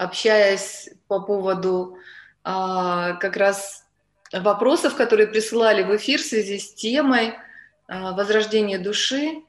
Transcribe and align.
общаясь 0.00 0.88
по 1.08 1.20
поводу 1.20 1.98
а, 2.42 3.14
как 3.16 3.36
раз 3.36 3.86
вопросов, 4.32 4.96
которые 4.96 5.26
присылали 5.26 5.82
в 5.82 5.94
эфир 5.94 6.20
в 6.20 6.24
связи 6.24 6.58
с 6.58 6.72
темой 6.72 7.34
а, 7.86 8.12
возрождения 8.12 8.78
души. 8.78 9.42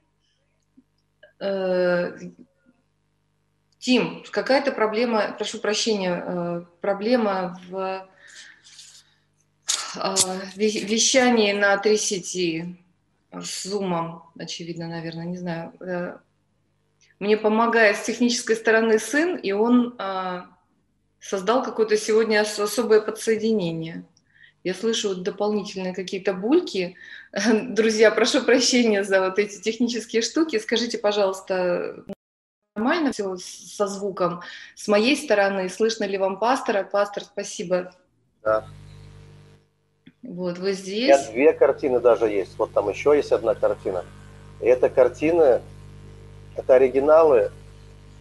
А, 1.39 2.13
Тим, 3.79 4.23
какая-то 4.29 4.73
проблема, 4.73 5.33
прошу 5.35 5.57
прощения, 5.57 6.23
э, 6.23 6.65
проблема 6.81 7.59
в 7.67 8.07
а, 9.95 10.15
вещании 10.55 11.51
на 11.53 11.75
три 11.77 11.97
сети 11.97 12.77
с 13.31 13.63
зумом, 13.63 14.29
очевидно, 14.37 14.87
наверное, 14.87 15.25
не 15.25 15.37
знаю. 15.37 16.21
Э, 17.21 17.23
мне 17.23 17.37
помогает 17.37 17.97
с 17.97 18.03
технической 18.03 18.55
стороны 18.55 18.99
сын, 18.99 19.35
и 19.35 19.51
он 19.51 19.95
а, 19.97 20.47
создал 21.19 21.63
какое-то 21.63 21.95
сегодня 21.97 22.41
особое 22.41 23.01
подсоединение. 23.01 24.03
Я 24.63 24.73
слышу 24.73 25.15
дополнительные 25.15 25.93
какие-то 25.93 26.33
бульки. 26.33 26.95
Друзья, 27.63 28.11
прошу 28.11 28.41
прощения 28.41 29.03
за 29.03 29.21
вот 29.21 29.39
эти 29.39 29.59
технические 29.59 30.21
штуки. 30.21 30.59
Скажите, 30.59 30.97
пожалуйста, 30.97 32.03
нормально 32.75 33.11
все 33.11 33.35
со 33.37 33.87
звуком? 33.87 34.41
С 34.75 34.87
моей 34.87 35.15
стороны, 35.15 35.67
слышно 35.69 36.03
ли 36.03 36.17
вам 36.17 36.37
пастора? 36.37 36.83
Пастор, 36.83 37.23
спасибо. 37.23 37.93
Да. 38.43 38.65
Вот, 40.21 40.59
вы 40.59 40.73
здесь. 40.73 41.09
У 41.09 41.09
меня 41.09 41.31
две 41.31 41.53
картины 41.53 41.99
даже 41.99 42.25
есть. 42.25 42.55
Вот 42.59 42.71
там 42.73 42.89
еще 42.89 43.15
есть 43.15 43.31
одна 43.31 43.55
картина. 43.55 44.05
И 44.61 44.65
эта 44.65 44.89
картина, 44.89 45.63
это 46.61 46.75
оригиналы 46.75 47.51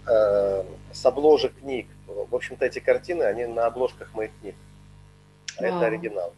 э, 0.06 0.64
с 0.92 1.06
обложек 1.06 1.54
книг. 1.58 1.86
В 2.06 2.34
общем-то, 2.34 2.64
эти 2.64 2.78
картины, 2.78 3.22
они 3.24 3.46
на 3.46 3.66
обложках 3.66 4.14
моих 4.14 4.30
книг. 4.40 4.54
А 5.58 5.64
это 5.66 5.86
оригинал. 5.86 6.32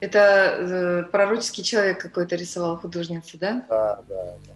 Это 0.00 0.18
э, 0.18 1.02
пророческий 1.10 1.64
человек 1.64 2.00
какой-то 2.00 2.36
рисовал 2.36 2.76
художница, 2.76 3.38
да? 3.38 3.64
Да, 3.68 4.02
да. 4.08 4.34
да. 4.46 4.54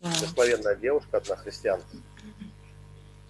Благословенная 0.00 0.76
девушка, 0.76 1.18
одна 1.18 1.36
христианка. 1.36 1.86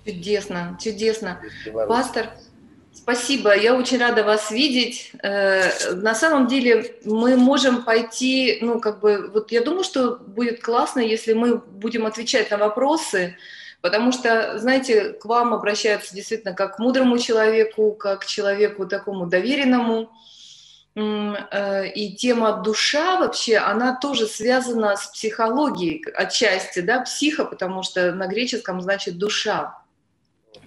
Чудесно, 0.04 0.78
чудесно. 0.80 1.42
Пастор, 1.88 2.30
спасибо, 2.92 3.56
я 3.56 3.74
очень 3.74 3.98
рада 3.98 4.24
вас 4.24 4.50
видеть. 4.50 5.12
Э, 5.22 5.94
на 5.94 6.14
самом 6.14 6.46
деле 6.46 6.97
мы 7.05 7.36
можем 7.36 7.84
пойти, 7.84 8.58
ну, 8.60 8.80
как 8.80 9.00
бы, 9.00 9.30
вот 9.32 9.52
я 9.52 9.62
думаю, 9.62 9.84
что 9.84 10.16
будет 10.16 10.62
классно, 10.62 11.00
если 11.00 11.32
мы 11.32 11.58
будем 11.58 12.06
отвечать 12.06 12.50
на 12.50 12.58
вопросы, 12.58 13.36
потому 13.80 14.12
что, 14.12 14.58
знаете, 14.58 15.12
к 15.14 15.24
вам 15.24 15.55
обращаются 15.55 16.14
действительно 16.14 16.55
как 16.55 16.77
к 16.77 16.78
мудрому 16.78 17.19
человеку, 17.19 17.92
как 17.92 18.20
к 18.20 18.27
человеку 18.27 18.86
такому 18.86 19.27
доверенному, 19.27 20.10
Э, 20.97 21.88
и 21.88 22.14
тема 22.14 22.62
душа 22.64 23.20
вообще, 23.20 23.58
она 23.58 23.97
тоже 23.97 24.27
связана 24.27 24.97
с 24.97 25.06
психологией 25.06 26.04
отчасти, 26.14 26.80
да, 26.80 27.00
психа, 27.00 27.44
потому 27.44 27.82
что 27.82 28.12
на 28.12 28.27
греческом 28.27 28.80
значит 28.80 29.16
душа. 29.16 29.78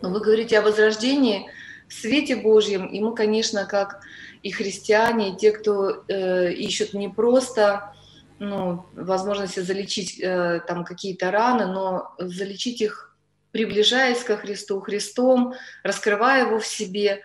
Но 0.01 0.09
вы 0.09 0.21
говорите 0.21 0.57
о 0.59 0.61
возрождении 0.61 1.49
в 1.87 1.93
свете 1.93 2.35
Божьем, 2.35 2.85
и 2.85 2.99
мы, 2.99 3.15
конечно, 3.15 3.65
как 3.65 4.01
и 4.41 4.51
христиане, 4.51 5.29
и 5.29 5.37
те, 5.37 5.51
кто 5.51 6.03
э, 6.07 6.51
ищут 6.53 6.93
не 6.93 7.09
просто 7.09 7.93
ну, 8.39 8.85
возможности 8.93 9.61
залечить 9.61 10.19
э, 10.19 10.61
там 10.67 10.83
какие-то 10.83 11.31
раны, 11.31 11.67
но 11.67 12.13
залечить 12.19 12.81
их, 12.81 13.15
приближаясь 13.51 14.23
ко 14.23 14.37
Христу, 14.37 14.81
Христом, 14.81 15.53
раскрывая 15.83 16.45
его 16.47 16.59
в 16.59 16.67
себе. 16.67 17.21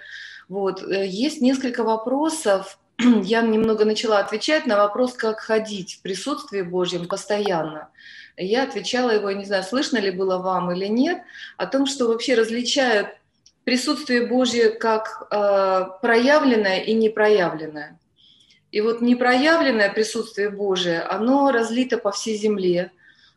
Вот. 0.48 0.82
Э, 0.82 1.06
есть 1.06 1.40
несколько 1.40 1.82
вопросов, 1.82 2.78
я 2.98 3.42
немного 3.42 3.84
начала 3.84 4.18
отвечать 4.18 4.66
на 4.66 4.76
вопрос, 4.76 5.14
как 5.14 5.40
ходить 5.40 5.94
в 5.94 6.02
присутствии 6.02 6.62
Божьем 6.62 7.06
постоянно. 7.06 7.88
Я 8.36 8.62
отвечала 8.62 9.10
его, 9.10 9.30
не 9.32 9.44
знаю, 9.44 9.64
слышно 9.64 9.98
ли 9.98 10.12
было 10.12 10.38
вам 10.38 10.70
или 10.70 10.86
нет, 10.86 11.22
о 11.56 11.66
том, 11.66 11.86
что 11.86 12.06
вообще 12.06 12.34
различают 12.34 13.08
присутствие 13.68 14.26
Божье 14.26 14.70
как 14.70 15.28
э, 15.30 15.84
проявленное 16.00 16.80
и 16.80 16.94
непроявленное. 16.94 17.98
И 18.72 18.80
вот 18.80 19.02
непроявленное 19.02 19.92
присутствие 19.92 20.48
Божие, 20.48 21.02
оно 21.02 21.50
разлито 21.50 21.98
по 21.98 22.10
всей 22.10 22.38
земле, 22.38 22.92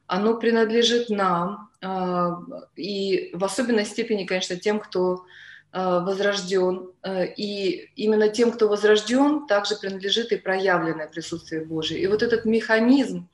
оно 0.07 0.37
принадлежит 0.37 1.09
нам, 1.09 1.69
э, 1.81 2.29
и 2.77 3.31
в 3.33 3.43
особенной 3.43 3.83
степени, 3.83 4.23
конечно, 4.23 4.55
тем, 4.55 4.79
кто 4.79 5.25
Э, 5.73 6.01
возрожден. 6.03 6.91
Э, 7.01 7.25
и 7.25 7.89
именно 7.95 8.27
тем, 8.27 8.51
кто 8.51 8.67
возрожден, 8.67 9.47
также 9.47 9.77
принадлежит 9.77 10.33
и 10.33 10.37
проявленное 10.37 11.07
присутствие 11.07 11.63
Божие. 11.63 12.01
И 12.01 12.07
вот 12.07 12.21
этот 12.23 12.43
механизм 12.43 13.29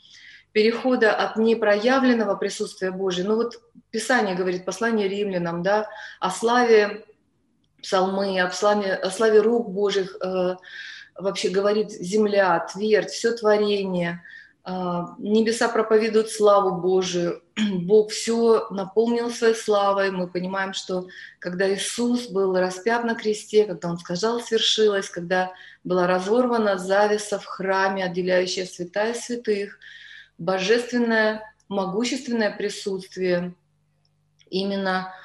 перехода 0.52 1.14
от 1.14 1.38
непроявленного 1.38 2.36
присутствия 2.36 2.92
Божия, 2.92 3.26
ну 3.26 3.36
вот 3.36 3.62
Писание 3.92 4.36
говорит, 4.36 4.66
послание 4.66 5.08
римлянам, 5.08 5.64
да, 5.64 5.90
о 6.20 6.30
славе 6.30 7.06
псалмы, 7.82 8.40
о 8.42 8.50
славе, 8.52 8.94
о 8.94 9.10
славе 9.10 9.40
рук 9.40 9.70
Божьих, 9.70 10.18
э, 10.22 10.56
вообще 11.16 11.50
говорит 11.50 11.92
земля, 11.92 12.60
твердь, 12.72 13.12
все 13.12 13.32
творение– 13.32 14.24
а, 14.70 15.16
небеса 15.18 15.70
проповедуют 15.70 16.30
славу 16.30 16.82
Божию, 16.82 17.42
Бог 17.84 18.12
все 18.12 18.68
наполнил 18.70 19.32
своей 19.32 19.56
славой. 19.56 20.12
Мы 20.12 20.28
понимаем, 20.28 20.74
что 20.74 21.08
когда 21.40 21.74
Иисус 21.74 22.28
был 22.28 22.54
распят 22.54 23.06
на 23.06 23.16
кресте, 23.16 23.64
когда 23.64 23.90
Он 23.90 23.98
сказал 23.98 24.42
«свершилось», 24.42 25.10
когда 25.10 25.54
была 25.86 26.06
разорвана 26.06 26.78
завеса 26.78 27.40
в 27.40 27.46
храме, 27.46 28.04
отделяющая 28.04 28.66
святая 28.66 29.14
святых, 29.14 29.80
божественное, 30.38 31.54
могущественное 31.68 32.56
присутствие 32.56 33.54
именно– 34.50 35.14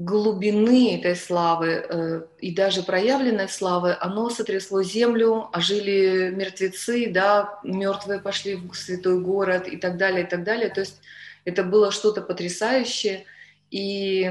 глубины 0.00 0.96
этой 0.96 1.14
славы 1.14 1.84
э, 1.86 2.22
и 2.38 2.54
даже 2.54 2.82
проявленной 2.82 3.50
славы, 3.50 3.94
оно 4.00 4.30
сотрясло 4.30 4.82
землю, 4.82 5.50
ожили 5.52 6.30
мертвецы, 6.34 7.10
да, 7.10 7.60
мертвые 7.64 8.18
пошли 8.18 8.56
в 8.56 8.74
святой 8.74 9.20
город 9.20 9.68
и 9.68 9.76
так 9.76 9.98
далее, 9.98 10.24
и 10.24 10.26
так 10.26 10.42
далее. 10.42 10.70
То 10.70 10.80
есть 10.80 11.02
это 11.44 11.64
было 11.64 11.90
что-то 11.90 12.22
потрясающее. 12.22 13.26
И 13.70 14.22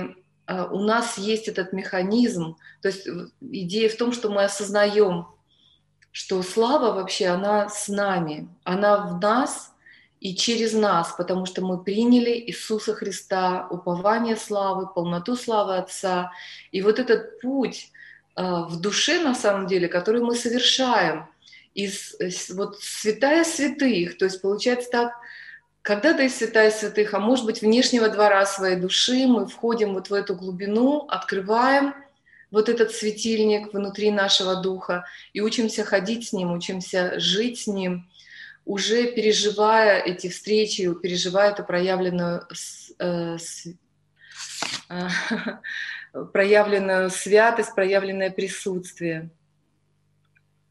э, 0.48 0.68
у 0.72 0.80
нас 0.80 1.20
есть 1.20 1.48
этот 1.48 1.72
механизм, 1.72 2.58
то 2.82 2.88
есть 2.88 3.08
идея 3.40 3.90
в 3.90 3.96
том, 3.96 4.12
что 4.12 4.30
мы 4.32 4.46
осознаем, 4.46 5.28
что 6.12 6.42
слава 6.42 6.96
вообще, 6.96 7.28
она 7.28 7.70
с 7.70 7.88
нами, 7.90 8.50
она 8.64 9.06
в 9.06 9.20
нас, 9.20 9.72
и 10.20 10.36
через 10.36 10.74
нас, 10.74 11.14
потому 11.18 11.46
что 11.46 11.62
мы 11.62 11.82
приняли 11.82 12.32
Иисуса 12.32 12.94
Христа, 12.94 13.68
упование 13.70 14.36
славы, 14.36 14.88
полноту 14.88 15.36
славы 15.36 15.78
Отца. 15.78 16.32
И 16.72 16.82
вот 16.82 17.00
этот 17.00 17.40
путь 17.40 17.92
э, 18.36 18.42
в 18.42 18.80
душе, 18.82 19.22
на 19.22 19.34
самом 19.34 19.68
деле, 19.68 19.88
который 19.88 20.22
мы 20.22 20.36
совершаем, 20.36 21.28
из 21.74 22.18
вот 22.50 22.80
святая 22.82 23.46
святых, 23.46 24.18
то 24.18 24.26
есть 24.26 24.42
получается 24.42 24.90
так, 24.90 25.14
когда-то 25.82 26.24
из 26.24 26.36
святая 26.36 26.72
святых, 26.72 27.14
а 27.14 27.20
может 27.20 27.46
быть 27.46 27.62
внешнего 27.62 28.10
двора 28.10 28.46
своей 28.46 28.76
души, 28.76 29.26
мы 29.28 29.48
входим 29.48 29.94
вот 29.94 30.10
в 30.10 30.14
эту 30.14 30.36
глубину, 30.36 31.06
открываем 31.08 31.94
вот 32.52 32.68
этот 32.68 32.92
светильник 32.92 33.74
внутри 33.74 34.12
нашего 34.12 34.62
духа 34.62 35.06
и 35.32 35.40
учимся 35.40 35.86
ходить 35.86 36.28
с 36.28 36.34
ним, 36.34 36.52
учимся 36.52 37.18
жить 37.20 37.62
с 37.62 37.68
ним– 37.68 38.09
уже 38.70 39.08
переживая 39.08 40.00
эти 40.00 40.30
встречи, 40.30 40.94
переживая 40.94 41.54
эту 41.54 41.64
проявленную, 41.64 42.48
э, 43.00 43.38
э, 44.90 45.08
проявленную 46.34 47.10
святость, 47.10 47.74
проявленное 47.74 48.30
присутствие. 48.30 49.32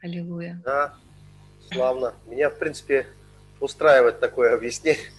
Аллилуйя. 0.00 0.62
Да, 0.64 0.94
славно. 1.72 2.14
Меня, 2.26 2.50
в 2.50 2.58
принципе, 2.60 3.04
устраивает 3.58 4.20
такое 4.20 4.54
объяснение. 4.54 5.10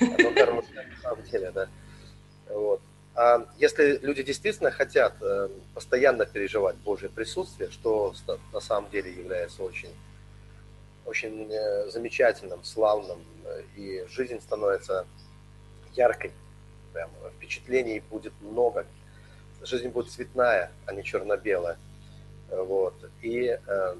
На 0.00 1.02
самом 1.02 1.24
деле, 1.24 1.50
да. 1.50 1.68
Вот. 2.48 2.80
А 3.16 3.44
если 3.58 3.98
люди 4.02 4.22
действительно 4.22 4.70
хотят 4.70 5.14
э, 5.20 5.48
постоянно 5.74 6.26
переживать 6.26 6.76
Божье 6.76 7.08
присутствие, 7.08 7.72
что 7.72 8.14
на 8.52 8.60
самом 8.60 8.88
деле 8.90 9.12
является 9.12 9.64
очень 9.64 9.90
очень 11.08 11.50
э, 11.50 11.88
замечательным, 11.88 12.62
славным, 12.64 13.18
э, 13.44 13.62
и 13.76 14.06
жизнь 14.08 14.40
становится 14.40 15.06
яркой, 15.94 16.32
прям 16.92 17.10
впечатлений 17.36 18.00
будет 18.10 18.32
много, 18.42 18.86
жизнь 19.62 19.88
будет 19.88 20.10
цветная, 20.10 20.70
а 20.86 20.92
не 20.92 21.02
черно-белая, 21.02 21.78
вот, 22.50 22.94
и 23.22 23.58
э, 23.66 23.96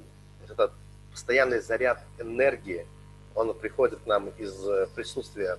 этот 0.47 0.71
постоянный 1.11 1.59
заряд 1.59 1.99
энергии, 2.19 2.85
он 3.33 3.53
приходит 3.57 3.99
к 3.99 4.05
нам 4.05 4.29
из 4.37 4.53
присутствия 4.93 5.57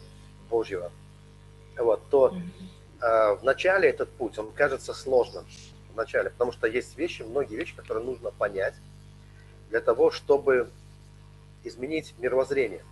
Божьего, 0.49 0.93
вот, 1.77 2.01
то 2.11 2.37
э, 3.01 3.35
в 3.35 3.43
начале 3.43 3.89
этот 3.89 4.09
путь, 4.11 4.39
он 4.39 4.53
кажется 4.53 4.95
сложным 4.95 5.45
в 5.93 5.97
начале, 5.97 6.31
потому 6.31 6.53
что 6.53 6.69
есть 6.69 6.97
вещи, 6.97 7.23
многие 7.23 7.57
вещи, 7.57 7.75
которые 7.75 8.05
нужно 8.05 8.31
понять 8.31 8.75
для 9.71 9.81
того, 9.81 10.11
чтобы 10.11 10.71
изменить 11.65 12.15
мировоззрение. 12.19 12.85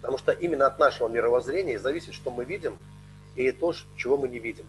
Потому 0.00 0.18
что 0.18 0.32
именно 0.32 0.66
от 0.66 0.78
нашего 0.78 1.08
мировоззрения 1.08 1.78
зависит, 1.78 2.14
что 2.14 2.30
мы 2.30 2.44
видим, 2.44 2.78
и 3.34 3.50
то, 3.52 3.72
чего 3.96 4.16
мы 4.16 4.28
не 4.28 4.38
видим. 4.38 4.66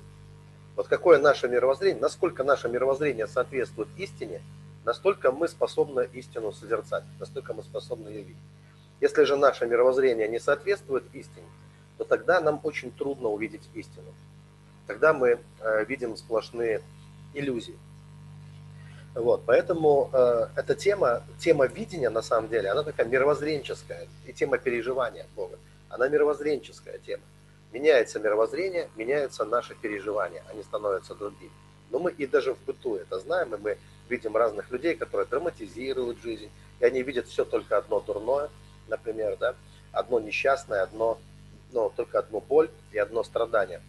Вот 0.76 0.88
какое 0.88 1.20
наше 1.20 1.48
мировоззрение, 1.48 2.02
насколько 2.02 2.44
наше 2.44 2.70
мировоззрение 2.70 3.28
соответствует 3.28 3.90
истине, 3.98 4.42
настолько 4.86 5.32
мы 5.32 5.48
способны 5.48 6.08
истину 6.14 6.52
созерцать, 6.52 7.04
настолько 7.20 7.54
мы 7.54 7.64
способны 7.64 8.10
ее 8.10 8.22
видеть. 8.22 8.42
Если 9.02 9.24
же 9.24 9.36
наше 9.36 9.66
мировоззрение 9.66 10.28
не 10.28 10.40
соответствует 10.40 11.04
истине, 11.14 11.46
то 11.98 12.04
тогда 12.06 12.42
нам 12.42 12.60
очень 12.64 12.92
трудно 12.92 13.30
увидеть 13.30 13.70
истину. 13.74 14.14
Тогда 14.88 15.14
мы 15.14 15.40
э, 15.60 15.86
видим 15.86 16.16
сплошные 16.18 16.82
иллюзии. 17.34 17.78
Вот, 19.20 19.44
поэтому 19.46 20.10
э, 20.14 20.48
эта 20.56 20.76
тема, 20.76 21.24
тема 21.40 21.66
видения, 21.66 22.10
на 22.10 22.22
самом 22.22 22.50
деле, 22.50 22.70
она 22.70 22.84
такая 22.84 23.06
мировоззренческая, 23.06 24.08
и 24.26 24.32
тема 24.32 24.58
переживания 24.58 25.26
Бога, 25.36 25.60
она 25.90 26.08
мировоззренческая 26.08 27.00
тема. 27.00 27.24
Меняется 27.74 28.20
мировоззрение, 28.20 28.90
меняются 28.96 29.44
наши 29.44 29.76
переживания, 29.76 30.42
они 30.50 30.64
становятся 30.64 31.16
другими. 31.16 31.52
Но 31.92 32.00
мы 32.00 32.12
и 32.12 32.26
даже 32.26 32.54
в 32.54 32.60
быту 32.66 32.96
это 32.96 33.20
знаем, 33.20 33.54
и 33.54 33.58
мы 33.58 33.78
видим 34.08 34.38
разных 34.38 34.72
людей, 34.72 34.96
которые 34.96 35.28
драматизируют 35.28 36.22
жизнь, 36.22 36.50
и 36.80 36.86
они 36.86 37.04
видят 37.04 37.28
все 37.28 37.44
только 37.44 37.78
одно 37.78 38.00
дурное, 38.00 38.50
например, 38.88 39.36
да, 39.38 39.54
одно 39.92 40.22
несчастное, 40.22 40.82
одно, 40.82 41.20
ну, 41.74 41.92
только 41.94 42.20
одну 42.20 42.40
боль 42.40 42.70
и 42.94 42.98
одно 42.98 43.24
страдание, 43.24 43.82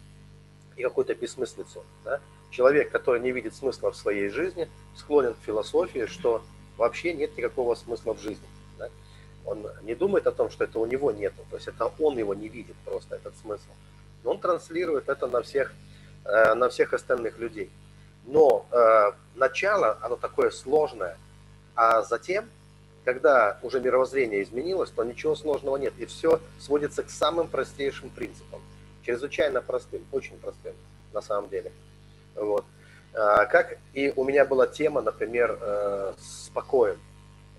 и 0.75 0.83
какую-то 0.83 1.15
бессмыслицу. 1.15 1.85
Да. 2.03 2.19
Человек, 2.51 2.91
который 2.91 3.19
не 3.21 3.31
видит 3.31 3.55
смысла 3.55 3.91
в 3.91 3.95
своей 3.95 4.29
жизни, 4.29 4.69
склонен 4.95 5.33
к 5.33 5.45
философии, 5.45 6.05
что 6.05 6.43
вообще 6.77 7.13
нет 7.13 7.35
никакого 7.37 7.75
смысла 7.75 8.13
в 8.13 8.19
жизни. 8.19 8.47
Да. 8.77 8.89
Он 9.45 9.65
не 9.83 9.95
думает 9.95 10.27
о 10.27 10.31
том, 10.31 10.51
что 10.51 10.65
это 10.65 10.77
у 10.79 10.85
него 10.85 11.11
нет, 11.11 11.33
то 11.49 11.55
есть 11.55 11.67
это 11.67 11.91
он 11.99 12.17
его 12.17 12.33
не 12.33 12.49
видит 12.49 12.75
просто, 12.85 13.15
этот 13.15 13.35
смысл. 13.37 13.71
Но 14.23 14.31
он 14.31 14.39
транслирует 14.39 15.09
это 15.09 15.27
на 15.27 15.41
всех, 15.41 15.73
э, 16.25 16.53
на 16.53 16.69
всех 16.69 16.93
остальных 16.93 17.39
людей. 17.39 17.71
Но 18.25 18.67
э, 18.71 19.11
начало, 19.35 19.97
оно 20.01 20.15
такое 20.17 20.51
сложное, 20.51 21.17
а 21.75 22.03
затем 22.03 22.49
когда 23.03 23.57
уже 23.63 23.79
мировоззрение 23.79 24.43
изменилось, 24.43 24.91
то 24.91 25.03
ничего 25.03 25.35
сложного 25.35 25.77
нет. 25.77 25.93
И 25.97 26.05
все 26.05 26.39
сводится 26.59 27.03
к 27.03 27.09
самым 27.09 27.47
простейшим 27.47 28.09
принципам. 28.09 28.61
Чрезвычайно 29.03 29.61
простым, 29.61 30.05
очень 30.11 30.37
простым 30.37 30.75
на 31.13 31.21
самом 31.21 31.49
деле. 31.49 31.71
Вот. 32.35 32.65
А, 33.13 33.45
как 33.45 33.77
и 33.93 34.13
у 34.15 34.23
меня 34.23 34.45
была 34.45 34.67
тема, 34.67 35.01
например, 35.01 35.57
э, 35.59 36.13
с 36.17 36.49
покоем. 36.49 36.97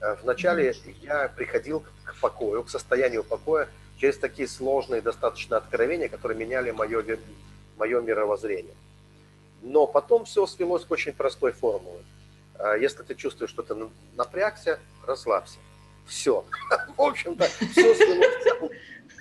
Э, 0.00 0.16
Вначале 0.22 0.74
я 1.02 1.28
приходил 1.28 1.84
к 2.04 2.20
покою, 2.20 2.62
к 2.64 2.70
состоянию 2.70 3.22
покоя 3.22 3.68
через 3.98 4.16
такие 4.18 4.48
сложные 4.48 5.02
достаточно 5.02 5.58
откровения, 5.58 6.08
которые 6.08 6.38
меняли 6.38 6.70
мое, 6.70 7.04
мое 7.76 8.00
мировоззрение. 8.00 8.74
Но 9.60 9.86
потом 9.86 10.24
все 10.24 10.46
свелось 10.46 10.84
к 10.84 10.90
очень 10.90 11.12
простой 11.12 11.52
формуле. 11.52 12.02
А 12.58 12.74
если 12.76 13.02
ты 13.02 13.14
чувствуешь, 13.14 13.50
что 13.50 13.62
ты 13.62 13.76
напрягся, 14.16 14.78
расслабься. 15.06 15.58
Все. 16.06 16.44
В 16.96 17.02
общем-то, 17.02 17.44
все 17.44 17.94
свелось 17.94 18.70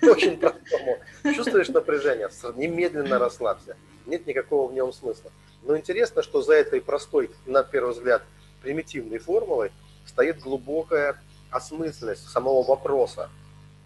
очень 0.01 0.37
простому. 0.37 0.97
Чувствуешь 1.35 1.69
напряжение, 1.69 2.29
немедленно 2.55 3.19
расслабься. 3.19 3.75
Нет 4.05 4.27
никакого 4.27 4.69
в 4.69 4.73
нем 4.73 4.93
смысла. 4.93 5.31
Но 5.63 5.77
интересно, 5.77 6.23
что 6.23 6.41
за 6.41 6.53
этой 6.53 6.81
простой, 6.81 7.31
на 7.45 7.63
первый 7.63 7.93
взгляд, 7.93 8.23
примитивной 8.61 9.19
формулой 9.19 9.71
стоит 10.05 10.39
глубокая 10.39 11.21
осмысленность 11.49 12.27
самого 12.29 12.63
вопроса. 12.63 13.29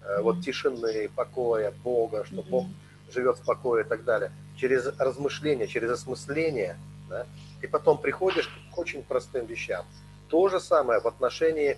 Э, 0.01 0.21
вот 0.21 0.41
тишины, 0.41 1.09
покоя, 1.15 1.73
Бога, 1.83 2.25
что 2.25 2.43
Бог 2.43 2.67
живет 3.11 3.39
в 3.39 3.45
покое 3.45 3.83
и 3.83 3.87
так 3.87 4.03
далее. 4.03 4.31
Через 4.57 4.87
размышление, 4.97 5.67
через 5.67 5.91
осмысление, 5.91 6.77
да, 7.09 7.25
и 7.61 7.67
потом 7.67 7.97
приходишь 7.97 8.49
к 8.73 8.77
очень 8.77 9.03
простым 9.03 9.45
вещам. 9.45 9.85
То 10.29 10.49
же 10.49 10.59
самое 10.59 10.99
в 10.99 11.07
отношении 11.07 11.77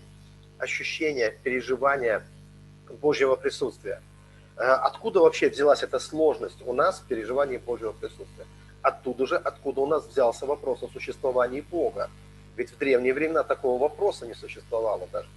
ощущения, 0.58 1.32
переживания 1.44 2.24
Божьего 3.02 3.36
присутствия. 3.36 4.02
Э, 4.58 4.72
откуда 4.72 5.20
вообще 5.20 5.50
взялась 5.50 5.84
эта 5.84 6.00
сложность 6.00 6.62
у 6.66 6.74
нас 6.74 7.00
в 7.00 7.08
переживании 7.08 7.58
Божьего 7.58 7.92
присутствия? 7.92 8.46
Оттуда 8.82 9.28
же, 9.28 9.36
откуда 9.36 9.82
у 9.82 9.86
нас 9.86 10.06
взялся 10.08 10.46
вопрос 10.46 10.82
о 10.84 10.88
существовании 10.88 11.62
Бога. 11.62 12.10
Ведь 12.56 12.72
в 12.72 12.78
древние 12.78 13.14
времена 13.14 13.44
такого 13.44 13.80
вопроса 13.80 14.26
не 14.26 14.34
существовало 14.34 15.08
даже. 15.12 15.28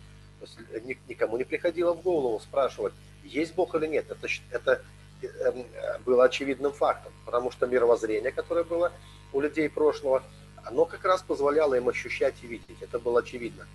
То 0.41 0.47
есть 0.47 1.09
никому 1.09 1.37
не 1.37 1.45
приходило 1.45 1.93
в 1.93 2.01
голову 2.01 2.41
спрашивать, 2.41 2.95
есть 3.23 3.55
Бог 3.55 3.75
или 3.75 3.87
нет. 3.87 4.07
Это, 4.11 4.27
это 4.51 4.83
эм, 5.23 5.67
было 6.07 6.25
очевидным 6.25 6.73
фактом, 6.73 7.13
потому 7.27 7.51
что 7.51 7.67
мировоззрение, 7.67 8.33
которое 8.33 8.65
было 8.65 8.91
у 9.35 9.41
людей 9.41 9.69
прошлого, 9.69 10.23
оно 10.65 10.87
как 10.87 11.05
раз 11.05 11.23
позволяло 11.23 11.75
им 11.75 11.91
ощущать 11.91 12.37
и 12.43 12.47
видеть. 12.47 12.81
Это 12.81 12.99
было 12.99 13.21
очевидно. 13.21 13.67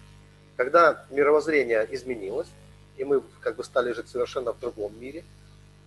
Когда 0.55 1.05
мировоззрение 1.11 1.87
изменилось, 1.91 2.47
и 2.97 3.03
мы 3.03 3.21
как 3.41 3.55
бы 3.55 3.63
стали 3.63 3.91
жить 3.93 4.09
совершенно 4.09 4.53
в 4.53 4.59
другом 4.59 4.99
мире, 4.99 5.23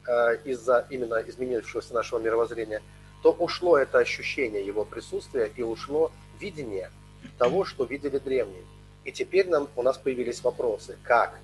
э, 0.06 0.36
из-за 0.44 0.86
именно 0.90 1.22
изменившегося 1.26 1.94
нашего 1.94 2.18
мировоззрения, 2.18 2.82
то 3.22 3.32
ушло 3.32 3.78
это 3.78 3.98
ощущение 3.98 4.64
его 4.64 4.84
присутствия 4.84 5.50
и 5.56 5.62
ушло 5.62 6.12
видение 6.40 6.90
того, 7.38 7.64
что 7.64 7.84
видели 7.84 8.18
древние. 8.18 8.64
И 9.04 9.12
теперь 9.12 9.48
нам, 9.48 9.68
у 9.76 9.82
нас 9.82 9.98
появились 9.98 10.42
вопросы. 10.42 10.96
Как? 11.02 11.38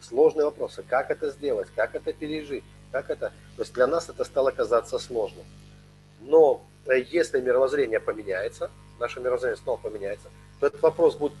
Сложные 0.00 0.44
вопросы. 0.44 0.84
Как 0.88 1.10
это 1.10 1.30
сделать? 1.30 1.68
Как 1.74 1.94
это 1.94 2.12
пережить? 2.12 2.64
Как 2.90 3.10
это? 3.10 3.32
То 3.56 3.62
есть 3.62 3.72
для 3.72 3.86
нас 3.86 4.08
это 4.08 4.24
стало 4.24 4.50
казаться 4.50 4.98
сложным. 4.98 5.44
Но 6.20 6.64
Э, 6.86 7.00
если 7.00 7.40
мировоззрение 7.40 8.00
поменяется, 8.00 8.70
наше 8.98 9.20
мировоззрение 9.20 9.56
снова 9.56 9.78
поменяется, 9.78 10.28
то 10.60 10.66
этот 10.66 10.82
вопрос 10.82 11.16
будет 11.16 11.34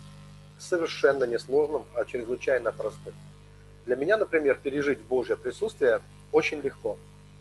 совершенно 0.58 1.24
несложным, 1.24 1.84
а 1.94 2.04
чрезвычайно 2.04 2.72
простым. 2.72 3.14
Для 3.86 3.96
меня, 3.96 4.16
например, 4.16 4.58
пережить 4.62 5.00
Божье 5.00 5.36
присутствие 5.36 6.00
очень 6.30 6.60
легко. 6.60 6.98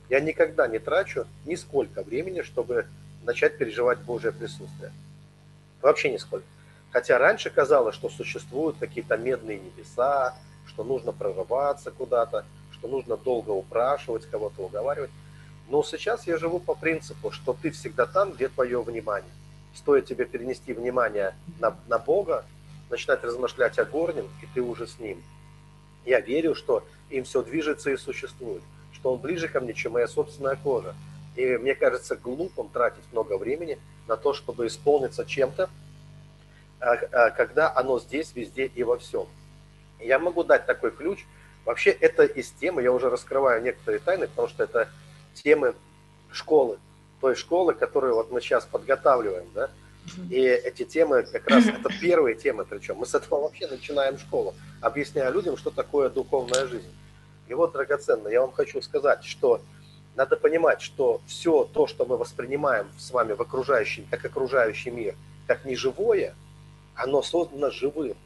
Я 0.09 0.19
никогда 0.19 0.67
не 0.67 0.79
трачу 0.79 1.25
нисколько 1.45 2.03
времени, 2.03 2.41
чтобы 2.41 2.87
начать 3.23 3.57
переживать 3.57 3.99
Божье 3.99 4.31
присутствие. 4.31 4.91
Вообще 5.81 6.11
нисколько. 6.11 6.45
Хотя 6.91 7.17
раньше 7.17 7.49
казалось, 7.49 7.95
что 7.95 8.09
существуют 8.09 8.77
какие-то 8.79 9.17
медные 9.17 9.59
небеса, 9.59 10.35
что 10.67 10.83
нужно 10.83 11.11
прорываться 11.11 11.91
куда-то, 11.91 12.45
что 12.71 12.87
нужно 12.87 13.15
долго 13.15 13.51
упрашивать, 13.51 14.25
кого-то 14.25 14.63
уговаривать. 14.63 15.11
Но 15.69 15.83
сейчас 15.83 16.27
я 16.27 16.37
живу 16.37 16.59
по 16.59 16.75
принципу, 16.75 17.31
что 17.31 17.53
ты 17.53 17.71
всегда 17.71 18.05
там, 18.05 18.33
где 18.33 18.49
твое 18.49 18.81
внимание. 18.81 19.31
Стоит 19.73 20.05
тебе 20.05 20.25
перенести 20.25 20.73
внимание 20.73 21.33
на, 21.59 21.77
на 21.87 21.97
Бога, 21.97 22.43
начинать 22.89 23.23
размышлять 23.23 23.79
о 23.79 23.85
горнем, 23.85 24.27
и 24.41 24.47
ты 24.53 24.61
уже 24.61 24.85
с 24.85 24.99
Ним. 24.99 25.23
Я 26.05 26.19
верю, 26.19 26.55
что 26.55 26.83
им 27.09 27.23
все 27.23 27.41
движется 27.43 27.91
и 27.91 27.97
существует, 27.97 28.63
что 28.93 29.13
Он 29.13 29.19
ближе 29.19 29.47
ко 29.47 29.59
мне, 29.59 29.73
чем 29.73 29.93
моя 29.93 30.07
собственная 30.07 30.55
кожа. 30.55 30.95
И 31.35 31.57
мне 31.57 31.75
кажется 31.75 32.15
глупым 32.15 32.69
тратить 32.69 33.03
много 33.11 33.37
времени 33.37 33.79
на 34.07 34.17
то, 34.17 34.33
чтобы 34.33 34.67
исполниться 34.67 35.25
чем-то, 35.25 35.69
а, 36.79 36.93
а, 37.11 37.29
когда 37.31 37.73
оно 37.75 37.99
здесь, 37.99 38.31
везде 38.35 38.65
и 38.65 38.83
во 38.83 38.97
всем. 38.97 39.27
Я 39.99 40.19
могу 40.19 40.43
дать 40.43 40.65
такой 40.65 40.91
ключ. 40.91 41.25
Вообще 41.63 41.91
это 41.91 42.23
из 42.23 42.49
темы, 42.49 42.81
я 42.81 42.91
уже 42.91 43.09
раскрываю 43.09 43.61
некоторые 43.61 43.99
тайны, 43.99 44.27
потому 44.27 44.47
что 44.47 44.63
это 44.63 44.89
темы 45.35 45.75
школы, 46.31 46.79
той 47.21 47.35
школы, 47.35 47.73
которую 47.73 48.15
вот 48.15 48.31
мы 48.31 48.41
сейчас 48.41 48.65
подготавливаем, 48.65 49.47
да, 49.53 49.69
и 50.29 50.39
эти 50.39 50.83
темы 50.83 51.23
как 51.23 51.47
раз, 51.49 51.65
это 51.67 51.89
первые 51.99 52.35
темы 52.35 52.65
причем, 52.65 52.97
мы 52.97 53.05
с 53.05 53.13
этого 53.15 53.41
вообще 53.41 53.67
начинаем 53.67 54.17
школу, 54.17 54.53
объясняя 54.81 55.29
людям, 55.29 55.57
что 55.57 55.69
такое 55.69 56.09
духовная 56.09 56.65
жизнь. 56.67 56.91
И 57.47 57.53
вот, 57.53 57.73
драгоценно, 57.73 58.27
я 58.27 58.41
вам 58.41 58.51
хочу 58.51 58.81
сказать, 58.81 59.23
что 59.23 59.61
надо 60.15 60.37
понимать, 60.37 60.81
что 60.81 61.21
все 61.25 61.63
то, 61.63 61.87
что 61.87 62.05
мы 62.05 62.17
воспринимаем 62.17 62.89
с 62.97 63.11
вами 63.11 63.33
в 63.33 63.41
окружающем, 63.41 64.05
как 64.09 64.25
окружающий 64.25 64.91
мир, 64.91 65.15
как 65.47 65.65
неживое, 65.65 66.35
оно 66.95 67.21
создано 67.21 67.71
живым. 67.71 68.17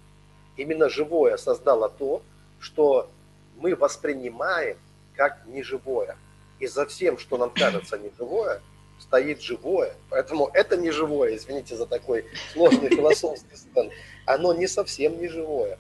Именно 0.58 0.89
живое 0.89 1.38
создало 1.38 1.89
то, 1.89 2.22
что 2.60 3.10
мы 3.58 3.75
воспринимаем 3.75 4.77
как 5.15 5.46
неживое. 5.46 6.17
И 6.60 6.67
за 6.67 6.86
всем, 6.86 7.17
что 7.17 7.38
нам 7.38 7.51
кажется 7.51 7.98
неживое, 7.98 8.62
стоит 9.07 9.41
живое. 9.41 9.93
Поэтому 10.09 10.50
это 10.53 10.77
неживое, 10.77 11.35
извините 11.35 11.75
за 11.75 11.85
такой 11.85 12.25
сложный 12.53 12.89
философский 12.89 13.55
стан, 13.55 13.89
оно 14.25 14.53
не 14.53 14.67
совсем 14.67 15.21
неживое. 15.21 15.77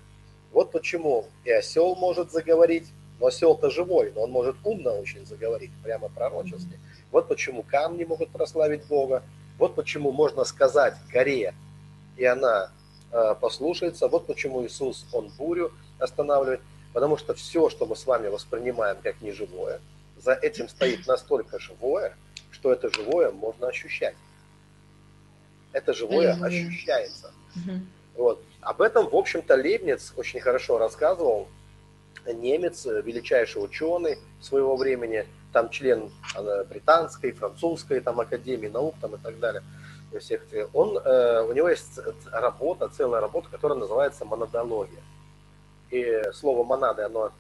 Вот 0.51 0.71
почему 0.71 1.25
и 1.43 1.51
осел 1.51 1.95
может 1.95 2.31
заговорить, 2.31 2.87
но 3.19 3.27
осел-то 3.27 3.69
живой, 3.69 4.11
но 4.15 4.21
он 4.23 4.31
может 4.31 4.55
умно 4.63 4.97
очень 4.99 5.25
заговорить, 5.25 5.71
прямо 5.83 6.09
пророчески. 6.09 6.79
Вот 7.11 7.27
почему 7.27 7.63
камни 7.63 8.03
могут 8.03 8.29
прославить 8.29 8.85
Бога. 8.85 9.23
Вот 9.57 9.75
почему 9.75 10.11
можно 10.11 10.43
сказать 10.43 10.95
горе, 11.11 11.53
и 12.17 12.25
она 12.25 12.71
э, 13.11 13.35
послушается. 13.39 14.07
Вот 14.07 14.27
почему 14.27 14.65
Иисус, 14.65 15.05
Он 15.13 15.29
бурю 15.37 15.71
останавливает. 15.97 16.61
Потому 16.93 17.17
что 17.17 17.33
все, 17.33 17.69
что 17.69 17.85
мы 17.85 17.95
с 17.95 18.05
вами 18.05 18.27
воспринимаем 18.27 18.97
как 19.03 19.21
неживое, 19.21 19.81
за 20.17 20.33
этим 20.33 20.69
стоит 20.69 21.07
настолько 21.07 21.59
живое, 21.59 22.15
что 22.65 22.73
это 22.73 22.89
живое 22.91 23.29
можно 23.29 23.67
ощущать. 23.67 24.15
Это 25.71 25.93
живое 25.93 26.33
ощущается. 26.33 27.31
Вот. 28.15 28.41
Об 28.61 28.81
этом, 28.81 29.07
в 29.07 29.15
общем-то, 29.15 29.53
Лейбниц 29.53 30.13
очень 30.17 30.39
хорошо 30.39 30.79
рассказывал. 30.79 31.47
Немец, 32.25 32.85
величайший 32.85 33.63
ученый 33.63 34.17
своего 34.41 34.75
времени, 34.77 35.27
там 35.53 35.69
член 35.69 36.11
британской, 36.67 37.33
французской 37.33 37.99
там, 37.99 38.19
академии 38.19 38.67
наук 38.67 38.95
там, 38.99 39.13
и 39.13 39.19
так 39.19 39.37
далее. 39.37 39.61
Всех, 40.19 40.41
он, 40.73 40.97
э, 40.97 41.41
у 41.41 41.53
него 41.53 41.69
есть 41.69 41.99
работа, 42.31 42.87
целая 42.87 43.21
работа, 43.21 43.49
которая 43.51 43.77
называется 43.77 44.25
монадология. 44.25 45.03
И 45.91 46.23
слово 46.33 46.63
монады, 46.63 47.03
оно 47.03 47.31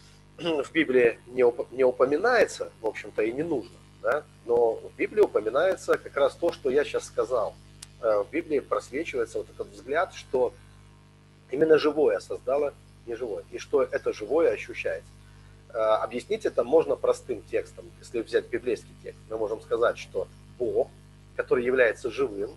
в 0.38 0.70
Библии 0.72 1.18
не, 1.28 1.44
уп, 1.44 1.66
не 1.70 1.84
упоминается, 1.84 2.70
в 2.82 2.86
общем-то, 2.86 3.22
и 3.22 3.32
не 3.32 3.42
нужно. 3.42 3.79
Да? 4.02 4.24
Но 4.46 4.76
в 4.76 4.92
Библии 4.96 5.20
упоминается 5.20 5.98
как 5.98 6.16
раз 6.16 6.34
то, 6.34 6.52
что 6.52 6.70
я 6.70 6.84
сейчас 6.84 7.04
сказал. 7.04 7.54
Э, 8.00 8.22
в 8.22 8.30
Библии 8.30 8.60
просвечивается 8.60 9.38
вот 9.38 9.48
этот 9.50 9.68
взгляд, 9.68 10.14
что 10.14 10.54
именно 11.50 11.78
живое 11.78 12.20
создало 12.20 12.74
неживое, 13.06 13.44
и 13.50 13.58
что 13.58 13.82
это 13.82 14.12
живое 14.12 14.52
ощущается. 14.52 15.10
Э, 15.72 15.78
объяснить 16.02 16.46
это 16.46 16.64
можно 16.64 16.96
простым 16.96 17.42
текстом. 17.42 17.90
Если 17.98 18.22
взять 18.22 18.48
библейский 18.48 18.94
текст, 19.02 19.20
мы 19.28 19.36
можем 19.36 19.60
сказать, 19.60 19.98
что 19.98 20.28
Бог, 20.58 20.88
который 21.36 21.64
является 21.64 22.10
живым, 22.10 22.50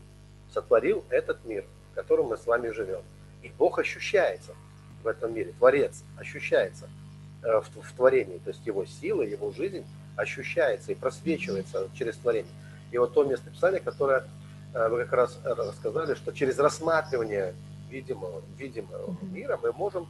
сотворил 0.54 1.04
этот 1.10 1.44
мир, 1.46 1.66
в 1.92 1.96
котором 1.96 2.28
мы 2.28 2.38
с 2.38 2.46
вами 2.46 2.70
живем. 2.70 3.02
И 3.42 3.50
Бог 3.50 3.80
ощущается 3.80 4.54
в 5.04 5.08
этом 5.08 5.34
мире, 5.34 5.54
Творец 5.60 6.04
ощущается 6.18 6.90
э, 7.44 7.60
в, 7.60 7.82
в 7.82 7.94
творении, 7.94 8.38
то 8.38 8.52
есть 8.52 8.66
его 8.66 8.86
сила, 8.86 9.22
его 9.22 9.52
жизнь 9.52 9.86
ощущается 10.16 10.92
и 10.92 10.96
просвечивается 10.96 11.90
через 11.94 12.18
творение. 12.18 12.52
И 12.92 12.98
вот 12.98 13.14
то 13.14 13.24
местописание, 13.24 13.80
которое 13.80 14.26
э, 14.74 14.90
вы 14.90 15.04
как 15.04 15.14
раз 15.14 15.40
рассказали, 15.44 16.14
что 16.16 16.32
через 16.32 16.58
рассматривание 16.60 17.54
видимого, 17.90 18.42
видимого 18.58 19.16
мира 19.22 19.60
мы 19.62 19.72
можем 19.72 20.08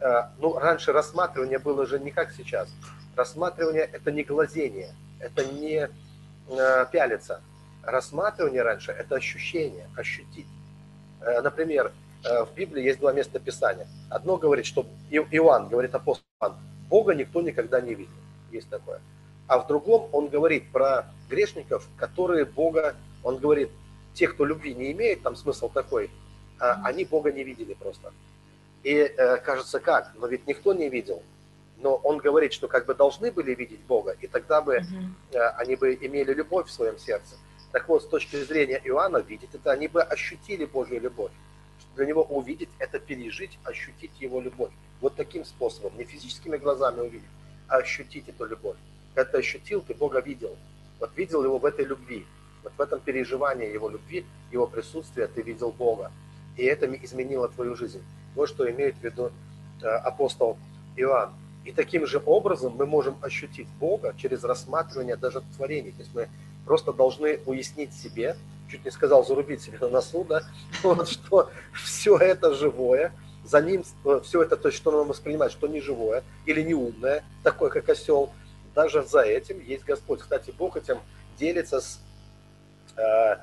Э, 0.00 0.28
ну, 0.38 0.58
раньше 0.58 0.92
рассматривание 0.92 1.58
было 1.58 1.86
же 1.86 1.98
не 1.98 2.10
как 2.10 2.32
сейчас. 2.32 2.68
Рассматривание– 3.16 3.82
это 3.92 4.10
не 4.10 4.22
глазение, 4.22 4.94
это 5.18 5.44
не 5.44 5.88
э, 6.48 6.86
пялиться. 6.90 7.42
Рассматривание 7.82 8.62
раньше– 8.62 8.92
это 8.98 9.16
ощущение, 9.16 9.88
ощутить. 9.96 10.46
Э, 11.20 11.42
например, 11.42 11.92
в 12.22 12.48
Библии 12.54 12.82
есть 12.82 13.00
два 13.00 13.14
места 13.14 13.38
Писания. 13.38 13.88
Одно 14.10 14.36
говорит, 14.36 14.66
что 14.66 14.86
Иоанн, 15.10 15.68
говорит 15.68 15.94
апостол 15.94 16.26
Иоанн, 16.38 16.54
Бога 16.90 17.14
никто 17.14 17.40
никогда 17.40 17.80
не 17.80 17.94
видел. 17.94 18.12
Есть 18.52 18.68
такое. 18.68 19.00
А 19.50 19.58
в 19.58 19.66
другом 19.66 20.08
он 20.12 20.28
говорит 20.28 20.70
про 20.70 21.06
грешников, 21.28 21.88
которые 21.96 22.44
Бога, 22.44 22.94
он 23.24 23.38
говорит, 23.38 23.68
те, 24.14 24.28
кто 24.28 24.44
любви 24.44 24.76
не 24.76 24.92
имеет, 24.92 25.22
там 25.22 25.34
смысл 25.34 25.68
такой, 25.68 26.08
они 26.60 27.04
Бога 27.04 27.32
не 27.32 27.42
видели 27.42 27.74
просто. 27.74 28.12
И 28.84 28.92
э, 28.94 29.38
кажется, 29.38 29.80
как? 29.80 30.12
Но 30.14 30.28
ведь 30.28 30.46
никто 30.46 30.72
не 30.72 30.88
видел. 30.88 31.20
Но 31.78 31.96
он 31.96 32.18
говорит, 32.18 32.52
что 32.52 32.68
как 32.68 32.86
бы 32.86 32.94
должны 32.94 33.32
были 33.32 33.52
видеть 33.52 33.80
Бога, 33.80 34.16
и 34.20 34.28
тогда 34.28 34.60
бы 34.60 34.76
э, 35.32 35.38
они 35.56 35.74
бы 35.74 35.98
имели 36.00 36.32
любовь 36.32 36.68
в 36.68 36.70
своем 36.70 36.96
сердце. 36.96 37.34
Так 37.72 37.88
вот, 37.88 38.04
с 38.04 38.06
точки 38.06 38.36
зрения 38.36 38.80
Иоанна, 38.84 39.16
видеть 39.16 39.50
это, 39.52 39.72
они 39.72 39.88
бы 39.88 40.00
ощутили 40.00 40.64
Божью 40.64 41.00
любовь. 41.00 41.32
Для 41.96 42.06
него 42.06 42.22
увидеть– 42.22 42.70
это 42.78 43.00
пережить, 43.00 43.58
ощутить 43.64 44.12
его 44.20 44.40
любовь. 44.40 44.70
Вот 45.00 45.16
таким 45.16 45.44
способом, 45.44 45.98
не 45.98 46.04
физическими 46.04 46.56
глазами 46.56 47.00
увидеть, 47.00 47.28
а 47.66 47.78
ощутить 47.78 48.28
эту 48.28 48.44
любовь. 48.44 48.76
Ты 49.14 49.22
ощутил, 49.22 49.82
ты 49.82 49.94
Бога 49.94 50.20
видел. 50.20 50.56
Вот 50.98 51.10
видел 51.16 51.44
его 51.44 51.58
в 51.58 51.64
этой 51.64 51.84
любви, 51.84 52.26
вот 52.62 52.72
в 52.76 52.80
этом 52.80 53.00
переживании 53.00 53.72
его 53.72 53.88
любви, 53.88 54.24
его 54.52 54.66
присутствия 54.66 55.26
ты 55.26 55.42
видел 55.42 55.72
Бога. 55.72 56.10
И 56.56 56.64
это 56.64 56.86
изменило 56.86 57.48
твою 57.48 57.74
жизнь. 57.74 58.02
Вот 58.34 58.48
что 58.48 58.70
имеет 58.70 58.96
в 58.96 59.02
виду 59.02 59.32
э, 59.82 59.86
апостол 59.86 60.58
Иоанн. 60.96 61.32
И 61.64 61.72
таким 61.72 62.06
же 62.06 62.22
образом 62.24 62.74
мы 62.76 62.86
можем 62.86 63.16
ощутить 63.22 63.68
Бога 63.78 64.14
через 64.16 64.44
рассматривание 64.44 65.16
даже 65.16 65.42
творений. 65.56 65.92
То 65.92 65.98
есть 65.98 66.14
мы 66.14 66.28
просто 66.64 66.92
должны 66.92 67.40
уяснить 67.46 67.92
себе, 67.94 68.36
чуть 68.68 68.84
не 68.84 68.90
сказал 68.90 69.24
зарубить 69.24 69.62
себе 69.62 69.78
на 69.78 69.88
носу, 69.88 70.24
да, 70.24 70.42
вот, 70.82 71.08
что 71.08 71.50
все 71.72 72.16
это 72.16 72.54
живое, 72.54 73.12
за 73.44 73.60
ним 73.60 73.84
э, 74.04 74.20
все 74.22 74.42
это, 74.42 74.56
то 74.56 74.68
есть 74.68 74.78
что 74.78 74.90
нам 74.90 75.08
воспринимать, 75.08 75.52
что 75.52 75.66
не 75.66 75.80
живое 75.80 76.22
или 76.46 76.62
не 76.62 76.74
умное, 76.74 77.24
такое 77.42 77.70
как 77.70 77.88
осел, 77.88 78.30
даже 78.74 79.02
за 79.02 79.20
этим 79.20 79.60
есть 79.60 79.84
Господь. 79.84 80.20
Кстати, 80.20 80.50
Бог 80.50 80.76
этим 80.76 80.98
делится 81.38 81.80
с, 81.80 82.00
э, 82.96 83.36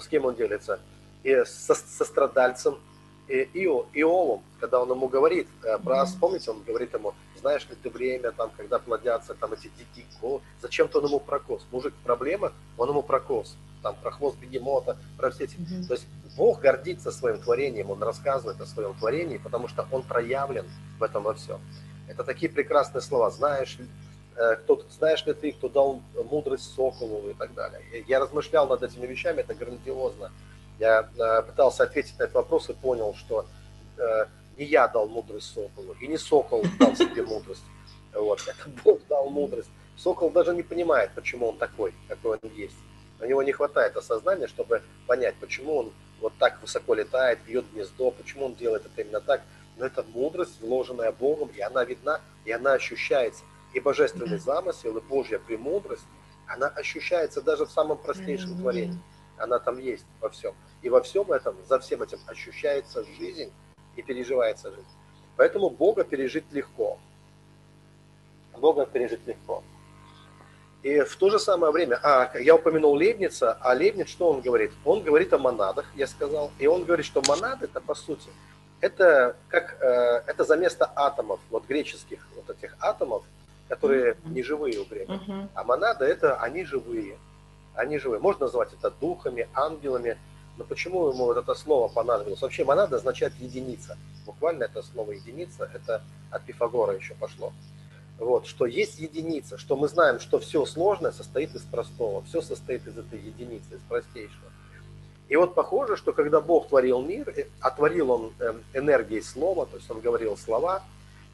с 0.00 0.06
кем 0.08 0.24
он 0.24 0.34
делится? 0.34 0.80
И 1.22 1.44
со, 1.44 1.74
со 1.74 2.04
страдальцем 2.04 2.78
Ио, 3.28 3.86
Иовом, 3.92 4.42
когда 4.58 4.80
он 4.80 4.90
ему 4.90 5.08
говорит 5.08 5.48
э, 5.62 5.78
про, 5.78 6.06
помните, 6.18 6.50
он 6.50 6.62
говорит 6.62 6.94
ему, 6.94 7.14
знаешь 7.36 7.68
ли 7.68 7.76
ты 7.76 7.90
время, 7.90 8.32
там, 8.32 8.50
когда 8.56 8.78
плодятся 8.78 9.34
там 9.34 9.52
эти 9.52 9.70
дикие 9.78 10.06
зачем-то 10.62 10.98
он 10.98 11.06
ему 11.06 11.20
прокос. 11.20 11.66
Мужик 11.70 11.94
проблема, 12.04 12.52
он 12.78 12.88
ему 12.88 13.02
прокос. 13.02 13.56
Там 13.82 13.96
про 13.96 14.10
хвост 14.10 14.38
бегемота, 14.38 14.96
про 15.16 15.30
все 15.30 15.44
эти. 15.44 15.56
Mm-hmm. 15.56 15.86
То 15.86 15.94
есть 15.94 16.06
Бог 16.36 16.60
гордится 16.60 17.12
своим 17.12 17.38
творением, 17.38 17.90
он 17.90 18.02
рассказывает 18.02 18.60
о 18.60 18.66
своем 18.66 18.94
творении, 18.94 19.36
потому 19.36 19.68
что 19.68 19.86
он 19.92 20.02
проявлен 20.02 20.66
в 20.98 21.02
этом 21.02 21.22
во 21.22 21.34
всем. 21.34 21.60
Это 22.08 22.24
такие 22.24 22.50
прекрасные 22.50 23.02
слова. 23.02 23.30
Знаешь, 23.30 23.78
э, 23.78 23.84
кто, 24.62 24.82
знаешь 24.90 25.26
ли 25.26 25.34
ты, 25.34 25.52
кто 25.52 25.68
дал 25.68 26.00
мудрость 26.30 26.74
соколу 26.74 27.28
и 27.28 27.34
так 27.34 27.54
далее. 27.54 27.80
Я 28.06 28.20
размышлял 28.20 28.68
над 28.68 28.82
этими 28.82 29.06
вещами, 29.06 29.40
это 29.40 29.54
грандиозно. 29.54 30.30
Я 30.78 31.08
э, 31.18 31.42
пытался 31.42 31.82
ответить 31.82 32.18
на 32.18 32.24
этот 32.24 32.36
вопрос 32.36 32.68
и 32.70 32.72
понял, 32.72 33.14
что 33.14 33.46
э, 33.96 34.26
не 34.56 34.64
я 34.64 34.86
дал 34.86 35.08
мудрость 35.08 35.52
соколу, 35.52 35.94
и 36.00 36.06
не 36.06 36.16
сокол 36.16 36.64
дал 36.78 36.94
себе 36.94 37.22
мудрость. 37.24 37.64
Вот, 38.14 38.40
это 38.46 38.68
Бог 38.84 39.00
дал 39.08 39.28
мудрость. 39.28 39.70
Сокол 39.96 40.30
даже 40.30 40.54
не 40.54 40.62
понимает, 40.62 41.10
почему 41.14 41.48
он 41.48 41.58
такой, 41.58 41.92
какой 42.06 42.38
он 42.40 42.50
есть. 42.54 42.76
У 43.20 43.24
него 43.24 43.42
не 43.42 43.50
хватает 43.50 43.96
осознания, 43.96 44.46
чтобы 44.46 44.82
понять, 45.08 45.34
почему 45.40 45.76
он 45.78 45.92
вот 46.20 46.32
так 46.38 46.60
высоко 46.62 46.94
летает, 46.94 47.40
бьет 47.46 47.64
гнездо, 47.72 48.12
почему 48.12 48.46
он 48.46 48.54
делает 48.54 48.86
это 48.86 49.02
именно 49.02 49.20
так. 49.20 49.42
Но 49.76 49.86
это 49.86 50.04
мудрость, 50.14 50.60
вложенная 50.60 51.12
Богом, 51.12 51.48
и 51.48 51.60
она 51.60 51.84
видна, 51.84 52.20
и 52.44 52.52
она 52.52 52.74
ощущается. 52.74 53.42
И 53.74 53.80
божественный 53.80 54.38
замысел, 54.38 54.96
и 54.96 55.00
Божья 55.00 55.38
премудрость, 55.38 56.06
она 56.46 56.68
ощущается 56.68 57.42
даже 57.42 57.66
в 57.66 57.70
самом 57.70 57.98
простейшем 57.98 58.56
творении. 58.56 58.98
Она 59.36 59.58
там 59.58 59.78
есть 59.78 60.06
во 60.20 60.30
всем. 60.30 60.54
И 60.82 60.88
во 60.88 61.02
всем 61.02 61.30
этом, 61.30 61.56
за 61.68 61.78
всем 61.78 62.02
этим 62.02 62.18
ощущается 62.26 63.04
жизнь 63.04 63.52
и 63.96 64.02
переживается 64.02 64.70
жизнь. 64.70 64.88
Поэтому 65.36 65.70
Бога 65.70 66.04
пережить 66.04 66.50
легко. 66.50 66.98
Бога 68.56 68.86
пережить 68.86 69.26
легко. 69.26 69.62
И 70.82 71.00
в 71.00 71.16
то 71.16 71.28
же 71.30 71.38
самое 71.38 71.72
время, 71.72 71.98
а, 72.02 72.30
я 72.38 72.54
упомянул 72.54 72.96
Лебница, 72.96 73.58
а 73.60 73.74
Лебниц 73.74 74.08
что 74.08 74.30
он 74.30 74.40
говорит? 74.40 74.72
Он 74.84 75.02
говорит 75.02 75.32
о 75.32 75.38
монадах, 75.38 75.86
я 75.96 76.06
сказал, 76.06 76.52
и 76.58 76.66
он 76.66 76.84
говорит, 76.84 77.04
что 77.04 77.22
монады 77.26 77.64
это 77.66 77.80
по 77.80 77.94
сути, 77.94 78.30
это 78.80 79.36
как, 79.48 79.76
э, 79.80 80.22
это 80.26 80.44
за 80.44 80.56
место 80.56 80.90
атомов, 80.94 81.40
вот 81.50 81.66
греческих 81.66 82.26
вот 82.36 82.48
этих 82.56 82.76
атомов, 82.80 83.24
которые 83.68 84.16
не 84.24 84.42
живые 84.42 84.78
у 84.78 84.84
греков. 84.84 85.20
А 85.54 85.64
монады 85.64 86.04
это 86.04 86.36
они 86.36 86.64
живые, 86.64 87.18
они 87.74 87.98
живые. 87.98 88.20
Можно 88.20 88.46
назвать 88.46 88.72
это 88.72 88.90
духами, 88.90 89.48
ангелами, 89.54 90.18
но 90.56 90.64
почему 90.64 91.08
ему 91.08 91.26
вот 91.26 91.36
это 91.36 91.54
слово 91.54 91.88
понадобилось? 91.88 92.42
Вообще 92.42 92.64
монада 92.64 92.96
означает 92.96 93.34
единица. 93.38 93.96
Буквально 94.26 94.64
это 94.64 94.82
слово 94.82 95.12
единица, 95.12 95.70
это 95.72 96.02
от 96.30 96.42
Пифагора 96.44 96.94
еще 96.96 97.14
пошло. 97.14 97.52
Вот, 98.18 98.46
что 98.46 98.66
есть 98.66 98.98
единица, 98.98 99.58
что 99.58 99.76
мы 99.76 99.86
знаем, 99.86 100.18
что 100.18 100.40
все 100.40 100.64
сложное 100.66 101.12
состоит 101.12 101.54
из 101.54 101.62
простого, 101.62 102.22
все 102.22 102.42
состоит 102.42 102.84
из 102.88 102.98
этой 102.98 103.20
единицы, 103.20 103.76
из 103.76 103.80
простейшего. 103.88 104.50
И 105.28 105.36
вот 105.36 105.54
похоже, 105.54 105.96
что 105.96 106.12
когда 106.12 106.40
Бог 106.40 106.68
творил 106.68 107.00
мир, 107.00 107.32
отворил 107.60 108.10
он 108.10 108.32
эм, 108.40 108.64
энергией 108.74 109.20
слова, 109.20 109.66
то 109.66 109.76
есть 109.76 109.88
он 109.88 110.00
говорил 110.00 110.36
слова, 110.36 110.82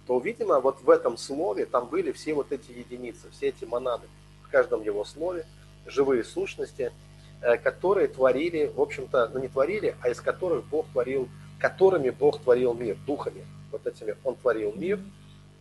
то, 0.06 0.18
видимо, 0.18 0.61
вот 0.61 0.82
в 0.82 0.90
этом 0.90 1.16
слове 1.16 1.66
там 1.66 1.87
были 1.87 2.12
все 2.12 2.34
вот 2.34 2.52
эти 2.52 2.70
единицы, 2.70 3.30
все 3.30 3.49
эти 3.49 3.64
монады, 3.64 4.06
в 4.42 4.50
каждом 4.50 4.82
его 4.82 5.04
слове, 5.04 5.46
живые 5.87 6.25
сущности– 6.25 6.92
Э, 7.44 7.58
которые 7.58 8.08
творили, 8.08 8.73
в 8.75 8.80
общем-то, 8.80 9.30
ну 9.34 9.38
не 9.38 9.49
творили, 9.49 9.94
а 10.00 10.08
из 10.08 10.18
которых 10.18 10.64
Бог 10.64 10.87
творил, 10.92 11.28
которыми 11.58 12.08
Бог 12.08 12.40
творил 12.40 12.73
мир, 12.73 12.96
духами. 13.06 13.44
Вот 13.70 13.87
этими 13.87 14.16
Он 14.25 14.34
творил 14.34 14.73
мир. 14.75 14.99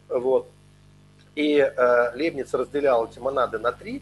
Вот. 0.07 0.47
И 1.35 1.57
э, 1.57 2.11
Лебниц 2.15 2.53
разделял 2.53 3.05
эти 3.05 3.19
монады 3.19 3.59
на 3.59 3.73
три. 3.73 4.01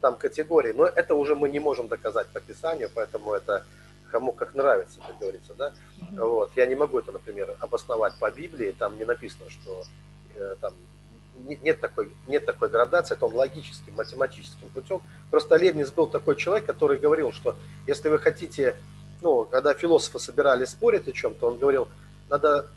там 0.00 0.16
категории, 0.16 0.72
но 0.72 0.86
это 0.86 1.14
уже 1.14 1.34
мы 1.34 1.50
не 1.50 1.58
можем 1.58 1.88
доказать 1.88 2.28
по 2.28 2.40
Писанию, 2.40 2.88
поэтому 2.94 3.34
это 3.34 3.66
кому 4.10 4.32
как 4.32 4.54
нравится, 4.54 5.00
как 5.06 5.18
говорится, 5.18 5.54
да. 5.54 5.72
Вот. 6.12 6.52
Я 6.56 6.66
не 6.66 6.74
могу 6.74 6.98
это, 6.98 7.12
например, 7.12 7.56
обосновать 7.60 8.14
по 8.18 8.30
Библии, 8.30 8.74
там 8.78 8.96
не 8.98 9.04
написано, 9.04 9.48
что 9.50 9.82
э, 10.34 10.56
там 10.60 10.74
нет 11.62 11.80
такой, 11.80 12.12
нет 12.26 12.44
такой 12.46 12.68
градации, 12.68 13.14
это 13.14 13.26
он 13.26 13.34
логическим, 13.34 13.94
математическим 13.94 14.68
путем. 14.70 15.00
Просто 15.30 15.56
Лебниц 15.56 15.90
был 15.90 16.06
такой 16.06 16.36
человек, 16.36 16.66
который 16.66 16.98
говорил, 16.98 17.32
что 17.32 17.56
если 17.86 18.08
вы 18.08 18.18
хотите, 18.18 18.76
ну, 19.22 19.44
когда 19.44 19.74
философы 19.74 20.18
собирались 20.18 20.70
спорить 20.70 21.08
о 21.08 21.12
чем-то, 21.12 21.46
он 21.46 21.58
говорил, 21.58 21.88
надо, 22.28 22.68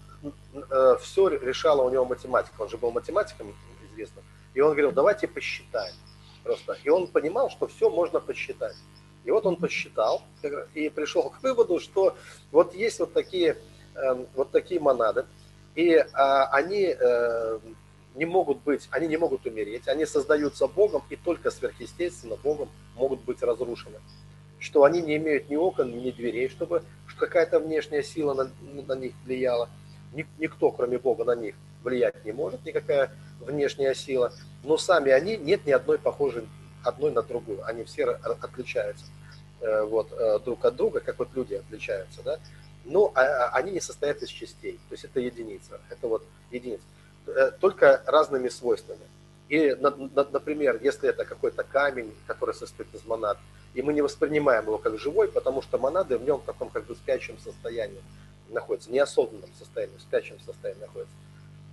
э, 0.54 0.96
все 1.02 1.28
решала 1.30 1.82
у 1.82 1.90
него 1.90 2.06
математика, 2.06 2.62
он 2.62 2.70
же 2.70 2.78
был 2.78 2.92
математиком 2.92 3.56
известным, 3.92 4.24
и 4.54 4.62
он 4.62 4.72
говорил, 4.72 4.92
давайте 4.92 5.28
посчитаем 5.28 5.96
просто. 6.44 6.78
И 6.84 6.90
он 6.90 7.08
понимал, 7.08 7.50
что 7.50 7.68
все 7.68 7.90
можно 7.90 8.20
посчитать. 8.20 8.76
И 9.24 9.32
вот 9.32 9.46
он 9.46 9.56
посчитал 9.56 10.24
и 10.74 10.90
пришел 10.90 11.30
к 11.30 11.44
выводу, 11.44 11.80
что 11.80 12.16
вот 12.52 12.74
есть 12.74 13.00
вот 13.00 13.14
такие, 13.14 13.58
эм, 13.96 14.28
вот 14.36 14.52
такие 14.52 14.80
монады, 14.80 15.26
и 15.76 15.96
а, 16.14 16.48
они 16.48 16.96
э, 17.00 17.60
не 18.16 18.26
могут 18.26 18.62
быть, 18.64 18.88
они 18.92 19.08
не 19.08 19.18
могут 19.18 19.46
умереть, 19.46 19.88
они 19.88 20.06
создаются 20.06 20.68
Богом, 20.68 21.04
и 21.10 21.16
только 21.16 21.50
сверхъестественно 21.50 22.36
Богом 22.36 22.70
могут 22.96 23.22
быть 23.22 23.42
разрушены. 23.42 24.00
Что 24.60 24.84
они 24.84 25.02
не 25.02 25.18
имеют 25.18 25.50
ни 25.50 25.56
окон, 25.56 25.92
ни 25.92 26.12
дверей, 26.12 26.50
чтобы 26.50 26.84
какая-то 27.18 27.60
внешняя 27.60 28.04
сила 28.04 28.34
на, 28.34 28.52
на 28.84 28.96
них 28.96 29.14
влияла. 29.24 29.70
Никто, 30.40 30.72
кроме 30.72 30.98
Бога, 30.98 31.24
на 31.24 31.36
них 31.36 31.56
влиять 31.84 32.26
не 32.26 32.34
может, 32.34 32.66
никакая 32.66 33.12
внешняя 33.40 33.94
сила. 33.94 34.34
Но 34.64 34.78
сами 34.78 35.12
они, 35.12 35.38
нет 35.38 35.66
ни 35.66 35.72
одной 35.72 35.98
похожей 35.98 36.48
одной 36.84 37.12
на 37.12 37.22
другую. 37.22 37.66
Они 37.66 37.84
все 37.84 38.06
отличаются 38.06 39.06
э, 39.62 39.84
вот, 39.84 40.12
э, 40.12 40.40
друг 40.40 40.64
от 40.66 40.76
друга, 40.76 41.00
как 41.00 41.20
вот 41.20 41.30
люди 41.36 41.56
отличаются. 41.56 42.22
Да? 42.24 42.40
Но 42.86 43.12
а, 43.16 43.22
а, 43.22 43.50
они 43.56 43.72
не 43.72 43.82
состоят 43.82 44.22
из 44.22 44.30
частей. 44.30 44.80
То 44.90 44.94
есть 44.94 45.06
это 45.06 45.20
единица. 45.20 45.80
Это 45.90 46.08
вот 46.08 46.24
единица. 46.52 46.84
Э, 47.28 47.52
только 47.60 48.02
разными 48.06 48.50
свойствами. 48.50 49.06
И, 49.50 49.76
например, 49.76 50.80
если 50.82 51.10
это 51.10 51.26
какой-то 51.26 51.64
камень, 51.64 52.16
который 52.26 52.56
состоит 52.56 52.94
из 52.96 53.04
монад, 53.06 53.38
и 53.74 53.82
мы 53.82 53.94
не 53.94 54.02
воспринимаем 54.02 54.66
его 54.66 54.78
как 54.78 54.98
живой, 54.98 55.28
потому 55.28 55.62
что 55.62 55.78
монады 55.78 56.18
в 56.18 56.24
нем 56.24 56.40
в 56.40 56.44
таком 56.44 56.70
как 56.70 56.86
бы 56.86 56.96
спящем 56.96 57.38
состоянии 57.38 58.02
находятся, 58.50 58.92
неосознанном 58.92 59.50
состоянии, 59.58 59.98
в 59.98 60.02
спящем 60.02 60.38
состоянии 60.46 60.82
находятся. 60.82 61.14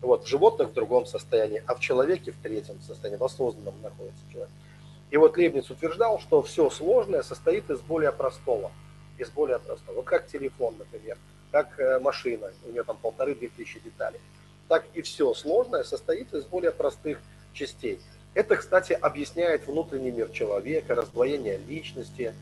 Вот, 0.00 0.24
в 0.24 0.28
животных 0.28 0.70
в 0.70 0.72
другом 0.74 1.06
состоянии, 1.06 1.62
а 1.66 1.74
в 1.74 1.80
человеке 1.80 2.32
в 2.32 2.36
третьем 2.42 2.80
состоянии, 2.80 3.18
в 3.18 3.24
осознанном 3.24 3.74
находится 3.82 4.22
человек. 4.32 4.50
И 5.10 5.16
вот 5.16 5.36
Лейбниц 5.36 5.70
утверждал, 5.70 6.18
что 6.20 6.42
все 6.42 6.68
сложное 6.70 7.22
состоит 7.22 7.70
из 7.70 7.80
более 7.80 8.12
простого. 8.12 8.70
Из 9.16 9.30
более 9.30 9.58
простого. 9.58 9.96
Вот 9.96 10.04
как 10.04 10.26
телефон, 10.26 10.76
например, 10.78 11.16
как 11.50 11.78
э, 11.80 11.98
машина, 11.98 12.52
у 12.66 12.70
нее 12.70 12.84
там 12.84 12.98
полторы-две 12.98 13.48
тысячи 13.48 13.80
деталей. 13.80 14.20
Так 14.68 14.84
и 14.94 15.02
все 15.02 15.32
сложное 15.34 15.82
состоит 15.82 16.32
из 16.34 16.44
более 16.44 16.72
простых 16.72 17.20
частей. 17.54 18.00
Это, 18.34 18.56
кстати, 18.56 18.92
объясняет 18.92 19.66
внутренний 19.66 20.10
мир 20.10 20.28
человека, 20.28 20.94
раздвоение 20.94 21.56
личности, 21.56 22.34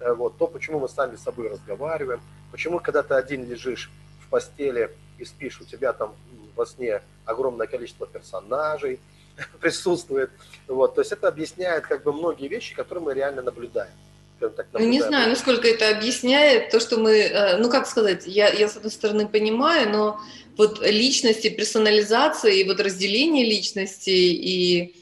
э, 0.00 0.12
вот, 0.14 0.38
то, 0.38 0.46
почему 0.46 0.80
мы 0.80 0.88
сами 0.88 1.16
с 1.16 1.22
собой 1.22 1.48
разговариваем, 1.48 2.20
почему, 2.50 2.80
когда 2.80 3.02
ты 3.02 3.14
один 3.14 3.46
лежишь 3.48 3.90
в 4.20 4.28
постели 4.30 4.90
и 5.18 5.24
спишь, 5.24 5.60
у 5.60 5.64
тебя 5.64 5.92
там 5.92 6.14
во 6.56 6.64
сне 6.64 7.02
огромное 7.26 7.66
количество 7.66 8.06
персонажей 8.06 8.98
присутствует. 9.60 10.30
Вот. 10.66 10.94
То 10.94 11.00
есть 11.00 11.12
это 11.12 11.28
объясняет 11.28 11.86
как 11.86 12.02
бы 12.02 12.12
многие 12.12 12.48
вещи, 12.48 12.74
которые 12.74 13.04
мы 13.04 13.14
реально 13.14 13.42
наблюдаем. 13.42 13.92
Так, 14.40 14.66
ну, 14.72 14.80
не 14.80 15.00
знаю, 15.00 15.30
насколько 15.30 15.66
это 15.68 15.88
объясняет 15.88 16.70
то, 16.70 16.80
что 16.80 16.98
мы, 16.98 17.12
э, 17.12 17.56
ну 17.58 17.70
как 17.70 17.86
сказать, 17.86 18.24
я, 18.26 18.48
я 18.48 18.68
с 18.68 18.76
одной 18.76 18.90
стороны 18.90 19.26
понимаю, 19.26 19.88
но 19.90 20.20
вот 20.56 20.84
личности, 20.84 21.48
персонализация 21.48 22.52
и 22.52 22.64
вот 22.64 22.80
разделение 22.80 23.46
личности 23.46 24.10
и 24.10 24.96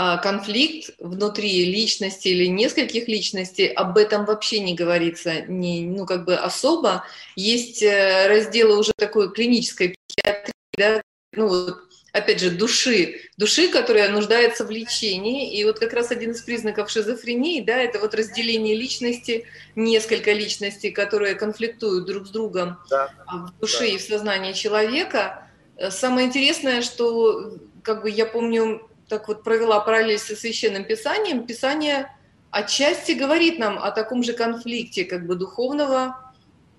а, 0.00 0.16
конфликт 0.18 0.90
внутри 1.00 1.64
личности 1.64 2.28
или 2.28 2.46
нескольких 2.46 3.08
личностей, 3.08 3.66
об 3.66 3.98
этом 3.98 4.26
вообще 4.26 4.60
не 4.60 4.74
говорится, 4.74 5.40
не, 5.42 5.86
ну 5.86 6.06
как 6.06 6.24
бы 6.24 6.34
особо. 6.34 7.04
Есть 7.34 7.82
э, 7.82 8.28
разделы 8.28 8.78
уже 8.78 8.92
такой 8.96 9.32
клинической 9.32 9.96
психиатрии, 10.06 10.52
да, 10.76 11.02
ну 11.32 11.48
вот 11.48 11.87
опять 12.12 12.40
же, 12.40 12.50
души, 12.50 13.20
души, 13.36 13.68
которая 13.68 14.08
нуждается 14.10 14.64
в 14.64 14.70
лечении. 14.70 15.56
И 15.56 15.64
вот 15.64 15.78
как 15.78 15.92
раз 15.92 16.10
один 16.10 16.32
из 16.32 16.42
признаков 16.42 16.90
шизофрении, 16.90 17.60
да, 17.60 17.76
это 17.76 17.98
вот 17.98 18.14
разделение 18.14 18.74
личности, 18.74 19.46
несколько 19.76 20.32
личностей, 20.32 20.90
которые 20.90 21.34
конфликтуют 21.34 22.06
друг 22.06 22.26
с 22.26 22.30
другом 22.30 22.78
да. 22.90 23.10
в 23.26 23.60
душе 23.60 23.80
да. 23.80 23.86
и 23.86 23.98
в 23.98 24.02
сознании 24.02 24.52
человека. 24.52 25.48
Самое 25.90 26.26
интересное, 26.26 26.82
что, 26.82 27.58
как 27.82 28.02
бы 28.02 28.10
я 28.10 28.26
помню, 28.26 28.88
так 29.08 29.28
вот 29.28 29.42
провела 29.42 29.80
параллель 29.80 30.18
со 30.18 30.34
священным 30.34 30.84
писанием, 30.84 31.46
писание 31.46 32.14
отчасти 32.50 33.12
говорит 33.12 33.58
нам 33.58 33.78
о 33.78 33.90
таком 33.90 34.22
же 34.22 34.32
конфликте, 34.32 35.04
как 35.04 35.26
бы 35.26 35.34
духовного 35.34 36.16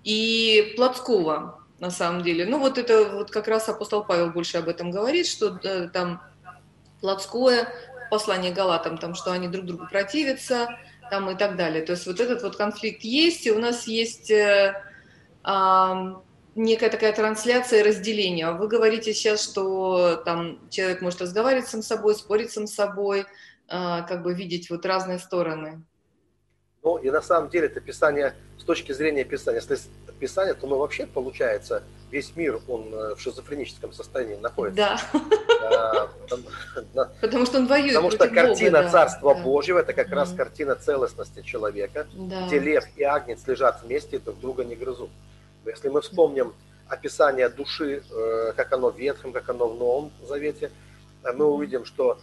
и 0.04 0.74
плотского 0.76 1.59
на 1.80 1.90
самом 1.90 2.24
деле. 2.24 2.46
Ну 2.46 2.60
вот 2.60 2.78
это 2.78 3.10
вот 3.10 3.32
как 3.32 3.48
раз 3.48 3.70
апостол 3.70 4.04
Павел 4.04 4.32
больше 4.32 4.58
об 4.58 4.68
этом 4.68 4.92
говорит, 4.92 5.28
что 5.28 5.52
да, 5.52 5.88
там 5.88 6.22
плотское 7.02 7.68
послание 8.10 8.52
Галатам, 8.52 8.98
там, 8.98 9.16
что 9.16 9.32
они 9.32 9.48
друг 9.48 9.66
другу 9.66 9.88
противятся, 9.90 10.68
там 11.10 11.30
и 11.30 11.36
так 11.36 11.56
далее. 11.56 11.84
То 11.84 11.94
есть 11.94 12.06
вот 12.06 12.20
этот 12.20 12.44
вот 12.44 12.56
конфликт 12.56 13.04
есть, 13.04 13.46
и 13.46 13.52
у 13.52 13.60
нас 13.60 13.88
есть 13.88 14.30
э, 14.32 14.74
э, 15.46 16.14
некая 16.56 16.90
такая 16.90 17.14
трансляция 17.14 17.84
разделения. 17.84 18.52
Вы 18.52 18.68
говорите 18.68 19.14
сейчас, 19.14 19.44
что 19.44 20.18
там 20.26 20.70
человек 20.70 21.02
может 21.02 21.22
разговаривать 21.22 21.68
сам 21.68 21.82
с 21.82 21.88
собой, 21.88 22.16
спорить 22.16 22.52
сам 22.52 22.68
с 22.68 22.74
собой, 22.74 23.22
э, 23.22 23.26
как 23.68 24.24
бы 24.24 24.34
видеть 24.34 24.70
вот 24.70 24.86
разные 24.86 25.20
стороны. 25.20 25.84
Ну 26.84 26.98
и 26.98 27.10
на 27.10 27.22
самом 27.22 27.50
деле 27.50 27.68
это 27.68 27.82
Писание, 27.82 28.36
точки 28.70 28.92
зрения 28.92 29.24
Писания, 29.24 29.62
если 29.62 29.80
Писание, 30.20 30.54
то 30.54 30.68
ну 30.68 30.78
вообще 30.78 31.08
получается 31.08 31.82
весь 32.12 32.36
мир, 32.36 32.60
он 32.68 32.94
э, 32.94 33.16
в 33.16 33.20
шизофреническом 33.20 33.94
состоянии 33.94 34.36
находится. 34.36 35.00
Да. 36.94 37.10
Потому 37.20 37.48
что 37.48 37.58
он 37.58 37.66
воюет 37.66 37.96
Потому 37.96 38.12
что 38.12 38.28
картина 38.30 38.88
Царства 38.88 39.34
Божьего, 39.34 39.80
это 39.80 39.94
как 39.94 40.10
раз 40.12 40.34
картина 40.34 40.76
целостности 40.76 41.42
человека, 41.42 42.06
где 42.46 42.60
лев 42.60 42.84
и 42.96 43.02
агнец 43.02 43.40
лежат 43.48 43.82
вместе 43.82 44.18
и 44.18 44.20
друг 44.20 44.40
друга 44.40 44.64
не 44.64 44.76
грызут. 44.76 45.10
Если 45.66 45.90
мы 45.90 46.02
вспомним 46.02 46.54
описание 46.88 47.50
души, 47.50 48.04
э, 48.12 48.54
как 48.56 48.72
оно 48.72 48.92
в 48.92 49.00
Ветхом, 49.00 49.34
как 49.34 49.50
оно 49.50 49.68
в 49.68 49.80
Новом 49.80 50.12
Завете, 50.28 50.70
э, 51.24 51.32
мы 51.34 51.46
увидим, 51.46 51.86
что 51.86 52.20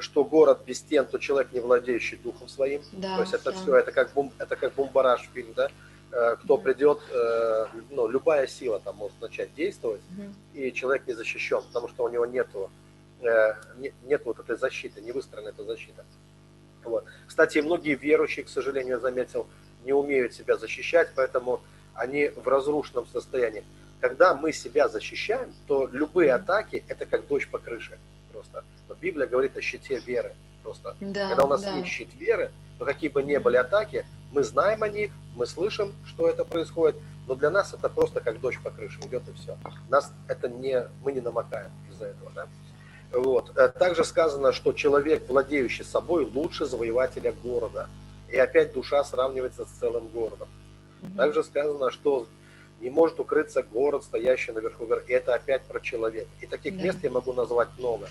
что 0.00 0.24
город 0.24 0.60
без 0.66 0.78
стен, 0.78 1.06
то 1.06 1.18
человек, 1.18 1.52
не 1.52 1.60
владеющий 1.60 2.16
духом 2.16 2.48
своим. 2.48 2.82
Да, 2.92 3.16
то 3.16 3.22
есть 3.22 3.34
это 3.34 3.52
да. 3.52 3.58
все, 3.58 3.76
это 3.76 3.92
как, 3.92 4.12
бум, 4.12 4.32
это 4.38 4.56
как 4.56 4.74
бумбараж 4.74 5.28
фильм, 5.32 5.52
да? 5.54 5.68
Э, 6.10 6.36
кто 6.36 6.58
придет, 6.58 7.00
э, 7.10 7.66
ну, 7.90 8.08
любая 8.08 8.46
сила 8.46 8.80
там 8.80 8.96
может 8.96 9.20
начать 9.20 9.54
действовать, 9.54 10.00
и 10.52 10.72
человек 10.72 11.06
не 11.06 11.14
защищен, 11.14 11.62
потому 11.62 11.88
что 11.88 12.04
у 12.04 12.08
него 12.08 12.26
нету, 12.26 12.70
э, 13.20 13.54
нет 14.04 14.22
вот 14.24 14.38
этой 14.38 14.56
защиты, 14.56 15.00
не 15.00 15.12
выстроена 15.12 15.48
эта 15.48 15.64
защита. 15.64 16.04
Вот. 16.84 17.04
Кстати, 17.26 17.58
многие 17.58 17.94
верующие, 17.94 18.44
к 18.44 18.48
сожалению, 18.48 19.00
заметил, 19.00 19.46
не 19.84 19.92
умеют 19.92 20.34
себя 20.34 20.56
защищать, 20.56 21.10
поэтому 21.14 21.60
они 21.94 22.28
в 22.28 22.46
разрушенном 22.46 23.06
состоянии. 23.06 23.64
Когда 24.00 24.34
мы 24.34 24.52
себя 24.52 24.88
защищаем, 24.88 25.52
то 25.66 25.88
любые 25.90 26.32
атаки– 26.32 26.84
это 26.88 27.06
как 27.06 27.26
дождь 27.26 27.48
по 27.48 27.58
крыше 27.58 27.98
просто. 28.34 28.64
Но 28.88 28.94
Библия 28.94 29.26
говорит 29.26 29.56
о 29.56 29.62
щите 29.62 29.98
веры 30.00 30.34
просто. 30.62 30.96
Да, 31.00 31.28
Когда 31.28 31.44
у 31.44 31.48
нас 31.48 31.62
да. 31.62 31.76
есть 31.76 31.88
щит 31.88 32.12
веры, 32.14 32.50
то 32.78 32.84
какие 32.84 33.08
бы 33.08 33.22
ни 33.22 33.36
были 33.36 33.56
атаки, 33.56 34.04
мы 34.32 34.42
знаем 34.42 34.82
о 34.82 34.88
них, 34.88 35.12
мы 35.36 35.46
слышим, 35.46 35.92
что 36.04 36.28
это 36.28 36.44
происходит, 36.44 36.96
но 37.28 37.36
для 37.36 37.50
нас 37.50 37.72
это 37.72 37.88
просто 37.88 38.20
как 38.20 38.40
дождь 38.40 38.58
по 38.62 38.70
крыше 38.70 38.98
идет 39.06 39.22
и 39.28 39.32
все. 39.32 39.56
Нас 39.88 40.12
это 40.26 40.48
не, 40.48 40.88
мы 41.04 41.12
не 41.12 41.20
намокаем 41.20 41.70
из-за 41.90 42.06
этого. 42.06 42.32
Да? 42.34 42.46
Вот. 43.12 43.56
Э, 43.56 43.68
также 43.68 44.04
сказано, 44.04 44.52
что 44.52 44.72
человек, 44.72 45.28
владеющий 45.28 45.84
собой, 45.84 46.24
лучше 46.24 46.66
завоевателя 46.66 47.32
города. 47.32 47.88
И 48.28 48.36
опять 48.36 48.72
душа 48.72 49.04
сравнивается 49.04 49.64
с 49.64 49.68
целым 49.78 50.08
городом. 50.08 50.48
Также 51.16 51.44
сказано, 51.44 51.90
что 51.90 52.26
не 52.84 52.90
может 52.90 53.18
укрыться 53.18 53.62
город, 53.62 54.04
стоящий 54.04 54.52
наверху 54.52 54.86
горы. 54.86 55.02
Это 55.08 55.34
опять 55.34 55.62
про 55.62 55.80
человека. 55.80 56.28
И 56.42 56.46
таких 56.46 56.76
да. 56.76 56.84
мест 56.84 56.98
я 57.02 57.10
могу 57.10 57.32
назвать 57.32 57.68
много. 57.78 58.08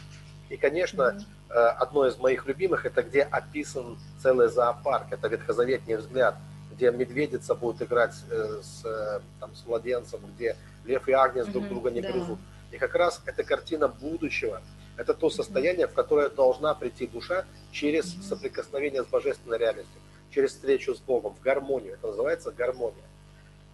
И, 0.49 0.57
конечно, 0.57 1.15
э, 1.49 1.53
одно 1.53 2.07
из 2.07 2.17
моих 2.17 2.47
любимых, 2.47 2.85
это 2.85 3.03
где 3.03 3.21
описан 3.21 3.97
целый 4.21 4.49
зоопарк, 4.49 5.11
это 5.11 5.27
ветхозаветний 5.27 5.95
взгляд, 5.95 6.35
где 6.71 6.91
медведица 6.91 7.53
будет 7.53 7.83
играть 7.83 8.15
э, 8.31 8.61
с, 8.63 8.83
э, 8.83 9.19
там, 9.39 9.55
с 9.55 9.63
младенцем, 9.67 10.19
где 10.35 10.55
лев 10.85 11.07
и 11.07 11.11
агнец 11.11 11.45
друг 11.47 11.67
друга 11.67 11.91
не 11.91 12.01
грызут. 12.01 12.39
И 12.71 12.77
как 12.77 12.95
раз 12.95 13.21
эта 13.25 13.43
картина 13.43 13.87
будущего, 13.87 14.61
Это 14.95 15.15
то 15.15 15.29
состояние, 15.31 15.87
в 15.87 15.93
которое 15.93 16.29
должна 16.29 16.75
прийти 16.75 17.07
душа 17.07 17.45
через 17.71 18.13
соприкосновение 18.29 19.03
с 19.03 19.07
божественной 19.07 19.57
реальностью, 19.57 19.99
через 20.29 20.51
встречу 20.51 20.93
с 20.93 20.99
Богом, 20.99 21.33
в 21.33 21.41
гармонию. 21.41 21.93
Это 21.93 22.07
называется 22.07 22.51
гармония. 22.51 23.03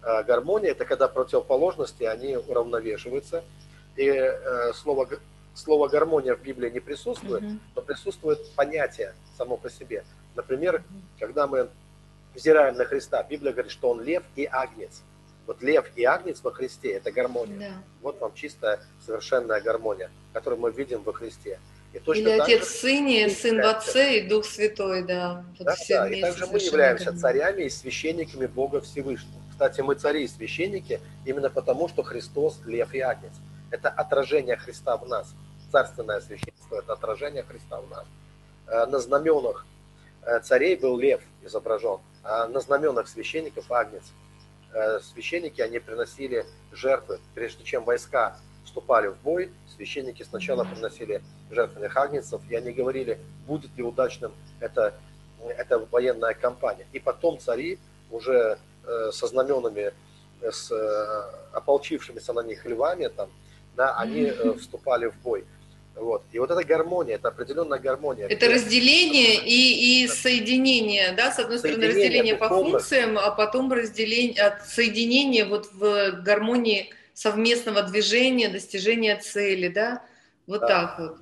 А 0.02 0.22
гармония– 0.22 0.70
это 0.72 0.84
когда 0.84 1.08
противоположности, 1.08 2.04
они 2.04 2.36
уравновешиваются. 2.36 3.44
И 3.96 4.06
э, 4.06 4.72
слово, 4.72 5.08
слово 5.54 5.88
гармония 5.88 6.34
в 6.34 6.42
Библии 6.42 6.70
не 6.70 6.80
присутствует, 6.80 7.42
но 7.74 7.82
присутствует 7.82 8.50
понятие 8.52 9.14
само 9.36 9.56
по 9.56 9.68
себе. 9.70 10.04
Например, 10.34 10.82
когда 11.18 11.46
мы 11.46 11.68
взираем 12.34 12.76
на 12.76 12.84
Христа, 12.84 13.22
Библия 13.22 13.52
говорит, 13.52 13.72
что 13.72 13.90
Он 13.90 14.00
лев 14.02 14.22
и 14.36 14.48
агнец. 14.50 15.02
Вот 15.46 15.62
лев 15.62 15.90
и 15.96 16.04
агнец 16.04 16.40
во 16.42 16.52
Христе– 16.52 16.92
это 16.92 17.10
гармония. 17.10 17.58
Да. 17.58 17.82
Вот 18.02 18.20
вам 18.20 18.32
чистая, 18.34 18.80
совершенная 19.04 19.60
гармония, 19.60 20.10
которую 20.32 20.60
мы 20.60 20.70
видим 20.70 21.02
во 21.02 21.12
Христе. 21.12 21.58
И 21.92 21.98
точно 21.98 22.20
Или 22.20 22.38
Отец 22.38 22.66
в 22.66 22.80
Сыне, 22.80 23.28
Сын 23.28 23.60
в 23.60 23.66
Отце 23.66 24.18
и 24.20 24.28
Дух 24.28 24.44
Святой, 24.44 25.02
да. 25.02 25.44
Вот 25.58 25.66
да, 25.66 25.74
да. 25.88 26.08
И 26.08 26.20
также 26.20 26.46
мы 26.46 26.58
являемся 26.58 27.18
царями 27.18 27.62
и 27.64 27.70
священниками 27.70 28.46
Бога 28.46 28.80
Всевышнего. 28.80 29.39
Кстати, 29.60 29.82
мы 29.82 29.94
цари 29.94 30.24
и 30.24 30.26
священники 30.26 31.02
именно 31.26 31.50
потому, 31.50 31.86
что 31.86 32.02
Христос– 32.02 32.60
лев 32.64 32.94
и 32.94 33.00
агнец. 33.00 33.34
Это 33.70 33.90
отражение 33.90 34.56
Христа 34.56 34.96
в 34.96 35.06
нас. 35.06 35.34
Царственное 35.70 36.22
священство– 36.22 36.76
это 36.78 36.94
отражение 36.94 37.42
Христа 37.42 37.78
в 37.82 37.90
нас. 37.90 38.06
Э, 38.68 38.86
на 38.86 39.00
знаменах 39.00 39.66
э, 40.22 40.40
царей 40.40 40.76
был 40.76 40.98
лев 40.98 41.20
изображен, 41.42 41.98
а 42.22 42.48
на 42.48 42.60
знаменах 42.60 43.06
священников– 43.06 43.66
агнец. 43.70 44.04
Э, 44.72 44.98
священники, 45.00 45.60
они 45.60 45.78
приносили 45.78 46.46
жертвы, 46.72 47.20
прежде 47.34 47.62
чем 47.62 47.84
войска 47.84 48.38
вступали 48.64 49.08
в 49.08 49.18
бой, 49.18 49.52
священники 49.76 50.22
сначала 50.22 50.64
приносили 50.64 51.22
жертвенных 51.50 51.94
агнцев, 51.98 52.40
и 52.48 52.54
они 52.54 52.72
говорили, 52.72 53.18
будет 53.46 53.76
ли 53.76 53.82
удачным 53.82 54.32
это, 54.58 54.94
эта 55.38 55.78
военная 55.78 56.32
кампания. 56.32 56.86
И 56.92 56.98
потом 56.98 57.38
цари 57.38 57.78
уже 58.10 58.58
со 59.12 59.26
знаменами, 59.26 59.92
с 60.42 60.70
э, 60.70 61.56
ополчившимися 61.56 62.32
на 62.32 62.42
них 62.42 62.66
львами, 62.66 63.08
там, 63.08 63.28
да, 63.76 63.96
они 63.98 64.32
вступали 64.58 65.06
в 65.06 65.14
бой. 65.22 65.44
Вот. 65.94 66.22
И 66.32 66.38
вот 66.38 66.50
эта 66.50 66.64
гармония, 66.64 67.16
это 67.16 67.28
определенная 67.28 67.78
гармония. 67.78 68.26
Это 68.26 68.46
где... 68.46 68.54
разделение 68.54 69.36
и, 69.44 70.04
и 70.04 70.08
соединение, 70.08 71.12
да, 71.12 71.30
с 71.30 71.38
одной 71.38 71.58
стороны 71.58 71.88
разделение 71.88 72.36
по 72.36 72.48
функциям, 72.48 73.18
а 73.18 73.30
потом 73.30 73.72
разделение, 73.72 74.42
от 74.42 74.66
соединения 74.66 75.44
вот 75.44 75.66
в 75.72 76.22
гармонии 76.22 76.94
совместного 77.12 77.82
движения, 77.82 78.48
достижения 78.48 79.16
цели, 79.16 79.68
да, 79.68 80.02
вот 80.46 80.60
да. 80.60 80.66
так 80.66 80.98
вот. 80.98 81.16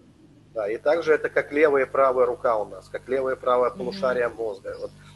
Да, 0.54 0.70
и 0.70 0.76
также 0.76 1.12
это 1.12 1.28
как 1.28 1.52
левая 1.52 1.84
и 1.84 1.88
правая 1.88 2.26
рука 2.26 2.56
у 2.56 2.64
нас, 2.64 2.88
как 2.88 3.08
левая 3.08 3.36
и 3.36 3.38
правая 3.38 3.70
полушария 3.70 4.28
mm-hmm. 4.28 4.34
мозга. 4.34 4.76
Вот, 4.78 4.90
э, 4.90 5.07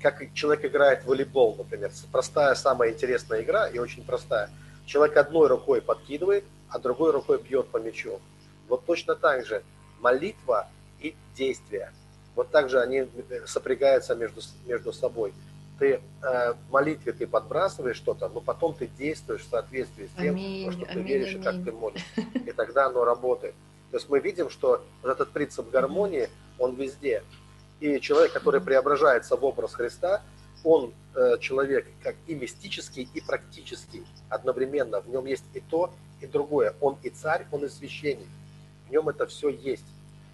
как 0.00 0.32
человек 0.34 0.64
играет 0.64 1.02
в 1.02 1.06
волейбол, 1.06 1.56
например. 1.56 1.90
Простая, 2.10 2.54
самая 2.54 2.90
интересная 2.90 3.42
игра 3.42 3.68
и 3.68 3.78
очень 3.78 4.04
простая. 4.04 4.50
Человек 4.86 5.16
одной 5.16 5.48
рукой 5.48 5.80
подкидывает, 5.80 6.44
а 6.68 6.78
другой 6.78 7.12
рукой 7.12 7.40
бьет 7.40 7.68
по 7.68 7.76
мячу. 7.76 8.20
Вот 8.68 8.84
точно 8.86 9.14
так 9.14 9.44
же 9.46 9.62
молитва 10.00 10.68
и 11.00 11.14
действие. 11.36 11.92
Вот 12.34 12.50
так 12.50 12.70
же 12.70 12.80
они 12.80 13.06
сопрягаются 13.46 14.14
между, 14.14 14.40
между 14.66 14.92
собой. 14.92 15.34
Ты 15.78 16.00
э, 16.22 16.54
молитве 16.70 17.12
ты 17.12 17.26
подбрасываешь 17.26 17.96
что-то, 17.96 18.28
но 18.28 18.40
потом 18.40 18.74
ты 18.74 18.86
действуешь 18.86 19.42
в 19.42 19.50
соответствии 19.50 20.06
с 20.06 20.18
тем, 20.18 20.34
аминь, 20.34 20.72
что 20.72 20.86
ты 20.86 20.92
аминь, 20.92 21.06
веришь 21.06 21.34
аминь. 21.34 21.40
и 21.40 21.44
как 21.44 21.64
ты 21.64 21.72
молишь. 21.72 22.04
И 22.46 22.52
тогда 22.52 22.86
оно 22.86 23.04
работает. 23.04 23.54
То 23.90 23.98
есть 23.98 24.08
мы 24.08 24.20
видим, 24.20 24.48
что 24.48 24.82
вот 25.02 25.10
этот 25.10 25.32
принцип 25.32 25.68
гармонии, 25.70 26.30
он 26.58 26.74
везде. 26.74 27.22
И 27.82 28.00
человек, 28.00 28.32
который 28.32 28.60
преображается 28.60 29.36
в 29.36 29.44
образ 29.44 29.74
Христа, 29.74 30.22
он 30.64 30.92
э, 31.14 31.38
человек 31.40 31.86
как 32.02 32.14
и 32.26 32.34
мистический, 32.34 33.08
и 33.14 33.20
практический 33.20 34.04
одновременно. 34.28 35.00
В 35.00 35.08
нем 35.08 35.26
есть 35.26 35.44
и 35.54 35.60
то, 35.60 35.92
и 36.20 36.26
другое. 36.26 36.74
Он 36.80 36.96
и 37.02 37.10
царь, 37.10 37.46
он 37.50 37.64
и 37.64 37.68
священник 37.68 38.28
нем 38.92 39.08
это 39.08 39.26
все 39.26 39.48
есть. 39.48 39.84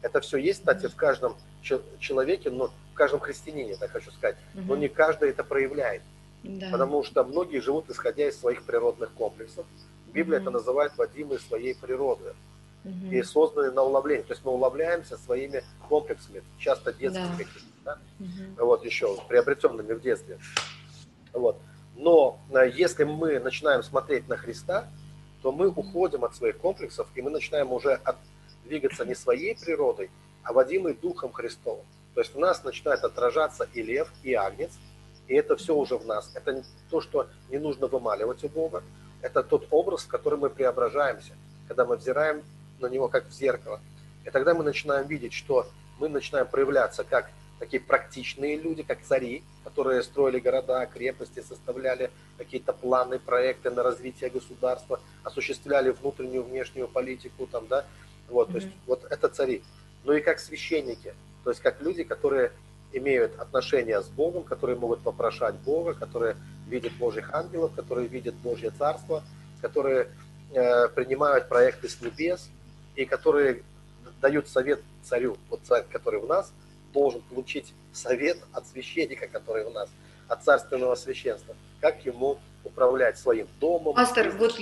Это 0.02 0.20
все 0.20 0.36
есть, 0.36 0.60
кстати, 0.60 0.86
в 0.86 0.96
каждом 0.96 1.36
человеке, 1.98 2.50
но 2.50 2.70
в 2.92 2.94
каждом 2.94 3.20
христианине, 3.20 3.76
так 3.76 3.90
хочу 3.90 4.10
сказать. 4.10 4.36
Но 4.54 4.76
не 4.76 4.88
каждый 4.88 5.30
это 5.30 5.44
проявляет. 5.44 6.02
Да. 6.42 6.68
Потому 6.70 7.02
что 7.02 7.24
многие 7.24 7.60
живут 7.60 7.90
исходя 7.90 8.28
из 8.28 8.38
своих 8.38 8.62
природных 8.62 9.12
комплексов. 9.12 9.66
Библия 10.12 10.38
угу. 10.38 10.44
это 10.44 10.50
называет 10.50 10.96
водимые 10.96 11.38
своей 11.40 11.74
природы. 11.74 12.34
Угу. 12.84 13.12
И 13.12 13.22
созданы 13.22 13.70
на 13.70 13.82
уловление. 13.82 14.24
То 14.24 14.32
есть 14.32 14.44
мы 14.44 14.52
уловляемся 14.52 15.16
своими 15.16 15.62
комплексами, 15.88 16.42
часто 16.58 16.92
детскими 16.92 17.24
да. 17.24 17.44
какими-то. 17.44 17.84
Да? 17.84 17.98
Угу. 18.20 18.66
Вот 18.66 18.84
еще, 18.84 19.16
приобретенными 19.28 19.94
в 19.94 20.00
детстве. 20.00 20.38
Вот. 21.32 21.58
Но 21.96 22.40
э, 22.50 22.70
если 22.70 23.04
мы 23.04 23.40
начинаем 23.40 23.82
смотреть 23.82 24.28
на 24.28 24.36
Христа, 24.36 24.88
то 25.42 25.52
мы 25.52 25.68
уходим 25.68 26.24
от 26.24 26.34
своих 26.34 26.58
комплексов, 26.58 27.08
и 27.14 27.22
мы 27.22 27.30
начинаем 27.30 27.72
уже 27.72 27.94
от 27.94 28.16
двигаться 28.64 29.04
не 29.04 29.14
своей 29.14 29.56
природой, 29.56 30.10
а 30.42 30.52
водимый 30.52 30.94
Духом 30.94 31.32
Христовым. 31.32 31.84
То 32.14 32.20
есть 32.20 32.34
в 32.34 32.38
нас 32.38 32.64
начинает 32.64 33.04
отражаться 33.04 33.68
и 33.72 33.82
лев, 33.82 34.12
и 34.22 34.34
агнец, 34.34 34.72
и 35.26 35.34
это 35.34 35.56
все 35.56 35.74
уже 35.74 35.96
в 35.96 36.06
нас. 36.06 36.30
Это 36.34 36.52
не 36.52 36.62
то, 36.90 37.00
что 37.00 37.28
не 37.50 37.58
нужно 37.58 37.86
вымаливать 37.86 38.44
у 38.44 38.48
Бога, 38.48 38.82
это 39.22 39.42
тот 39.42 39.66
образ, 39.70 40.02
в 40.02 40.08
который 40.08 40.38
мы 40.38 40.50
преображаемся, 40.50 41.34
когда 41.66 41.84
мы 41.84 41.96
взираем 41.96 42.42
на 42.80 42.86
него 42.86 43.08
как 43.08 43.28
в 43.28 43.32
зеркало. 43.32 43.80
И 44.24 44.30
тогда 44.30 44.54
мы 44.54 44.64
начинаем 44.64 45.06
видеть, 45.06 45.32
что 45.32 45.66
мы 45.98 46.08
начинаем 46.08 46.46
проявляться 46.46 47.04
как 47.04 47.30
такие 47.58 47.80
практичные 47.80 48.56
люди, 48.56 48.82
как 48.82 49.02
цари, 49.02 49.42
которые 49.64 50.02
строили 50.02 50.38
города, 50.38 50.86
крепости, 50.86 51.40
составляли 51.40 52.10
какие-то 52.36 52.72
планы, 52.72 53.18
проекты 53.18 53.70
на 53.70 53.82
развитие 53.82 54.30
государства, 54.30 55.00
осуществляли 55.24 55.90
внутреннюю, 55.90 56.44
внешнюю 56.44 56.88
политику, 56.88 57.46
там, 57.46 57.66
да, 57.66 57.84
вот, 58.28 58.48
mm-hmm. 58.48 58.52
то 58.52 58.58
есть 58.58 58.68
вот 58.86 59.04
это 59.10 59.28
цари. 59.28 59.62
Ну 60.04 60.12
и 60.12 60.20
как 60.20 60.38
священники, 60.38 61.14
то 61.44 61.50
есть 61.50 61.60
как 61.60 61.80
люди, 61.82 62.04
которые 62.04 62.52
имеют 62.92 63.38
отношения 63.38 64.00
с 64.00 64.08
Богом, 64.08 64.44
которые 64.44 64.78
могут 64.78 65.00
попрошать 65.00 65.54
Бога, 65.56 65.94
которые 65.94 66.36
видят 66.68 66.92
Божьих 66.94 67.34
ангелов, 67.34 67.72
которые 67.74 68.08
видят 68.08 68.34
Божье 68.36 68.70
Царство, 68.70 69.22
которые 69.60 70.08
э, 70.52 70.88
принимают 70.88 71.48
проекты 71.48 71.88
с 71.88 72.00
небес 72.00 72.48
и 72.98 73.04
которые 73.04 73.62
дают 74.20 74.48
совет 74.48 74.80
царю. 75.04 75.36
Вот 75.48 75.60
царь, 75.62 75.84
который 75.90 76.20
в 76.20 76.26
нас, 76.26 76.52
должен 76.92 77.22
получить 77.22 77.72
совет 77.92 78.38
от 78.52 78.66
священника, 78.66 79.28
который 79.28 79.64
в 79.64 79.70
нас, 79.70 79.88
от 80.26 80.42
царственного 80.42 80.96
священства, 80.96 81.54
как 81.80 82.04
ему 82.04 82.38
управлять 82.64 83.16
своим 83.16 83.46
домом. 83.60 83.94
Пастор, 83.94 84.30
вот 84.32 84.60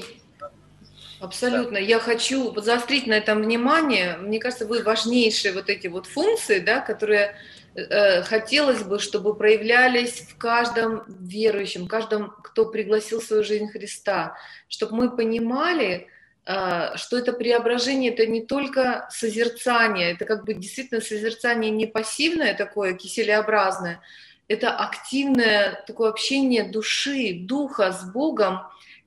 Абсолютно. 1.19 1.79
Я 1.79 1.99
хочу 1.99 2.55
заострить 2.61 3.07
на 3.07 3.15
этом 3.15 3.41
внимание. 3.41 4.19
Мне 4.19 4.39
кажется, 4.39 4.67
вы 4.67 4.83
важнейшие 4.83 5.55
вот 5.55 5.71
эти 5.71 5.87
вот 5.87 6.07
функции, 6.07 6.59
да, 6.59 6.81
которые 6.81 7.37
э, 7.75 8.23
хотелось 8.23 8.83
бы, 8.83 8.99
чтобы 8.99 9.35
проявлялись 9.35 10.21
в 10.21 10.37
каждом 10.37 11.05
верующем, 11.09 11.87
каждом, 11.87 12.35
кто 12.45 12.67
пригласил 12.67 13.23
в 13.23 13.25
свою 13.25 13.45
жизнь 13.45 13.69
Христа, 13.69 14.37
чтобы 14.69 14.97
мы 14.97 15.17
понимали, 15.17 16.09
что 16.47 17.19
это 17.19 17.33
преображение, 17.33 18.13
это 18.13 18.25
не 18.25 18.41
только 18.41 19.09
созерцание, 19.11 20.13
это 20.13 20.25
как 20.25 20.45
бы 20.45 20.55
действительно 20.55 21.01
созерцание 21.01 21.73
не 21.73 21.87
пассивное 21.87 22.55
такое, 22.55 22.95
киселеобразное, 22.95 24.01
это 24.47 24.71
активное 24.71 25.83
такое 25.87 26.11
общение 26.11 26.63
души, 26.63 27.35
духа 27.41 27.91
с 27.91 28.09
Богом, 28.13 28.61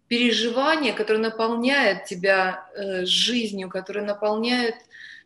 переживание, 0.09 0.91
которое 0.91 1.19
наполняет 1.19 2.05
тебя 2.05 2.67
э, 2.75 3.05
жизнью, 3.05 3.69
которое 3.69 4.01
наполняет 4.01 4.75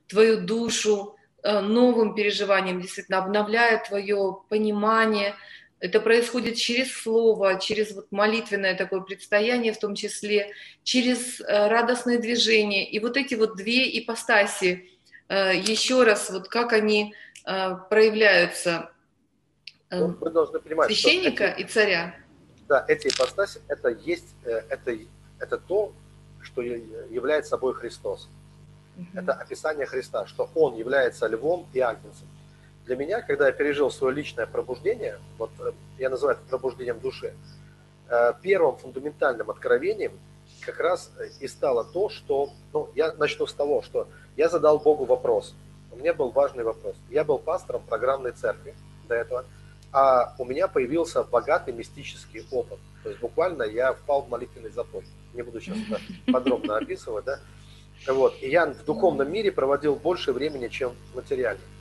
твою 0.07 0.41
душу 0.41 1.15
э, 1.41 1.61
новым 1.61 2.13
переживанием, 2.13 2.81
действительно 2.81 3.19
обновляет 3.19 3.85
твое 3.85 4.37
понимание. 4.49 5.35
Это 5.83 5.99
происходит 5.99 6.55
через 6.55 6.91
слово, 6.93 7.59
через 7.59 7.93
вот 7.93 8.07
молитвенное 8.11 8.75
такое 8.75 9.01
предстояние 9.01 9.73
в 9.73 9.79
том 9.79 9.95
числе, 9.95 10.53
через 10.83 11.41
э, 11.41 11.67
радостное 11.67 12.17
движение. 12.17 12.89
И 12.89 12.99
вот 12.99 13.17
эти 13.17 13.35
вот 13.35 13.55
две 13.55 13.99
ипостаси, 13.99 14.89
еще 15.29 16.03
раз, 16.03 16.29
вот 16.29 16.47
как 16.47 16.73
они 16.73 17.15
проявляются 17.43 18.91
ну, 19.89 20.15
мы 20.19 20.29
должны 20.29 20.59
понимать, 20.59 20.87
священника 20.87 21.51
что 21.51 21.61
и 21.61 21.63
царя 21.63 22.15
да, 22.67 22.85
эти 22.87 23.07
ипостаси– 23.07 23.61
это 23.67 23.89
есть, 23.89 24.35
э, 24.45 24.61
это, 24.69 24.97
это 25.39 25.57
то, 25.57 25.93
что 26.41 26.61
является 26.61 27.51
собой 27.51 27.73
Христос. 27.73 28.29
Угу. 28.97 29.19
Это 29.19 29.33
описание 29.33 29.85
Христа, 29.85 30.25
что 30.25 30.49
Он 30.55 30.75
является 30.75 31.27
львом 31.27 31.67
и 31.73 31.79
агнцем. 31.79 32.27
Для 32.85 32.97
меня, 32.97 33.21
когда 33.21 33.47
я 33.47 33.53
пережил 33.53 33.89
свое 33.89 34.13
личное 34.13 34.45
пробуждение, 34.45 35.17
вот 35.37 35.51
э, 35.59 35.71
я 35.99 36.09
называю 36.09 36.37
это 36.37 36.45
пробуждением 36.49 36.99
души, 36.99 37.33
э, 38.09 38.33
первым 38.41 38.75
фундаментальным 38.75 39.49
откровением 39.49 40.11
как 40.61 40.79
раз 40.79 41.11
и 41.39 41.47
стало 41.47 41.85
то, 41.85 42.09
что, 42.09 42.49
ну, 42.73 42.89
я 42.95 43.13
начну 43.13 43.47
с 43.47 43.53
того, 43.53 43.81
что 43.81 44.07
я 44.35 44.49
задал 44.49 44.79
Богу 44.79 45.05
вопрос. 45.05 45.55
У 45.91 45.95
меня 45.95 46.13
был 46.13 46.31
важный 46.31 46.63
вопрос. 46.63 46.95
Я 47.09 47.23
был 47.23 47.37
пастором 47.37 47.83
программной 47.83 48.31
церкви 48.31 48.75
до 49.07 49.15
этого, 49.15 49.45
а 49.91 50.35
у 50.37 50.45
меня 50.45 50.67
появился 50.67 51.23
богатый 51.23 51.73
мистический 51.73 52.45
опыт. 52.51 52.79
То 53.03 53.09
есть 53.09 53.21
буквально 53.21 53.63
я 53.63 53.93
впал 53.93 54.23
в 54.23 54.29
молитвенный 54.29 54.71
запой. 54.71 55.05
Не 55.33 55.41
буду 55.41 55.61
сейчас 55.61 55.77
это 55.89 56.01
подробно 56.31 56.77
описывать, 56.77 57.25
да. 57.25 57.39
Вот. 58.07 58.35
И 58.41 58.49
я 58.49 58.65
в 58.65 58.83
духовном 58.83 59.31
мире 59.31 59.51
проводил 59.51 59.95
больше 59.95 60.33
времени, 60.33 60.67
чем 60.67 60.93
в 61.11 61.15
материальном. 61.15 61.72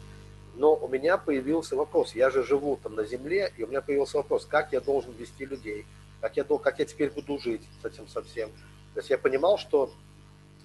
Но 0.54 0.74
у 0.74 0.88
меня 0.88 1.16
появился 1.16 1.76
вопрос, 1.76 2.14
я 2.14 2.30
же 2.30 2.42
живу 2.44 2.78
там 2.82 2.94
на 2.94 3.04
земле, 3.04 3.52
и 3.56 3.64
у 3.64 3.66
меня 3.66 3.80
появился 3.80 4.18
вопрос, 4.18 4.44
как 4.44 4.72
я 4.72 4.80
должен 4.80 5.12
вести 5.12 5.46
людей, 5.46 5.86
как 6.20 6.36
я, 6.36 6.44
как 6.44 6.78
я 6.78 6.84
теперь 6.84 7.10
буду 7.10 7.38
жить 7.38 7.62
с 7.80 7.84
этим 7.84 8.06
совсем. 8.06 8.50
То 8.94 9.00
есть 9.00 9.10
я 9.10 9.16
понимал, 9.16 9.56
что, 9.56 9.90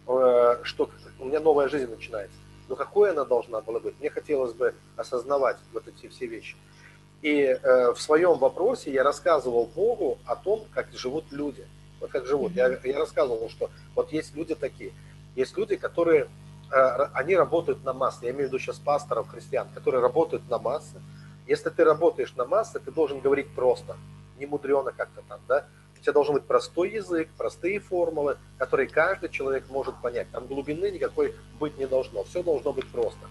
э, 0.08 0.60
что 0.64 0.90
у 1.20 1.26
меня 1.26 1.40
новая 1.40 1.70
жизнь 1.70 1.90
начинается. 1.90 2.38
Но 2.68 2.76
какой 2.76 3.12
она 3.12 3.24
должна 3.24 3.62
была 3.62 3.80
быть? 3.80 3.98
Мне 4.00 4.10
хотелось 4.10 4.54
бы 4.54 4.76
осознавать 4.98 5.58
вот 5.72 5.88
эти 5.88 6.08
все 6.10 6.28
вещи. 6.28 6.58
И 7.22 7.42
э, 7.42 7.94
в 7.94 8.02
своем 8.02 8.38
вопросе 8.38 8.92
я 8.92 9.04
рассказывал 9.04 9.66
Богу 9.74 10.20
о 10.26 10.36
том, 10.36 10.66
как 10.74 10.92
живут 10.94 11.32
люди. 11.32 11.66
Вот 12.00 12.12
как 12.12 12.28
живут. 12.28 12.54
Я, 12.54 12.80
я 12.84 13.00
рассказывал, 13.00 13.50
что 13.50 13.72
вот 13.96 14.12
есть 14.12 14.36
люди 14.36 14.54
такие. 14.54 14.92
Есть 15.36 15.58
люди, 15.58 15.76
которые, 15.76 16.28
они 16.70 17.36
работают 17.36 17.84
на 17.84 17.94
массы. 17.94 18.26
Я 18.26 18.32
имею 18.32 18.46
в 18.46 18.48
виду 18.50 18.60
сейчас 18.60 18.80
пасторов, 18.80 19.30
христиан, 19.30 19.68
которые 19.74 20.02
работают 20.02 20.50
на 20.50 20.60
массы. 20.60 21.02
Если 21.48 21.70
ты 21.70 21.84
работаешь 21.84 22.34
на 22.36 22.46
массы, 22.46 22.80
ты 22.80 22.92
должен 22.92 23.20
говорить 23.20 23.50
просто, 23.56 23.96
не 24.38 24.46
мудрено 24.46 24.92
как-то 24.92 25.22
там, 25.28 25.40
да. 25.48 25.66
У 25.98 26.02
тебя 26.02 26.14
должен 26.14 26.36
быть 26.36 26.46
простой 26.46 26.92
язык, 26.92 27.30
простые 27.38 27.80
формулы, 27.80 28.38
которые 28.58 28.88
каждый 28.88 29.30
человек 29.30 29.66
может 29.70 29.96
понять. 30.02 30.28
Там 30.32 30.46
глубины 30.46 30.92
никакой 30.92 31.34
быть 31.60 31.78
не 31.78 31.88
должно. 31.88 32.24
Все 32.24 32.44
должно 32.44 32.72
быть 32.74 32.88
просто. 32.92 33.28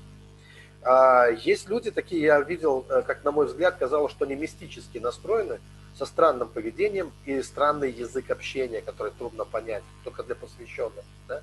А 0.83 1.29
есть 1.29 1.69
люди 1.69 1.91
такие, 1.91 2.23
я 2.23 2.41
видел, 2.41 2.87
э, 2.89 3.03
как 3.03 3.25
на 3.25 3.33
мой 3.33 3.47
взгляд, 3.47 3.77
казалось, 3.77 4.13
что 4.13 4.25
они 4.25 4.35
мистически 4.35 4.99
настроены, 4.99 5.61
со 5.97 6.05
странным 6.05 6.49
поведением 6.49 7.11
и 7.25 7.43
странный 7.43 7.91
язык 7.91 8.31
общения, 8.31 8.83
который 8.83 9.13
трудно 9.13 9.45
понять, 9.45 9.83
только 10.05 10.23
для 10.23 10.35
посвященных. 10.35 11.05
Да? 11.27 11.43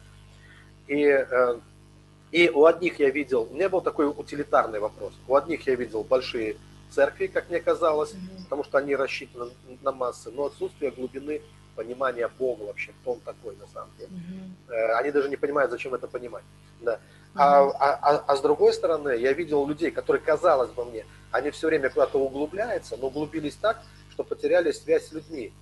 И, 0.87 1.03
э, 1.03 1.59
и 2.33 2.49
у 2.49 2.65
одних 2.65 2.99
я 2.99 3.11
видел, 3.11 3.47
у 3.49 3.53
меня 3.53 3.69
был 3.69 3.81
такой 3.81 4.07
утилитарный 4.07 4.79
вопрос, 4.79 5.13
у 5.27 5.35
одних 5.35 5.67
я 5.67 5.75
видел 5.75 6.03
большие 6.03 6.57
церкви, 6.89 7.27
как 7.27 7.47
мне 7.49 7.59
казалось, 7.59 8.13
mm-hmm. 8.13 8.43
потому 8.45 8.63
что 8.63 8.79
они 8.79 8.95
рассчитаны 8.95 9.51
на 9.83 9.91
массы, 9.91 10.31
но 10.31 10.45
отсутствие 10.45 10.89
глубины 10.89 11.43
понимания 11.75 12.27
Бога 12.39 12.63
вообще, 12.63 12.91
кто 13.01 13.13
он 13.13 13.19
такой 13.19 13.55
на 13.57 13.67
самом 13.67 13.91
деле. 13.99 14.09
Mm-hmm. 14.11 14.91
Они 14.93 15.11
даже 15.11 15.29
не 15.29 15.35
понимают, 15.35 15.69
зачем 15.69 15.93
это 15.93 16.07
понимать. 16.07 16.43
Да. 16.81 16.99
А, 17.35 17.65
а, 17.65 17.99
а, 18.01 18.23
а 18.27 18.35
с 18.35 18.41
другой 18.41 18.73
стороны, 18.73 19.09
я 19.09 19.31
видел 19.33 19.67
людей, 19.67 19.91
которые, 19.91 20.21
казалось 20.21 20.71
бы 20.71 20.85
мне, 20.85 21.05
они 21.29 21.51
все 21.51 21.67
время 21.67 21.91
куда-то 21.91 22.17
углубляются, 22.17 22.97
но 22.97 23.07
углубились 23.07 23.55
так, 23.55 23.79
что 24.09 24.23
потеряли 24.23 24.71
связь 24.71 25.07
с 25.07 25.11
людьми, 25.11 25.53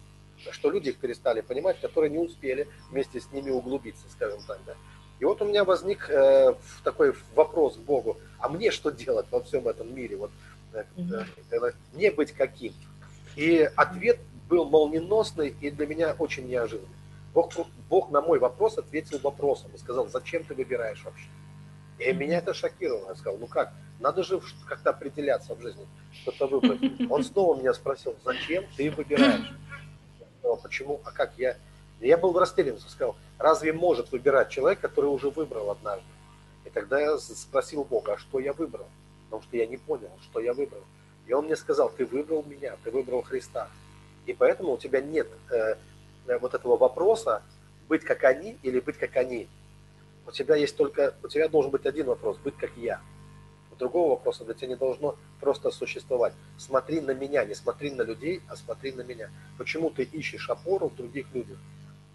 что 0.52 0.70
люди 0.70 0.90
их 0.90 1.00
перестали 1.00 1.42
понимать, 1.42 1.82
которые 1.82 2.10
не 2.10 2.20
успели 2.20 2.70
вместе 2.90 3.20
с 3.20 3.30
ними 3.34 3.50
углубиться, 3.50 4.06
скажем 4.10 4.40
так. 4.48 4.60
Да. 4.66 4.76
И 5.22 5.24
вот 5.24 5.40
у 5.40 5.46
меня 5.46 5.64
возник 5.64 6.10
э, 6.10 6.56
такой 6.84 7.14
вопрос 7.36 7.76
к 7.76 7.80
Богу, 7.80 8.18
а 8.40 8.50
мне 8.50 8.72
что 8.72 8.90
делать 8.90 9.28
во 9.30 9.40
всем 9.44 9.68
этом 9.68 9.96
мире? 9.96 10.18
Вот, 10.18 10.32
э, 10.74 10.84
э, 10.98 11.72
мне 11.94 12.10
быть 12.10 12.32
каким? 12.32 12.74
И 13.36 13.70
ответ 13.76 14.18
был 14.50 14.66
молниеносный 14.66 15.56
и 15.62 15.70
для 15.70 15.86
меня 15.86 16.16
очень 16.18 16.48
неожиданный. 16.48 16.90
Бог, 17.36 17.54
Бог 17.88 18.10
на 18.10 18.22
мой 18.22 18.40
вопрос 18.40 18.80
ответил 18.80 19.20
вопросом 19.20 19.70
и 19.76 19.78
сказал, 19.78 20.08
зачем 20.10 20.44
ты 20.44 20.56
выбираешь 20.56 21.04
вообще? 21.06 21.28
И 22.00 22.12
меня 22.14 22.40
это 22.40 22.56
шокировало. 22.56 23.10
Я 23.10 23.16
сказал, 23.16 23.38
ну 23.38 23.46
как, 23.46 23.74
надо 24.00 24.24
же 24.24 24.42
как-то 24.66 24.90
определяться 24.90 25.54
в 25.54 25.62
жизни, 25.62 25.86
что-то 26.24 26.48
выбрать. 26.60 26.82
Он 27.12 27.24
снова 27.24 27.60
меня 27.60 27.76
спросил, 27.76 28.16
зачем 28.26 28.66
ты 28.76 28.90
выбираешь? 28.90 29.54
Я 30.20 30.26
сказал, 30.40 30.58
почему, 30.58 31.00
а 31.04 31.12
как 31.12 31.34
я? 31.38 31.58
Я 32.02 32.18
был 32.18 32.38
растерян, 32.38 32.80
сказал, 32.80 33.16
разве 33.38 33.74
может 33.74 34.12
выбирать 34.12 34.50
человек, 34.50 34.80
который 34.80 35.06
уже 35.06 35.30
выбрал 35.30 35.70
однажды? 35.70 36.06
И 36.66 36.70
тогда 36.72 37.00
я 37.00 37.18
спросил 37.20 37.84
Бога, 37.84 38.14
а 38.14 38.18
что 38.18 38.40
я 38.40 38.54
выбрал? 38.54 38.88
Потому 39.26 39.44
что 39.44 39.56
я 39.56 39.68
не 39.68 39.78
понял, 39.78 40.10
что 40.24 40.40
я 40.40 40.54
выбрал. 40.54 40.82
И 41.28 41.34
он 41.34 41.46
мне 41.46 41.56
сказал, 41.56 41.90
ты 41.90 42.08
выбрал 42.08 42.44
меня, 42.44 42.76
ты 42.84 42.90
выбрал 42.90 43.22
Христа. 43.22 43.70
И 44.26 44.34
поэтому 44.34 44.74
у 44.74 44.78
тебя 44.78 45.00
нет 45.00 45.28
э, 45.52 45.76
вот 46.40 46.56
этого 46.56 46.76
вопроса, 46.76 47.44
быть 47.88 48.04
как 48.04 48.24
они 48.24 48.58
или 48.64 48.80
быть 48.80 48.98
как 48.98 49.16
они. 49.18 49.48
У 50.26 50.32
тебя 50.32 50.56
есть 50.56 50.76
только, 50.76 51.14
у 51.22 51.28
тебя 51.28 51.50
должен 51.50 51.70
быть 51.70 51.86
один 51.86 52.08
вопрос, 52.08 52.38
быть 52.38 52.58
как 52.58 52.72
я. 52.78 53.00
Другого 53.78 54.12
вопроса 54.12 54.44
для 54.44 54.54
тебя 54.54 54.70
не 54.70 54.76
должно 54.76 55.18
просто 55.40 55.70
существовать. 55.72 56.34
Смотри 56.58 57.00
на 57.00 57.12
меня, 57.12 57.46
не 57.46 57.54
смотри 57.54 57.92
на 57.92 58.02
людей, 58.02 58.42
а 58.48 58.56
смотри 58.56 58.92
на 58.92 59.02
меня. 59.02 59.30
Почему 59.58 59.92
ты 59.92 60.04
ищешь 60.04 60.50
опору 60.50 60.90
в 60.90 60.96
других 60.96 61.28
людях? 61.34 61.58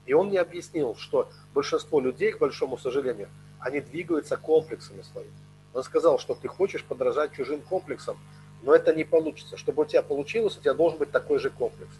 И 0.06 0.12
он 0.12 0.28
мне 0.28 0.40
объяснил, 0.40 0.94
что 0.96 1.28
большинство 1.52 2.00
людей, 2.00 2.32
к 2.32 2.38
большому 2.38 2.78
сожалению, 2.78 3.28
они 3.58 3.80
двигаются 3.80 4.36
комплексами 4.36 5.02
своими. 5.02 5.32
Он 5.74 5.82
сказал, 5.82 6.18
что 6.18 6.34
ты 6.34 6.48
хочешь 6.48 6.84
подражать 6.84 7.32
чужим 7.32 7.60
комплексам, 7.60 8.16
но 8.62 8.74
это 8.74 8.94
не 8.94 9.04
получится. 9.04 9.56
Чтобы 9.56 9.82
у 9.82 9.86
тебя 9.86 10.02
получилось, 10.02 10.56
у 10.56 10.60
тебя 10.60 10.74
должен 10.74 10.98
быть 10.98 11.10
такой 11.10 11.38
же 11.38 11.50
комплекс. 11.50 11.94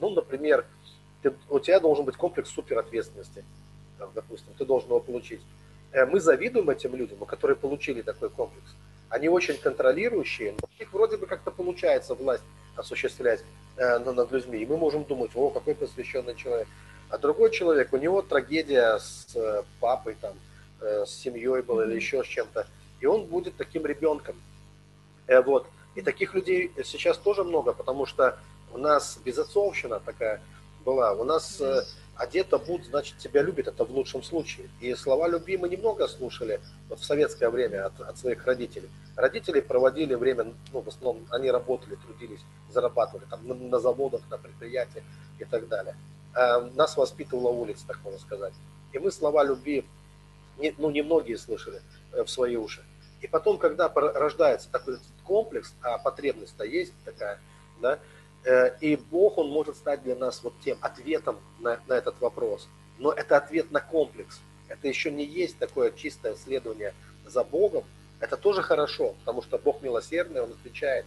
Ну, 0.00 0.10
например, 0.10 0.66
ты, 1.22 1.32
у 1.48 1.58
тебя 1.60 1.80
должен 1.80 2.04
быть 2.04 2.16
комплекс 2.16 2.50
суперответственности 2.50 3.44
там, 3.98 4.10
допустим, 4.14 4.52
ты 4.58 4.64
должен 4.64 4.88
его 4.88 5.00
получить. 5.00 5.40
Э, 5.92 6.06
мы 6.06 6.20
завидуем 6.20 6.68
этим 6.70 6.94
людям, 6.94 7.18
которые 7.24 7.56
получили 7.56 8.02
такой 8.02 8.30
комплекс. 8.30 8.74
Они 9.08 9.28
очень 9.28 9.56
контролирующие, 9.56 10.52
но 10.52 10.68
у 10.72 10.80
них 10.80 10.92
вроде 10.92 11.16
бы 11.16 11.26
как-то 11.26 11.50
получается 11.50 12.14
власть 12.14 12.42
осуществлять 12.76 13.44
э, 13.76 13.98
над 13.98 14.30
людьми. 14.32 14.58
И 14.58 14.66
мы 14.66 14.76
можем 14.76 15.04
думать, 15.04 15.30
о, 15.34 15.50
какой 15.50 15.74
посвященный 15.74 16.34
человек. 16.34 16.68
А 17.08 17.18
другой 17.18 17.50
человек, 17.50 17.92
у 17.92 17.96
него 17.96 18.22
трагедия 18.22 18.98
с 18.98 19.26
э, 19.34 19.62
папой, 19.80 20.16
там, 20.20 20.34
с 20.80 21.10
семьей 21.10 21.62
была 21.62 21.86
или 21.86 21.94
еще 21.94 22.22
с 22.22 22.26
чем-то. 22.26 22.66
И 23.00 23.06
он 23.06 23.24
будет 23.24 23.56
таким 23.56 23.86
ребенком. 23.86 24.36
Вот. 25.26 25.66
И 25.94 26.02
таких 26.02 26.34
людей 26.34 26.70
сейчас 26.84 27.16
тоже 27.16 27.44
много, 27.44 27.72
потому 27.72 28.04
что 28.04 28.38
у 28.72 28.78
нас 28.78 29.18
безотцовщина 29.24 30.00
такая 30.00 30.42
была. 30.84 31.12
У 31.14 31.24
нас 31.24 31.62
одета 32.16 32.58
буд, 32.58 32.84
значит, 32.84 33.18
тебя 33.18 33.42
любит, 33.42 33.68
это 33.68 33.84
в 33.84 33.90
лучшем 33.90 34.22
случае. 34.22 34.68
И 34.80 34.94
слова 34.94 35.28
любви 35.28 35.56
мы 35.56 35.68
немного 35.68 36.08
слушали 36.08 36.60
вот 36.88 37.00
в 37.00 37.04
советское 37.04 37.50
время 37.50 37.86
от, 37.86 38.00
от 38.00 38.18
своих 38.18 38.44
родителей. 38.46 38.90
Родители 39.16 39.60
проводили 39.60 40.14
время, 40.14 40.54
ну, 40.72 40.80
в 40.80 40.88
основном 40.88 41.26
они 41.30 41.50
работали, 41.50 41.96
трудились, 41.96 42.40
зарабатывали 42.70 43.26
там 43.28 43.46
на, 43.46 43.54
на 43.54 43.78
заводах, 43.78 44.22
на 44.30 44.38
предприятиях 44.38 45.04
и 45.38 45.44
так 45.44 45.68
далее. 45.68 45.96
А 46.36 46.60
нас 46.74 46.96
воспитывала 46.96 47.48
улица, 47.48 47.86
так 47.86 47.98
можно 48.04 48.20
сказать. 48.20 48.52
И 48.92 48.98
мы 48.98 49.10
слова 49.10 49.42
любви, 49.44 49.84
не, 50.58 50.74
ну, 50.78 50.90
немногие 50.90 51.38
слышали 51.38 51.80
э, 52.12 52.22
в 52.22 52.30
свои 52.30 52.56
уши. 52.56 52.82
И 53.22 53.26
потом, 53.26 53.58
когда 53.58 53.90
рождается 53.94 54.70
такой 54.70 54.98
комплекс, 55.24 55.74
а 55.82 55.98
потребность-то 55.98 56.64
есть 56.64 56.92
такая, 57.04 57.40
да, 57.80 57.98
Э, 58.46 58.76
и 58.80 58.94
Бог, 58.96 59.38
Он 59.38 59.50
может 59.50 59.76
стать 59.76 60.04
для 60.04 60.14
нас 60.14 60.42
вот 60.42 60.54
тем 60.64 60.78
ответом 60.80 61.40
на, 61.58 61.80
на 61.88 61.94
этот 61.94 62.20
вопрос. 62.20 62.68
Но 62.98 63.12
это 63.12 63.36
ответ 63.36 63.72
на 63.72 63.80
комплекс. 63.80 64.40
Это 64.68 64.86
еще 64.86 65.10
не 65.10 65.24
есть 65.24 65.58
такое 65.58 65.90
чистое 65.90 66.36
следование 66.36 66.94
за 67.26 67.42
Богом. 67.42 67.84
Это 68.20 68.36
тоже 68.36 68.62
хорошо, 68.62 69.14
потому 69.20 69.42
что 69.42 69.58
Бог 69.58 69.82
милосердный, 69.82 70.40
Он 70.40 70.52
отвечает 70.52 71.04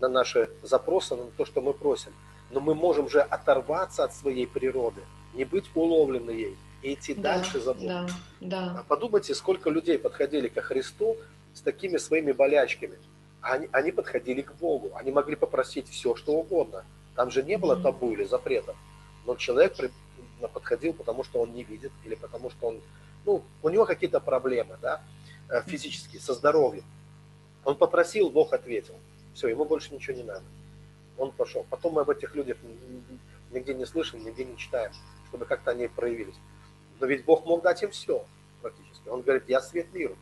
на 0.00 0.08
наши 0.08 0.50
запросы, 0.62 1.16
на 1.16 1.30
то, 1.30 1.46
что 1.46 1.62
мы 1.62 1.72
просим. 1.72 2.12
Но 2.52 2.60
мы 2.60 2.74
можем 2.74 3.08
же 3.08 3.20
оторваться 3.20 4.04
от 4.04 4.14
своей 4.14 4.46
природы, 4.46 5.00
не 5.34 5.44
быть 5.44 5.64
уловлены 5.74 6.30
ей 6.30 6.56
и 6.82 6.94
идти 6.94 7.14
да, 7.14 7.36
дальше 7.36 7.60
за 7.60 7.74
Богом. 7.74 8.08
Да, 8.40 8.74
да. 8.74 8.84
Подумайте, 8.88 9.34
сколько 9.34 9.70
людей 9.70 9.98
подходили 9.98 10.48
ко 10.48 10.62
Христу 10.62 11.16
с 11.54 11.60
такими 11.60 11.96
своими 11.96 12.32
болячками– 12.32 12.98
они, 13.42 13.68
они 13.72 13.90
подходили 13.90 14.40
к 14.42 14.54
Богу, 14.54 14.92
они 14.94 15.10
могли 15.10 15.36
попросить 15.36 15.88
все, 15.88 16.14
что 16.14 16.32
угодно. 16.32 16.84
Там 17.16 17.30
же 17.30 17.42
не 17.42 17.58
было 17.58 17.76
табу 17.76 18.12
или 18.12 18.24
запретов. 18.24 18.76
Но 19.26 19.34
человек 19.36 19.74
подходил, 20.52 20.94
потому 20.94 21.24
что 21.24 21.40
он 21.40 21.52
не 21.52 21.64
видит, 21.64 21.92
или 22.04 22.14
потому 22.14 22.50
что 22.50 22.68
он, 22.68 22.80
ну, 23.26 23.42
у 23.62 23.68
него 23.68 23.84
какие-то 23.84 24.20
проблемы, 24.20 24.78
да, 24.80 25.02
э, 25.48 25.62
физические, 25.66 26.20
со 26.20 26.34
здоровьем. 26.34 26.84
Он 27.64 27.76
попросил, 27.76 28.30
Бог 28.30 28.52
ответил. 28.52 28.94
Все, 29.34 29.48
ему 29.48 29.64
больше 29.64 29.92
ничего 29.92 30.16
не 30.16 30.22
надо. 30.22 30.44
Он 31.18 31.32
пошел. 31.32 31.66
Потом 31.70 31.94
мы 31.94 32.02
об 32.02 32.10
этих 32.10 32.34
людях 32.34 32.58
нигде 33.50 33.74
не 33.74 33.86
слышим, 33.86 34.24
нигде 34.24 34.44
не 34.44 34.56
читаем, 34.56 34.92
чтобы 35.28 35.44
как-то 35.44 35.70
они 35.72 35.88
проявились. 35.88 36.36
Но 37.00 37.06
ведь 37.06 37.24
Бог 37.24 37.44
мог 37.44 37.62
дать 37.62 37.82
им 37.82 37.90
все 37.90 38.24
практически. 38.60 39.08
Он 39.08 39.22
говорит, 39.22 39.44
я 39.48 39.60
свет 39.60 39.92
миру. 39.92 40.16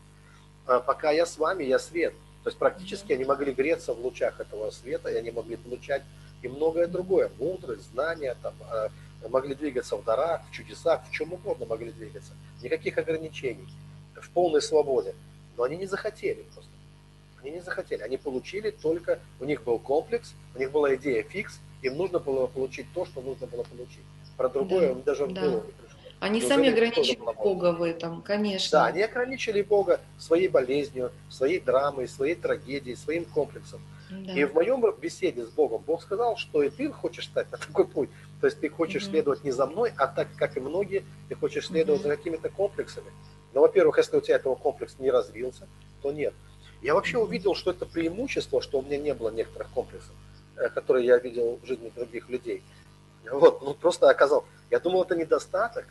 А 0.66 0.80
пока 0.80 1.10
я 1.10 1.26
с 1.26 1.38
вами, 1.38 1.64
я 1.64 1.78
свет. 1.78 2.14
То 2.42 2.48
есть 2.48 2.58
практически 2.58 3.12
они 3.12 3.24
могли 3.24 3.52
греться 3.52 3.92
в 3.92 4.00
лучах 4.00 4.40
этого 4.40 4.70
света, 4.70 5.10
и 5.10 5.16
они 5.16 5.30
могли 5.30 5.56
получать 5.56 6.02
и 6.42 6.48
многое 6.48 6.86
другое, 6.86 7.30
мудрость, 7.38 7.90
знания, 7.92 8.34
там, 8.42 8.54
а, 8.70 8.88
могли 9.28 9.54
двигаться 9.54 9.96
в 9.96 10.04
дарах, 10.04 10.42
в 10.48 10.52
чудесах, 10.52 11.06
в 11.06 11.10
чем 11.10 11.32
угодно 11.32 11.66
могли 11.66 11.92
двигаться. 11.92 12.32
Никаких 12.62 12.96
ограничений, 12.96 13.68
в 14.14 14.30
полной 14.30 14.62
свободе. 14.62 15.14
Но 15.56 15.64
они 15.64 15.76
не 15.76 15.86
захотели 15.86 16.42
просто. 16.54 16.70
Они 17.42 17.52
не 17.52 17.60
захотели. 17.60 18.02
Они 18.02 18.16
получили 18.16 18.70
только, 18.70 19.18
у 19.38 19.44
них 19.44 19.62
был 19.64 19.78
комплекс, 19.78 20.34
у 20.54 20.58
них 20.58 20.70
была 20.70 20.94
идея 20.96 21.22
фикс, 21.22 21.60
им 21.82 21.96
нужно 21.96 22.18
было 22.18 22.46
получить 22.46 22.86
то, 22.94 23.06
что 23.06 23.20
нужно 23.20 23.46
было 23.46 23.62
получить. 23.62 24.04
Про 24.36 24.48
другое 24.48 24.94
да, 24.94 25.02
даже 25.02 25.26
да. 25.26 25.40
было 25.40 25.54
не 25.54 25.72
пришло. 25.72 25.98
Они 26.20 26.42
сами 26.42 26.68
ограничили 26.68 27.18
Бога 27.18 27.72
в 27.72 27.82
этом, 27.82 28.20
конечно. 28.20 28.80
Да, 28.80 28.86
они 28.86 29.02
ограничили 29.02 29.62
Бога 29.62 30.00
своей 30.18 30.48
болезнью, 30.48 31.12
своей 31.30 31.60
драмой, 31.60 32.08
своей 32.08 32.34
трагедией, 32.34 32.94
своим 32.94 33.24
комплексом. 33.24 33.80
Да. 34.10 34.32
И 34.32 34.44
в 34.44 34.54
моем 34.54 34.84
беседе 35.00 35.46
с 35.46 35.50
Богом 35.50 35.82
Бог 35.86 36.02
сказал, 36.02 36.36
что 36.36 36.62
и 36.62 36.68
ты 36.68 36.90
хочешь 36.92 37.26
стать 37.26 37.50
на 37.50 37.58
такой 37.58 37.86
путь. 37.86 38.10
То 38.40 38.48
есть 38.48 38.60
ты 38.60 38.68
хочешь 38.68 39.04
угу. 39.04 39.12
следовать 39.12 39.44
не 39.44 39.50
за 39.50 39.66
мной, 39.66 39.92
а 39.96 40.06
так, 40.06 40.28
как 40.36 40.56
и 40.56 40.60
многие, 40.60 41.04
ты 41.28 41.36
хочешь 41.36 41.68
следовать 41.68 42.00
угу. 42.00 42.08
за 42.08 42.16
какими-то 42.16 42.48
комплексами. 42.50 43.10
Но, 43.54 43.62
во-первых, 43.62 43.98
если 43.98 44.16
у 44.16 44.20
тебя 44.20 44.36
этого 44.36 44.56
комплекс 44.56 44.96
не 44.98 45.10
развился, 45.10 45.68
то 46.02 46.12
нет. 46.12 46.34
Я 46.82 46.94
вообще 46.94 47.18
увидел, 47.18 47.54
что 47.54 47.72
это 47.72 47.84
преимущество, 47.84 48.62
что 48.62 48.78
у 48.78 48.82
меня 48.82 48.98
не 48.98 49.12
было 49.12 49.30
некоторых 49.30 49.68
комплексов, 49.70 50.14
э, 50.56 50.68
которые 50.70 51.06
я 51.06 51.18
видел 51.18 51.58
в 51.62 51.66
жизни 51.66 51.92
других 51.94 52.28
людей. 52.30 52.62
Вот, 53.30 53.60
ну 53.62 53.74
просто 53.74 54.08
оказал. 54.08 54.46
Я 54.70 54.80
думал, 54.80 55.02
это 55.02 55.14
недостаток, 55.14 55.84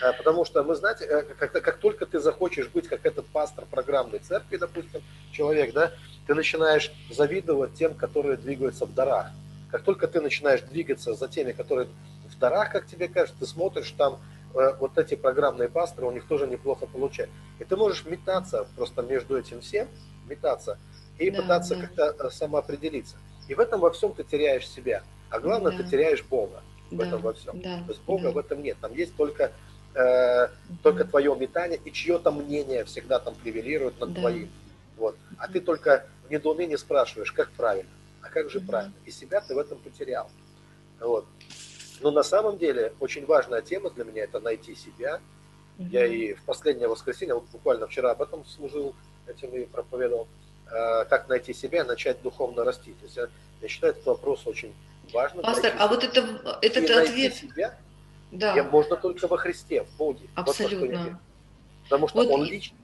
э, 0.00 0.12
потому 0.16 0.44
что 0.44 0.62
мы, 0.62 0.76
знаете, 0.76 1.06
э, 1.06 1.22
как, 1.22 1.52
как 1.52 1.78
только 1.78 2.06
ты 2.06 2.20
захочешь 2.20 2.68
быть 2.68 2.86
как 2.86 3.04
этот 3.04 3.26
пастор 3.26 3.66
программной 3.66 4.20
церкви, 4.20 4.58
допустим, 4.58 5.02
человек, 5.32 5.72
да, 5.72 5.92
ты 6.28 6.34
начинаешь 6.34 6.92
завидовать 7.10 7.74
тем, 7.74 7.94
которые 7.94 8.36
двигаются 8.36 8.86
в 8.86 8.94
дарах. 8.94 9.30
Как 9.72 9.82
только 9.82 10.06
ты 10.06 10.20
начинаешь 10.20 10.60
двигаться 10.60 11.14
за 11.14 11.26
теми, 11.26 11.50
которые 11.50 11.88
в 12.28 12.38
дарах, 12.38 12.70
как 12.70 12.86
тебе 12.86 13.08
кажется, 13.08 13.40
ты 13.40 13.46
смотришь 13.46 13.90
там 13.90 14.20
вот 14.54 14.96
эти 14.96 15.14
программные 15.14 15.68
пасторы, 15.68 16.06
у 16.06 16.10
них 16.10 16.26
тоже 16.26 16.46
неплохо 16.46 16.86
получается. 16.86 17.34
И 17.58 17.64
ты 17.64 17.76
можешь 17.76 18.06
метаться 18.06 18.66
просто 18.76 19.02
между 19.02 19.36
этим 19.36 19.60
всем, 19.60 19.88
метаться 20.28 20.78
и 21.18 21.30
да, 21.30 21.42
пытаться 21.42 21.74
да. 21.74 21.82
как-то 21.82 22.26
э, 22.26 22.30
самоопределиться. 22.30 23.16
И 23.48 23.54
в 23.54 23.60
этом 23.60 23.80
во 23.80 23.90
всем 23.90 24.12
ты 24.12 24.24
теряешь 24.24 24.68
себя. 24.68 25.02
А 25.30 25.40
главное, 25.40 25.72
да. 25.72 25.78
ты 25.78 25.90
теряешь 25.90 26.22
Бога 26.22 26.62
в 26.90 26.96
да, 26.96 27.06
этом 27.06 27.20
во 27.20 27.32
всем. 27.32 27.60
Да, 27.60 27.78
То 27.78 27.92
есть 27.92 28.02
Бога 28.02 28.24
да. 28.24 28.30
в 28.32 28.38
этом 28.38 28.62
нет. 28.62 28.76
Там 28.80 28.94
есть 28.94 29.16
только, 29.16 29.52
э, 29.94 30.44
угу. 30.44 30.78
только 30.82 31.04
твое 31.04 31.34
метание, 31.36 31.80
и 31.84 31.92
чье-то 31.92 32.30
мнение 32.30 32.84
всегда 32.84 33.18
там 33.18 33.34
превелирует 33.34 33.98
над 34.00 34.12
да. 34.14 34.20
твоим. 34.20 34.50
Вот. 34.96 35.16
А 35.38 35.48
ты 35.48 35.60
только 35.60 36.06
в 36.26 36.30
недоумении 36.30 36.76
спрашиваешь, 36.76 37.32
как 37.32 37.50
правильно, 37.52 37.90
а 38.22 38.28
как 38.28 38.50
же 38.50 38.58
угу. 38.58 38.68
правильно. 38.68 38.94
И 39.04 39.10
себя 39.10 39.40
ты 39.40 39.54
в 39.54 39.58
этом 39.58 39.78
потерял. 39.78 40.30
Вот. 41.00 41.26
Но 42.00 42.10
на 42.10 42.22
самом 42.22 42.58
деле 42.58 42.92
очень 43.00 43.26
важная 43.26 43.62
тема 43.62 43.90
для 43.90 44.04
меня 44.04 44.24
это 44.24 44.40
найти 44.40 44.74
себя. 44.74 45.20
Угу. 45.78 45.88
Я 45.88 46.06
и 46.06 46.34
в 46.34 46.42
последнее 46.44 46.88
воскресенье, 46.88 47.34
вот 47.34 47.44
буквально 47.52 47.86
вчера 47.86 48.12
об 48.12 48.22
этом 48.22 48.44
служил 48.44 48.94
этим 49.28 49.50
и 49.50 49.66
проповедовал, 49.66 50.28
э, 50.70 51.04
как 51.04 51.28
найти 51.28 51.52
себя, 51.52 51.84
начать 51.84 52.22
духовно 52.22 52.64
расти. 52.64 52.92
То 52.92 53.04
есть 53.04 53.16
я, 53.16 53.28
я 53.60 53.68
считаю 53.68 53.92
этот 53.92 54.06
вопрос 54.06 54.46
очень 54.46 54.74
важным. 55.12 55.44
Пастор, 55.44 55.74
а 55.78 55.88
вот 55.88 56.04
это, 56.04 56.58
этот 56.62 56.90
ответ... 56.90 57.34
себя 57.34 57.76
да. 58.30 58.54
я, 58.54 58.64
можно 58.64 58.96
только 58.96 59.26
во 59.26 59.36
Христе, 59.36 59.82
в 59.84 59.96
Боге. 59.96 60.26
Абсолютно. 60.34 61.02
Вот 61.04 61.12
Потому 61.84 62.08
что 62.08 62.18
вот 62.18 62.30
Он 62.30 62.44
лично. 62.44 62.76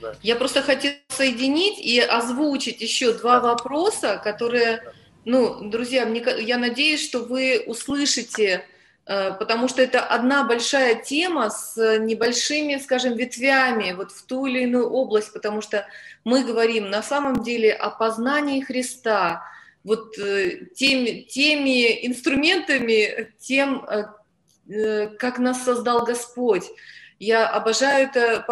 Да. 0.00 0.14
Я 0.22 0.36
просто 0.36 0.62
хотела 0.62 0.96
соединить 1.08 1.78
и 1.78 2.00
озвучить 2.00 2.80
еще 2.80 3.12
два 3.12 3.40
да. 3.40 3.48
вопроса, 3.48 4.20
которые, 4.22 4.82
ну, 5.24 5.68
друзья, 5.68 6.06
мне, 6.06 6.24
я 6.40 6.58
надеюсь, 6.58 7.04
что 7.04 7.20
вы 7.20 7.62
услышите 7.66 8.64
потому 9.04 9.66
что 9.66 9.82
это 9.82 10.00
одна 10.00 10.44
большая 10.44 10.94
тема 10.94 11.50
с 11.50 11.76
небольшими, 11.98 12.76
скажем, 12.76 13.14
ветвями 13.14 13.92
вот 13.92 14.12
в 14.12 14.24
ту 14.26 14.46
или 14.46 14.62
иную 14.62 14.88
область, 14.88 15.32
потому 15.32 15.60
что 15.60 15.86
мы 16.24 16.44
говорим 16.44 16.88
на 16.88 17.02
самом 17.02 17.42
деле 17.42 17.72
о 17.72 17.90
познании 17.90 18.60
Христа, 18.60 19.42
вот 19.82 20.16
э, 20.18 20.66
теми, 20.76 21.22
теми 21.22 22.06
инструментами, 22.06 23.32
тем, 23.40 23.84
э, 23.84 25.08
как 25.18 25.38
нас 25.38 25.64
создал 25.64 26.04
Господь. 26.04 26.70
Я 27.18 27.48
обожаю 27.48 28.08
это 28.08 28.46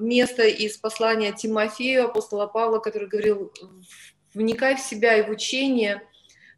место 0.00 0.44
из 0.44 0.76
послания 0.76 1.32
Тимофею, 1.32 2.06
апостола 2.06 2.46
Павла, 2.46 2.78
который 2.78 3.08
говорил, 3.08 3.52
вникай 4.34 4.76
в 4.76 4.80
себя 4.80 5.16
и 5.16 5.22
в 5.22 5.30
учение– 5.30 6.02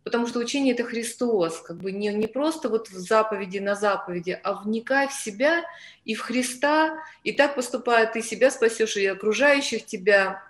потому 0.05 0.27
что 0.27 0.39
учение 0.39 0.75
это 0.75 0.85
Христос, 0.85 1.61
как 1.61 1.79
бы 1.79 1.93
не, 1.93 2.09
не 2.09 2.27
просто 2.27 2.69
вот 2.69 2.89
в 2.89 2.97
заповеди 2.99 3.59
на 3.59 3.75
заповеди, 3.75 4.39
а 4.43 4.55
вникай 4.55 5.09
в 5.09 5.13
себя 5.13 5.65
и 6.05 6.15
в 6.15 6.21
Христа, 6.21 6.99
и 7.25 7.33
так 7.33 7.55
поступая 7.55 8.07
ты 8.07 8.23
себя 8.23 8.51
спасешь 8.51 8.97
и 8.97 9.07
окружающих 9.07 9.85
тебя. 9.85 10.43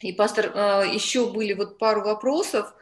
И, 0.00 0.12
пастор, 0.12 0.52
а, 0.54 0.82
еще 0.82 1.30
были 1.30 1.52
вот 1.52 1.78
пару 1.78 2.02
вопросов, 2.02 2.74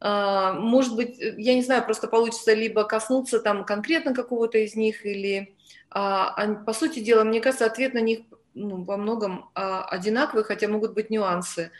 а, 0.00 0.52
может 0.54 0.96
быть, 0.96 1.16
я 1.18 1.54
не 1.54 1.62
знаю, 1.62 1.84
просто 1.84 2.08
получится 2.08 2.54
либо 2.54 2.84
коснуться 2.84 3.40
там 3.40 3.64
конкретно 3.64 4.14
какого-то 4.14 4.58
из 4.58 4.74
них, 4.74 5.04
или, 5.04 5.54
а, 5.90 6.54
по 6.64 6.72
сути 6.72 7.00
дела, 7.00 7.24
мне 7.24 7.40
кажется, 7.40 7.66
ответ 7.66 7.94
на 7.94 8.00
них 8.00 8.20
ну, 8.54 8.84
во 8.84 8.96
многом 8.96 9.50
одинаковый, 9.54 10.44
хотя 10.44 10.68
могут 10.68 10.92
быть 10.92 11.08
нюансы. 11.08 11.70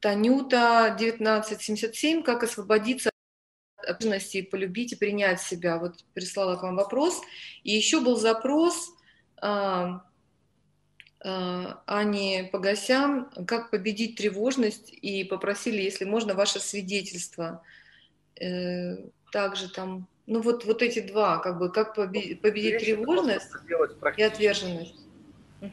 Танюта, 0.00 0.86
1977, 0.86 2.22
как 2.22 2.42
освободиться 2.42 3.10
от 3.76 3.90
обиженности, 3.90 4.42
полюбить 4.42 4.92
и 4.92 4.96
принять 4.96 5.40
себя. 5.40 5.78
Вот 5.78 6.04
прислала 6.14 6.56
к 6.56 6.62
вам 6.62 6.76
вопрос. 6.76 7.20
И 7.64 7.72
еще 7.72 8.00
был 8.00 8.16
запрос 8.16 8.92
а, 9.40 10.02
а, 11.22 11.82
Ани 11.86 12.48
Погосян, 12.50 13.30
как 13.46 13.70
победить 13.70 14.16
тревожность, 14.16 14.90
и 14.90 15.24
попросили, 15.24 15.82
если 15.82 16.04
можно, 16.04 16.34
ваше 16.34 16.60
свидетельство. 16.60 17.62
Э, 18.40 18.96
также 19.32 19.68
там, 19.68 20.06
ну 20.26 20.40
вот, 20.40 20.64
вот 20.64 20.80
эти 20.80 21.00
два, 21.00 21.38
как 21.38 21.58
бы, 21.58 21.70
как 21.70 21.94
победить, 21.94 22.40
победить 22.40 22.78
тревожность 22.78 23.50
и 24.16 24.22
отверженность. 24.22 24.94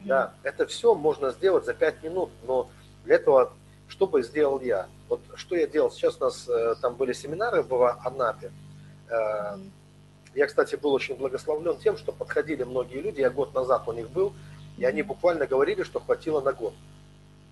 Да, 0.04 0.26
угу. 0.26 0.48
это 0.48 0.66
все 0.66 0.94
можно 0.94 1.30
сделать 1.30 1.64
за 1.64 1.72
пять 1.72 2.02
минут, 2.02 2.30
но 2.46 2.70
для 3.06 3.14
этого 3.14 3.54
что 3.88 4.06
бы 4.06 4.22
сделал 4.22 4.60
я? 4.60 4.86
Вот 5.08 5.20
что 5.34 5.56
я 5.56 5.66
делал? 5.66 5.90
Сейчас 5.90 6.18
у 6.20 6.24
нас 6.24 6.48
э, 6.48 6.74
там 6.80 6.94
были 6.94 7.12
семинары 7.12 7.62
в 7.62 7.98
Анапе. 8.04 8.52
Э, 9.08 9.56
я, 10.34 10.46
кстати, 10.46 10.76
был 10.76 10.92
очень 10.92 11.16
благословлен 11.16 11.78
тем, 11.78 11.96
что 11.96 12.12
подходили 12.12 12.62
многие 12.62 13.00
люди, 13.00 13.20
я 13.20 13.30
год 13.30 13.54
назад 13.54 13.88
у 13.88 13.92
них 13.92 14.10
был, 14.10 14.34
и 14.76 14.84
они 14.84 15.02
буквально 15.02 15.46
говорили, 15.46 15.82
что 15.82 16.00
хватило 16.00 16.40
на 16.40 16.52
год. 16.52 16.74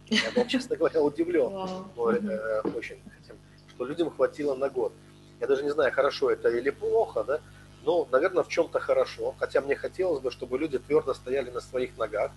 Я 0.06 0.30
был, 0.30 0.46
честно 0.46 0.76
говоря, 0.76 1.02
удивлен 1.02 1.52
э, 1.52 2.60
очень 2.76 3.00
этим, 3.22 3.38
что 3.68 3.84
людям 3.86 4.10
хватило 4.10 4.54
на 4.54 4.68
год. 4.68 4.92
Я 5.40 5.46
даже 5.46 5.62
не 5.64 5.70
знаю, 5.70 5.92
хорошо 5.92 6.30
это 6.30 6.48
или 6.48 6.70
плохо, 6.70 7.24
да, 7.24 7.40
но, 7.84 8.06
наверное, 8.10 8.42
в 8.42 8.48
чем-то 8.48 8.78
хорошо, 8.78 9.34
хотя 9.38 9.60
мне 9.60 9.76
хотелось 9.76 10.20
бы, 10.20 10.30
чтобы 10.30 10.58
люди 10.58 10.78
твердо 10.78 11.14
стояли 11.14 11.50
на 11.50 11.60
своих 11.60 11.96
ногах, 11.96 12.30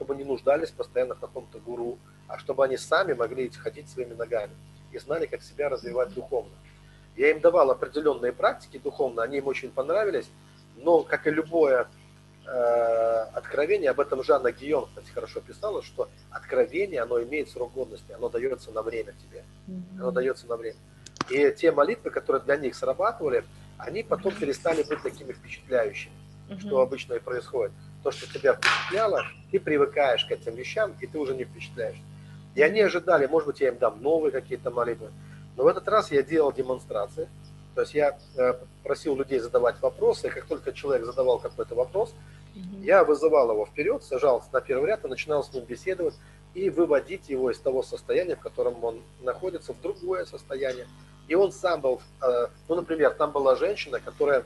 чтобы 0.00 0.16
не 0.16 0.24
нуждались 0.24 0.70
постоянно 0.70 1.14
в 1.14 1.20
каком-то 1.20 1.58
гуру, 1.58 1.98
а 2.26 2.38
чтобы 2.38 2.64
они 2.64 2.78
сами 2.78 3.12
могли 3.12 3.50
ходить 3.50 3.86
своими 3.90 4.14
ногами 4.14 4.54
и 4.92 4.98
знали, 4.98 5.26
как 5.26 5.42
себя 5.42 5.68
развивать 5.68 6.14
духовно. 6.14 6.54
Я 7.18 7.32
им 7.32 7.40
давал 7.40 7.70
определенные 7.70 8.32
практики 8.32 8.78
духовно, 8.78 9.22
они 9.22 9.38
им 9.38 9.46
очень 9.46 9.70
понравились, 9.70 10.30
но, 10.76 11.02
как 11.02 11.26
и 11.26 11.30
любое 11.30 11.86
э, 12.46 12.50
откровение, 13.34 13.90
об 13.90 14.00
этом 14.00 14.24
Жанна 14.24 14.52
Гион, 14.52 14.86
кстати, 14.86 15.10
хорошо 15.10 15.40
писала, 15.40 15.82
что 15.82 16.08
откровение, 16.30 17.02
оно 17.02 17.22
имеет 17.22 17.50
срок 17.50 17.74
годности, 17.74 18.12
оно 18.12 18.30
дается 18.30 18.70
на 18.70 18.80
время 18.80 19.12
тебе, 19.12 19.44
оно 19.98 20.12
дается 20.12 20.46
на 20.46 20.56
время. 20.56 20.78
И 21.28 21.54
те 21.58 21.72
молитвы, 21.72 22.10
которые 22.10 22.42
для 22.42 22.56
них 22.56 22.74
срабатывали, 22.74 23.44
они 23.76 24.02
потом 24.02 24.34
перестали 24.34 24.82
быть 24.82 25.02
такими 25.02 25.32
впечатляющими, 25.32 26.14
что 26.58 26.80
обычно 26.80 27.14
и 27.14 27.18
происходит. 27.18 27.72
То, 28.02 28.10
что 28.10 28.32
тебя 28.32 28.54
впечатляло, 28.54 29.24
ты 29.50 29.60
привыкаешь 29.60 30.24
к 30.24 30.30
этим 30.30 30.54
вещам, 30.54 30.94
и 31.00 31.06
ты 31.06 31.18
уже 31.18 31.34
не 31.34 31.44
впечатляешь. 31.44 32.00
И 32.54 32.62
они 32.62 32.80
ожидали, 32.80 33.26
может 33.26 33.46
быть, 33.46 33.60
я 33.60 33.68
им 33.68 33.78
дам 33.78 34.02
новые 34.02 34.32
какие-то 34.32 34.70
молитвы. 34.70 35.10
Но 35.56 35.64
в 35.64 35.66
этот 35.66 35.86
раз 35.88 36.10
я 36.10 36.22
делал 36.22 36.52
демонстрации. 36.52 37.28
То 37.74 37.82
есть 37.82 37.94
я 37.94 38.18
э, 38.36 38.54
просил 38.82 39.16
людей 39.16 39.38
задавать 39.38 39.80
вопросы, 39.80 40.26
и 40.26 40.30
как 40.30 40.46
только 40.46 40.72
человек 40.72 41.04
задавал 41.04 41.38
какой-то 41.38 41.74
вопрос, 41.74 42.14
mm-hmm. 42.54 42.82
я 42.82 43.04
вызывал 43.04 43.50
его 43.50 43.66
вперед, 43.66 44.02
сажался 44.02 44.48
на 44.52 44.60
первый 44.60 44.88
ряд 44.88 45.04
и 45.04 45.08
начинал 45.08 45.44
с 45.44 45.52
ним 45.52 45.64
беседовать 45.64 46.14
и 46.54 46.68
выводить 46.68 47.28
его 47.28 47.50
из 47.50 47.58
того 47.58 47.82
состояния, 47.82 48.34
в 48.34 48.40
котором 48.40 48.82
он 48.82 49.00
находится, 49.20 49.72
в 49.72 49.80
другое 49.80 50.24
состояние. 50.24 50.86
И 51.28 51.34
он 51.36 51.52
сам 51.52 51.80
был, 51.80 52.00
э, 52.22 52.48
ну, 52.68 52.74
например, 52.74 53.14
там 53.14 53.30
была 53.30 53.54
женщина, 53.54 54.00
которая 54.00 54.44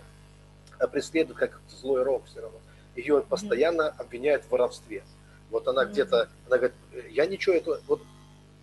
преследует 0.92 1.38
как 1.38 1.60
злой 1.68 2.02
рок 2.02 2.26
все 2.26 2.40
равно. 2.42 2.58
Ее 2.96 3.22
постоянно 3.22 3.88
обвиняют 3.88 4.44
в 4.44 4.50
воровстве. 4.50 5.02
Вот 5.50 5.66
она 5.68 5.84
mm-hmm. 5.84 5.90
где-то, 5.90 6.28
она 6.46 6.56
говорит, 6.56 6.76
я 7.10 7.26
ничего 7.26 7.54
этого, 7.54 7.80
вот 7.86 8.02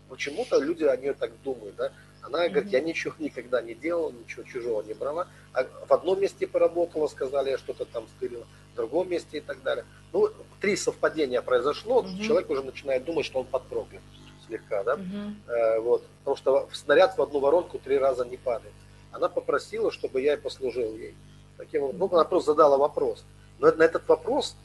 почему-то 0.10 0.60
люди 0.60 0.84
о 0.84 0.96
нее 0.98 1.14
так 1.14 1.32
думают, 1.42 1.76
да, 1.76 1.92
Она 2.22 2.48
говорит, 2.50 2.72
я 2.72 2.82
ничего 2.82 3.14
никогда 3.20 3.62
не 3.62 3.74
делала, 3.74 4.12
ничего 4.12 4.44
чужого 4.44 4.84
не 4.84 4.94
брала. 4.94 5.28
А 5.54 5.64
в 5.64 5.92
одном 5.92 6.22
месте 6.22 6.48
поработала, 6.48 7.08
сказали, 7.08 7.52
я 7.52 7.58
что-то 7.58 7.86
там 7.86 8.08
стырила, 8.18 8.46
в 8.74 8.76
другом 8.76 9.10
месте 9.10 9.38
и 9.38 9.42
так 9.42 9.62
далее. 9.64 9.86
Ну, 10.14 10.30
три 10.60 10.76
совпадения 10.76 11.42
произошло, 11.42 12.00
угу. 12.00 12.18
человек 12.22 12.50
уже 12.50 12.64
начинает 12.64 13.06
думать, 13.06 13.26
что 13.26 13.40
он 13.40 13.46
подпроклят 13.46 14.02
слегка, 14.48 14.84
да, 14.84 14.96
угу. 14.96 15.04
э, 15.48 15.80
вот, 15.80 16.06
потому 16.20 16.36
что 16.38 16.70
снаряд 16.74 17.18
в 17.18 17.22
одну 17.22 17.40
воронку 17.40 17.80
три 17.80 17.98
раза 17.98 18.26
не 18.26 18.38
падает. 18.38 18.74
Она 19.12 19.30
попросила, 19.30 19.92
чтобы 19.92 20.22
я 20.22 20.34
и 20.34 20.38
послужил 20.38 20.96
ей. 20.96 21.16
Таким, 21.58 21.98
ну, 21.98 22.10
она 22.12 22.24
просто 22.24 22.52
задала 22.52 22.78
вопрос. 22.78 23.24
Но 23.62 23.72
на 23.72 23.84
этот 23.84 24.08
вопрос 24.08 24.58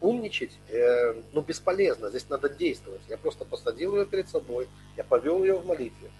умничать, 0.00 0.58
э, 0.68 1.14
ну, 1.32 1.42
бесполезно, 1.42 2.08
здесь 2.08 2.28
надо 2.30 2.48
действовать. 2.48 3.02
Я 3.08 3.18
просто 3.18 3.44
посадил 3.44 3.94
ее 3.96 4.06
перед 4.06 4.28
собой, 4.28 4.68
я 4.96 5.04
повел 5.04 5.44
ее 5.44 5.58
в 5.58 5.66
молитве. 5.66 6.10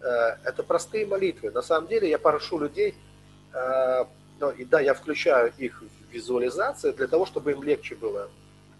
Э, 0.00 0.36
это 0.44 0.64
простые 0.64 1.06
молитвы. 1.06 1.52
На 1.52 1.62
самом 1.62 1.88
деле 1.88 2.10
я 2.10 2.18
прошу 2.18 2.58
людей, 2.58 2.96
э, 3.52 4.04
ну, 4.40 4.50
и 4.50 4.64
да, 4.64 4.80
я 4.80 4.92
включаю 4.92 5.52
их 5.56 5.82
в 5.82 6.12
визуализацию 6.12 6.94
для 6.94 7.06
того, 7.06 7.26
чтобы 7.26 7.52
им 7.52 7.62
легче 7.62 7.94
было 7.94 8.28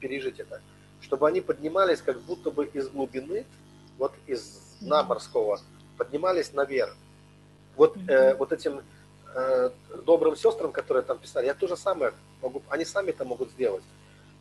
пережить 0.01 0.41
это. 0.41 0.61
Чтобы 1.01 1.29
они 1.29 1.41
поднимались 1.41 2.03
как 2.03 2.21
будто 2.23 2.51
бы 2.51 2.67
из 2.67 2.89
глубины, 2.89 3.47
вот 3.97 4.13
из 4.27 4.59
дна 4.81 5.05
морского, 5.05 5.61
поднимались 5.97 6.53
наверх. 6.53 6.97
Вот, 7.77 7.97
э, 8.09 8.35
вот 8.35 8.51
этим 8.51 8.83
э, 9.35 9.71
добрым 10.05 10.37
сестрам, 10.37 10.73
которые 10.73 11.03
там 11.03 11.19
писали, 11.19 11.47
я 11.47 11.55
то 11.55 11.67
же 11.67 11.77
самое 11.77 12.13
могу, 12.41 12.63
они 12.69 12.85
сами 12.85 13.11
это 13.11 13.25
могут 13.25 13.51
сделать. 13.51 13.85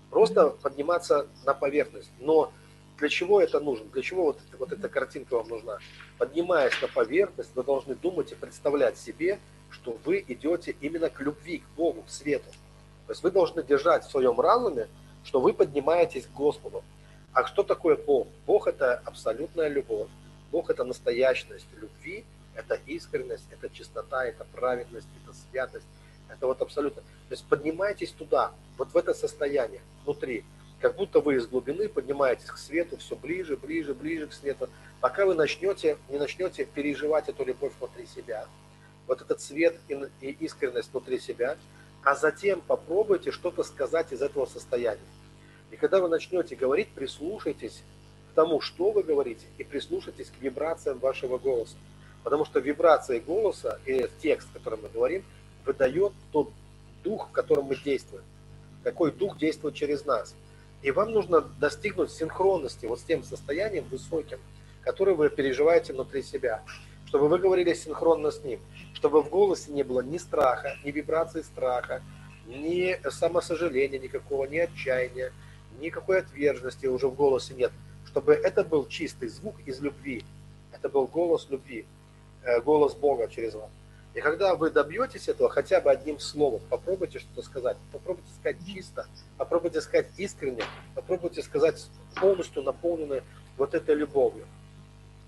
Просто 0.10 0.50
подниматься 0.50 1.28
на 1.46 1.54
поверхность. 1.54 2.12
Но 2.20 2.52
для 2.98 3.10
чего 3.10 3.42
это 3.42 3.60
нужно? 3.60 3.86
Для 3.90 4.02
чего 4.02 4.26
вот, 4.26 4.40
вот 4.60 4.72
эта 4.72 4.90
картинка 4.90 5.36
вам 5.36 5.48
нужна? 5.48 5.80
Поднимаясь 6.18 6.80
на 6.82 6.88
поверхность, 6.88 7.56
вы 7.56 7.64
должны 7.64 7.96
думать 7.96 8.32
и 8.32 8.36
представлять 8.36 8.98
себе, 8.98 9.40
что 9.70 9.98
вы 10.06 10.24
идете 10.28 10.76
именно 10.82 11.10
к 11.10 11.20
любви, 11.22 11.60
к 11.60 11.78
Богу, 11.78 12.04
к 12.04 12.10
свету. 12.10 12.50
То 13.08 13.14
есть 13.14 13.24
вы 13.24 13.32
должны 13.32 13.64
держать 13.64 14.06
в 14.06 14.12
своем 14.12 14.40
разуме, 14.40 14.88
что 15.24 15.40
вы 15.40 15.54
поднимаетесь 15.54 16.28
к 16.28 16.32
Господу. 16.32 16.84
А 17.34 17.46
что 17.46 17.64
такое 17.64 17.96
Бог? 17.96 18.28
Бог– 18.46 18.68
это 18.68 19.02
абсолютная 19.06 19.70
любовь. 19.70 20.10
Бог– 20.52 20.70
это 20.70 20.84
настоящность 20.84 21.68
любви, 21.78 22.26
это 22.62 22.80
искренность, 22.86 23.46
это 23.52 23.70
чистота, 23.70 24.26
это 24.26 24.46
праведность, 24.46 25.08
это 25.24 25.36
святость. 25.36 25.86
Это 26.30 26.48
вот 26.48 26.62
абсолютно. 26.62 27.02
То 27.02 27.32
есть 27.32 27.46
поднимайтесь 27.46 28.12
туда, 28.12 28.54
вот 28.78 28.94
в 28.94 28.98
это 28.98 29.14
состояние, 29.14 29.82
внутри. 30.06 30.46
Как 30.80 30.96
будто 30.96 31.20
вы 31.20 31.36
из 31.36 31.46
глубины 31.46 31.90
поднимаетесь 31.90 32.50
к 32.50 32.58
свету 32.58 32.98
все 32.98 33.16
ближе, 33.16 33.58
ближе, 33.58 33.94
ближе 33.94 34.28
к 34.28 34.34
свету, 34.34 34.70
пока 35.00 35.26
вы 35.26 35.36
начнете, 35.36 35.98
не 36.10 36.18
начнете 36.18 36.66
переживать 36.66 37.30
эту 37.30 37.44
любовь 37.44 37.74
внутри 37.80 38.06
себя. 38.06 38.48
Вот 39.08 39.22
этот 39.22 39.42
свет 39.42 39.78
и 40.22 40.30
искренность 40.30 40.92
внутри 40.92 41.20
себя. 41.20 41.58
А 42.04 42.16
затем 42.16 42.62
попробуйте 42.62 43.32
что-то 43.32 43.64
сказать 43.64 44.12
из 44.12 44.22
этого 44.22 44.46
состояния. 44.46 45.00
И 45.70 45.76
когда 45.76 46.00
вы 46.00 46.10
начнете 46.10 46.56
говорить, 46.56 46.90
прислушайтесь 46.90 47.84
к 48.32 48.34
тому, 48.34 48.62
что 48.62 48.92
вы 48.92 49.04
говорите, 49.04 49.46
и 49.58 49.64
прислушайтесь 49.64 50.32
к 50.32 50.42
вибрациям 50.42 50.98
вашего 51.00 51.38
голоса. 51.38 51.76
Потому 52.24 52.46
что 52.46 52.60
вибрации 52.60 53.20
голоса 53.20 53.80
и 53.86 54.08
текст, 54.22 54.48
который 54.54 54.80
мы 54.80 54.90
говорим, 54.90 55.24
выдает 55.66 56.14
тот 56.32 56.52
дух, 57.04 57.30
в 57.30 57.32
котором 57.32 57.66
мы 57.66 57.76
действуем. 57.76 58.24
Какой 58.84 59.12
дух 59.12 59.38
действует 59.38 59.76
через 59.76 60.06
нас. 60.06 60.36
И 60.82 60.92
вам 60.92 61.12
нужно 61.12 61.42
достигнуть 61.42 62.12
синхронности 62.12 62.86
вот 62.86 63.00
с 63.00 63.04
тем 63.04 63.24
состоянием 63.24 63.86
высоким, 63.90 64.40
которое 64.82 65.16
вы 65.16 65.30
переживаете 65.30 65.94
внутри 65.94 66.24
себя. 66.24 66.64
Чтобы 67.06 67.28
вы 67.28 67.40
говорили 67.40 67.74
синхронно 67.74 68.32
с 68.32 68.44
ним. 68.44 68.60
Чтобы 68.94 69.22
в 69.22 69.30
голосе 69.30 69.72
не 69.72 69.84
было 69.84 70.02
ни 70.02 70.18
страха, 70.18 70.76
ни 70.84 70.92
вибрации 70.92 71.42
страха, 71.42 72.02
ни 72.48 73.00
самосожаления 73.10 74.00
никакого, 74.00 74.46
ни 74.46 74.58
отчаяния, 74.58 75.32
никакой 75.80 76.20
отверженности 76.20 76.86
уже 76.88 77.08
в 77.08 77.16
голосе 77.16 77.54
нет. 77.54 77.72
Чтобы 78.06 78.34
это 78.34 78.64
был 78.64 78.88
чистый 78.88 79.30
звук 79.30 79.56
из 79.66 79.80
любви. 79.80 80.24
Это 80.72 80.90
был 80.90 81.08
голос 81.08 81.48
любви. 81.50 81.86
Э, 82.44 82.60
голос 82.60 82.96
Бога 82.96 83.28
через 83.28 83.54
вас. 83.54 83.70
И 84.16 84.20
когда 84.20 84.56
вы 84.56 84.72
добьетесь 84.72 85.30
этого 85.30 85.50
хотя 85.50 85.80
бы 85.80 85.92
одним 85.92 86.20
словом, 86.20 86.60
попробуйте 86.70 87.20
что-то 87.20 87.44
сказать, 87.44 87.78
попробуйте 87.92 88.30
сказать 88.40 88.58
чисто, 88.66 89.06
попробуйте 89.38 89.80
сказать 89.80 90.08
искренне, 90.18 90.64
попробуйте 90.96 91.44
сказать 91.44 91.88
полностью 92.20 92.64
наполненной 92.64 93.22
вот 93.58 93.76
этой 93.76 93.96
любовью. 93.96 94.46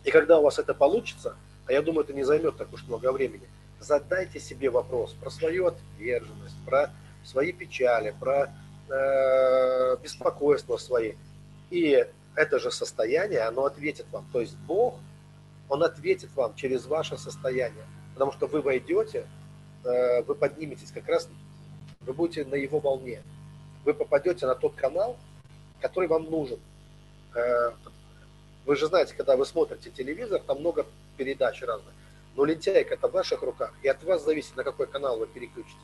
И 0.04 0.12
когда 0.12 0.40
у 0.40 0.44
вас 0.44 0.60
это 0.60 0.74
получится, 0.74 1.36
а 1.68 1.72
я 1.72 1.82
думаю, 1.82 2.04
это 2.04 2.14
не 2.14 2.24
займет 2.24 2.58
так 2.58 2.74
уж 2.74 2.84
много 2.88 3.12
времени, 3.12 3.48
задайте 3.80 4.40
себе 4.40 4.70
вопрос 4.70 5.14
про 5.14 5.30
свою 5.30 5.68
отверженность, 5.68 6.56
про 6.66 6.92
свои 7.24 7.54
печали, 7.54 8.14
про 8.20 8.52
э, 8.90 9.98
беспокойство 10.02 10.78
свои. 10.78 11.14
И 11.70 12.06
это 12.36 12.60
же 12.60 12.72
состояние, 12.72 13.42
оно 13.42 13.66
ответит 13.66 14.08
вам. 14.12 14.26
То 14.34 14.42
есть 14.42 14.58
Бог– 14.58 14.96
он 15.70 15.84
ответит 15.84 16.30
вам 16.36 16.56
через 16.56 16.86
ваше 16.86 17.18
состояние. 17.18 17.86
Потому 18.14 18.32
что 18.32 18.48
вы 18.48 18.62
войдете, 18.62 19.28
э, 19.84 20.22
вы 20.24 20.36
подниметесь 20.36 20.92
как 20.92 21.08
раз, 21.08 21.28
вы 22.02 22.14
будете 22.14 22.46
на 22.46 22.56
его 22.56 22.80
волне. 22.80 23.24
Вы 23.86 23.94
попадете 23.94 24.46
на 24.46 24.56
тот 24.56 24.76
канал, 24.76 25.18
который 25.82 26.08
вам 26.08 26.30
нужен. 26.30 26.60
Э, 27.34 27.72
вы 28.66 28.76
же 28.76 28.88
знаете, 28.88 29.14
когда 29.16 29.36
вы 29.36 29.46
смотрите 29.46 29.90
телевизор, 29.90 30.42
там 30.42 30.60
много 30.60 30.86
передач 31.18 31.62
разных. 31.62 31.94
Но 32.36 32.46
лентяйка 32.46 32.96
это 32.96 33.08
в 33.08 33.12
ваших 33.12 33.42
руках, 33.42 33.74
и 33.84 33.88
от 33.88 34.04
вас 34.04 34.24
зависит, 34.24 34.56
на 34.56 34.64
какой 34.64 34.88
канал 34.88 35.20
вы 35.20 35.28
переключитесь. 35.28 35.78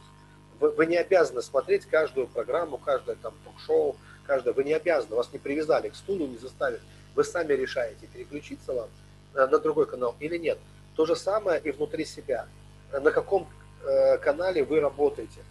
Вы, 0.59 0.71
вы 0.71 0.85
не 0.85 0.97
обязаны 0.97 1.41
смотреть 1.41 1.85
каждую 1.85 2.27
программу, 2.27 2.77
каждое 2.77 3.15
там 3.15 3.33
ток-шоу, 3.43 3.95
каждое. 4.25 4.53
Вы 4.53 4.63
не 4.63 4.73
обязаны, 4.73 5.15
вас 5.15 5.31
не 5.31 5.39
привязали 5.39 5.89
к 5.89 5.95
стулу, 5.95 6.27
не 6.27 6.37
заставят. 6.37 6.81
Вы 7.15 7.23
сами 7.23 7.53
решаете, 7.53 8.07
переключиться 8.07 8.73
вам 8.73 8.89
на 9.33 9.59
другой 9.59 9.85
канал 9.85 10.15
или 10.19 10.37
нет. 10.37 10.57
То 10.95 11.05
же 11.05 11.15
самое 11.15 11.61
и 11.61 11.71
внутри 11.71 12.05
себя. 12.05 12.47
Э, 12.91 12.99
на 12.99 13.11
каком 13.11 13.47
э, 13.83 14.17
канале 14.17 14.63
вы 14.63 14.79
работаете. 14.79 15.41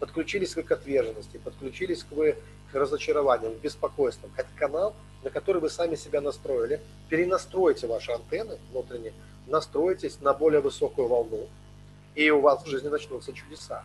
Подключились 0.00 0.54
вы 0.54 0.62
к 0.62 0.70
отверженности, 0.70 1.38
подключились 1.38 2.04
вы 2.10 2.36
к 2.70 2.74
разочарованиям, 2.74 3.54
к 3.54 3.60
беспокойствам. 3.60 4.30
Это 4.36 4.48
канал, 4.56 4.94
на 5.22 5.30
который 5.30 5.60
вы 5.60 5.70
сами 5.70 5.96
себя 5.96 6.20
настроили. 6.20 6.80
Перенастройте 7.08 7.86
ваши 7.86 8.12
антенны 8.12 8.58
внутренние, 8.70 9.12
настройтесь 9.46 10.20
на 10.20 10.34
более 10.34 10.60
высокую 10.60 11.08
волну, 11.08 11.48
и 12.14 12.30
у 12.30 12.40
вас 12.40 12.62
в 12.62 12.68
жизни 12.68 12.88
начнутся 12.88 13.32
чудеса. 13.32 13.84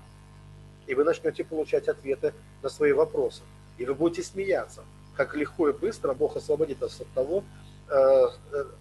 И 0.85 0.93
вы 0.93 1.03
начнете 1.03 1.43
получать 1.43 1.87
ответы 1.87 2.33
на 2.61 2.69
свои 2.69 2.91
вопросы. 2.91 3.41
И 3.77 3.85
вы 3.85 3.95
будете 3.95 4.21
смеяться, 4.21 4.83
как 5.15 5.33
легко 5.35 5.69
и 5.69 5.73
быстро 5.73 6.13
Бог 6.13 6.35
освободит 6.35 6.81
вас 6.81 6.99
от 6.99 7.07
того, 7.13 7.43
Э, 7.43 7.45
э, 7.45 7.72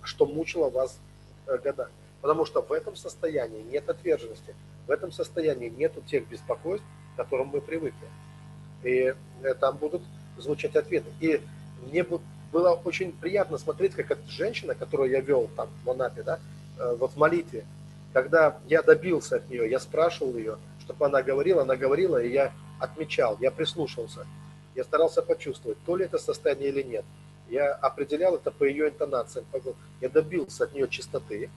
что 0.02 0.26
мучило 0.26 0.70
вас 0.70 0.98
э, 1.46 1.58
годами. 1.58 1.90
Потому 2.20 2.44
что 2.44 2.62
в 2.62 2.72
этом 2.72 2.96
состоянии 2.96 3.62
нет 3.62 3.88
отверженности, 3.88 4.54
в 4.86 4.90
этом 4.90 5.12
состоянии 5.12 5.68
нет 5.68 5.92
тех 6.06 6.28
беспокойств, 6.28 6.86
к 7.14 7.16
которым 7.16 7.48
мы 7.48 7.60
привыкли. 7.60 8.08
И 8.84 9.14
там 9.60 9.76
будут 9.76 10.02
звучать 10.38 10.76
ответы. 10.76 11.10
И 11.20 11.40
мне 11.86 12.04
было 12.52 12.70
очень 12.84 13.12
приятно 13.12 13.58
смотреть, 13.58 13.94
как 13.94 14.10
эта 14.10 14.28
женщина, 14.28 14.74
которую 14.74 15.10
я 15.10 15.20
вел 15.20 15.48
там 15.56 15.68
в 15.84 15.90
Анапе, 15.90 16.22
да, 16.22 16.38
вот 16.98 17.12
в 17.12 17.16
молитве, 17.16 17.64
когда 18.12 18.58
я 18.66 18.82
добился 18.82 19.36
от 19.36 19.48
нее, 19.48 19.70
я 19.70 19.80
спрашивал 19.80 20.36
ее, 20.36 20.58
чтобы 20.80 21.06
она 21.06 21.22
говорила, 21.22 21.62
она 21.62 21.76
говорила, 21.76 22.22
и 22.22 22.30
я 22.30 22.52
отмечал, 22.78 23.36
я 23.40 23.50
прислушивался, 23.50 24.26
я 24.74 24.84
старался 24.84 25.22
почувствовать, 25.22 25.78
то 25.86 25.96
ли 25.96 26.04
это 26.04 26.18
состояние 26.18 26.68
или 26.68 26.82
нет. 26.82 27.04
Я 27.52 27.74
определял 27.74 28.34
это 28.34 28.50
по 28.50 28.64
ее 28.64 28.88
интонациям. 28.88 29.44
Я 30.00 30.08
добился 30.08 30.64
от 30.64 30.72
нее 30.72 30.88
чистоты, 30.88 31.50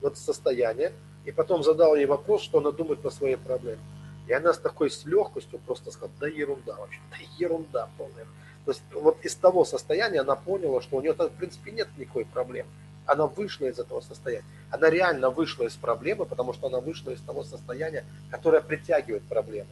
вот 0.00 0.16
состояния, 0.16 0.92
и 1.24 1.32
потом 1.32 1.64
задал 1.64 1.96
ей 1.96 2.06
вопрос, 2.06 2.42
что 2.42 2.58
она 2.58 2.70
думает 2.70 3.00
по 3.00 3.10
своей 3.10 3.34
проблеме. 3.34 3.80
И 4.28 4.32
она 4.32 4.52
с 4.52 4.58
такой 4.58 4.92
с 4.92 5.04
легкостью 5.04 5.58
просто 5.58 5.90
сказала, 5.90 6.12
да 6.20 6.28
ерунда 6.28 6.76
вообще, 6.76 7.00
да 7.10 7.16
ерунда 7.36 7.88
полная. 7.98 8.26
То 8.64 8.70
есть 8.70 8.82
вот 8.92 9.18
из 9.24 9.34
того 9.34 9.64
состояния 9.64 10.20
она 10.20 10.36
поняла, 10.36 10.80
что 10.82 10.98
у 10.98 11.00
нее, 11.00 11.14
в 11.14 11.30
принципе, 11.30 11.72
нет 11.72 11.88
никакой 11.98 12.26
проблемы. 12.26 12.68
Она 13.04 13.26
вышла 13.26 13.66
из 13.66 13.80
этого 13.80 14.00
состояния. 14.02 14.44
Она 14.70 14.88
реально 14.88 15.30
вышла 15.30 15.64
из 15.64 15.74
проблемы, 15.74 16.26
потому 16.26 16.52
что 16.52 16.68
она 16.68 16.78
вышла 16.78 17.10
из 17.10 17.20
того 17.22 17.42
состояния, 17.42 18.04
которое 18.30 18.60
притягивает 18.60 19.24
проблемы. 19.24 19.70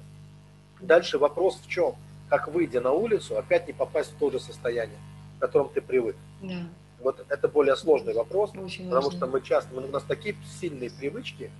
Дальше 0.80 1.18
вопрос 1.18 1.60
в 1.64 1.68
чем? 1.68 1.94
Как 2.28 2.48
выйдя 2.48 2.80
на 2.80 2.90
улицу, 2.90 3.38
опять 3.38 3.68
не 3.68 3.72
попасть 3.72 4.10
в 4.10 4.18
то 4.18 4.32
же 4.32 4.40
состояние 4.40 4.98
к 5.38 5.40
которому 5.40 5.70
ты 5.70 5.80
привык. 5.80 6.16
Да. 6.42 6.54
Вот 7.00 7.24
это 7.28 7.48
более 7.48 7.76
сложный 7.76 8.12
вопрос, 8.12 8.50
Очень 8.50 8.86
потому 8.86 9.06
важно. 9.06 9.18
что 9.18 9.26
мы 9.28 9.40
часто, 9.40 9.76
у 9.76 9.86
нас 9.86 10.02
такие 10.02 10.34
сильные 10.60 10.90
привычки 10.90 11.50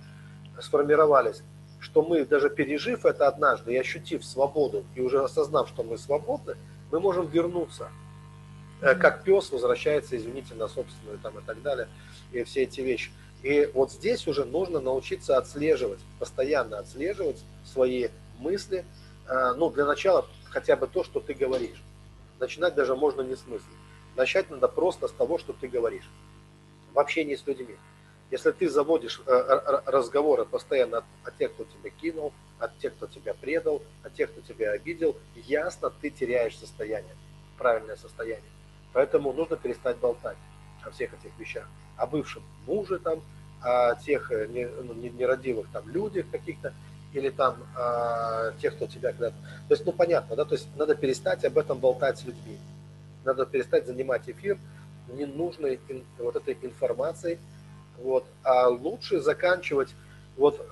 сформировались, 0.61 1.41
что 1.79 2.01
мы 2.03 2.25
даже 2.25 2.49
пережив 2.49 3.05
это 3.05 3.27
однажды 3.27 3.73
и 3.73 3.77
ощутив 3.77 4.25
свободу, 4.25 4.83
и 4.95 5.01
уже 5.01 5.23
осознав, 5.23 5.69
что 5.69 5.83
мы 5.83 5.97
свободны, 5.97 6.55
мы 6.91 6.99
можем 6.99 7.27
вернуться. 7.27 7.89
Mm-hmm. 8.81 8.95
Как 8.95 9.23
пес 9.23 9.51
возвращается, 9.51 10.17
извините, 10.17 10.55
на 10.55 10.67
собственную 10.67 11.19
там 11.19 11.37
и 11.39 11.41
так 11.41 11.61
далее, 11.61 11.87
и 12.31 12.43
все 12.43 12.63
эти 12.63 12.81
вещи. 12.81 13.11
И 13.43 13.69
вот 13.73 13.91
здесь 13.91 14.27
уже 14.27 14.43
нужно 14.43 14.81
научиться 14.81 15.37
отслеживать, 15.37 15.99
постоянно 16.19 16.79
отслеживать 16.79 17.41
свои 17.63 18.09
мысли. 18.37 18.85
А, 19.27 19.53
ну, 19.53 19.69
для 19.69 19.85
начала 19.85 20.25
хотя 20.45 20.75
бы 20.75 20.87
то, 20.87 21.03
что 21.03 21.19
ты 21.19 21.33
говоришь. 21.33 21.81
Начинать 22.39 22.75
даже 22.75 22.95
можно 22.95 23.21
не 23.21 23.35
с 23.35 23.45
мысли. 23.45 23.71
Начать 24.15 24.49
надо 24.49 24.67
просто 24.67 25.07
с 25.07 25.11
того, 25.11 25.37
что 25.37 25.53
ты 25.53 25.67
говоришь. 25.67 26.09
В 26.93 26.99
общении 26.99 27.35
с 27.35 27.45
людьми. 27.45 27.75
Если 28.31 28.51
ты 28.51 28.69
заводишь 28.69 29.21
э, 29.25 29.81
разговоры 29.85 30.45
постоянно 30.45 31.03
от 31.23 31.37
тех, 31.37 31.51
кто 31.53 31.65
тебя 31.65 31.89
кинул, 31.89 32.31
от 32.59 32.77
тех, 32.77 32.93
кто 32.93 33.07
тебя 33.07 33.33
предал, 33.33 33.81
от 34.03 34.13
тех, 34.13 34.31
кто 34.31 34.41
тебя 34.41 34.71
обидел, 34.71 35.17
ясно 35.35 35.89
ты 35.89 36.11
теряешь 36.11 36.57
состояние, 36.57 37.15
правильное 37.57 37.95
состояние. 37.95 38.51
Поэтому 38.93 39.33
нужно 39.33 39.57
перестать 39.57 39.97
болтать 39.97 40.37
о 40.83 40.91
всех 40.91 41.13
этих 41.13 41.31
вещах. 41.39 41.67
О 41.97 42.05
бывшем 42.05 42.43
муже 42.65 42.99
там, 42.99 43.21
о 43.61 43.95
тех 43.95 44.31
э, 44.31 44.47
ну, 44.47 44.93
нерадивых 44.93 45.67
там 45.71 45.89
людях 45.89 46.27
каких-то, 46.31 46.73
или 47.13 47.29
там 47.29 47.57
о 47.75 48.51
тех, 48.61 48.75
кто 48.75 48.87
тебя 48.87 49.09
когда-то... 49.11 49.35
То 49.67 49.73
есть, 49.73 49.85
ну 49.85 49.91
понятно, 49.91 50.35
да, 50.35 50.45
то 50.45 50.55
есть 50.55 50.67
надо 50.75 50.95
перестать 50.95 51.43
об 51.45 51.57
этом 51.57 51.79
болтать 51.79 52.19
с 52.19 52.25
людьми. 52.25 52.57
Надо 53.25 53.45
перестать 53.45 53.87
занимать 53.87 54.29
эфир 54.29 54.57
ненужной 55.13 55.79
вот 56.19 56.35
этой 56.35 56.57
информацией, 56.61 57.39
вот. 57.97 58.25
А 58.43 58.67
лучше 58.67 59.19
заканчивать, 59.21 59.89
вот 60.37 60.63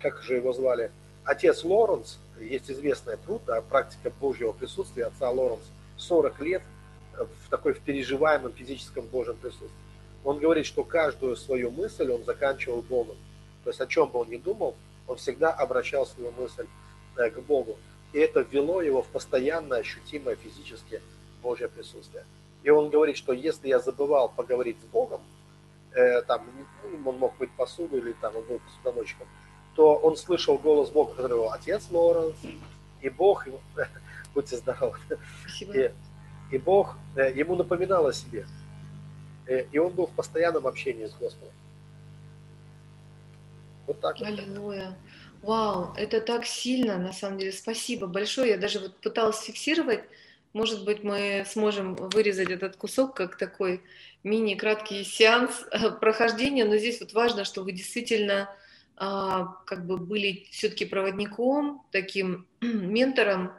как 0.00 0.22
же 0.22 0.36
его 0.36 0.52
звали, 0.52 0.90
отец 1.24 1.64
Лоренс, 1.64 2.18
есть 2.40 2.70
известная 2.70 3.16
труд, 3.16 3.42
да, 3.46 3.60
практика 3.62 4.10
Божьего 4.20 4.52
присутствия 4.52 5.06
отца 5.06 5.30
Лоренс, 5.30 5.64
40 5.96 6.40
лет 6.40 6.62
в 7.14 7.50
такой 7.50 7.72
в 7.72 7.80
переживаемом 7.80 8.52
физическом 8.52 9.06
Божьем 9.06 9.36
присутствии. 9.36 9.70
Он 10.22 10.38
говорит, 10.38 10.66
что 10.66 10.84
каждую 10.84 11.36
свою 11.36 11.70
мысль 11.70 12.10
он 12.10 12.24
заканчивал 12.24 12.82
Богом. 12.82 13.16
То 13.64 13.70
есть 13.70 13.80
о 13.80 13.86
чем 13.86 14.08
бы 14.10 14.20
он 14.20 14.28
ни 14.28 14.36
думал, 14.36 14.76
он 15.06 15.16
всегда 15.16 15.50
обращал 15.50 16.06
свою 16.06 16.32
мысль 16.32 16.66
э, 17.16 17.30
к 17.30 17.38
Богу. 17.40 17.76
И 18.12 18.18
это 18.18 18.40
ввело 18.40 18.82
его 18.82 19.02
в 19.02 19.08
постоянно 19.08 19.76
ощутимое 19.76 20.36
физическое 20.36 21.02
Божье 21.42 21.68
присутствие. 21.68 22.24
И 22.62 22.70
он 22.70 22.90
говорит, 22.90 23.16
что 23.16 23.32
если 23.32 23.68
я 23.68 23.78
забывал 23.78 24.28
поговорить 24.28 24.78
с 24.80 24.84
Богом, 24.86 25.20
э, 25.92 26.22
там, 26.22 26.46
ну, 26.82 27.10
он 27.10 27.18
мог 27.18 27.36
быть 27.38 27.50
посудой 27.52 28.00
или 28.00 28.12
там 28.12 28.36
он 28.36 28.44
был 28.44 28.58
посудомойщиком, 28.58 29.26
то 29.74 29.94
он 29.94 30.16
слышал 30.16 30.58
голос 30.58 30.90
Бога, 30.90 31.12
который 31.12 31.36
говорил, 31.36 31.52
отец 31.52 31.86
Лоренс, 31.90 32.36
и 33.02 33.08
Бог, 33.08 33.46
будьте 34.34 34.56
здоровы, 34.56 34.98
и, 35.60 35.92
и 36.50 36.58
Бог 36.58 36.96
э, 37.14 37.32
ему 37.32 37.54
напоминал 37.56 38.06
о 38.06 38.12
себе. 38.12 38.46
Э, 39.46 39.64
и 39.70 39.78
он 39.78 39.92
был 39.92 40.06
в 40.06 40.12
постоянном 40.12 40.66
общении 40.66 41.06
с 41.06 41.14
Господом. 41.14 41.52
Вот 43.86 44.00
так. 44.00 44.20
Аллилуйя. 44.20 44.96
Вау, 45.42 45.94
это 45.96 46.20
так 46.20 46.44
сильно, 46.44 46.98
на 46.98 47.12
самом 47.12 47.38
деле. 47.38 47.52
Спасибо 47.52 48.06
большое. 48.06 48.50
Я 48.50 48.56
даже 48.58 48.80
вот 48.80 48.96
пыталась 49.00 49.40
фиксировать. 49.40 50.02
Может 50.52 50.84
быть, 50.84 51.04
мы 51.04 51.44
сможем 51.46 51.94
вырезать 51.94 52.50
этот 52.50 52.76
кусок 52.76 53.14
как 53.14 53.36
такой 53.36 53.82
мини-краткий 54.24 55.04
сеанс 55.04 55.64
прохождения, 56.00 56.64
но 56.64 56.76
здесь 56.76 57.00
вот 57.00 57.12
важно, 57.12 57.44
что 57.44 57.62
вы 57.62 57.72
действительно 57.72 58.48
а, 58.96 59.56
как 59.66 59.86
бы 59.86 59.98
были 59.98 60.46
все-таки 60.50 60.86
проводником, 60.86 61.84
таким 61.92 62.46
ментором, 62.60 63.52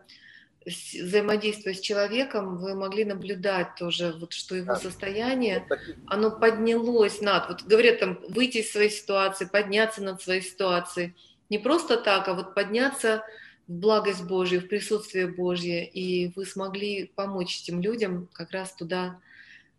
взаимодействуя 0.67 1.73
с 1.73 1.79
человеком, 1.79 2.57
вы 2.57 2.75
могли 2.75 3.05
наблюдать 3.05 3.75
тоже, 3.75 4.13
вот, 4.19 4.33
что 4.33 4.55
его 4.55 4.75
состояние, 4.75 5.67
оно 6.05 6.29
поднялось 6.31 7.21
над, 7.21 7.47
вот 7.47 7.63
говорят 7.63 7.99
там, 7.99 8.19
выйти 8.29 8.57
из 8.59 8.71
своей 8.71 8.89
ситуации, 8.89 9.45
подняться 9.45 10.03
над 10.03 10.21
своей 10.21 10.41
ситуацией. 10.41 11.15
Не 11.49 11.57
просто 11.57 11.97
так, 11.97 12.27
а 12.27 12.33
вот 12.33 12.53
подняться 12.53 13.23
в 13.67 13.73
благость 13.73 14.25
Божью, 14.25 14.61
в 14.61 14.67
присутствие 14.67 15.27
Божье, 15.27 15.85
и 15.85 16.31
вы 16.35 16.45
смогли 16.45 17.11
помочь 17.15 17.61
этим 17.61 17.81
людям 17.81 18.29
как 18.33 18.51
раз 18.51 18.73
туда 18.73 19.19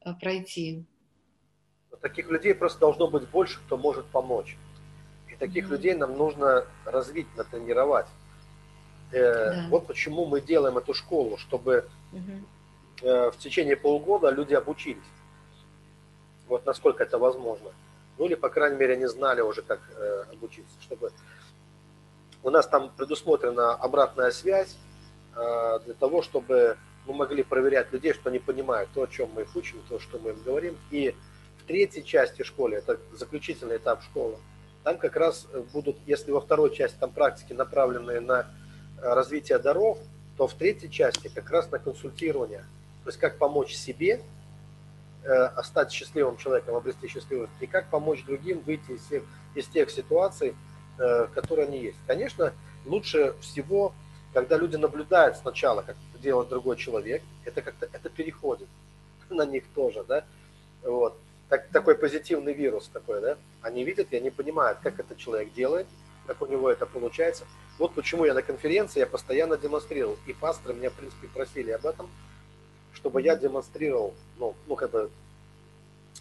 Э, 0.09 0.15
пройти. 0.15 0.85
Таких 2.01 2.31
людей 2.31 2.55
просто 2.55 2.79
должно 2.81 3.09
быть 3.09 3.29
больше, 3.29 3.59
кто 3.67 3.77
может 3.77 4.07
помочь. 4.07 4.57
И 5.29 5.37
таких 5.37 5.67
mm-hmm. 5.67 5.71
людей 5.71 5.95
нам 5.95 6.17
нужно 6.17 6.65
развить, 6.85 7.27
натренировать. 7.37 8.07
Э, 9.13 9.51
да. 9.51 9.67
Вот 9.71 9.87
почему 9.87 10.27
мы 10.27 10.41
делаем 10.41 10.77
эту 10.79 10.95
школу, 10.95 11.39
чтобы 11.39 11.89
э, 13.03 13.31
в 13.31 13.39
течение 13.39 13.77
полугода 13.77 14.31
люди 14.31 14.55
обучились. 14.55 15.03
Вот 16.49 16.67
насколько 16.67 17.03
это 17.03 17.19
возможно. 17.19 17.71
Ну 18.19 18.27
или, 18.27 18.35
по 18.35 18.49
крайней 18.49 18.77
мере, 18.77 18.95
они 18.95 19.07
знали 19.07 19.41
уже, 19.41 19.63
как 19.63 19.81
э, 19.97 20.25
обучиться. 20.33 20.75
Чтобы 20.81 21.13
у 22.43 22.51
нас 22.51 22.67
там 22.67 22.91
предусмотрена 22.97 23.75
обратная 23.75 24.31
связь 24.31 24.77
для 25.35 25.95
того, 25.95 26.23
чтобы 26.23 26.77
мы 27.07 27.15
могли 27.15 27.45
проверять 27.45 27.93
людей, 27.93 28.13
что 28.13 28.29
они 28.29 28.41
понимают 28.41 28.91
то, 28.93 29.03
о 29.03 29.07
чем 29.07 29.31
мы 29.35 29.43
их 29.43 29.55
учим, 29.55 29.81
то, 29.89 30.01
что 30.01 30.19
мы 30.19 30.31
им 30.31 30.43
говорим. 30.43 30.77
И 30.91 31.15
в 31.59 31.65
третьей 31.65 32.05
части 32.05 32.43
школы, 32.43 32.77
это 32.77 32.99
заключительный 33.13 33.77
этап 33.77 34.03
школы, 34.03 34.37
там 34.83 34.99
как 34.99 35.17
раз 35.17 35.47
будут, 35.73 35.97
если 36.07 36.33
во 36.33 36.41
второй 36.41 36.75
части 36.75 36.97
там 36.99 37.11
практики 37.11 37.53
направленные 37.53 38.21
на 38.21 38.47
развитие 39.03 39.59
даров, 39.59 39.99
то 40.37 40.47
в 40.47 40.55
третьей 40.55 40.91
части 40.91 41.29
как 41.29 41.51
раз 41.51 41.71
на 41.71 41.79
консультирование. 41.79 42.65
То 43.05 43.11
есть 43.11 43.19
как 43.19 43.39
помочь 43.39 43.75
себе 43.75 44.21
э, 45.25 45.63
стать 45.63 45.91
счастливым 45.91 46.37
человеком, 46.37 46.77
обрести 46.77 47.09
счастливость, 47.09 47.53
и 47.61 47.67
как 47.67 47.89
помочь 47.89 48.25
другим 48.25 48.61
выйти 48.61 48.93
из, 48.93 49.05
тех, 49.07 49.23
из 49.55 49.67
тех 49.67 49.91
ситуаций, 49.91 50.55
э, 50.99 51.27
которые 51.35 51.67
они 51.67 51.79
есть. 51.79 51.99
Конечно, 52.07 52.53
лучше 52.85 53.35
всего, 53.41 53.93
когда 54.33 54.57
люди 54.57 54.77
наблюдают 54.77 55.37
сначала, 55.37 55.83
как 55.83 55.97
делает 56.21 56.49
другой 56.49 56.77
человек, 56.77 57.23
это 57.45 57.63
как-то 57.63 57.89
это 57.93 58.09
переходит 58.09 58.69
на 59.31 59.47
них 59.47 59.65
тоже, 59.75 60.05
да, 60.07 60.25
вот. 60.83 61.19
Так, 61.49 61.69
такой 61.69 61.95
позитивный 61.95 62.53
вирус 62.53 62.91
такой, 62.93 63.23
да, 63.23 63.39
они 63.63 63.83
видят 63.83 64.09
и 64.13 64.17
они 64.17 64.31
понимают, 64.31 64.81
как 64.83 65.01
этот 65.01 65.17
человек 65.17 65.53
делает, 65.55 65.87
как 66.29 66.43
у 66.43 66.47
него 66.47 66.71
это 66.71 66.85
получается. 66.85 67.47
Вот 67.79 67.95
почему 67.95 68.27
я 68.27 68.35
на 68.35 68.43
конференции, 68.43 69.01
я 69.01 69.07
постоянно 69.07 69.57
демонстрировал, 69.57 70.19
и 70.27 70.35
пасторы 70.35 70.75
меня, 70.75 70.91
в 70.91 70.93
принципе, 70.93 71.27
просили 71.27 71.71
об 71.71 71.87
этом, 71.87 72.11
чтобы 72.93 73.23
я 73.23 73.35
демонстрировал, 73.35 74.15
ну, 74.39 74.55
ну 74.67 74.77
как 74.77 74.91
бы, 74.91 75.11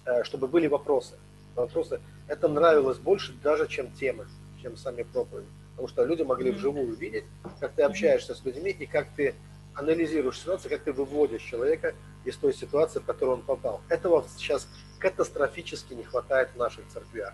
э, 0.05 0.23
чтобы 0.23 0.47
были 0.47 0.67
вопросы. 0.67 1.15
Вопросы. 1.55 1.99
Это 2.27 2.47
нравилось 2.47 2.97
больше 2.97 3.33
даже, 3.43 3.67
чем 3.67 3.91
темы, 3.91 4.27
чем 4.61 4.77
сами 4.77 5.03
проповеди. 5.03 5.47
Потому 5.71 5.89
что 5.89 6.05
люди 6.05 6.21
могли 6.23 6.51
вживую 6.51 6.95
видеть, 6.95 7.25
как 7.59 7.73
ты 7.73 7.83
общаешься 7.83 8.33
с 8.33 8.45
людьми 8.45 8.71
и 8.71 8.85
как 8.85 9.09
ты 9.13 9.35
анализируешь 9.73 10.39
ситуацию, 10.39 10.71
как 10.71 10.83
ты 10.83 10.93
выводишь 10.93 11.41
человека 11.41 11.93
из 12.23 12.37
той 12.37 12.53
ситуации, 12.53 12.99
в 12.99 13.05
которую 13.05 13.39
он 13.39 13.43
попал. 13.43 13.81
Этого 13.89 14.25
сейчас 14.37 14.69
катастрофически 14.99 15.93
не 15.93 16.03
хватает 16.03 16.49
в 16.55 16.57
наших 16.57 16.87
церквях. 16.87 17.33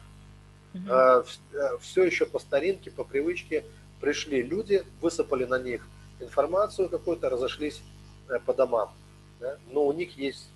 Mm-hmm. 0.73 1.79
Все 1.81 2.03
еще 2.03 2.25
по 2.25 2.39
старинке, 2.39 2.91
по 2.91 3.03
привычке 3.03 3.63
пришли 4.01 4.41
люди, 4.41 4.83
высыпали 5.01 5.45
на 5.45 5.59
них 5.59 5.87
информацию 6.19 6.89
какую-то, 6.89 7.29
разошлись 7.29 7.81
э, 8.29 8.39
по 8.39 8.53
домам. 8.53 8.91
Да? 9.39 9.57
Но 9.69 9.85
у 9.85 9.93
них 9.93 10.17
есть 10.17 10.49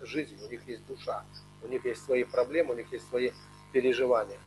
жизнь, 0.00 0.36
у 0.46 0.50
них 0.50 0.66
есть 0.66 0.86
душа, 0.86 1.24
у 1.62 1.68
них 1.68 1.84
есть 1.84 2.04
свои 2.04 2.24
проблемы, 2.24 2.74
у 2.74 2.76
них 2.76 2.92
есть 2.92 3.08
свои 3.08 3.30
переживания. 3.72 4.38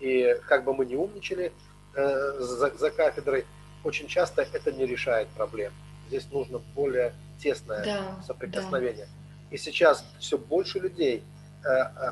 И 0.00 0.36
как 0.48 0.64
бы 0.64 0.74
мы 0.74 0.86
ни 0.86 0.96
умничали 0.96 1.52
э, 1.94 2.38
за, 2.40 2.76
за 2.76 2.90
кафедрой, 2.90 3.44
очень 3.84 4.08
часто 4.08 4.42
это 4.42 4.72
не 4.72 4.86
решает 4.86 5.28
проблем 5.28 5.72
здесь 6.08 6.26
нужно 6.30 6.58
более 6.74 7.14
тесное 7.38 7.84
да, 7.84 8.22
соприкосновение. 8.26 9.06
Да. 9.06 9.54
И 9.54 9.58
сейчас 9.58 10.04
все 10.18 10.36
больше 10.36 10.78
людей 10.78 11.18
э, 11.18 11.22
э, 11.22 11.37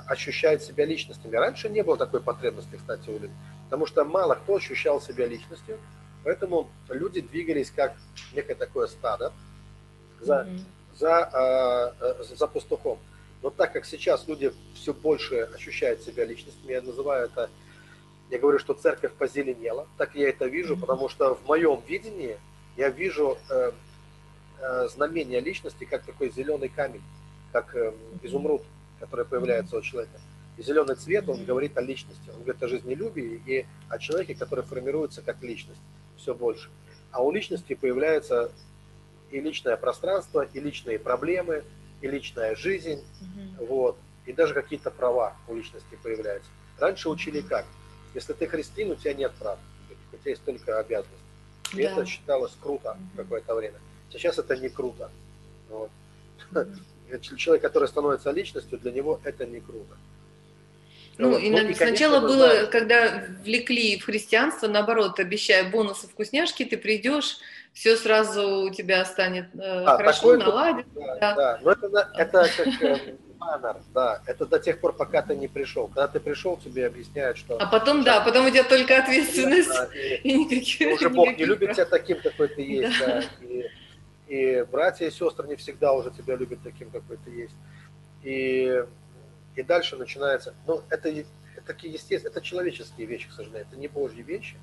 ощущают 0.07 0.63
себя 0.63 0.85
личностями. 0.85 1.37
Раньше 1.37 1.69
не 1.69 1.83
было 1.83 1.97
такой 1.97 2.21
потребности, 2.21 2.77
кстати, 2.77 3.09
у 3.09 3.15
людей, 3.15 3.37
потому 3.65 3.87
что 3.87 4.05
мало 4.05 4.35
кто 4.35 4.57
ощущал 4.57 5.01
себя 5.01 5.27
личностью, 5.27 5.79
поэтому 6.25 6.69
люди 6.89 7.21
двигались 7.21 7.71
как 7.71 7.95
некое 8.35 8.55
такое 8.55 8.87
стадо 8.89 9.33
за, 10.21 10.41
mm-hmm. 10.41 10.61
за, 10.99 11.95
э, 12.01 12.35
за 12.35 12.47
пастухом. 12.47 12.99
Но 13.43 13.51
так 13.51 13.73
как 13.73 13.85
сейчас 13.85 14.27
люди 14.27 14.53
все 14.75 14.93
больше 14.93 15.49
ощущают 15.55 16.03
себя 16.03 16.25
личностями, 16.25 16.73
я 16.73 16.83
называю 16.83 17.27
это, 17.27 17.49
я 18.31 18.39
говорю, 18.39 18.59
что 18.59 18.75
церковь 18.75 19.13
позеленела, 19.13 19.87
так 19.97 20.15
я 20.17 20.29
это 20.29 20.47
вижу, 20.47 20.75
mm-hmm. 20.75 20.81
потому 20.81 21.09
что 21.09 21.35
в 21.37 21.47
моем 21.47 21.81
видении 21.87 22.37
я 22.77 22.89
вижу 22.89 23.39
э, 23.49 23.73
Э, 24.59 24.89
знамение 24.89 25.41
личности, 25.41 25.85
как 25.85 26.03
такой 26.03 26.31
зеленый 26.31 26.71
камень, 26.71 27.03
как 27.53 27.75
э, 27.77 27.93
изумруд, 28.23 28.63
который 29.01 29.25
появляется 29.25 29.77
у 29.77 29.83
человека. 29.83 30.19
И 30.57 30.63
зеленый 30.63 30.97
цвет, 30.97 31.29
он 31.29 31.45
говорит 31.45 31.77
о 31.77 31.83
личности, 31.83 32.31
он 32.31 32.43
говорит 32.43 32.63
о 32.63 32.69
жизнелюбии 32.69 33.43
и 33.47 33.67
о 33.89 33.99
человеке, 33.99 34.35
который 34.35 34.65
формируется 34.65 35.23
как 35.23 35.43
личность 35.43 35.81
все 36.17 36.35
больше. 36.35 36.71
А 37.11 37.23
у 37.23 37.31
личности 37.31 37.75
появляется 37.75 38.51
и 39.31 39.41
личное 39.41 39.77
пространство, 39.77 40.43
и 40.43 40.61
личные 40.61 40.99
проблемы, 40.99 41.65
и 42.01 42.09
личная 42.09 42.55
жизнь, 42.57 43.03
mm-hmm. 43.21 43.67
вот, 43.67 43.99
и 44.25 44.33
даже 44.33 44.55
какие-то 44.55 44.91
права 44.91 45.37
у 45.49 45.55
личности 45.55 45.99
появляются. 46.03 46.49
Раньше 46.79 47.09
учили 47.09 47.41
как? 47.41 47.67
Если 48.15 48.33
ты 48.33 48.47
христиан, 48.47 48.91
у 48.91 48.95
тебя 48.95 49.15
нет 49.15 49.33
прав, 49.39 49.59
у 50.13 50.17
тебя 50.17 50.31
есть 50.31 50.45
только 50.45 50.79
обязанности. 50.79 51.17
И 51.75 51.83
да. 51.83 51.93
это 51.93 52.07
считалось 52.07 52.57
круто 52.61 52.97
в 53.13 53.17
какое-то 53.17 53.55
время. 53.55 53.79
Сейчас 54.11 54.39
это 54.39 54.57
не 54.57 54.69
круто. 54.69 55.11
Вот. 55.69 55.91
Человек, 57.37 57.63
который 57.63 57.89
становится 57.89 58.31
личностью, 58.31 58.79
для 58.79 58.93
него 58.93 59.21
это 59.25 59.47
не 59.47 59.61
круто. 59.61 59.97
Ну, 61.19 61.31
вот. 61.31 61.43
и, 61.43 61.51
ну, 61.51 61.59
и 61.59 61.75
сначала 61.75 62.21
конечно, 62.21 62.37
было, 62.37 62.49
да. 62.49 62.67
когда 62.67 63.25
влекли 63.43 63.99
в 63.99 64.05
христианство, 64.05 64.69
наоборот, 64.69 65.19
обещая 65.19 65.71
бонусы, 65.71 66.07
вкусняшки, 66.09 66.65
ты 66.65 66.77
придешь, 66.77 67.39
все 67.73 67.97
сразу 67.97 68.63
у 68.63 68.71
тебя 68.71 69.05
станет 69.05 69.47
э, 69.55 69.85
а, 69.85 69.97
хорошо, 69.97 70.37
наладится. 70.37 70.93
Да, 70.95 71.17
да. 71.21 71.35
да, 71.35 71.59
но 71.63 71.73
это, 71.73 72.11
это 72.17 72.51
как 72.57 72.83
э, 72.83 73.15
баннер, 73.39 73.77
да, 73.95 74.23
это 74.27 74.47
до 74.47 74.59
тех 74.59 74.81
пор, 74.81 74.95
пока 74.95 75.23
ты 75.23 75.37
не 75.37 75.49
пришел. 75.49 75.87
Когда 75.87 76.09
ты 76.09 76.21
пришел, 76.21 76.57
тебе 76.57 76.87
объясняют, 76.87 77.39
что... 77.39 77.57
А 77.57 77.67
потом, 77.67 78.05
да, 78.05 78.21
потом 78.21 78.47
у 78.47 78.51
тебя 78.51 78.65
только 78.65 78.99
ответственность. 78.99 79.69
Да, 79.69 79.89
и, 79.95 80.17
и 80.23 80.39
никаких, 80.39 80.95
уже 80.95 81.09
Бог 81.09 81.37
не 81.37 81.45
любит 81.45 81.73
тебя 81.73 81.87
таким, 81.87 82.21
какой 82.21 82.49
ты 82.49 82.63
есть, 82.63 82.99
да. 83.01 83.07
да 83.07 83.47
и, 83.47 83.67
и 84.27 84.67
братья 84.71 85.07
и 85.07 85.11
сестры 85.11 85.47
не 85.49 85.57
всегда 85.57 85.93
уже 85.93 86.11
тебя 86.11 86.37
любят 86.37 86.61
таким, 86.63 86.91
какой 86.91 87.17
ты 87.19 87.31
есть. 87.31 87.55
И 88.23 88.85
и 89.57 89.63
дальше 89.63 89.97
начинается, 89.97 90.55
ну, 90.67 90.83
это, 90.91 91.09
это 91.09 91.27
такие 91.67 91.95
естественные, 91.95 92.31
это 92.31 92.43
человеческие 92.43 93.07
вещи, 93.07 93.29
к 93.29 93.33
сожалению, 93.33 93.67
это 93.69 93.81
не 93.81 93.89
божьи 93.89 94.23
вещи, 94.23 94.57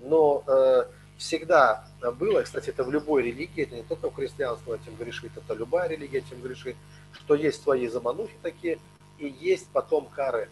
но 0.00 0.44
э, 0.46 0.84
всегда 1.16 1.88
было, 2.18 2.42
кстати, 2.42 2.68
это 2.68 2.84
в 2.84 2.92
любой 2.92 3.22
религии, 3.22 3.62
это 3.62 3.74
не 3.74 3.82
только 3.82 4.10
в 4.10 4.14
христианстве 4.14 4.74
этим 4.74 4.96
грешит, 4.96 5.32
это 5.34 5.54
любая 5.54 5.88
религия 5.88 6.18
этим 6.18 6.42
грешит, 6.42 6.76
что 7.12 7.34
есть 7.34 7.62
свои 7.62 7.88
заманухи 7.88 8.36
такие, 8.42 8.78
и 9.18 9.26
есть 9.26 9.68
потом 9.72 10.06
кары 10.14 10.50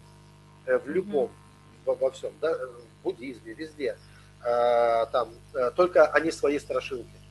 э, 0.65 0.79
в 0.79 0.89
любом, 0.89 1.29
во, 1.85 1.93
во 1.93 2.09
всем, 2.09 2.33
да, 2.41 2.51
в 2.51 3.03
буддизме, 3.03 3.53
везде, 3.53 3.95
э, 4.43 5.05
там, 5.11 5.29
э, 5.53 5.69
только 5.75 6.07
они 6.07 6.31
свои 6.31 6.57
страшилки. 6.57 7.22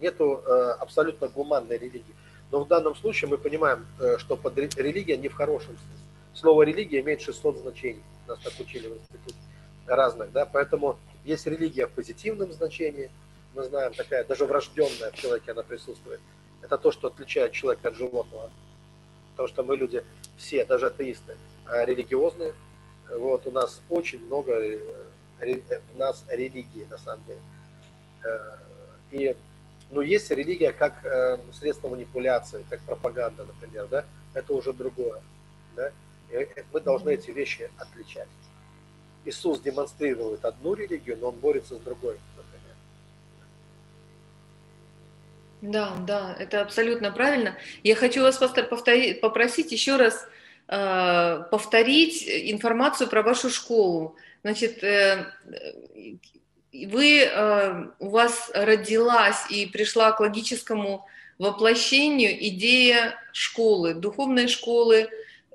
Нету 0.00 0.42
э, 0.44 0.76
абсолютно 0.80 1.28
гуманной 1.28 1.78
религии. 1.78 2.14
Но 2.50 2.64
в 2.64 2.68
данном 2.68 2.96
случае 2.96 3.30
мы 3.30 3.38
понимаем, 3.38 3.86
э, 3.98 4.16
что 4.18 4.36
под 4.36 4.56
религия 4.56 5.16
не 5.16 5.28
в 5.28 5.34
хорошем 5.34 5.76
смысле. 5.76 6.06
Слово 6.34 6.62
религия 6.62 7.00
имеет 7.00 7.20
600 7.20 7.58
значений. 7.58 8.02
Нас 8.26 8.38
так 8.40 8.52
учили 8.58 8.88
в 8.88 8.96
институте 8.96 9.36
разных, 9.86 10.30
да, 10.32 10.46
поэтому 10.46 10.98
есть 11.24 11.46
религия 11.46 11.86
в 11.86 11.90
позитивном 11.90 12.52
значении, 12.52 13.10
мы 13.54 13.64
знаем, 13.64 13.92
такая 13.92 14.24
даже 14.24 14.46
врожденная 14.46 15.10
в 15.10 15.16
человеке 15.16 15.50
она 15.50 15.62
присутствует. 15.62 16.20
Это 16.62 16.78
то, 16.78 16.92
что 16.92 17.08
отличает 17.08 17.52
человека 17.52 17.88
от 17.88 17.96
животного. 17.96 18.50
Потому 19.32 19.48
что 19.48 19.62
мы 19.64 19.76
люди 19.76 20.04
все, 20.36 20.64
даже 20.64 20.86
атеисты, 20.86 21.36
э, 21.66 21.84
религиозные. 21.84 22.54
Вот 23.10 23.46
у 23.46 23.50
нас 23.50 23.80
очень 23.88 24.24
много 24.24 24.78
у 25.40 25.98
нас 25.98 26.24
религии 26.28 26.86
на 26.90 26.98
самом 26.98 27.24
деле. 27.24 27.40
И 29.10 29.36
но 29.90 30.02
есть 30.02 30.30
религия 30.30 30.72
как 30.72 31.04
э, 31.04 31.38
средство 31.52 31.88
манипуляции, 31.88 32.64
как 32.68 32.80
пропаганда, 32.80 33.44
например, 33.44 33.88
да, 33.88 34.04
это 34.34 34.52
уже 34.52 34.72
другое. 34.72 35.20
Да? 35.76 35.90
И 36.30 36.34
э, 36.34 36.46
мы 36.72 36.80
должны 36.80 37.10
эти 37.10 37.30
вещи 37.30 37.70
отличать. 37.76 38.28
Иисус 39.24 39.60
демонстрирует 39.60 40.44
одну 40.44 40.74
религию, 40.74 41.18
но 41.20 41.28
он 41.28 41.34
борется 41.36 41.74
с 41.74 41.78
другой. 41.78 42.18
Да, 45.60 45.94
да, 46.06 46.34
это 46.38 46.62
абсолютно 46.62 47.12
правильно. 47.12 47.54
Я 47.82 47.94
хочу 47.94 48.22
вас, 48.22 48.38
повторить, 48.38 49.20
попросить 49.20 49.72
еще 49.72 49.96
раз 49.96 50.26
э, 50.68 51.42
повторить 51.50 52.24
информацию 52.26 53.10
про 53.10 53.22
вашу 53.22 53.50
школу. 53.50 54.16
Значит, 54.42 54.82
э, 54.82 55.26
вы, 56.72 57.22
э, 57.22 57.84
у 57.98 58.08
вас 58.10 58.50
родилась 58.54 59.50
и 59.50 59.66
пришла 59.66 60.12
к 60.12 60.20
логическому 60.20 61.06
воплощению 61.38 62.32
идея 62.48 63.14
школы, 63.32 63.94
духовной 63.94 64.46
школы, 64.46 65.08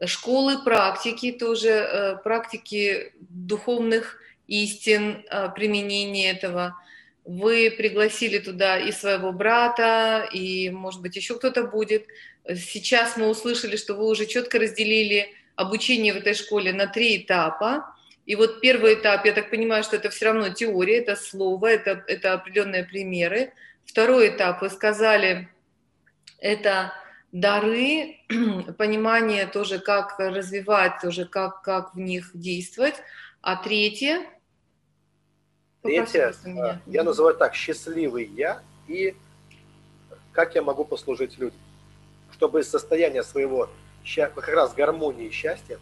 школы 0.05 0.63
практики, 0.63 1.31
тоже 1.31 1.69
э, 1.69 2.17
практики 2.23 3.13
духовных 3.29 4.19
истин, 4.47 5.23
э, 5.29 5.49
применения 5.55 6.31
этого. 6.31 6.75
Вы 7.23 7.71
пригласили 7.71 8.39
туда 8.39 8.77
и 8.77 8.91
своего 8.91 9.31
брата, 9.31 10.27
и, 10.31 10.69
может 10.69 11.01
быть, 11.01 11.15
еще 11.15 11.35
кто-то 11.35 11.63
будет. 11.63 12.05
Сейчас 12.47 13.17
мы 13.17 13.27
услышали, 13.29 13.77
что 13.77 13.95
вы 13.95 14.05
уже 14.05 14.25
четко 14.25 14.59
разделили 14.59 15.33
обучение 15.55 16.13
в 16.13 16.17
этой 16.17 16.33
школе 16.33 16.73
на 16.73 16.87
три 16.87 17.17
этапа. 17.17 17.94
И 18.25 18.35
вот 18.35 18.59
первый 18.59 18.95
этап, 18.95 19.25
я 19.25 19.33
так 19.33 19.51
понимаю, 19.51 19.83
что 19.83 19.97
это 19.97 20.09
все 20.09 20.25
равно 20.25 20.49
теория, 20.49 20.97
это 20.97 21.15
слово, 21.15 21.67
это, 21.67 22.03
это 22.07 22.33
определенные 22.33 22.83
примеры. 22.83 23.53
Второй 23.85 24.29
этап, 24.29 24.61
вы 24.61 24.69
сказали, 24.69 25.47
это 26.39 26.91
дары, 27.31 28.17
понимание 28.77 29.45
тоже, 29.45 29.77
как 29.77 30.17
развивать, 30.17 31.01
тоже 31.01 31.25
как, 31.25 31.61
как 31.61 31.93
в 31.93 31.99
них 31.99 32.31
действовать. 32.33 32.95
А 33.41 33.57
третье? 33.57 34.21
Третье, 35.83 36.33
а, 36.45 36.79
я 36.87 37.03
называю 37.03 37.35
так, 37.35 37.53
счастливый 37.53 38.25
я 38.35 38.63
и 38.87 39.15
как 40.31 40.55
я 40.55 40.63
могу 40.63 40.83
послужить 40.83 41.37
людям. 41.37 41.59
Чтобы 42.31 42.61
из 42.61 42.69
состояния 42.69 43.21
своего 43.21 43.69
как 44.15 44.47
раз 44.47 44.73
гармонии 44.73 45.27
и 45.27 45.31
счастья 45.31 45.79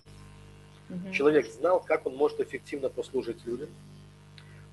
Угу. 0.94 1.14
Человек 1.14 1.52
знал, 1.52 1.80
как 1.80 2.06
он 2.06 2.16
может 2.16 2.40
эффективно 2.40 2.90
послужить 2.90 3.46
людям. 3.46 3.70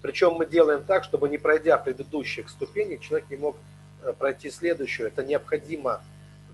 Причем 0.02 0.32
мы 0.32 0.46
делаем 0.46 0.84
так, 0.84 1.04
чтобы 1.04 1.28
не 1.28 1.38
пройдя 1.38 1.76
предыдущих 1.76 2.48
ступеней, 2.48 2.98
человек 2.98 3.28
не 3.30 3.36
мог 3.36 3.56
э, 4.02 4.12
пройти 4.12 4.50
следующую. 4.50 5.08
Это 5.08 5.24
необходимо 5.24 6.02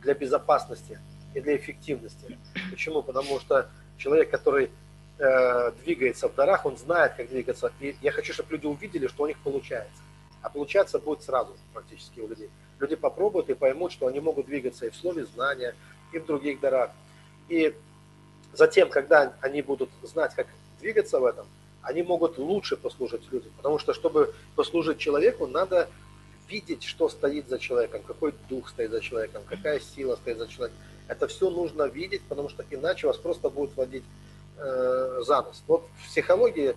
для 0.02 0.14
безопасности 0.14 0.98
и 1.34 1.40
для 1.40 1.56
эффективности. 1.56 2.38
Почему? 2.70 3.02
Потому 3.02 3.38
что 3.40 3.68
человек, 3.98 4.30
который 4.30 4.70
э, 5.18 5.72
двигается 5.84 6.28
в 6.28 6.34
дарах, 6.34 6.66
он 6.66 6.76
знает, 6.76 7.14
как 7.16 7.28
двигаться. 7.28 7.72
И 7.80 7.96
я 8.02 8.10
хочу, 8.10 8.32
чтобы 8.32 8.52
люди 8.52 8.66
увидели, 8.66 9.06
что 9.06 9.24
у 9.24 9.26
них 9.26 9.38
получается. 9.38 10.02
А 10.42 10.48
получаться 10.48 10.98
будет 10.98 11.22
сразу 11.22 11.56
практически 11.72 12.20
у 12.20 12.28
людей. 12.28 12.50
Люди 12.80 12.96
попробуют 12.96 13.48
и 13.48 13.54
поймут, 13.54 13.92
что 13.92 14.06
они 14.06 14.20
могут 14.20 14.46
двигаться 14.46 14.86
и 14.86 14.90
в 14.90 14.96
слове 14.96 15.24
знания, 15.24 15.74
и 16.12 16.18
в 16.18 16.26
других 16.26 16.60
дарах. 16.60 16.90
И 17.48 17.74
Затем, 18.56 18.88
когда 18.88 19.34
они 19.42 19.60
будут 19.62 19.90
знать, 20.02 20.34
как 20.34 20.46
двигаться 20.80 21.20
в 21.20 21.24
этом, 21.24 21.46
они 21.82 22.02
могут 22.02 22.38
лучше 22.38 22.76
послужить 22.76 23.30
людям. 23.30 23.52
Потому 23.56 23.78
что, 23.78 23.92
чтобы 23.92 24.34
послужить 24.54 24.98
человеку, 24.98 25.46
надо 25.46 25.88
видеть, 26.48 26.82
что 26.82 27.08
стоит 27.08 27.48
за 27.48 27.58
человеком, 27.58 28.02
какой 28.06 28.34
дух 28.48 28.68
стоит 28.68 28.90
за 28.90 29.00
человеком, 29.00 29.42
какая 29.48 29.78
сила 29.80 30.16
стоит 30.16 30.38
за 30.38 30.48
человеком. 30.48 30.80
Это 31.06 31.28
все 31.28 31.50
нужно 31.50 31.84
видеть, 31.84 32.22
потому 32.22 32.48
что 32.48 32.64
иначе 32.70 33.06
вас 33.06 33.18
просто 33.18 33.50
будут 33.50 33.76
водить 33.76 34.04
э, 34.56 35.20
за 35.24 35.42
нос. 35.42 35.62
Вот 35.66 35.86
в 35.98 36.06
психологии 36.06 36.74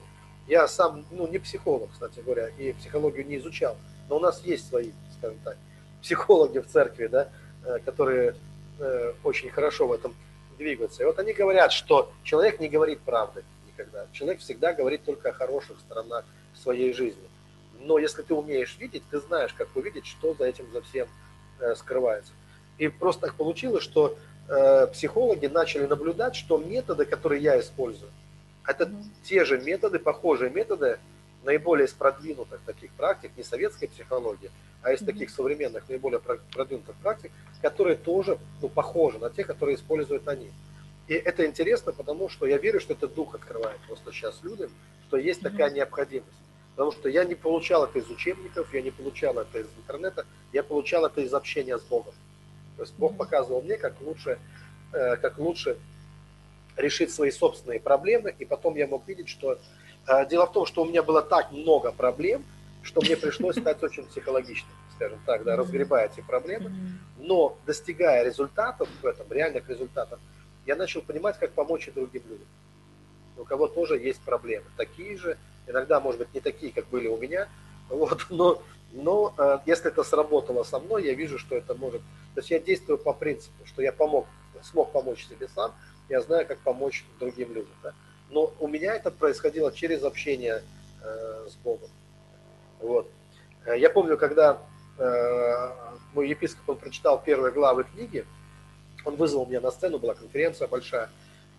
я 0.48 0.68
сам, 0.68 1.06
ну, 1.12 1.28
не 1.28 1.40
психолог, 1.40 1.92
кстати 1.92 2.20
говоря, 2.20 2.50
и 2.50 2.74
психологию 2.74 3.26
не 3.26 3.38
изучал, 3.38 3.78
но 4.10 4.18
у 4.18 4.20
нас 4.20 4.44
есть 4.44 4.68
свои, 4.68 4.92
скажем 5.18 5.40
так, 5.44 5.58
психологи 6.02 6.60
в 6.60 6.68
церкви, 6.68 7.08
да, 7.08 7.30
э, 7.64 7.80
которые 7.86 8.36
э, 8.80 9.14
очень 9.24 9.50
хорошо 9.50 9.88
в 9.88 9.94
этом 9.94 10.14
двигаться. 10.60 11.02
И 11.02 11.06
вот 11.06 11.18
они 11.18 11.34
говорят, 11.34 11.72
что 11.72 12.12
человек 12.24 12.60
не 12.60 12.70
говорит 12.70 13.00
правды 13.00 13.44
никогда. 13.66 14.06
Человек 14.12 14.42
всегда 14.42 14.74
говорит 14.74 15.04
только 15.04 15.30
о 15.30 15.34
хороших 15.34 15.80
сторонах 15.80 16.26
своей 16.54 16.94
жизни. 16.94 17.28
Но 17.82 17.98
если 17.98 18.22
ты 18.22 18.34
умеешь 18.36 18.78
видеть, 18.78 19.04
ты 19.10 19.20
знаешь, 19.20 19.54
как 19.54 19.70
увидеть, 19.76 20.06
что 20.06 20.36
за 20.36 20.46
этим 20.46 20.72
за 20.72 20.82
всем 20.82 21.08
э, 21.60 21.74
скрывается. 21.76 22.34
И 22.78 22.90
просто 22.90 23.28
так 23.28 23.36
получилось, 23.36 23.84
что 23.84 24.18
э, 24.48 24.88
психологи 24.88 25.48
начали 25.48 25.86
наблюдать, 25.86 26.36
что 26.36 26.58
методы, 26.58 27.06
которые 27.06 27.42
я 27.42 27.60
использую, 27.60 28.12
это 28.68 28.92
те 29.24 29.46
же 29.46 29.60
методы, 29.60 29.98
похожие 29.98 30.52
методы 30.52 31.00
наиболее 31.44 31.88
из 31.88 31.94
продвинутых 31.94 32.62
таких 32.66 32.92
практик, 32.92 33.32
не 33.38 33.44
советской 33.44 33.88
психологии, 33.88 34.52
а 34.82 34.94
из 34.94 35.00
таких 35.00 35.30
современных, 35.30 35.88
наиболее 35.90 36.20
продвинутых 36.20 36.96
практик, 36.98 37.32
которые 37.62 37.98
тоже 37.98 38.38
ну, 38.62 38.70
похожи 38.70 39.20
на 39.20 39.30
те, 39.30 39.44
которые 39.44 39.76
используют 39.76 40.28
они. 40.28 40.52
И 41.08 41.14
это 41.14 41.46
интересно, 41.46 41.92
потому 41.92 42.30
что 42.30 42.46
я 42.46 42.58
верю, 42.58 42.80
что 42.80 42.94
этот 42.94 43.14
дух 43.14 43.36
открывает 43.36 43.80
просто 43.88 44.12
сейчас 44.12 44.40
людям, 44.44 44.70
что 45.08 45.18
есть 45.18 45.42
такая 45.42 45.72
необходимость. 45.72 46.30
Потому 46.76 46.92
что 46.92 47.10
я 47.10 47.26
не 47.26 47.36
получал 47.36 47.84
это 47.84 48.00
из 48.00 48.10
учебников, 48.10 48.74
я 48.74 48.82
не 48.82 48.92
получал 48.92 49.38
это 49.38 49.60
из 49.60 49.68
интернета, 49.76 50.26
я 50.54 50.64
получал 50.64 51.06
это 51.06 51.22
из 51.22 51.34
общения 51.34 51.78
с 51.78 51.82
Богом. 51.82 52.14
То 52.78 52.84
есть 52.84 52.94
Бог 52.98 53.18
показывал 53.18 53.62
мне, 53.62 53.76
как 53.76 54.00
лучше, 54.02 54.40
э, 54.94 55.18
как 55.18 55.40
лучше 55.40 55.78
решить 56.78 57.12
свои 57.12 57.32
собственные 57.32 57.80
проблемы, 57.80 58.34
и 58.38 58.46
потом 58.46 58.76
я 58.76 58.88
мог 58.88 59.06
видеть, 59.08 59.28
что 59.28 59.60
дело 60.30 60.48
в 60.48 60.52
том, 60.52 60.66
что 60.66 60.84
у 60.84 60.86
меня 60.86 61.04
было 61.04 61.22
так 61.22 61.52
много 61.52 61.92
проблем, 61.92 62.44
что 62.84 63.02
мне 63.02 63.16
пришлось 63.16 63.56
стать 63.60 63.82
очень 63.84 64.06
психологичным, 64.06 64.72
скажем 64.96 65.20
так, 65.26 65.44
да, 65.44 65.56
разгребая 65.56 66.08
эти 66.08 66.22
проблемы. 66.22 66.72
Но 67.18 67.58
достигая 67.66 68.24
результатов 68.24 68.90
в 69.02 69.06
этом, 69.06 69.32
реальных 69.32 69.70
результатов, 69.70 70.20
я 70.66 70.76
начал 70.76 71.02
понимать, 71.02 71.38
как 71.38 71.52
помочь 71.52 71.88
и 71.88 71.92
другим 71.92 72.24
людям. 72.30 72.48
у 73.38 73.44
кого 73.44 73.68
тоже 73.68 73.98
есть 73.98 74.22
проблемы. 74.22 74.66
Такие 74.78 75.18
же, 75.18 75.38
иногда, 75.68 76.00
может 76.00 76.20
быть, 76.20 76.34
не 76.34 76.40
такие, 76.40 76.72
как 76.72 76.88
были 76.88 77.08
у 77.08 77.18
меня, 77.18 77.48
вот, 77.90 78.28
но, 78.30 78.62
но 78.92 79.34
э, 79.38 79.60
если 79.66 79.88
это 79.88 80.04
сработало 80.04 80.64
со 80.64 80.80
мной, 80.80 81.06
я 81.06 81.14
вижу, 81.14 81.38
что 81.40 81.56
это 81.56 81.74
может... 81.74 82.02
То 82.36 82.42
есть 82.42 82.52
я 82.52 82.60
действую 82.60 82.98
по 82.98 83.14
принципу, 83.14 83.66
что 83.66 83.82
я 83.82 83.92
помог, 83.92 84.28
смог 84.62 84.92
помочь 84.92 85.28
себе 85.28 85.48
сам, 85.56 85.74
я 86.10 86.22
знаю, 86.22 86.46
как 86.48 86.60
помочь 86.60 87.06
другим 87.20 87.54
людям. 87.54 87.74
Да? 87.84 87.94
Но 88.30 88.54
у 88.60 88.68
меня 88.68 88.96
это 88.96 89.12
происходило 89.12 89.72
через 89.72 90.04
общение 90.04 90.62
э, 91.02 91.48
с 91.50 91.56
Богом. 91.64 91.90
Вот. 92.80 93.10
Э, 93.66 93.78
я 93.78 93.90
помню, 93.90 94.18
когда 94.18 94.60
э, 94.98 95.70
мой 96.14 96.30
епископ 96.30 96.70
он 96.70 96.78
прочитал 96.78 97.22
первые 97.22 97.52
главы 97.52 97.86
книги, 97.86 98.26
он 99.06 99.16
вызвал 99.16 99.46
меня 99.46 99.62
на 99.62 99.72
сцену, 99.72 99.98
была 100.00 100.14
конференция 100.14 100.68
большая, 100.68 101.10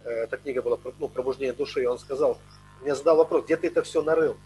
э, 0.05 0.11
эта 0.11 0.37
книга 0.37 0.62
была 0.62 0.79
ну, 0.99 1.09
«Пробуждение 1.09 1.53
души», 1.53 1.83
и 1.83 1.87
он 1.87 1.99
сказал, 1.99 2.39
мне 2.83 2.95
задал 2.95 3.16
вопрос, 3.16 3.45
где 3.45 3.57
ты 3.57 3.66
это 3.66 3.83
все 3.83 4.03
нарыл? 4.03 4.37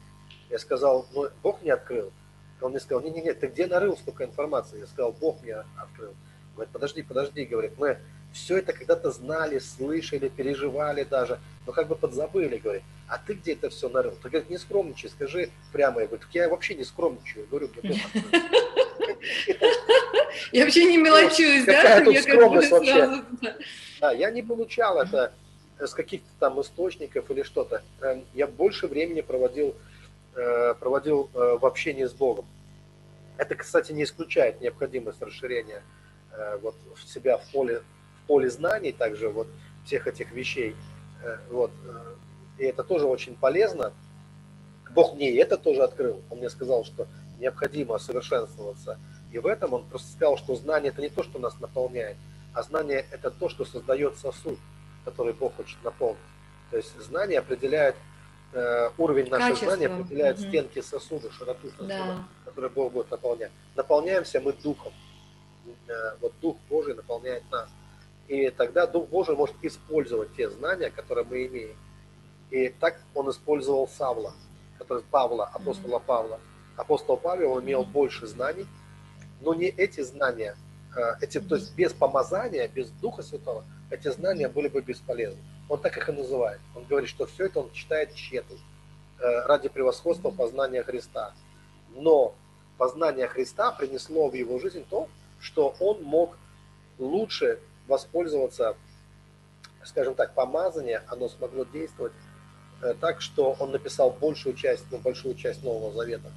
Я 0.51 0.59
сказал, 0.59 1.07
ну, 1.13 1.29
Бог 1.43 1.63
мне 1.63 1.73
открыл. 1.73 2.13
Он 2.61 2.71
мне 2.71 2.81
сказал, 2.81 3.03
не-не-не, 3.03 3.35
ты 3.35 3.47
где 3.49 3.67
нарыл 3.67 3.97
столько 3.97 4.25
информации? 4.25 4.81
Я 4.81 4.87
сказал, 4.87 5.13
Бог 5.13 5.43
мне 5.43 5.57
открыл. 5.77 6.15
Говорит, 6.55 6.73
подожди, 6.73 7.03
подожди, 7.03 7.45
говорит, 7.45 7.73
мы 7.79 7.99
все 8.35 8.59
это 8.59 8.73
когда-то 8.73 9.11
знали, 9.13 9.59
слышали, 9.61 10.29
переживали 10.29 11.05
даже, 11.05 11.39
но 11.67 11.73
как 11.73 11.89
бы 11.89 11.95
подзабыли, 11.95 12.59
говорит, 12.59 12.83
а 13.07 13.17
ты 13.17 13.35
где 13.35 13.53
это 13.53 13.71
все 13.71 13.89
нарыл? 13.89 14.13
Ты, 14.23 14.29
говорит, 14.29 14.51
не 14.51 14.59
скромничай, 14.59 15.09
скажи 15.09 15.51
прямо. 15.73 16.01
Я 16.01 16.07
говорю, 16.07 16.23
так 16.23 16.35
я 16.35 16.49
вообще 16.49 16.75
не 16.75 16.85
скромничаю. 16.85 17.47
Говорю, 17.47 17.71
мне 17.83 18.03
Я 20.53 20.65
вообще 20.65 20.85
не 20.85 20.97
мелочусь, 20.97 21.65
да? 21.65 21.75
Какая 21.75 22.05
тут 22.05 22.17
скромность 22.19 22.71
вообще? 22.71 23.23
Да, 24.01 24.13
я 24.13 24.31
не 24.31 24.43
получал 24.43 25.01
это 25.01 25.33
с 25.79 25.95
каких-то 25.95 26.29
там 26.41 26.61
источников 26.61 27.31
или 27.31 27.43
что-то. 27.43 27.83
Эм, 28.01 28.25
я 28.35 28.47
больше 28.47 28.87
времени 28.87 29.21
проводил, 29.21 29.75
э, 30.35 30.75
проводил 30.75 31.31
э, 31.35 31.59
в 31.61 31.65
общении 31.65 32.05
с 32.05 32.13
Богом. 32.13 32.47
Это, 33.37 33.55
кстати, 33.55 33.93
не 33.93 34.05
исключает 34.05 34.61
необходимость 34.61 35.23
расширения 35.23 35.83
э, 36.33 36.59
вот, 36.63 36.75
в 36.95 37.09
себя 37.09 37.39
в 37.39 37.47
поле, 37.51 37.83
поле 38.27 38.51
знаний, 38.51 38.93
также 38.93 39.29
вот 39.29 39.49
всех 39.85 40.07
этих 40.07 40.33
вещей. 40.33 40.77
Вот. 41.51 41.71
И 42.59 42.65
это 42.65 42.85
тоже 42.85 43.07
очень 43.07 43.35
полезно. 43.35 43.93
Бог 44.91 45.15
мне 45.15 45.37
это 45.39 45.57
тоже 45.57 45.83
открыл. 45.83 46.23
Он 46.31 46.39
мне 46.39 46.51
сказал, 46.51 46.85
что 46.85 47.07
необходимо 47.39 47.99
совершенствоваться. 47.99 48.99
И 49.33 49.39
в 49.39 49.47
этом 49.47 49.73
он 49.73 49.85
просто 49.85 50.13
сказал, 50.13 50.37
что 50.37 50.55
знание 50.55 50.93
это 50.93 51.03
не 51.03 51.09
то, 51.09 51.23
что 51.23 51.39
нас 51.39 51.59
наполняет, 51.61 52.17
а 52.53 52.63
знание 52.63 53.05
это 53.11 53.31
то, 53.31 53.49
что 53.49 53.65
создает 53.65 54.17
сосуд 54.19 54.59
который 55.05 55.33
Бог 55.35 55.55
хочет 55.57 55.83
наполнить. 55.85 56.19
То 56.71 56.79
есть 56.79 56.99
знание 57.01 57.39
определяет, 57.39 57.95
э, 58.53 58.91
уровень 58.99 59.29
нашего 59.29 59.51
Качество. 59.51 59.77
знания 59.77 59.87
определяет 59.87 60.39
угу. 60.39 60.49
стенки 60.49 60.81
сосуда, 60.81 61.31
широту 61.31 61.69
сосуда, 61.71 61.89
да. 61.89 62.25
который 62.45 62.71
Бог 62.71 62.93
будет 62.93 63.11
наполнять. 63.11 63.53
Наполняемся 63.77 64.41
мы 64.41 64.53
Духом. 64.53 64.93
Э, 65.87 66.17
вот 66.21 66.33
Дух 66.41 66.57
Божий 66.69 66.95
наполняет 66.95 67.43
нас. 67.51 67.69
И 68.29 68.51
тогда 68.51 68.87
Дух 68.87 69.09
Божий 69.09 69.37
может 69.37 69.57
использовать 69.63 70.35
те 70.35 70.49
знания, 70.51 70.91
которые 70.91 71.25
мы 71.25 71.47
имеем. 71.47 71.77
И 72.51 72.69
так 72.69 73.01
он 73.15 73.31
использовал 73.31 73.89
Савла, 73.89 74.33
который 74.79 75.03
Павла, 75.03 75.47
апостола 75.47 75.99
Павла. 75.99 76.41
Апостол 76.77 77.17
Павел 77.17 77.61
имел 77.61 77.85
больше 77.85 78.27
знаний, 78.27 78.67
но 79.41 79.55
не 79.55 79.67
эти 79.67 80.01
знания, 80.01 80.57
э, 80.97 81.01
эти, 81.21 81.41
то 81.41 81.57
есть 81.57 81.75
без 81.75 81.93
помазания, 81.93 82.67
без 82.69 82.91
Духа 82.91 83.23
Святого, 83.23 83.65
эти 83.91 84.09
знания 84.09 84.49
были 84.49 84.69
бы 84.69 84.81
бесполезны. 84.81 85.41
Он 85.69 85.81
так 85.81 85.97
их 85.97 86.09
и 86.09 86.13
называет. 86.13 86.61
Он 86.75 86.85
говорит, 86.85 87.09
что 87.09 87.27
все 87.27 87.47
это 87.47 87.61
он 87.61 87.71
читает 87.73 88.15
тщетно 88.15 88.57
э, 89.19 89.47
ради 89.47 89.69
превосходства 89.69 90.31
познания 90.31 90.83
Христа. 90.83 91.33
Но 91.95 92.35
познание 92.77 93.29
Христа 93.29 93.71
принесло 93.73 94.29
в 94.29 94.35
его 94.35 94.59
жизнь 94.59 94.85
то, 94.89 95.09
что 95.41 95.75
он 95.79 96.03
мог 96.03 96.37
лучше 96.99 97.61
воспользоваться, 97.87 98.77
скажем 99.85 100.15
так, 100.15 100.35
помазание, 100.35 101.03
оно 101.09 101.29
смогло 101.29 101.65
действовать 101.65 102.13
э, 102.83 102.95
так, 103.01 103.21
что 103.21 103.57
он 103.59 103.73
написал 103.73 104.11
большую 104.11 104.55
часть, 104.55 104.85
ну, 104.91 104.99
большую 104.99 105.35
часть 105.35 105.63
Нового 105.63 105.93
Завета. 105.93 106.33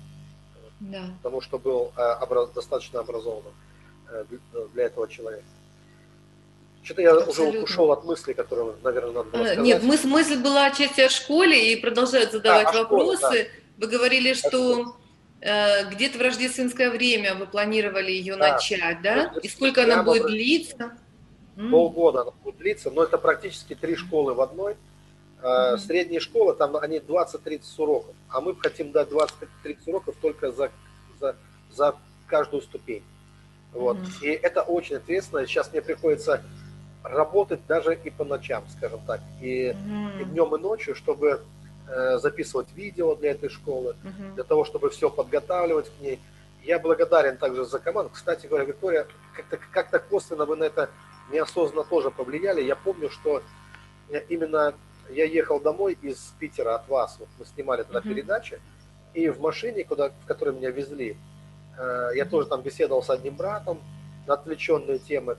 Да. 0.79 1.05
Потому 1.21 1.41
что 1.41 1.57
был 1.57 1.91
э, 1.97 2.13
образ, 2.21 2.49
достаточно 2.51 2.99
образованным 2.99 3.53
для 4.73 4.85
этого 4.85 5.07
человека. 5.09 5.43
Что-то 6.87 7.01
я 7.01 7.11
Абсолютно. 7.11 7.49
уже 7.49 7.63
ушел 7.63 7.91
от 7.91 8.05
мысли, 8.05 8.31
которую, 8.31 8.77
наверное, 8.81 9.11
надо 9.11 9.29
было 9.29 9.43
сказать. 9.43 9.59
Нет, 9.59 9.83
мысль, 9.83 10.07
мысль 10.07 10.37
была 10.37 10.67
отчасти 10.67 11.01
о 11.01 11.09
школе, 11.09 11.73
и 11.73 11.75
продолжают 11.75 12.31
задавать 12.31 12.67
а, 12.67 12.83
вопросы. 12.83 13.17
Школе, 13.17 13.43
да. 13.43 13.85
Вы 13.85 13.91
говорили, 13.91 14.33
что 14.33 14.95
э, 15.41 15.89
где-то 15.89 16.17
в 16.17 16.21
рождественское 16.21 16.89
время 16.89 17.35
вы 17.35 17.45
планировали 17.45 18.11
ее 18.11 18.37
да. 18.37 18.53
начать, 18.53 19.01
да? 19.01 19.33
И 19.43 19.49
сколько 19.49 19.83
она 19.83 20.01
будет 20.03 20.27
длиться? 20.27 20.97
Полгода 21.71 22.21
она 22.21 22.31
будет 22.43 22.57
длиться, 22.57 22.91
но 22.91 23.03
это 23.03 23.17
практически 23.17 23.73
три 23.73 23.95
школы 23.95 24.33
в 24.33 24.41
одной. 24.41 24.75
Mm-hmm. 25.41 25.77
Средние 25.77 26.19
школы, 26.19 26.55
там 26.55 26.75
они 26.77 26.97
20-30 26.97 27.61
уроков, 27.77 28.15
а 28.29 28.41
мы 28.41 28.55
хотим 28.55 28.91
дать 28.91 29.09
20-30 29.09 29.77
уроков 29.85 30.15
только 30.21 30.51
за, 30.51 30.71
за, 31.19 31.35
за 31.71 31.95
каждую 32.27 32.61
ступень. 32.61 33.03
Вот. 33.73 33.97
Mm-hmm. 33.97 34.23
И 34.23 34.27
это 34.29 34.61
очень 34.61 34.97
ответственно. 34.97 35.45
Сейчас 35.45 35.71
мне 35.71 35.81
приходится 35.81 36.43
работать 37.03 37.65
даже 37.67 37.95
и 37.95 38.09
по 38.09 38.23
ночам, 38.23 38.63
скажем 38.69 38.99
так, 39.05 39.21
и, 39.41 39.69
mm-hmm. 39.69 40.21
и 40.21 40.25
днем 40.25 40.55
и 40.55 40.59
ночью, 40.59 40.95
чтобы 40.95 41.41
э, 41.87 42.17
записывать 42.17 42.67
видео 42.75 43.15
для 43.15 43.31
этой 43.31 43.49
школы, 43.49 43.95
mm-hmm. 44.03 44.35
для 44.35 44.43
того, 44.43 44.65
чтобы 44.65 44.89
все 44.89 45.09
подготавливать 45.09 45.89
к 45.89 46.01
ней. 46.01 46.19
Я 46.63 46.79
благодарен 46.79 47.37
также 47.37 47.65
за 47.65 47.79
команду. 47.79 48.11
Кстати 48.13 48.47
говоря, 48.47 48.65
Виктория, 48.65 49.07
как-то, 49.33 49.57
как-то 49.71 49.99
косвенно 49.99 50.45
вы 50.45 50.57
на 50.57 50.65
это 50.65 50.89
неосознанно 51.31 51.83
тоже 51.83 52.11
повлияли. 52.11 52.61
Я 52.61 52.75
помню, 52.75 53.09
что 53.09 53.43
именно 54.29 54.73
я 55.09 55.25
ехал 55.25 55.59
домой 55.59 55.97
из 56.01 56.33
Питера 56.39 56.75
от 56.75 56.87
вас, 56.87 57.17
вот 57.19 57.29
мы 57.37 57.45
снимали 57.45 57.83
тогда 57.83 57.99
mm-hmm. 57.99 58.13
передачи, 58.13 58.61
и 59.13 59.29
в 59.29 59.39
машине, 59.39 59.83
куда, 59.83 60.09
в 60.09 60.25
которой 60.25 60.53
меня 60.55 60.69
везли, 60.69 61.17
э, 61.77 62.09
я 62.15 62.25
тоже 62.25 62.47
там 62.47 62.61
беседовал 62.61 63.01
с 63.01 63.09
одним 63.09 63.35
братом 63.35 63.79
на 64.27 64.33
отвлеченные 64.33 64.99
темы. 64.99 65.37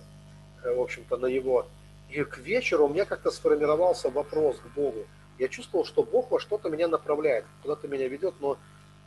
Э, 0.62 0.74
в 0.74 0.80
общем-то, 0.80 1.16
на 1.16 1.26
его. 1.26 1.66
И 2.09 2.24
к 2.24 2.39
вечеру 2.39 2.86
у 2.86 2.89
меня 2.89 3.05
как-то 3.05 3.30
сформировался 3.30 4.11
вопрос 4.11 4.59
к 4.59 4.74
Богу. 4.74 5.07
Я 5.39 5.49
чувствовал, 5.49 5.84
что 5.84 6.03
Бог 6.03 6.30
во 6.30 6.41
что-то 6.41 6.68
меня 6.70 6.89
направляет, 6.89 7.45
куда-то 7.62 7.86
меня 7.86 8.09
ведет, 8.09 8.34
но 8.41 8.59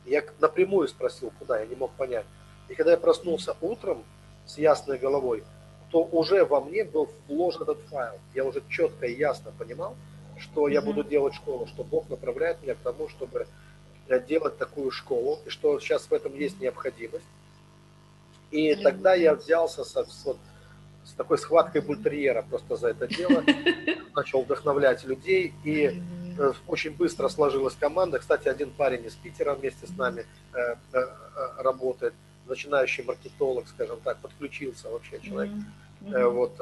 я 0.06 0.22
напрямую 0.40 0.88
спросил, 0.88 1.32
куда, 1.38 1.60
я 1.60 1.66
не 1.66 1.74
мог 1.74 1.92
понять. 1.92 2.26
И 2.68 2.74
когда 2.74 2.92
я 2.92 2.96
проснулся 2.96 3.56
утром 3.60 4.04
с 4.46 4.56
ясной 4.56 4.98
головой, 4.98 5.44
то 5.92 6.02
уже 6.04 6.44
во 6.46 6.62
мне 6.62 6.84
был 6.84 7.10
вложен 7.28 7.62
этот 7.62 7.78
файл. 7.90 8.18
Я 8.34 8.46
уже 8.46 8.62
четко 8.70 9.06
и 9.06 9.14
ясно 9.14 9.52
понимал, 9.56 9.94
что 10.38 10.66
я 10.66 10.80
буду 10.80 11.04
делать 11.04 11.34
школу, 11.34 11.66
что 11.66 11.84
Бог 11.84 12.08
направляет 12.08 12.62
меня 12.62 12.74
к 12.74 12.78
тому, 12.78 13.10
чтобы 13.10 13.46
делать 14.26 14.56
такую 14.58 14.90
школу, 14.90 15.38
и 15.44 15.50
что 15.50 15.78
сейчас 15.78 16.06
в 16.06 16.12
этом 16.12 16.34
есть 16.34 16.58
необходимость. 16.60 17.26
И 18.50 18.74
тогда 18.74 19.14
я 19.14 19.34
взялся 19.34 19.84
со, 19.84 20.06
вот, 20.24 20.38
с 21.04 21.12
такой 21.12 21.38
схваткой 21.38 21.82
бультерьера 21.82 22.42
просто 22.42 22.76
за 22.76 22.88
это 22.88 23.06
дело. 23.06 23.44
Начал 24.16 24.42
вдохновлять 24.42 25.04
людей, 25.04 25.52
и 25.62 26.02
э, 26.38 26.52
очень 26.66 26.92
быстро 26.92 27.28
сложилась 27.28 27.74
команда. 27.74 28.18
Кстати, 28.18 28.48
один 28.48 28.70
парень 28.70 29.04
из 29.04 29.14
Питера 29.14 29.54
вместе 29.54 29.86
с 29.86 29.96
нами 29.96 30.24
э, 30.54 30.74
э, 30.92 31.04
работает, 31.58 32.14
начинающий 32.52 33.02
маркетолог, 33.04 33.66
скажем 33.68 34.00
так, 34.00 34.18
подключился 34.18 34.88
вообще 34.90 35.20
человек. 35.20 35.52
Вот, 36.00 36.58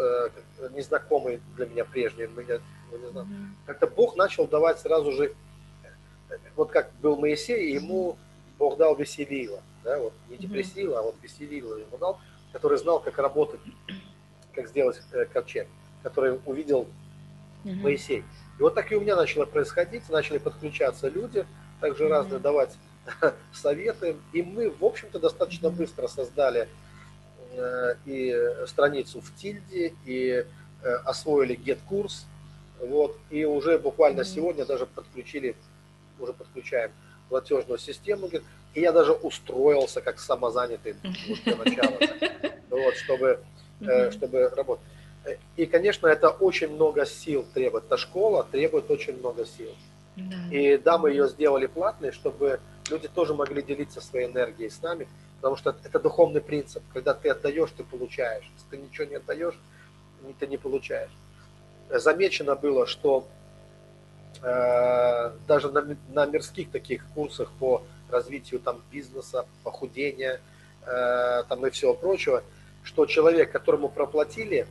незнакомый 0.72 1.40
для 1.56 1.66
меня 1.66 1.84
прежний, 1.84 2.22
я 2.22 2.98
не 2.98 3.10
знаю. 3.10 3.26
Как-то 3.66 3.86
Бог 3.86 4.16
начал 4.16 4.46
давать 4.46 4.78
сразу 4.78 5.12
же, 5.12 5.34
вот 6.56 6.70
как 6.70 6.90
был 7.00 7.16
Моисей, 7.16 7.72
ему 7.72 8.16
Бог 8.58 8.76
дал 8.76 8.94
веселило, 8.94 9.62
да, 9.82 9.98
вот 9.98 10.12
не 10.28 10.36
депрессило, 10.36 10.98
а 10.98 11.02
вот 11.02 11.16
веселило 11.22 11.76
ему 11.76 11.96
дал, 11.98 12.20
который 12.52 12.78
знал, 12.78 13.00
как 13.00 13.18
работать 13.18 13.60
как 14.52 14.68
сделать 14.68 15.00
э, 15.12 15.26
ковчег, 15.26 15.68
который 16.02 16.38
увидел 16.44 16.80
угу. 17.64 17.74
Моисей. 17.74 18.24
И 18.58 18.62
вот 18.62 18.74
так 18.74 18.92
и 18.92 18.96
у 18.96 19.00
меня 19.00 19.16
начало 19.16 19.46
происходить, 19.46 20.08
начали 20.08 20.38
подключаться 20.38 21.08
люди, 21.08 21.46
также 21.80 22.08
разные 22.08 22.40
давать 22.40 22.76
советы, 23.52 24.16
и 24.32 24.42
мы, 24.42 24.70
в 24.70 24.84
общем-то, 24.84 25.18
достаточно 25.18 25.70
быстро 25.70 26.08
создали 26.08 26.68
э, 27.52 27.94
и 28.06 28.34
страницу 28.66 29.20
в 29.20 29.34
Тильде, 29.36 29.94
и 30.04 30.44
э, 30.82 30.94
освоили 31.04 31.56
get-курс, 31.56 32.26
вот, 32.80 33.18
и 33.30 33.44
уже 33.44 33.78
буквально 33.78 34.24
сегодня 34.24 34.64
даже 34.64 34.86
подключили, 34.86 35.54
уже 36.18 36.32
подключаем 36.32 36.92
платежную 37.28 37.78
систему, 37.78 38.28
и 38.74 38.80
я 38.80 38.92
даже 38.92 39.12
устроился 39.12 40.00
как 40.00 40.18
самозанятый 40.18 40.94
для 41.44 41.56
начала, 41.56 41.98
вот, 42.70 42.94
чтобы 42.96 43.40
mm-hmm. 43.80 44.12
чтобы 44.12 44.48
работать. 44.48 44.84
И, 45.56 45.66
конечно, 45.66 46.06
это 46.06 46.30
очень 46.30 46.68
много 46.68 47.04
сил 47.04 47.44
требует. 47.52 47.84
Эта 47.84 47.96
школа 47.96 48.46
требует 48.50 48.90
очень 48.90 49.18
много 49.18 49.44
сил. 49.44 49.70
Да. 50.16 50.36
И 50.50 50.78
да, 50.78 50.98
мы 50.98 51.10
ее 51.10 51.28
сделали 51.28 51.66
платной, 51.66 52.12
чтобы 52.12 52.60
люди 52.90 53.08
тоже 53.08 53.34
могли 53.34 53.62
делиться 53.62 54.00
своей 54.00 54.26
энергией 54.26 54.68
с 54.70 54.82
нами, 54.82 55.08
потому 55.36 55.56
что 55.56 55.76
это 55.84 55.98
духовный 55.98 56.40
принцип. 56.40 56.82
Когда 56.92 57.14
ты 57.14 57.30
отдаешь, 57.30 57.70
ты 57.76 57.84
получаешь. 57.84 58.50
Если 58.54 58.68
ты 58.70 58.76
ничего 58.76 59.06
не 59.06 59.16
отдаешь, 59.16 59.58
ты 60.38 60.46
не 60.46 60.58
получаешь. 60.58 61.10
Замечено 61.88 62.54
было, 62.54 62.86
что 62.86 63.26
э, 64.42 65.32
даже 65.46 65.70
на, 65.70 65.96
на 66.08 66.26
мирских 66.26 66.70
таких 66.70 67.04
курсах 67.14 67.50
по 67.58 67.82
развитию 68.10 68.60
там, 68.60 68.82
бизнеса, 68.90 69.46
похудения 69.64 70.40
э, 70.86 71.42
там, 71.48 71.66
и 71.66 71.70
всего 71.70 71.94
прочего, 71.94 72.42
что 72.82 73.06
человек, 73.06 73.50
которому 73.52 73.88
проплатили 73.88 74.66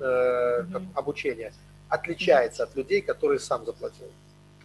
э, 0.00 0.02
mm 0.02 0.86
обучение, 0.94 1.52
отличается 1.88 2.64
от 2.64 2.74
людей, 2.76 3.00
которые 3.00 3.38
сам 3.38 3.64
заплатил. 3.66 4.10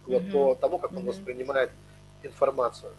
Вот 0.06 0.22
mm 0.22 0.32
по 0.32 0.54
тому, 0.54 0.78
как 0.78 0.92
он 0.92 1.04
mm 1.04 1.06
воспринимает 1.06 1.70
информацию. 2.22 2.92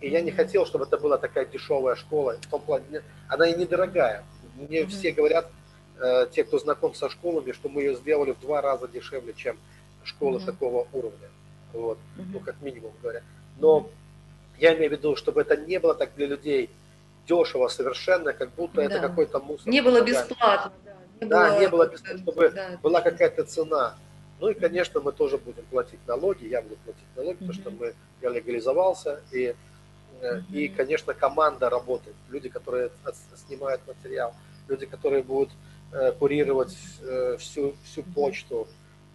И 0.00 0.08
я 0.08 0.20
не 0.20 0.30
хотел, 0.30 0.66
чтобы 0.66 0.84
это 0.84 0.98
была 0.98 1.16
такая 1.18 1.46
дешевая 1.46 1.96
школа. 1.96 2.36
В 2.40 2.46
том 2.46 2.60
плане, 2.60 3.02
она 3.28 3.48
и 3.48 3.56
недорогая. 3.56 4.24
Мне 4.56 4.82
mm 4.82 4.86
все 4.88 5.12
говорят, 5.12 5.50
э, 5.98 6.26
те, 6.32 6.44
кто 6.44 6.58
знаком 6.58 6.94
со 6.94 7.08
школами, 7.08 7.52
что 7.52 7.68
мы 7.68 7.82
ее 7.82 7.94
сделали 7.94 8.32
в 8.32 8.40
два 8.40 8.60
раза 8.60 8.88
дешевле, 8.88 9.32
чем 9.34 9.56
школы 10.04 10.38
mm 10.38 10.44
такого 10.44 10.86
уровня. 10.92 11.28
Вот, 11.72 11.98
mm 12.16 12.24
ну 12.32 12.40
как 12.40 12.60
минимум 12.60 12.92
говоря. 13.02 13.22
Но 13.58 13.88
я 14.58 14.74
имею 14.74 14.90
в 14.90 14.92
виду, 14.92 15.16
чтобы 15.16 15.40
это 15.42 15.56
не 15.56 15.78
было 15.78 15.94
так 15.94 16.10
для 16.16 16.26
людей 16.26 16.70
дешево 17.26 17.68
совершенно, 17.68 18.32
как 18.32 18.50
будто 18.54 18.76
да. 18.76 18.84
это 18.84 19.00
какой-то 19.00 19.40
мусор. 19.40 19.68
Не 19.68 19.80
было 19.80 20.00
бесплатно. 20.02 20.72
Да, 21.20 21.24
не 21.24 21.28
да, 21.28 21.48
было, 21.50 21.60
не 21.60 21.68
было 21.68 21.86
бесплатно, 21.86 22.18
чтобы 22.18 22.50
да. 22.50 22.78
была 22.82 23.00
какая-то 23.00 23.44
цена. 23.44 23.96
Ну 24.38 24.50
и, 24.50 24.54
конечно, 24.54 25.00
мы 25.00 25.12
тоже 25.12 25.38
будем 25.38 25.64
платить 25.64 26.00
налоги, 26.06 26.46
я 26.46 26.60
буду 26.60 26.76
платить 26.84 27.04
налоги, 27.16 27.36
mm-hmm. 27.36 27.38
потому 27.38 27.52
что 27.52 27.70
мы, 27.70 27.94
я 28.20 28.30
легализовался, 28.30 29.22
и, 29.32 29.54
mm-hmm. 30.20 30.42
и, 30.52 30.68
конечно, 30.68 31.14
команда 31.14 31.70
работает, 31.70 32.16
люди, 32.28 32.48
которые 32.48 32.90
снимают 33.46 33.80
материал, 33.86 34.34
люди, 34.68 34.84
которые 34.84 35.22
будут 35.22 35.50
э, 35.92 36.12
курировать 36.12 36.76
э, 37.00 37.36
всю, 37.38 37.74
всю 37.84 38.02
почту, 38.02 38.68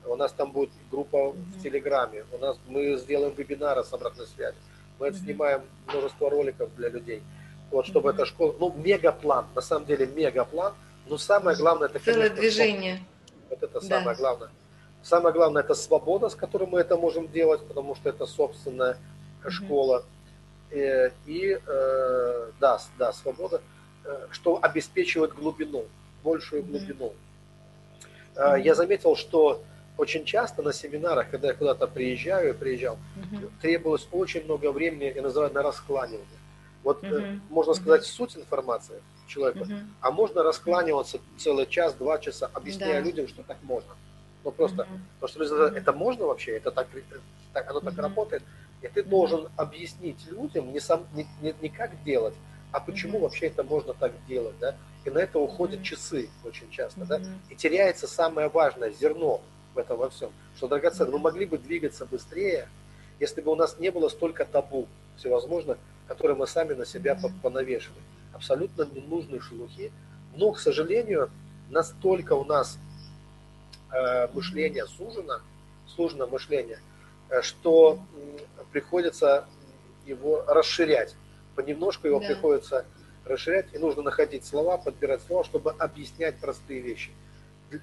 у 0.05 0.15
нас 0.15 0.31
там 0.31 0.51
будет 0.51 0.71
группа 0.89 1.17
mm-hmm. 1.17 1.33
в 1.33 1.61
Телеграме, 1.61 2.25
у 2.31 2.39
нас 2.39 2.57
мы 2.67 2.97
сделаем 2.97 3.33
вебинары 3.35 3.83
с 3.83 3.93
обратной 3.93 4.25
связью, 4.25 4.59
мы 4.97 5.07
mm-hmm. 5.07 5.13
снимаем 5.23 5.61
множество 5.87 6.31
роликов 6.31 6.75
для 6.75 6.89
людей, 6.89 7.21
вот 7.69 7.85
чтобы 7.85 8.09
mm-hmm. 8.09 8.13
эта 8.13 8.25
школа, 8.25 8.55
ну 8.59 8.73
мегаплан, 8.73 9.45
на 9.53 9.61
самом 9.61 9.85
деле 9.85 10.07
мегаплан, 10.07 10.73
но 11.05 11.17
самое 11.19 11.55
главное 11.55 11.89
это 11.89 11.99
целое 11.99 12.29
конечно, 12.29 12.41
движение. 12.41 13.03
Вот 13.49 13.61
это 13.61 13.81
да. 13.81 13.87
самое 13.87 14.17
главное. 14.17 14.49
Самое 15.03 15.33
главное 15.33 15.63
это 15.63 15.73
свобода, 15.73 16.29
с 16.29 16.35
которой 16.35 16.67
мы 16.67 16.79
это 16.79 16.97
можем 16.97 17.31
делать, 17.31 17.61
потому 17.67 17.95
что 17.95 18.09
это 18.09 18.25
собственная 18.25 18.97
mm-hmm. 19.43 19.49
школа. 19.49 20.03
И, 20.71 21.11
и 21.25 21.59
э, 21.65 22.51
да, 22.59 22.79
да, 22.97 23.11
свобода, 23.11 23.61
э, 24.05 24.27
что 24.31 24.59
обеспечивает 24.61 25.33
глубину, 25.33 25.85
большую 26.23 26.63
глубину. 26.63 27.13
Mm-hmm. 28.35 28.61
Я 28.61 28.75
заметил, 28.75 29.15
что 29.15 29.61
очень 29.97 30.23
часто 30.23 30.61
на 30.61 30.71
семинарах, 30.71 31.29
когда 31.29 31.49
я 31.49 31.53
куда-то 31.53 31.87
приезжаю, 31.87 32.55
приезжал, 32.55 32.97
mm-hmm. 32.97 33.51
требовалось 33.61 34.07
очень 34.11 34.43
много 34.45 34.71
времени, 34.71 35.11
я 35.15 35.21
называю, 35.21 35.53
на 35.53 35.61
раскланивание. 35.61 36.25
Вот 36.83 37.03
mm-hmm. 37.03 37.39
можно 37.49 37.73
сказать 37.73 38.05
суть 38.05 38.37
информации 38.37 39.01
человека, 39.27 39.59
mm-hmm. 39.59 39.85
а 40.01 40.11
можно 40.11 40.43
раскланиваться 40.43 41.19
целый 41.37 41.67
час, 41.67 41.93
два 41.93 42.19
часа, 42.19 42.49
объясняя 42.53 43.01
да. 43.01 43.07
людям, 43.07 43.27
что 43.27 43.43
так 43.43 43.57
можно. 43.63 43.95
Ну 44.43 44.51
просто, 44.51 44.83
mm-hmm. 44.83 44.99
потому 45.19 45.47
что 45.47 45.65
люди 45.65 45.77
это 45.77 45.93
можно 45.93 46.25
вообще, 46.25 46.57
это 46.57 46.71
так, 46.71 46.87
так 47.53 47.69
оно 47.69 47.79
так 47.79 47.93
mm-hmm. 47.93 48.01
работает. 48.01 48.43
И 48.81 48.87
ты 48.87 49.03
должен 49.03 49.47
объяснить 49.55 50.25
людям 50.31 50.73
не, 50.73 50.79
сам, 50.79 51.05
не, 51.13 51.27
не, 51.41 51.53
не 51.61 51.69
как 51.69 51.91
делать, 52.03 52.33
а 52.71 52.79
почему 52.79 53.17
mm-hmm. 53.17 53.21
вообще 53.21 53.47
это 53.47 53.63
можно 53.63 53.93
так 53.93 54.11
делать, 54.27 54.57
да? 54.59 54.75
И 55.05 55.09
на 55.09 55.19
это 55.19 55.39
уходят 55.39 55.81
mm-hmm. 55.81 55.83
часы 55.83 56.29
очень 56.43 56.69
часто, 56.71 57.01
mm-hmm. 57.01 57.07
да? 57.07 57.21
И 57.49 57.55
теряется 57.55 58.07
самое 58.07 58.47
важное 58.49 58.91
зерно 58.91 59.41
в 59.75 59.77
этом 59.77 59.97
во 59.97 60.09
всем, 60.09 60.31
что 60.55 60.67
драгоценно. 60.67 61.11
Мы 61.11 61.19
могли 61.19 61.45
бы 61.45 61.57
двигаться 61.57 62.05
быстрее, 62.05 62.67
если 63.19 63.41
бы 63.41 63.51
у 63.51 63.55
нас 63.55 63.77
не 63.77 63.91
было 63.91 64.09
столько 64.09 64.45
табу 64.45 64.87
всевозможных, 65.17 65.77
которые 66.07 66.35
мы 66.35 66.47
сами 66.47 66.73
на 66.73 66.85
себя 66.85 67.13
mm-hmm. 67.13 67.41
понавешивали. 67.41 68.01
Абсолютно 68.33 68.87
ненужные 68.91 69.39
шелухи. 69.39 69.91
Но, 70.35 70.51
к 70.51 70.59
сожалению, 70.59 71.29
настолько 71.69 72.33
у 72.33 72.45
нас 72.45 72.79
Э, 73.93 74.29
мышление 74.33 74.87
сужено, 74.87 75.41
сужено 75.85 76.25
мышление, 76.25 76.79
э, 77.29 77.41
что 77.41 77.99
приходится 78.71 79.45
его 80.05 80.45
расширять. 80.47 81.15
Понемножку 81.55 82.07
его 82.07 82.21
да. 82.21 82.27
приходится 82.27 82.85
расширять, 83.25 83.65
и 83.73 83.77
нужно 83.77 84.01
находить 84.01 84.45
слова, 84.45 84.77
подбирать 84.77 85.21
слова, 85.23 85.43
чтобы 85.43 85.71
объяснять 85.71 86.37
простые 86.37 86.79
вещи. 86.79 87.11
Э, 87.69 87.77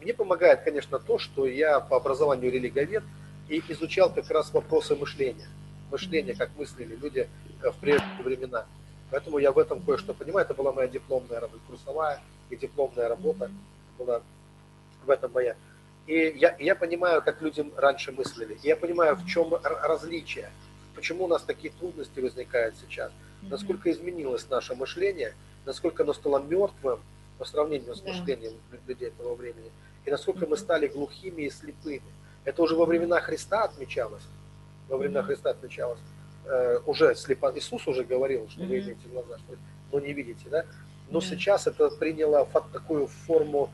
мне 0.00 0.12
помогает, 0.14 0.62
конечно, 0.62 0.98
то, 0.98 1.16
что 1.18 1.46
я 1.46 1.78
по 1.78 1.96
образованию 1.96 2.50
религовед 2.50 3.04
и 3.48 3.62
изучал 3.68 4.12
как 4.12 4.28
раз 4.30 4.52
вопросы 4.52 4.96
мышления. 4.96 5.48
Мышление, 5.92 6.34
как 6.34 6.50
мыслили 6.56 6.96
люди 6.96 7.28
в 7.62 7.74
прежние 7.80 8.22
времена. 8.24 8.66
Поэтому 9.12 9.38
я 9.38 9.52
в 9.52 9.58
этом 9.58 9.80
кое-что 9.80 10.12
понимаю. 10.12 10.44
Это 10.44 10.54
была 10.54 10.72
моя 10.72 10.88
дипломная 10.88 11.38
работа, 11.38 11.60
курсовая 11.68 12.20
и 12.50 12.56
дипломная 12.56 13.08
работа. 13.08 13.48
Была 13.96 14.22
в 15.06 15.10
этом 15.10 15.32
моя. 15.32 15.56
И 16.06 16.34
я, 16.36 16.56
я 16.58 16.74
понимаю, 16.74 17.22
как 17.22 17.40
люди 17.42 17.64
раньше 17.76 18.12
мыслили. 18.12 18.58
И 18.62 18.68
я 18.68 18.76
понимаю, 18.76 19.16
в 19.16 19.26
чем 19.26 19.54
различие. 19.62 20.50
Почему 20.94 21.24
у 21.24 21.28
нас 21.28 21.42
такие 21.42 21.72
трудности 21.72 22.20
возникают 22.20 22.76
сейчас. 22.76 23.10
Насколько 23.42 23.90
изменилось 23.90 24.48
наше 24.48 24.74
мышление, 24.74 25.34
насколько 25.64 26.04
оно 26.04 26.12
стало 26.12 26.38
мертвым 26.38 27.00
по 27.38 27.44
сравнению 27.44 27.94
с 27.94 28.02
мышлением 28.02 28.54
людей 28.86 29.10
того 29.10 29.34
времени. 29.34 29.70
И 30.04 30.10
насколько 30.10 30.46
мы 30.46 30.56
стали 30.56 30.86
глухими 30.86 31.42
и 31.42 31.50
слепыми. 31.50 32.02
Это 32.44 32.62
уже 32.62 32.76
во 32.76 32.86
времена 32.86 33.20
Христа 33.20 33.64
отмечалось. 33.64 34.22
Во 34.88 34.96
времена 34.96 35.22
Христа 35.22 35.50
отмечалось. 35.50 35.98
Э, 36.44 36.78
уже 36.86 37.14
слепо. 37.16 37.52
Иисус 37.56 37.86
уже 37.88 38.04
говорил, 38.04 38.48
что 38.48 38.60
вы 38.60 38.78
имеете 38.78 39.08
глаза, 39.10 39.36
что, 39.38 39.56
но 39.90 39.98
не 39.98 40.12
видите, 40.12 40.48
да? 40.48 40.64
Но 41.10 41.20
сейчас 41.20 41.66
это 41.66 41.90
приняло 41.90 42.48
такую 42.72 43.08
форму 43.08 43.70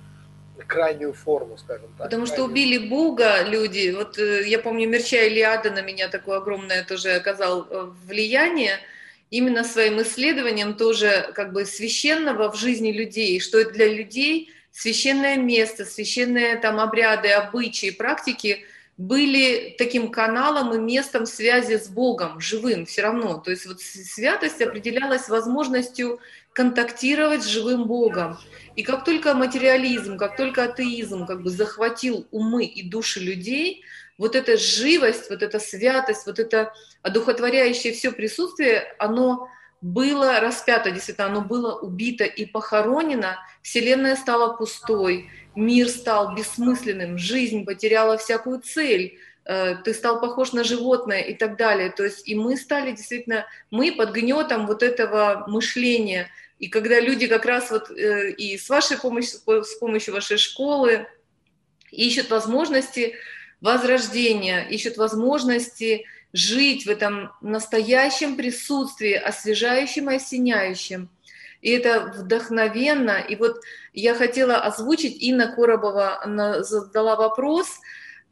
крайнюю 0.67 1.13
форму, 1.13 1.59
скажем 1.59 1.89
так. 1.99 2.07
Потому 2.07 2.27
что 2.27 2.45
убили 2.45 2.89
Бога 2.89 3.43
люди. 3.43 3.93
Вот 3.97 4.19
э, 4.19 4.47
я 4.47 4.59
помню, 4.59 4.89
Мерча 4.89 5.27
Илиада 5.27 5.71
на 5.71 5.83
меня 5.83 6.09
такое 6.09 6.39
огромное 6.39 6.85
тоже 6.85 7.13
оказал 7.13 7.67
э, 7.69 7.91
влияние 8.07 8.79
именно 9.31 9.65
своим 9.65 10.01
исследованием 10.03 10.75
тоже 10.75 11.31
как 11.35 11.53
бы 11.53 11.65
священного 11.65 12.53
в 12.53 12.57
жизни 12.57 12.93
людей, 12.93 13.41
что 13.41 13.59
это 13.59 13.73
для 13.73 13.89
людей 13.89 14.53
священное 14.73 15.37
место, 15.37 15.85
священные 15.85 16.57
там 16.57 16.81
обряды, 16.81 17.29
обычаи, 17.29 17.91
практики 17.91 18.65
были 18.99 19.75
таким 19.79 20.11
каналом 20.11 20.75
и 20.75 20.79
местом 20.79 21.27
связи 21.27 21.79
с 21.79 21.89
Богом, 21.89 22.41
живым 22.41 22.87
все 22.87 23.03
равно. 23.03 23.39
То 23.39 23.51
есть 23.51 23.67
вот 23.67 23.81
святость 23.81 24.61
определялась 24.61 25.29
возможностью 25.29 26.21
контактировать 26.53 27.43
с 27.43 27.47
живым 27.47 27.87
Богом. 27.87 28.39
И 28.77 28.83
как 28.83 29.05
только 29.05 29.35
материализм, 29.35 30.17
как 30.17 30.37
только 30.37 30.65
атеизм 30.65 31.27
как 31.27 31.43
бы 31.43 31.51
захватил 31.51 32.27
умы 32.31 32.65
и 32.65 32.89
души 32.89 33.21
людей, 33.21 33.85
вот 34.19 34.37
эта 34.37 34.57
живость, 34.57 35.31
вот 35.31 35.43
эта 35.43 35.59
святость, 35.59 36.27
вот 36.27 36.39
это 36.39 36.73
одухотворяющее 37.03 37.93
все 37.93 38.13
присутствие, 38.13 38.95
оно 38.99 39.49
было 39.81 40.39
распято, 40.41 40.91
действительно, 40.91 41.27
оно 41.27 41.41
было 41.41 41.75
убито 41.75 42.25
и 42.25 42.47
похоронено, 42.47 43.39
Вселенная 43.63 44.17
стала 44.17 44.57
пустой, 44.57 45.29
мир 45.57 45.89
стал 45.89 46.35
бессмысленным, 46.35 47.19
жизнь 47.19 47.65
потеряла 47.65 48.17
всякую 48.17 48.61
цель, 48.61 49.19
э, 49.45 49.75
ты 49.85 49.93
стал 49.93 50.21
похож 50.21 50.53
на 50.53 50.63
животное 50.63 51.21
и 51.21 51.35
так 51.35 51.57
далее. 51.57 51.91
То 51.91 52.05
есть 52.05 52.29
и 52.29 52.37
мы 52.37 52.57
стали 52.57 52.93
действительно, 52.93 53.47
мы 53.71 53.93
под 53.93 54.13
гнетом 54.13 54.67
вот 54.67 54.83
этого 54.83 55.45
мышления– 55.49 56.29
и 56.63 56.69
когда 56.69 57.01
люди 57.01 57.27
как 57.27 57.45
раз 57.45 57.73
вот 57.73 57.91
э, 57.91 58.31
и 58.31 58.57
с 58.57 58.69
вашей 58.69 58.97
помощью, 58.97 59.41
с 59.65 59.75
помощью 59.81 60.15
вашей 60.15 60.39
школы 60.39 61.09
ищут 61.91 62.31
возможности 62.31 63.17
возрождения, 63.61 64.69
ищут 64.71 64.97
возможности 64.97 66.07
жить 66.33 66.87
в 66.87 66.89
этом 66.89 67.33
настоящем 67.41 68.37
присутствии, 68.37 69.13
освежающем 69.13 70.09
и 70.09 70.15
осеняющем. 70.15 71.11
И 71.63 71.71
это 71.71 72.15
вдохновенно. 72.17 73.19
И 73.19 73.35
вот 73.35 73.61
я 73.93 74.15
хотела 74.15 74.59
озвучить, 74.59 75.21
Инна 75.21 75.53
Коробова 75.53 76.63
задала 76.63 77.17
вопрос, 77.17 77.81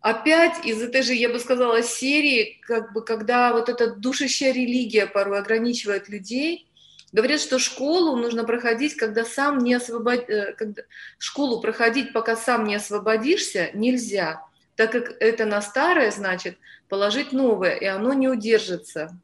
опять 0.01 0.64
из 0.64 0.81
этой 0.81 1.03
же, 1.03 1.14
я 1.14 1.31
бы 1.31 1.41
сказала, 1.41 1.83
серии, 1.83 2.61
как 2.62 2.93
бы, 2.93 3.03
когда 3.03 3.53
вот 3.53 3.68
эта 3.68 3.93
душащая 3.93 4.53
религия 4.53 5.09
порой 5.09 5.41
ограничивает 5.41 6.09
людей– 6.09 6.68
Говорят, 7.12 7.40
что 7.40 7.58
школу 7.58 8.16
нужно 8.16 8.44
проходить, 8.44 8.96
когда 8.96 9.24
сам 9.24 9.58
не 9.58 9.74
освобод... 9.74 10.28
Э, 10.30 10.54
когда... 10.56 10.82
Школу 11.18 11.61
проходить, 11.61 12.12
пока 12.12 12.36
сам 12.36 12.64
не 12.64 12.76
освободишься, 12.76 13.70
нельзя, 13.74 14.46
так 14.76 14.92
как 14.92 15.16
это 15.20 15.44
на 15.44 15.61
старое 15.61 16.11
значит 16.12 16.56
положить 16.88 17.32
новое, 17.32 17.74
и 17.74 17.84
оно 17.84 18.12
не 18.12 18.28
удержится. 18.28 19.18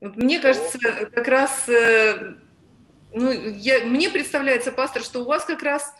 Мне 0.00 0.40
кажется, 0.40 0.78
как 1.12 1.28
раз, 1.28 1.68
э, 1.68 2.34
ну, 3.12 3.30
я, 3.30 3.84
мне 3.84 4.10
представляется, 4.10 4.72
пастор, 4.72 5.02
что 5.02 5.20
у 5.20 5.24
вас 5.24 5.44
как 5.44 5.62
раз 5.62 5.92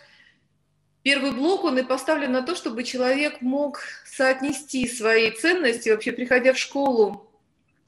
первый 1.03 1.31
блок, 1.31 1.65
он 1.65 1.79
и 1.79 1.85
поставлен 1.85 2.33
на 2.33 2.43
то, 2.43 2.57
чтобы 2.57 2.83
человек 2.83 3.41
мог 3.43 3.81
соотнести 4.05 4.89
свои 4.89 5.31
ценности, 5.31 5.89
вообще 5.89 6.11
приходя 6.11 6.53
в 6.53 6.59
школу, 6.59 7.31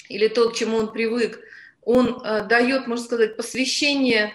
или 0.09 0.29
то, 0.29 0.51
к 0.51 0.57
чему 0.57 0.79
он 0.79 0.93
привык, 0.93 1.41
он 1.83 2.21
э, 2.23 2.45
дает, 2.47 2.87
можно 2.87 3.05
сказать, 3.05 3.37
посвящение 3.37 4.33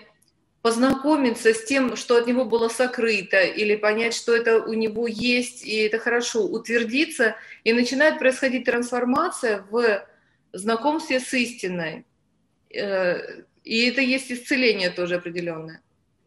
познакомиться 0.62 1.54
с 1.54 1.64
тем, 1.66 1.96
что 1.96 2.18
от 2.18 2.26
него 2.26 2.44
было 2.44 2.70
сокрыто, 2.70 3.40
или 3.44 3.76
понять, 3.76 4.16
что 4.16 4.36
это 4.36 4.64
у 4.64 4.74
него 4.74 5.08
есть, 5.08 5.64
и 5.64 5.76
это 5.82 6.00
хорошо, 6.00 6.44
утвердиться, 6.44 7.36
и 7.64 7.72
начинает 7.72 8.18
происходить 8.18 8.66
трансформация 8.66 9.64
в 9.70 10.04
знакомстве 10.54 11.20
с 11.20 11.32
истиной. 11.36 12.06
Э, 12.74 13.44
и 13.64 13.88
это 13.88 14.02
есть 14.02 14.32
исцеление 14.32 14.90
тоже 14.90 15.16
определенное. 15.16 15.82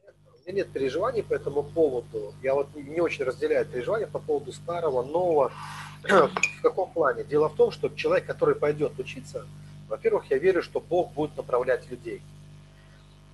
У 0.05 0.51
меня 0.51 0.59
нет 0.59 0.69
переживаний 0.73 1.25
по 1.25 1.35
этому 1.35 1.65
поводу. 1.65 2.33
Я 2.43 2.55
вот 2.55 2.69
не 2.77 3.01
очень 3.01 3.25
разделяю 3.25 3.67
переживания 3.67 4.07
по 4.07 4.21
поводу 4.21 4.53
старого, 4.53 5.03
нового. 5.03 5.53
В 6.03 6.63
каком 6.63 6.93
плане? 6.93 7.25
Дело 7.25 7.49
в 7.49 7.57
том, 7.57 7.73
что 7.73 7.89
человек, 7.89 8.25
который 8.27 8.55
пойдет 8.55 8.99
учиться, 8.99 9.47
во-первых, 9.89 10.31
я 10.31 10.39
верю, 10.39 10.63
что 10.63 10.81
Бог 10.81 11.13
будет 11.13 11.37
направлять 11.37 11.91
людей. 11.91 12.23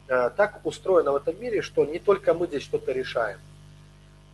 Э, 0.08 0.30
так 0.30 0.64
устроено 0.64 1.12
в 1.12 1.16
этом 1.16 1.40
мире, 1.40 1.62
что 1.62 1.84
не 1.84 1.98
только 1.98 2.34
мы 2.34 2.46
здесь 2.46 2.62
что-то 2.62 2.92
решаем. 2.92 3.38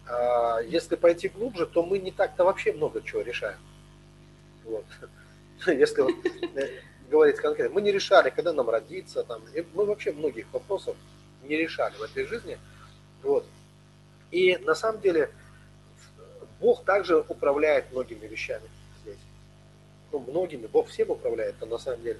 А 0.06 0.58
если 0.60 0.96
пойти 0.96 1.28
глубже, 1.28 1.66
то 1.66 1.82
мы 1.82 1.98
не 1.98 2.10
так-то 2.10 2.44
вообще 2.44 2.72
много 2.72 3.00
чего 3.02 3.22
решаем. 3.22 3.58
Вот. 4.64 4.84
если 5.66 6.02
вот, 6.02 6.14
э, 6.56 6.68
говорить 7.08 7.36
конкретно, 7.36 7.74
мы 7.74 7.82
не 7.82 7.92
решали, 7.92 8.30
когда 8.30 8.52
нам 8.52 8.68
родиться, 8.68 9.22
там, 9.22 9.42
мы 9.74 9.84
вообще 9.84 10.12
многих 10.12 10.46
вопросов 10.52 10.96
не 11.44 11.56
решали 11.56 11.94
в 11.96 12.02
этой 12.02 12.26
жизни. 12.26 12.58
Вот. 13.22 13.46
И 14.30 14.56
на 14.58 14.74
самом 14.74 15.00
деле 15.00 15.30
Бог 16.60 16.84
также 16.84 17.18
управляет 17.28 17.90
многими 17.92 18.26
вещами. 18.26 18.68
Ну, 20.12 20.24
многими, 20.26 20.66
Бог 20.66 20.88
всем 20.88 21.10
управляет, 21.10 21.54
на 21.68 21.78
самом 21.78 22.02
деле. 22.02 22.18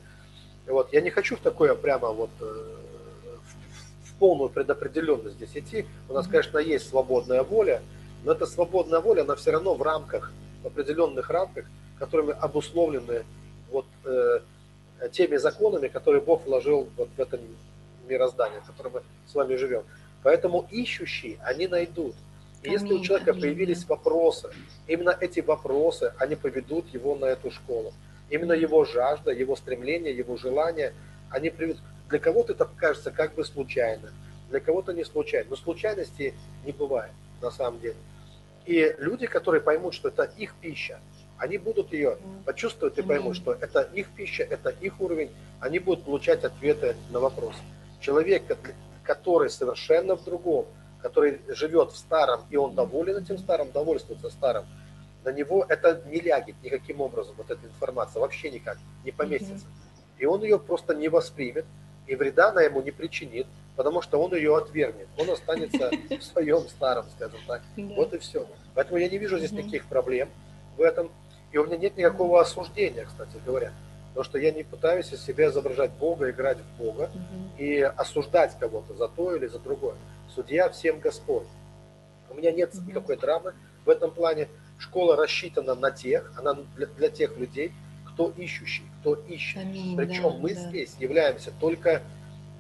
Вот. 0.66 0.93
Я 0.93 1.01
не 1.01 1.11
хочу 1.11 1.36
в 1.36 1.41
такое 1.41 1.74
прямо 1.74 2.11
вот 2.11 2.30
э, 2.41 2.45
в, 2.45 4.09
в 4.09 4.14
полную 4.14 4.51
предопределенность 4.51 5.36
здесь 5.36 5.57
идти. 5.57 5.86
У 6.09 6.12
нас, 6.12 6.26
конечно, 6.26 6.59
есть 6.59 6.88
свободная 6.88 7.43
воля, 7.43 7.82
но 8.24 8.32
эта 8.32 8.47
свободная 8.47 9.01
воля, 9.01 9.22
она 9.22 9.34
все 9.34 9.51
равно 9.51 9.74
в 9.74 9.82
рамках, 9.82 10.32
в 10.62 10.66
определенных 10.66 11.30
рамках, 11.30 11.66
которыми 11.99 12.32
обусловлены 12.32 13.24
вот 13.70 13.86
э, 14.05 14.41
теми 15.12 15.36
законами, 15.36 15.88
которые 15.88 16.20
Бог 16.20 16.47
вложил 16.47 16.88
вот 16.97 17.09
в 17.16 17.20
этом 17.20 17.41
мироздании, 18.09 18.61
в 18.61 18.66
котором 18.66 18.93
мы 18.93 19.03
с 19.26 19.34
вами 19.34 19.57
живем. 19.57 19.82
Поэтому 20.22 20.66
ищущие, 20.70 21.38
они 21.43 21.66
найдут. 21.66 22.14
И 22.63 22.71
если 22.71 22.93
у 22.93 23.03
человека 23.03 23.33
появились 23.33 23.87
вопросы, 23.89 24.51
именно 24.87 25.17
эти 25.19 25.41
вопросы, 25.41 26.13
они 26.19 26.37
поведут 26.37 26.93
его 26.93 27.17
на 27.17 27.25
эту 27.25 27.51
школу. 27.51 27.93
Именно 28.29 28.53
его 28.53 28.85
жажда, 28.85 29.31
его 29.31 29.57
стремление, 29.57 30.15
его 30.15 30.37
желание, 30.37 30.93
они 31.31 31.51
приведут. 31.51 31.83
Для 32.09 32.19
кого-то 32.19 32.53
это 32.53 32.67
покажется 32.67 33.11
как 33.11 33.35
бы 33.35 33.45
случайно, 33.45 34.13
для 34.51 34.61
кого-то 34.61 34.93
не 34.93 35.05
случайно. 35.05 35.51
Но 35.51 35.57
случайности 35.57 36.35
не 36.65 36.73
бывает 36.73 37.13
на 37.41 37.51
самом 37.51 37.81
деле. 37.81 37.97
И 38.67 38.95
люди, 38.99 39.27
которые 39.27 39.63
поймут, 39.63 39.95
что 39.95 40.09
это 40.09 40.25
их 40.25 40.55
пища, 40.61 41.01
они 41.39 41.57
будут 41.57 41.93
ее 41.95 42.19
почувствовать 42.45 42.99
и 42.99 43.03
поймут, 43.03 43.37
что 43.37 43.53
это 43.55 43.81
их 43.95 44.11
пища, 44.11 44.43
это 44.43 44.69
их 44.69 45.01
уровень, 45.01 45.31
они 45.61 45.79
будут 45.79 46.05
получать 46.05 46.45
ответы 46.45 46.95
на 47.11 47.21
вопросы. 47.21 47.59
Человек, 48.01 48.43
который 49.03 49.49
совершенно 49.49 50.17
в 50.17 50.25
другом, 50.25 50.67
который 51.03 51.40
живет 51.48 51.92
в 51.92 51.96
старом, 51.96 52.40
и 52.51 52.57
он 52.57 52.74
доволен 52.74 53.16
этим 53.16 53.38
старым, 53.38 53.70
довольствуется 53.72 54.30
старым, 54.30 54.64
на 55.24 55.30
него 55.30 55.64
это 55.68 56.03
не 56.07 56.20
лягет 56.20 56.57
никаким 56.62 57.01
образом, 57.01 57.34
вот 57.36 57.51
эта 57.51 57.66
информация, 57.66 58.20
вообще 58.20 58.51
никак, 58.51 58.78
не 59.05 59.12
поместится. 59.12 59.66
И 60.18 60.26
он 60.26 60.42
ее 60.42 60.59
просто 60.59 60.94
не 60.94 61.09
воспримет, 61.09 61.64
и 62.07 62.16
вреда 62.16 62.51
она 62.51 62.62
ему 62.62 62.82
не 62.82 62.90
причинит, 62.90 63.46
потому 63.76 64.03
что 64.03 64.20
он 64.20 64.34
ее 64.34 64.57
отвергнет. 64.57 65.09
Он 65.18 65.30
останется 65.30 65.90
в 66.11 66.22
своем 66.22 66.68
старом, 66.68 67.07
скажем 67.16 67.40
так. 67.46 67.62
Вот 67.76 68.12
и 68.12 68.18
все. 68.18 68.46
Поэтому 68.74 68.98
я 68.98 69.09
не 69.09 69.18
вижу 69.18 69.38
здесь 69.38 69.53
никаких 69.53 69.86
проблем 69.86 70.28
в 70.76 70.82
этом. 70.82 71.11
И 71.53 71.59
у 71.59 71.66
меня 71.66 71.76
нет 71.76 71.96
никакого 71.96 72.40
осуждения, 72.40 73.05
кстати 73.05 73.36
говоря. 73.44 73.72
Потому 74.11 74.25
что 74.25 74.39
я 74.39 74.51
не 74.51 74.65
пытаюсь 74.65 75.13
из 75.13 75.25
себя 75.25 75.49
изображать 75.49 75.93
Бога, 75.93 76.31
играть 76.31 76.59
в 76.59 76.79
Бога 76.79 77.11
угу. 77.15 77.63
и 77.63 77.81
осуждать 77.81 78.59
кого-то 78.59 78.95
за 78.95 79.09
то 79.09 79.35
или 79.35 79.47
за 79.47 79.59
другое. 79.59 79.95
Судья 80.35 80.69
всем 80.69 80.99
Господь. 80.99 81.47
У 82.29 82.35
меня 82.35 82.51
нет 82.51 82.75
угу. 82.75 82.89
никакой 82.89 83.17
драмы 83.17 83.55
в 83.85 83.89
этом 83.89 84.11
плане. 84.11 84.49
Школа 84.79 85.15
рассчитана 85.15 85.75
на 85.75 85.91
тех, 85.91 86.33
она 86.37 86.55
для, 86.77 86.87
для 86.87 87.09
тех 87.11 87.37
людей, 87.37 87.73
кто 88.07 88.31
ищущий, 88.37 88.83
кто 89.01 89.15
ищет. 89.15 89.59
Аминь, 89.59 89.97
Причем 89.97 90.23
да, 90.23 90.39
мы 90.39 90.55
да. 90.55 90.61
здесь 90.61 90.97
являемся 90.99 91.53
только, 91.61 92.03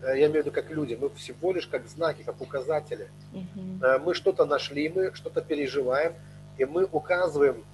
э, 0.02 0.18
я 0.18 0.26
имею 0.26 0.42
в 0.42 0.46
виду 0.46 0.52
как 0.52 0.70
люди, 0.70 0.96
мы 1.00 1.08
всего 1.10 1.52
лишь 1.52 1.66
как 1.66 1.88
знаки, 1.88 2.22
как 2.22 2.40
указатели. 2.40 3.08
Угу. 3.32 4.04
Мы 4.04 4.14
что-то 4.14 4.44
нашли, 4.44 4.88
мы 4.88 5.14
что-то 5.14 5.40
переживаем, 5.40 6.14
и 6.58 6.64
мы 6.64 6.84
указываем 6.84 7.64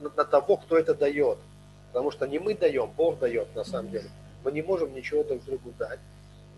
на 0.00 0.24
того, 0.24 0.56
кто 0.56 0.78
это 0.78 0.94
дает. 0.94 1.38
Потому 1.92 2.10
что 2.10 2.26
не 2.26 2.38
мы 2.38 2.54
даем, 2.54 2.90
Бог 2.96 3.18
дает 3.18 3.54
на 3.54 3.64
самом 3.64 3.90
деле. 3.90 4.08
Мы 4.44 4.52
не 4.52 4.62
можем 4.62 4.94
ничего 4.94 5.24
друг 5.24 5.44
другу 5.44 5.72
дать, 5.78 5.98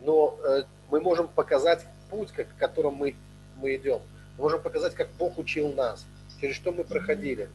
но 0.03 0.39
э, 0.45 0.65
мы 0.91 1.01
можем 1.01 1.29
показать 1.29 1.87
путь, 2.11 2.31
к 2.33 2.47
которому 2.59 2.97
мы, 2.97 3.17
мы 3.57 3.77
идем. 3.77 4.01
Мы 4.37 4.45
можем 4.45 4.61
показать, 4.61 4.95
как 4.95 5.09
Бог 5.19 5.39
учил 5.39 5.73
нас, 5.73 6.05
через 6.41 6.57
что 6.57 6.73
мы 6.73 6.85
проходили, 6.85 7.49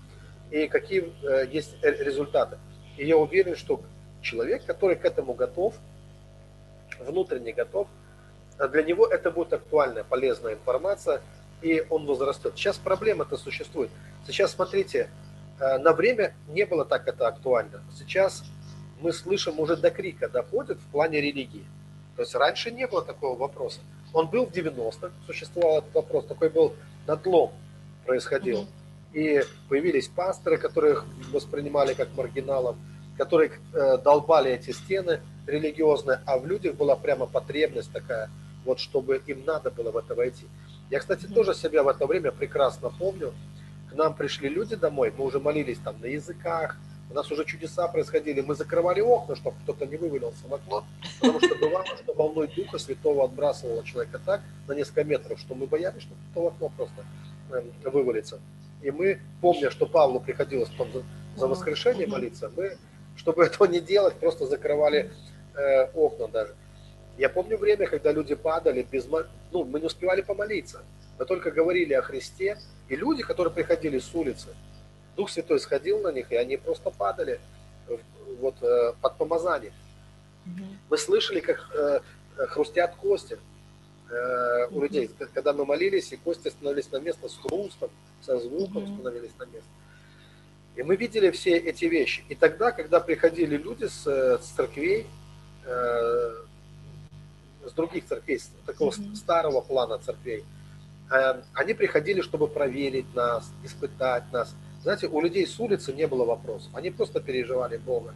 и 0.51 0.67
какие 0.67 1.13
э, 1.23 1.47
есть 1.51 1.75
результаты. 1.83 2.57
И 2.97 3.05
я 3.05 3.17
уверен, 3.17 3.55
что 3.55 3.81
человек, 4.21 4.65
который 4.65 4.95
к 4.95 5.05
этому 5.05 5.33
готов, 5.33 5.75
внутренне 6.99 7.51
готов, 7.51 7.87
для 8.57 8.83
него 8.83 9.05
это 9.05 9.31
будет 9.31 9.53
актуальная, 9.53 10.05
полезная 10.05 10.53
информация, 10.53 11.21
и 11.61 11.85
он 11.89 12.05
возрастет. 12.05 12.53
Сейчас 12.55 12.77
проблема-то 12.77 13.37
существует. 13.37 13.89
Сейчас, 14.25 14.51
смотрите, 14.53 15.09
Э, 15.09 15.24
на 15.59 15.93
время 15.93 16.33
не 16.49 16.65
было 16.65 16.85
так 16.85 17.07
это 17.07 17.27
актуально. 17.27 17.81
Сейчас 17.97 18.43
мы 19.01 19.13
слышим, 19.13 19.59
уже 19.59 19.75
до 19.75 19.91
крика 19.91 20.27
доходит 20.27 20.79
в 20.79 20.91
плане 20.91 21.21
религии. 21.21 21.65
То 22.15 22.21
есть 22.21 22.35
раньше 22.35 22.71
не 22.71 22.87
было 22.87 23.03
такого 23.03 23.37
вопроса. 23.37 23.79
Он 24.13 24.27
был 24.27 24.45
в 24.45 24.51
90-х, 24.51 25.11
существовал 25.25 25.79
этот 25.79 25.93
вопрос, 25.93 26.25
такой 26.25 26.49
был 26.49 26.73
надлом 27.05 27.51
происходил. 28.05 28.67
И 29.13 29.43
появились 29.69 30.07
пасторы, 30.07 30.57
которых 30.57 31.05
воспринимали 31.31 31.93
как 31.93 32.09
маргиналов, 32.15 32.75
которые 33.17 33.51
э, 33.73 33.97
долбали 33.97 34.51
эти 34.51 34.71
стены 34.71 35.21
религиозные, 35.47 36.19
а 36.25 36.37
в 36.37 36.45
людях 36.45 36.75
была 36.75 36.95
прямо 36.95 37.25
потребность 37.25 37.91
такая, 37.91 38.29
вот 38.65 38.79
чтобы 38.79 39.21
им 39.27 39.43
надо 39.45 39.71
было 39.71 39.91
в 39.91 39.97
это 39.97 40.15
войти. 40.15 40.45
Я, 40.89 40.99
кстати, 40.99 41.25
тоже 41.25 41.53
себя 41.53 41.83
в 41.83 41.87
это 41.87 42.05
время 42.07 42.31
прекрасно 42.31 42.89
помню, 42.89 43.33
нам 43.95 44.13
пришли 44.13 44.49
люди 44.49 44.75
домой, 44.75 45.13
мы 45.17 45.25
уже 45.25 45.39
молились 45.39 45.79
там 45.79 45.95
на 46.01 46.05
языках, 46.05 46.77
у 47.09 47.13
нас 47.13 47.31
уже 47.31 47.45
чудеса 47.45 47.87
происходили, 47.87 48.41
мы 48.41 48.55
закрывали 48.55 48.99
окна, 48.99 49.35
чтобы 49.35 49.55
кто-то 49.63 49.85
не 49.85 49.95
вывалился 49.95 50.47
в 50.47 50.53
окно, 50.53 50.85
потому 51.19 51.39
что 51.39 51.55
бывало, 51.55 51.85
что 51.85 52.13
волной 52.13 52.47
Духа 52.47 52.77
Святого 52.77 53.25
отбрасывало 53.25 53.83
человека 53.83 54.19
так 54.25 54.41
на 54.67 54.73
несколько 54.73 55.03
метров, 55.03 55.39
что 55.39 55.55
мы 55.55 55.67
боялись, 55.67 56.01
что 56.01 56.13
кто 56.31 56.41
в 56.43 56.47
окно 56.47 56.71
просто 56.75 57.05
эм, 57.51 57.71
вывалится. 57.91 58.39
И 58.81 58.91
мы, 58.91 59.19
помня, 59.41 59.69
что 59.69 59.85
Павлу 59.85 60.19
приходилось 60.19 60.69
потом 60.69 61.03
за 61.35 61.47
воскрешение 61.47 62.07
молиться, 62.07 62.51
мы, 62.55 62.77
чтобы 63.15 63.45
этого 63.45 63.65
не 63.65 63.79
делать, 63.79 64.15
просто 64.15 64.45
закрывали 64.47 65.11
э, 65.55 65.85
окна 65.93 66.27
даже. 66.27 66.55
Я 67.17 67.29
помню 67.29 67.57
время, 67.57 67.87
когда 67.87 68.11
люди 68.11 68.35
падали 68.35 68.85
без... 68.91 69.07
Ну, 69.51 69.63
мы 69.63 69.79
не 69.79 69.85
успевали 69.85 70.21
помолиться. 70.21 70.83
Мы 71.17 71.25
только 71.25 71.51
говорили 71.51 71.93
о 71.93 72.01
Христе, 72.01 72.57
и 72.89 72.95
люди, 72.95 73.23
которые 73.23 73.53
приходили 73.53 73.99
с 73.99 74.13
улицы, 74.13 74.49
Дух 75.15 75.29
Святой 75.29 75.59
сходил 75.59 76.01
на 76.01 76.11
них, 76.11 76.31
и 76.31 76.35
они 76.35 76.57
просто 76.57 76.91
падали 76.91 77.39
вот, 78.39 78.55
э, 78.61 78.93
под 79.01 79.17
помазание. 79.17 79.71
Мы 80.89 80.97
слышали, 80.97 81.39
как 81.39 81.69
э, 81.73 81.99
хрустят 82.47 82.95
кости 82.95 83.39
э, 84.09 84.67
у 84.71 84.81
людей, 84.81 85.09
когда 85.33 85.53
мы 85.53 85.65
молились, 85.65 86.11
и 86.11 86.17
кости 86.17 86.49
становились 86.49 86.91
на 86.91 86.97
место 86.97 87.29
с 87.29 87.37
хрустом, 87.37 87.89
со 88.21 88.37
звуком 88.39 88.85
становились 88.99 89.31
на 89.39 89.45
место. 89.45 89.69
И 90.75 90.83
мы 90.83 90.97
видели 90.97 91.31
все 91.31 91.57
эти 91.57 91.85
вещи. 91.85 92.23
И 92.27 92.35
тогда, 92.35 92.71
когда 92.71 92.99
приходили 92.99 93.55
люди 93.55 93.85
с, 93.85 94.05
с 94.05 94.45
церквей, 94.55 95.07
э, 95.65 96.33
с 97.65 97.71
других 97.71 98.05
церквей, 98.05 98.39
с 98.39 98.51
такого 98.65 98.91
mm-hmm. 98.91 99.15
старого 99.15 99.61
плана 99.61 99.97
церквей. 99.99 100.43
Э, 101.11 101.41
они 101.53 101.73
приходили, 101.73 102.21
чтобы 102.21 102.47
проверить 102.47 103.13
нас, 103.13 103.51
испытать 103.63 104.23
нас. 104.31 104.55
Знаете, 104.81 105.07
у 105.07 105.21
людей 105.21 105.45
с 105.45 105.59
улицы 105.59 105.93
не 105.93 106.07
было 106.07 106.25
вопросов, 106.25 106.71
они 106.73 106.89
просто 106.91 107.19
переживали 107.19 107.77
Бога. 107.77 108.13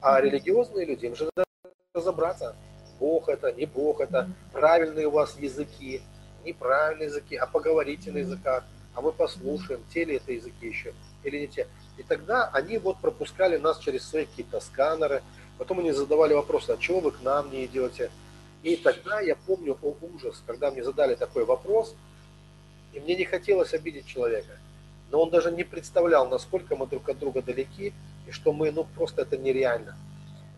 А 0.00 0.20
религиозные 0.20 0.86
люди, 0.86 1.06
им 1.06 1.16
же 1.16 1.28
надо 1.34 1.46
разобраться, 1.94 2.54
Бог 2.98 3.28
это, 3.28 3.52
не 3.52 3.66
Бог 3.66 4.00
это, 4.00 4.30
правильные 4.52 5.08
у 5.08 5.10
вас 5.10 5.36
языки, 5.38 6.02
неправильные 6.44 7.06
языки, 7.06 7.36
а 7.36 7.46
поговорите 7.46 8.12
на 8.12 8.18
языках, 8.18 8.64
а 8.94 9.00
мы 9.00 9.12
послушаем, 9.12 9.82
те 9.92 10.04
ли 10.04 10.16
это 10.16 10.32
языки 10.32 10.66
еще 10.66 10.94
или 11.22 11.40
не 11.40 11.48
те. 11.48 11.66
И 11.98 12.02
тогда 12.02 12.48
они 12.52 12.78
вот 12.78 12.98
пропускали 12.98 13.56
нас 13.56 13.78
через 13.78 14.08
свои 14.08 14.26
какие-то 14.26 14.60
сканеры, 14.60 15.22
потом 15.58 15.80
они 15.80 15.92
задавали 15.92 16.34
вопросы, 16.34 16.70
а 16.70 16.76
чего 16.76 17.00
вы 17.00 17.12
к 17.12 17.22
нам 17.22 17.50
не 17.50 17.66
идете? 17.66 18.10
И 18.62 18.76
тогда 18.76 19.20
я 19.20 19.36
помню 19.36 19.76
о 19.82 19.94
ужас, 20.14 20.42
когда 20.46 20.70
мне 20.70 20.82
задали 20.82 21.14
такой 21.14 21.44
вопрос, 21.44 21.94
и 22.96 23.00
мне 23.00 23.14
не 23.14 23.24
хотелось 23.24 23.74
обидеть 23.74 24.06
человека, 24.06 24.56
но 25.10 25.22
он 25.22 25.30
даже 25.30 25.50
не 25.52 25.64
представлял, 25.64 26.28
насколько 26.28 26.76
мы 26.76 26.86
друг 26.86 27.08
от 27.10 27.18
друга 27.18 27.42
далеки, 27.42 27.92
и 28.26 28.30
что 28.30 28.52
мы, 28.54 28.72
ну, 28.72 28.84
просто 28.84 29.22
это 29.22 29.36
нереально. 29.36 29.94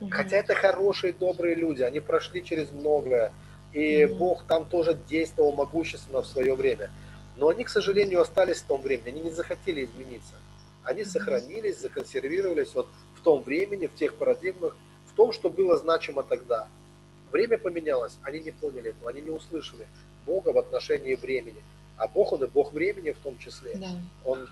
Угу. 0.01 0.11
Хотя 0.11 0.37
это 0.37 0.55
хорошие, 0.55 1.13
добрые 1.13 1.57
люди, 1.57 1.83
они 1.83 1.99
прошли 1.99 2.45
через 2.45 2.71
многое, 2.71 3.33
и 3.73 4.05
угу. 4.05 4.15
Бог 4.15 4.45
там 4.45 4.67
тоже 4.67 4.97
действовал 5.09 5.53
могущественно 5.53 6.23
в 6.23 6.27
свое 6.27 6.55
время. 6.55 6.91
Но 7.37 7.49
они, 7.49 7.65
к 7.65 7.69
сожалению, 7.69 8.21
остались 8.21 8.59
в 8.59 8.67
том 8.67 8.83
времени, 8.83 9.09
они 9.09 9.21
не 9.23 9.31
захотели 9.33 9.85
измениться. 9.85 10.35
Они 10.85 11.05
сохранились, 11.05 11.81
законсервировались 11.81 12.73
вот 12.75 12.89
в 13.17 13.21
том 13.21 13.43
времени, 13.43 13.89
в 13.89 13.95
тех 13.97 14.15
парадигмах, 14.15 14.77
в 15.13 15.17
том, 15.17 15.33
что 15.33 15.51
было 15.51 15.77
значимо 15.77 16.23
тогда. 16.23 16.69
Время 17.33 17.59
поменялось, 17.59 18.17
они 18.23 18.39
не 18.39 18.53
поняли 18.53 18.91
этого, 18.91 19.11
они 19.11 19.23
не 19.23 19.31
услышали 19.31 19.87
Бога 20.25 20.51
в 20.51 20.59
отношении 20.59 21.17
времени. 21.17 21.63
А 21.99 22.07
Бог, 22.09 22.33
Он 22.33 22.45
и 22.45 22.47
Бог 22.47 22.73
времени 22.73 23.11
в 23.11 23.19
том 23.19 23.37
числе. 23.39 23.73
Да. 23.75 23.89
Он, 24.25 24.49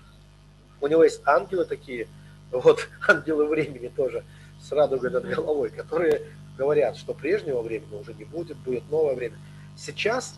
у 0.81 0.87
него 0.87 1.03
есть 1.03 1.21
ангелы 1.25 1.65
такие, 1.65 2.07
вот 2.51 2.87
ангелы 3.07 3.47
времени 3.47 3.87
тоже, 3.87 4.23
с 4.61 4.71
радугой 4.71 5.09
над 5.11 5.25
головой, 5.25 5.69
которые 5.69 6.23
говорят, 6.57 6.97
что 6.97 7.13
прежнего 7.13 7.61
времени 7.61 7.95
уже 7.95 8.13
не 8.13 8.25
будет, 8.25 8.57
будет 8.57 8.89
новое 8.89 9.15
время. 9.15 9.37
Сейчас 9.77 10.37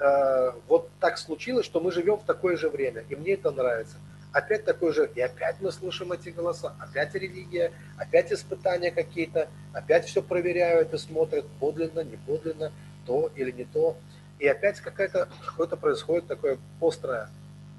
э, 0.00 0.52
вот 0.68 0.88
так 1.00 1.18
случилось, 1.18 1.66
что 1.66 1.80
мы 1.80 1.92
живем 1.92 2.16
в 2.16 2.24
такое 2.24 2.56
же 2.56 2.70
время, 2.70 3.04
и 3.08 3.16
мне 3.16 3.34
это 3.34 3.50
нравится. 3.50 3.96
Опять 4.32 4.64
такое 4.64 4.92
же, 4.92 5.10
и 5.14 5.20
опять 5.20 5.56
мы 5.60 5.72
слышим 5.72 6.12
эти 6.12 6.28
голоса, 6.28 6.74
опять 6.78 7.14
религия, 7.14 7.72
опять 7.96 8.30
испытания 8.32 8.90
какие-то, 8.90 9.48
опять 9.72 10.06
все 10.06 10.22
проверяют 10.22 10.94
и 10.94 10.98
смотрят, 10.98 11.46
подлинно, 11.58 12.00
не 12.00 12.16
подлинно, 12.16 12.70
то 13.06 13.30
или 13.34 13.50
не 13.50 13.64
то. 13.64 13.96
И 14.38 14.46
опять 14.46 14.80
какая-то, 14.80 15.28
какое-то 15.44 15.76
происходит 15.76 16.26
такое 16.26 16.58
острое, 16.80 17.28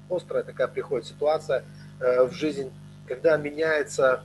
острая 0.08 0.42
такая 0.42 0.68
приходит 0.68 1.06
ситуация 1.06 1.64
э, 2.00 2.24
в 2.24 2.32
жизнь, 2.32 2.70
когда 3.06 3.36
меняется 3.36 4.24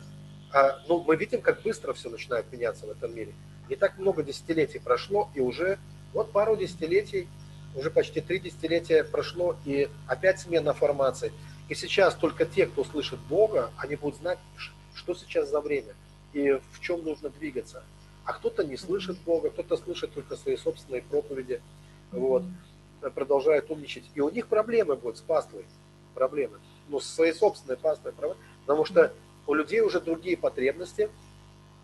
а, 0.55 0.79
ну, 0.87 1.03
мы 1.03 1.17
видим, 1.17 1.41
как 1.41 1.63
быстро 1.63 1.91
все 1.91 2.09
начинает 2.09 2.49
меняться 2.49 2.85
в 2.85 2.89
этом 2.89 3.13
мире. 3.13 3.33
Не 3.67 3.75
так 3.75 3.97
много 3.97 4.23
десятилетий 4.23 4.79
прошло, 4.79 5.29
и 5.35 5.41
уже 5.41 5.77
вот 6.13 6.31
пару 6.31 6.55
десятилетий, 6.55 7.27
уже 7.75 7.91
почти 7.91 8.21
три 8.21 8.39
десятилетия 8.39 9.03
прошло, 9.03 9.57
и 9.65 9.89
опять 10.07 10.39
смена 10.39 10.73
формации. 10.73 11.33
И 11.67 11.75
сейчас 11.75 12.15
только 12.15 12.45
те, 12.45 12.67
кто 12.67 12.85
слышит 12.85 13.19
Бога, 13.27 13.69
они 13.75 13.97
будут 13.97 14.19
знать, 14.19 14.39
что 14.93 15.13
сейчас 15.13 15.49
за 15.49 15.59
время 15.59 15.93
и 16.31 16.61
в 16.71 16.79
чем 16.79 17.03
нужно 17.03 17.29
двигаться. 17.29 17.83
А 18.23 18.31
кто-то 18.31 18.63
не 18.63 18.77
слышит 18.77 19.17
Бога, 19.25 19.49
кто-то 19.49 19.75
слышит 19.75 20.13
только 20.13 20.37
свои 20.37 20.55
собственные 20.55 21.01
проповеди, 21.01 21.61
вот, 22.11 22.43
продолжает 23.13 23.69
умничать. 23.69 24.03
И 24.13 24.21
у 24.21 24.29
них 24.29 24.47
проблемы 24.47 24.95
будут 24.95 25.17
с 25.17 25.21
паствой, 25.21 25.65
проблемы. 26.13 26.59
Ну, 26.87 26.99
с 26.99 27.07
своей 27.07 27.33
собственной 27.33 27.77
паствой, 27.77 28.13
потому 28.65 28.85
что 28.85 29.11
у 29.47 29.53
людей 29.53 29.81
уже 29.81 29.99
другие 29.99 30.37
потребности, 30.37 31.09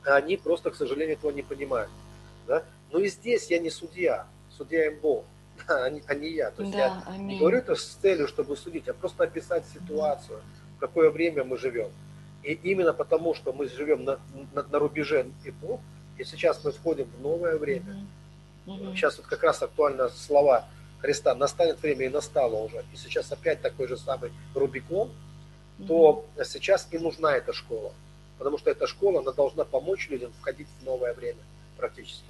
а 0.05 0.15
они 0.15 0.37
просто, 0.37 0.71
к 0.71 0.75
сожалению, 0.75 1.17
этого 1.17 1.31
не 1.31 1.41
понимают. 1.41 1.91
Да? 2.47 2.63
Но 2.91 2.99
и 2.99 3.07
здесь 3.07 3.49
я 3.49 3.59
не 3.59 3.69
судья, 3.69 4.27
судья 4.49 4.87
им 4.87 4.99
Бог, 4.99 5.25
а, 5.67 5.89
не, 5.89 6.03
а 6.07 6.15
не 6.15 6.29
я. 6.29 6.51
То 6.51 6.63
есть 6.63 6.73
да, 6.73 6.79
я 6.79 7.03
аминь. 7.07 7.27
не 7.27 7.39
говорю 7.39 7.57
это 7.57 7.75
с 7.75 7.85
целью, 8.01 8.27
чтобы 8.27 8.57
судить, 8.57 8.87
а 8.87 8.93
просто 8.93 9.23
описать 9.23 9.65
ситуацию, 9.67 10.41
в 10.77 10.79
какое 10.79 11.09
время 11.09 11.43
мы 11.43 11.57
живем. 11.57 11.89
И 12.43 12.53
именно 12.53 12.93
потому, 12.93 13.35
что 13.35 13.53
мы 13.53 13.67
живем 13.67 14.03
на, 14.03 14.19
на, 14.53 14.63
на 14.63 14.79
рубеже 14.79 15.27
эпох, 15.45 15.79
и 16.17 16.23
сейчас 16.23 16.63
мы 16.63 16.71
входим 16.71 17.07
в 17.17 17.21
новое 17.21 17.57
время. 17.57 17.91
Mm-hmm. 17.91 18.20
Сейчас 18.95 19.17
вот 19.17 19.27
как 19.27 19.43
раз 19.43 19.61
актуально 19.61 20.09
слова 20.09 20.65
Христа 21.01 21.33
«настанет 21.35 21.81
время» 21.81 22.05
и 22.05 22.09
настало 22.09 22.55
уже. 22.55 22.83
И 22.93 22.97
сейчас 22.97 23.31
опять 23.31 23.61
такой 23.61 23.87
же 23.87 23.97
самый 23.97 24.31
Рубикон, 24.53 25.11
то 25.87 26.25
сейчас 26.43 26.87
и 26.91 26.97
нужна 26.99 27.33
эта 27.33 27.53
школа. 27.53 27.91
Потому 28.37 28.57
что 28.57 28.69
эта 28.69 28.87
школа, 28.87 29.19
она 29.19 29.31
должна 29.31 29.65
помочь 29.65 30.09
людям 30.09 30.31
входить 30.39 30.67
в 30.79 30.85
новое 30.85 31.13
время 31.13 31.39
практически. 31.77 32.25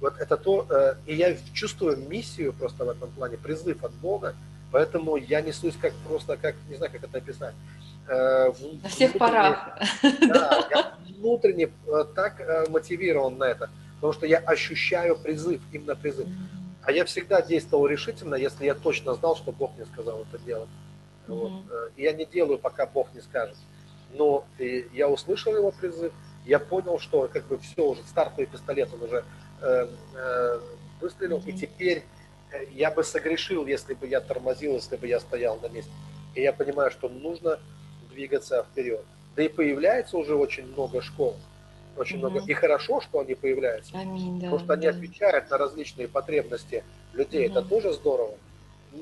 Вот 0.00 0.18
это 0.18 0.36
то, 0.36 0.66
э, 0.68 0.94
и 1.06 1.14
я 1.14 1.36
чувствую 1.54 1.96
миссию 1.96 2.52
просто 2.52 2.84
в 2.84 2.90
этом 2.90 3.10
плане, 3.10 3.38
призыв 3.38 3.82
от 3.82 3.92
Бога, 3.92 4.34
поэтому 4.70 5.16
я 5.16 5.40
несусь 5.40 5.74
как 5.80 5.94
просто, 6.06 6.36
как, 6.36 6.54
не 6.68 6.76
знаю, 6.76 6.92
как 6.92 7.04
это 7.04 7.18
описать. 7.18 7.54
Э, 8.06 8.52
на 8.82 8.88
всех 8.88 9.16
парах. 9.16 9.78
Да, 10.02 10.68
я 10.70 10.94
внутренне 11.16 11.70
э, 11.86 12.04
так 12.14 12.68
мотивирован 12.68 13.38
на 13.38 13.44
это, 13.44 13.70
потому 13.96 14.12
что 14.12 14.26
я 14.26 14.38
ощущаю 14.38 15.16
призыв, 15.16 15.60
именно 15.72 15.96
призыв. 15.96 16.28
А 16.82 16.92
я 16.92 17.04
всегда 17.04 17.42
действовал 17.42 17.86
решительно, 17.86 18.36
если 18.36 18.64
я 18.64 18.74
точно 18.74 19.14
знал, 19.14 19.36
что 19.36 19.50
Бог 19.50 19.72
мне 19.76 19.86
сказал 19.86 20.22
это 20.22 20.38
делать. 20.44 20.68
Вот. 21.26 21.50
Mm-hmm. 21.50 21.92
Я 21.96 22.12
не 22.12 22.26
делаю, 22.26 22.58
пока 22.58 22.86
Бог 22.86 23.12
не 23.12 23.20
скажет. 23.20 23.56
Но 24.12 24.44
я 24.92 25.08
услышал 25.08 25.54
его 25.54 25.72
призыв, 25.72 26.12
я 26.44 26.60
понял, 26.60 27.00
что 27.00 27.28
как 27.32 27.44
бы 27.46 27.58
все 27.58 27.84
уже, 27.84 28.02
стартовый 28.04 28.46
пистолет 28.46 28.88
он 28.94 29.02
уже 29.02 29.24
э, 29.60 29.88
э, 30.14 30.60
выстрелил, 31.00 31.38
mm-hmm. 31.38 31.50
и 31.50 31.58
теперь 31.58 32.04
э, 32.52 32.66
я 32.70 32.92
бы 32.92 33.02
согрешил, 33.02 33.66
если 33.66 33.94
бы 33.94 34.06
я 34.06 34.20
тормозил, 34.20 34.74
если 34.74 34.96
бы 34.96 35.08
я 35.08 35.18
стоял 35.18 35.58
на 35.60 35.68
месте. 35.68 35.90
И 36.36 36.42
я 36.42 36.52
понимаю, 36.52 36.92
что 36.92 37.08
нужно 37.08 37.58
двигаться 38.10 38.62
вперед. 38.62 39.04
Да 39.34 39.42
и 39.42 39.48
появляется 39.48 40.16
уже 40.16 40.36
очень 40.36 40.66
много 40.66 41.02
школ, 41.02 41.36
очень 41.96 42.16
mm-hmm. 42.16 42.30
много. 42.30 42.44
И 42.46 42.52
хорошо, 42.54 43.00
что 43.00 43.20
они 43.20 43.34
появляются, 43.34 43.96
Аминь, 43.98 44.38
да, 44.38 44.46
потому 44.46 44.64
что 44.64 44.72
они 44.74 44.86
отвечают 44.86 45.50
на 45.50 45.58
различные 45.58 46.08
потребности 46.08 46.84
людей. 47.12 47.46
Mm-hmm. 47.46 47.50
Это 47.50 47.62
тоже 47.62 47.92
здорово 47.92 48.34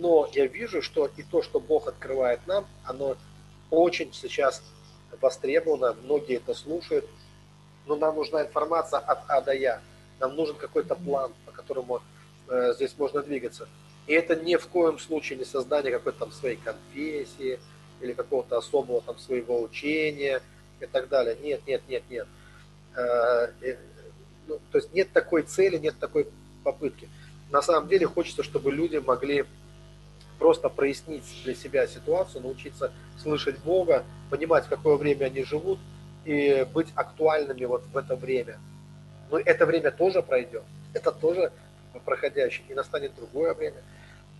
но 0.00 0.28
я 0.32 0.46
вижу, 0.46 0.82
что 0.82 1.10
и 1.16 1.22
то, 1.22 1.42
что 1.42 1.60
Бог 1.60 1.88
открывает 1.88 2.40
нам, 2.46 2.66
оно 2.84 3.16
очень 3.70 4.12
сейчас 4.12 4.62
востребовано, 5.20 5.96
многие 6.04 6.36
это 6.36 6.54
слушают, 6.54 7.06
но 7.86 7.96
нам 7.96 8.16
нужна 8.16 8.42
информация 8.42 8.98
от 8.98 9.20
А 9.28 9.40
до 9.40 9.52
Я. 9.52 9.80
Нам 10.20 10.36
нужен 10.36 10.56
какой-то 10.56 10.94
план, 10.94 11.32
по 11.44 11.52
которому 11.52 12.00
э, 12.48 12.72
здесь 12.74 12.94
можно 12.96 13.22
двигаться. 13.22 13.68
И 14.06 14.12
это 14.12 14.36
ни 14.36 14.56
в 14.56 14.66
коем 14.68 14.98
случае 14.98 15.38
не 15.38 15.44
создание 15.44 15.92
какой-то 15.92 16.20
там 16.20 16.32
своей 16.32 16.56
конфессии 16.56 17.58
или 18.00 18.12
какого-то 18.12 18.58
особого 18.58 19.02
там 19.02 19.18
своего 19.18 19.60
учения 19.60 20.40
и 20.80 20.86
так 20.86 21.08
далее. 21.08 21.36
Нет, 21.42 21.62
нет, 21.66 21.82
нет, 21.88 22.02
нет. 22.08 22.26
Э, 22.96 23.48
ну, 24.46 24.60
то 24.70 24.78
есть 24.78 24.92
нет 24.92 25.10
такой 25.12 25.42
цели, 25.42 25.78
нет 25.78 25.98
такой 25.98 26.28
попытки. 26.62 27.08
На 27.50 27.62
самом 27.62 27.88
деле 27.88 28.06
хочется, 28.06 28.42
чтобы 28.42 28.72
люди 28.72 28.96
могли 28.96 29.44
просто 30.38 30.68
прояснить 30.68 31.24
для 31.44 31.54
себя 31.54 31.86
ситуацию, 31.86 32.42
научиться 32.42 32.92
слышать 33.18 33.58
Бога, 33.60 34.04
понимать, 34.30 34.66
в 34.66 34.68
какое 34.68 34.96
время 34.96 35.26
они 35.26 35.44
живут 35.44 35.78
и 36.24 36.66
быть 36.72 36.88
актуальными 36.94 37.64
вот 37.64 37.84
в 37.92 37.96
это 37.96 38.16
время. 38.16 38.58
Но 39.30 39.38
это 39.38 39.66
время 39.66 39.90
тоже 39.90 40.22
пройдет, 40.22 40.64
это 40.92 41.12
тоже 41.12 41.52
проходящее, 42.04 42.66
и 42.68 42.74
настанет 42.74 43.14
другое 43.14 43.54
время. 43.54 43.82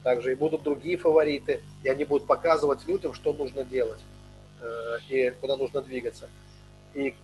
Также 0.02 0.32
и 0.32 0.35
будут 0.35 0.62
другие 0.62 0.98
фавориты, 0.98 1.62
и 1.82 1.89
они 1.89 2.05
будут 2.05 2.26
показывать 2.26 2.86
людям, 2.86 3.14
что 3.14 3.32
нужно 3.32 3.64
делать 3.64 4.01
э, 4.60 4.98
и 5.09 5.31
куда 5.40 5.56
нужно 5.56 5.81
двигаться. 5.81 6.28
И 6.93 7.14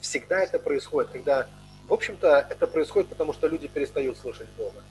всегда 0.00 0.42
это 0.42 0.58
происходит, 0.58 1.10
когда, 1.10 1.46
в 1.88 1.92
общем-то, 1.92 2.46
это 2.50 2.66
происходит, 2.66 3.08
потому 3.08 3.32
что 3.32 3.48
люди 3.48 3.68
перестают 3.68 4.18
слышать 4.18 4.48
Бога, 4.56 4.82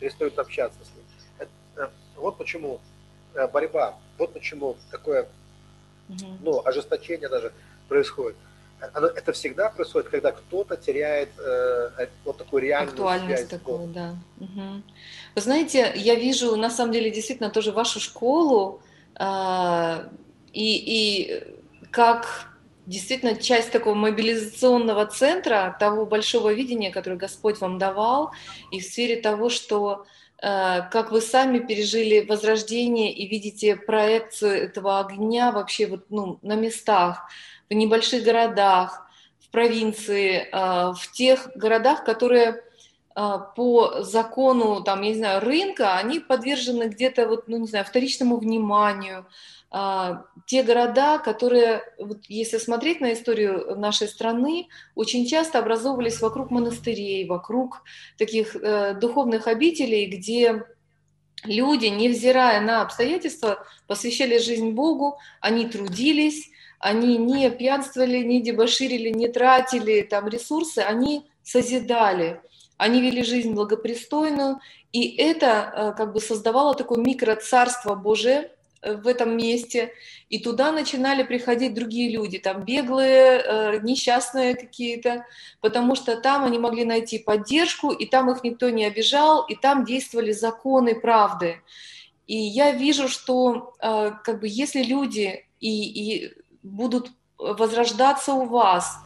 перестают 0.00 0.38
общаться 0.38 0.78
с 0.84 0.88
Ним. 0.96 1.02
Вот 2.16 2.38
почему 2.38 2.80
э, 3.34 3.48
борьба, 3.48 3.96
вот 4.16 4.32
почему 4.32 4.76
такое 4.90 5.28
ну, 6.42 6.64
ожесточение 6.64 7.28
даже 7.28 7.52
происходит. 7.88 8.36
Оно, 8.94 9.06
это 9.06 9.32
всегда 9.32 9.70
происходит, 9.70 10.08
когда 10.08 10.32
кто-то 10.32 10.76
теряет 10.76 11.30
э, 11.38 11.90
э 11.98 12.08
вот 12.24 12.38
такую 12.38 12.62
реальную 12.62 12.92
Актуальность 12.92 13.48
такую, 13.48 13.86
да. 13.88 14.16
Угу. 14.40 14.82
Вы 15.36 15.40
знаете, 15.40 15.92
я 15.94 16.16
вижу 16.16 16.56
на 16.56 16.68
самом 16.68 16.92
деле 16.92 17.10
действительно 17.10 17.50
тоже 17.50 17.70
вашу 17.70 18.00
школу, 18.00 18.82
э, 19.18 20.08
и, 20.52 20.76
и 20.76 21.44
как 21.90 22.51
действительно 22.86 23.36
часть 23.36 23.70
такого 23.70 23.94
мобилизационного 23.94 25.06
центра, 25.06 25.76
того 25.78 26.06
большого 26.06 26.52
видения, 26.52 26.90
которое 26.90 27.16
Господь 27.16 27.60
вам 27.60 27.78
давал, 27.78 28.32
и 28.70 28.80
в 28.80 28.84
сфере 28.84 29.16
того, 29.20 29.48
что 29.48 30.04
э, 30.42 30.82
как 30.90 31.12
вы 31.12 31.20
сами 31.20 31.58
пережили 31.60 32.20
возрождение 32.20 33.12
и 33.12 33.28
видите 33.28 33.76
проекцию 33.76 34.64
этого 34.64 35.00
огня 35.00 35.52
вообще 35.52 35.86
вот, 35.86 36.06
ну, 36.10 36.38
на 36.42 36.54
местах, 36.54 37.28
в 37.70 37.74
небольших 37.74 38.24
городах, 38.24 39.06
в 39.40 39.50
провинции, 39.50 40.48
э, 40.50 40.92
в 40.92 41.12
тех 41.12 41.50
городах, 41.54 42.04
которые 42.04 42.64
э, 43.14 43.38
по 43.54 44.02
закону, 44.02 44.82
там, 44.82 45.02
я 45.02 45.10
не 45.10 45.18
знаю, 45.18 45.40
рынка, 45.40 45.96
они 45.96 46.18
подвержены 46.18 46.84
где-то, 46.88 47.28
вот, 47.28 47.46
ну, 47.46 47.58
не 47.58 47.68
знаю, 47.68 47.84
вторичному 47.84 48.38
вниманию, 48.38 49.26
те 50.46 50.62
города, 50.62 51.18
которые, 51.18 51.82
вот 51.98 52.26
если 52.28 52.58
смотреть 52.58 53.00
на 53.00 53.14
историю 53.14 53.74
нашей 53.78 54.06
страны, 54.06 54.68
очень 54.94 55.26
часто 55.26 55.58
образовывались 55.58 56.20
вокруг 56.20 56.50
монастырей, 56.50 57.26
вокруг 57.26 57.82
таких 58.18 58.54
э, 58.54 58.94
духовных 58.94 59.46
обителей, 59.46 60.06
где 60.06 60.66
люди, 61.44 61.86
невзирая 61.86 62.60
на 62.60 62.82
обстоятельства, 62.82 63.64
посвящали 63.86 64.36
жизнь 64.36 64.72
Богу, 64.72 65.18
они 65.40 65.66
трудились, 65.66 66.50
они 66.78 67.16
не 67.16 67.50
пьянствовали, 67.50 68.18
не 68.18 68.42
дебоширили, 68.42 69.08
не 69.08 69.28
тратили 69.28 70.02
там 70.02 70.28
ресурсы, 70.28 70.80
они 70.80 71.30
созидали, 71.42 72.42
они 72.76 73.00
вели 73.00 73.22
жизнь 73.22 73.54
благопристойную, 73.54 74.60
и 74.92 75.16
это 75.16 75.46
э, 75.46 75.96
как 75.96 76.12
бы 76.12 76.20
создавало 76.20 76.74
такое 76.74 76.98
микроцарство 76.98 77.94
Божие, 77.94 78.50
в 78.82 79.06
этом 79.06 79.36
месте, 79.36 79.92
и 80.28 80.38
туда 80.38 80.72
начинали 80.72 81.22
приходить 81.22 81.74
другие 81.74 82.10
люди, 82.10 82.38
там 82.38 82.64
беглые, 82.64 83.42
э, 83.44 83.80
несчастные 83.82 84.54
какие-то, 84.54 85.24
потому 85.60 85.94
что 85.94 86.16
там 86.16 86.44
они 86.44 86.58
могли 86.58 86.84
найти 86.84 87.18
поддержку, 87.18 87.90
и 87.90 88.06
там 88.06 88.30
их 88.30 88.42
никто 88.42 88.70
не 88.70 88.84
обижал, 88.84 89.46
и 89.46 89.54
там 89.54 89.84
действовали 89.84 90.32
законы 90.32 90.94
правды. 90.94 91.60
И 92.26 92.36
я 92.36 92.72
вижу, 92.72 93.08
что 93.08 93.74
э, 93.78 94.12
как 94.24 94.40
бы 94.40 94.48
если 94.48 94.82
люди 94.82 95.46
и, 95.60 95.70
и 95.70 96.32
будут 96.62 97.10
возрождаться 97.38 98.34
у 98.34 98.46
вас, 98.46 98.96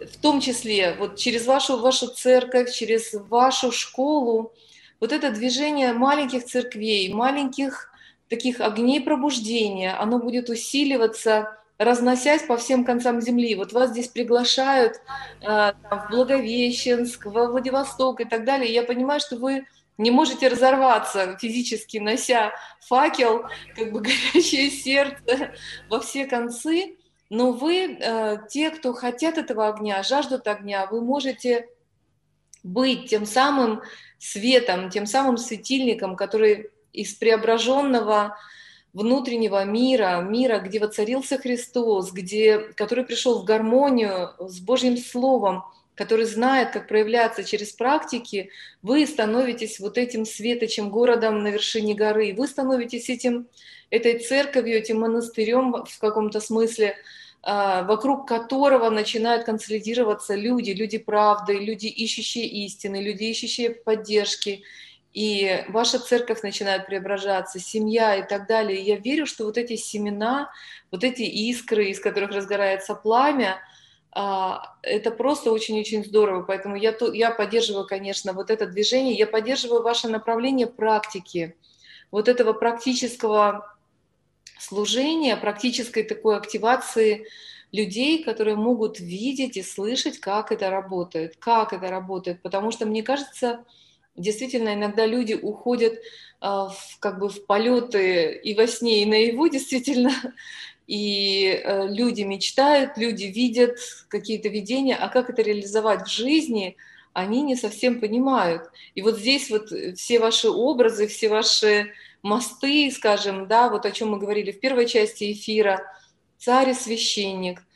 в 0.00 0.20
том 0.20 0.40
числе 0.40 0.96
вот 0.98 1.16
через 1.16 1.46
вашу, 1.46 1.78
вашу 1.78 2.08
церковь, 2.08 2.72
через 2.72 3.14
вашу 3.14 3.72
школу, 3.72 4.52
вот 5.00 5.12
это 5.12 5.30
движение 5.30 5.92
маленьких 5.92 6.44
церквей, 6.44 7.12
маленьких 7.12 7.93
таких 8.34 8.60
огней 8.60 9.00
пробуждения, 9.00 9.94
оно 9.94 10.18
будет 10.18 10.48
усиливаться, 10.50 11.56
разносясь 11.78 12.42
по 12.42 12.56
всем 12.56 12.84
концам 12.84 13.20
земли. 13.20 13.54
Вот 13.54 13.72
вас 13.72 13.90
здесь 13.90 14.08
приглашают 14.08 14.96
э, 15.40 15.72
в 15.90 16.06
Благовещенск, 16.10 17.26
во 17.26 17.46
Владивосток 17.46 18.20
и 18.20 18.24
так 18.24 18.44
далее. 18.44 18.72
я 18.72 18.82
понимаю, 18.82 19.20
что 19.20 19.36
вы 19.36 19.66
не 19.98 20.10
можете 20.10 20.48
разорваться 20.48 21.38
физически, 21.38 21.98
нося 21.98 22.52
факел, 22.80 23.44
как 23.76 23.92
бы 23.92 24.00
горящее 24.08 24.68
сердце 24.70 25.52
во 25.88 26.00
все 26.00 26.26
концы, 26.26 26.96
но 27.30 27.52
вы, 27.52 27.96
э, 28.00 28.38
те, 28.48 28.70
кто 28.70 28.92
хотят 28.94 29.38
этого 29.38 29.68
огня, 29.68 30.02
жаждут 30.02 30.48
огня, 30.48 30.86
вы 30.90 31.00
можете 31.00 31.68
быть 32.64 33.10
тем 33.10 33.26
самым 33.26 33.82
светом, 34.18 34.90
тем 34.90 35.06
самым 35.06 35.36
светильником, 35.36 36.16
который 36.16 36.70
из 36.94 37.14
преображенного 37.14 38.36
внутреннего 38.92 39.64
мира, 39.64 40.20
мира, 40.22 40.60
где 40.60 40.78
воцарился 40.78 41.36
Христос, 41.36 42.12
где, 42.12 42.58
который 42.58 43.04
пришел 43.04 43.40
в 43.40 43.44
гармонию 43.44 44.30
с 44.38 44.60
Божьим 44.60 44.96
Словом, 44.96 45.64
который 45.96 46.24
знает, 46.24 46.70
как 46.70 46.88
проявляться 46.88 47.44
через 47.44 47.72
практики, 47.72 48.50
вы 48.82 49.06
становитесь 49.06 49.80
вот 49.80 49.98
этим 49.98 50.24
светочем 50.24 50.90
городом 50.90 51.42
на 51.42 51.48
вершине 51.48 51.94
горы, 51.94 52.34
вы 52.36 52.46
становитесь 52.46 53.08
этим, 53.08 53.48
этой 53.90 54.18
церковью, 54.18 54.78
этим 54.78 55.00
монастырем 55.00 55.84
в 55.84 55.98
каком-то 55.98 56.40
смысле, 56.40 56.96
а, 57.42 57.82
вокруг 57.82 58.26
которого 58.26 58.90
начинают 58.90 59.44
консолидироваться 59.44 60.34
люди, 60.34 60.70
люди 60.70 60.98
правды, 60.98 61.58
люди, 61.58 61.86
ищущие 61.86 62.46
истины, 62.46 63.02
люди, 63.02 63.24
ищущие 63.24 63.70
поддержки, 63.70 64.62
и 65.14 65.64
ваша 65.68 66.00
церковь 66.00 66.42
начинает 66.42 66.86
преображаться, 66.86 67.60
семья 67.60 68.16
и 68.16 68.26
так 68.26 68.48
далее. 68.48 68.82
Я 68.82 68.96
верю, 68.96 69.26
что 69.26 69.44
вот 69.44 69.56
эти 69.56 69.76
семена, 69.76 70.50
вот 70.90 71.04
эти 71.04 71.22
искры, 71.22 71.86
из 71.86 72.00
которых 72.00 72.32
разгорается 72.32 72.96
пламя, 72.96 73.60
а, 74.10 74.74
это 74.82 75.12
просто 75.12 75.52
очень-очень 75.52 76.04
здорово. 76.04 76.42
Поэтому 76.42 76.74
я, 76.74 76.96
я 77.12 77.30
поддерживаю, 77.30 77.86
конечно, 77.86 78.32
вот 78.32 78.50
это 78.50 78.66
движение, 78.66 79.14
я 79.14 79.28
поддерживаю 79.28 79.82
ваше 79.82 80.08
направление 80.08 80.66
практики, 80.66 81.56
вот 82.10 82.28
этого 82.28 82.52
практического 82.52 83.72
служения, 84.58 85.36
практической 85.36 86.02
такой 86.02 86.36
активации 86.36 87.28
людей, 87.70 88.24
которые 88.24 88.56
могут 88.56 88.98
видеть 88.98 89.56
и 89.56 89.62
слышать, 89.62 90.18
как 90.18 90.50
это 90.50 90.70
работает, 90.70 91.36
как 91.38 91.72
это 91.72 91.88
работает. 91.88 92.42
Потому 92.42 92.72
что, 92.72 92.84
мне 92.84 93.04
кажется, 93.04 93.64
Действительно, 94.16 94.74
иногда 94.74 95.06
люди 95.06 95.34
уходят 95.34 95.94
а, 96.40 96.68
в, 96.68 96.98
как 97.00 97.18
бы 97.18 97.28
в 97.28 97.46
полеты 97.46 98.32
и 98.32 98.54
во 98.54 98.66
сне, 98.66 99.02
и 99.02 99.06
наяву, 99.06 99.48
действительно, 99.50 100.12
и 100.86 101.46
э, 101.46 101.88
люди 101.88 102.22
мечтают, 102.22 102.98
люди 102.98 103.24
видят 103.24 103.78
какие-то 104.08 104.48
видения, 104.48 104.96
а 104.96 105.08
как 105.08 105.30
это 105.30 105.42
реализовать 105.42 106.06
в 106.06 106.10
жизни, 106.10 106.76
они 107.14 107.42
не 107.42 107.56
совсем 107.56 108.00
понимают. 108.00 108.64
И 108.94 109.02
вот 109.02 109.18
здесь 109.18 109.50
вот 109.50 109.70
все 109.96 110.18
ваши 110.18 110.48
образы, 110.48 111.06
все 111.06 111.28
ваши 111.28 111.92
мосты, 112.22 112.90
скажем, 112.90 113.48
да, 113.48 113.70
вот 113.70 113.86
о 113.86 113.92
чем 113.92 114.10
мы 114.10 114.18
говорили 114.18 114.52
в 114.52 114.60
первой 114.60 114.86
части 114.86 115.32
эфира, 115.32 115.80
царь 116.38 116.70
и 116.70 116.74
священник– 116.74 117.62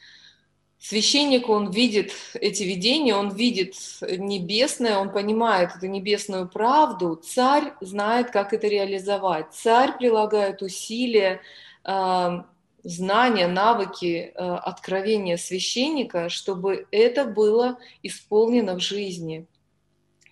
Священник, 0.80 1.48
он 1.48 1.70
видит 1.70 2.12
эти 2.34 2.62
видения, 2.62 3.16
он 3.16 3.30
видит 3.30 3.74
небесное, 4.00 4.98
он 4.98 5.10
понимает 5.10 5.70
эту 5.76 5.86
небесную 5.86 6.48
правду. 6.48 7.16
Царь 7.16 7.72
знает, 7.80 8.30
как 8.30 8.52
это 8.52 8.68
реализовать. 8.68 9.52
Царь 9.52 9.98
прилагает 9.98 10.62
усилия, 10.62 11.40
а, 11.82 12.46
знания, 12.84 13.48
навыки, 13.48 14.32
а, 14.36 14.58
откровения 14.58 15.36
священника, 15.36 16.28
чтобы 16.28 16.86
это 16.92 17.24
было 17.24 17.78
исполнено 18.04 18.76
в 18.76 18.80
жизни. 18.80 19.46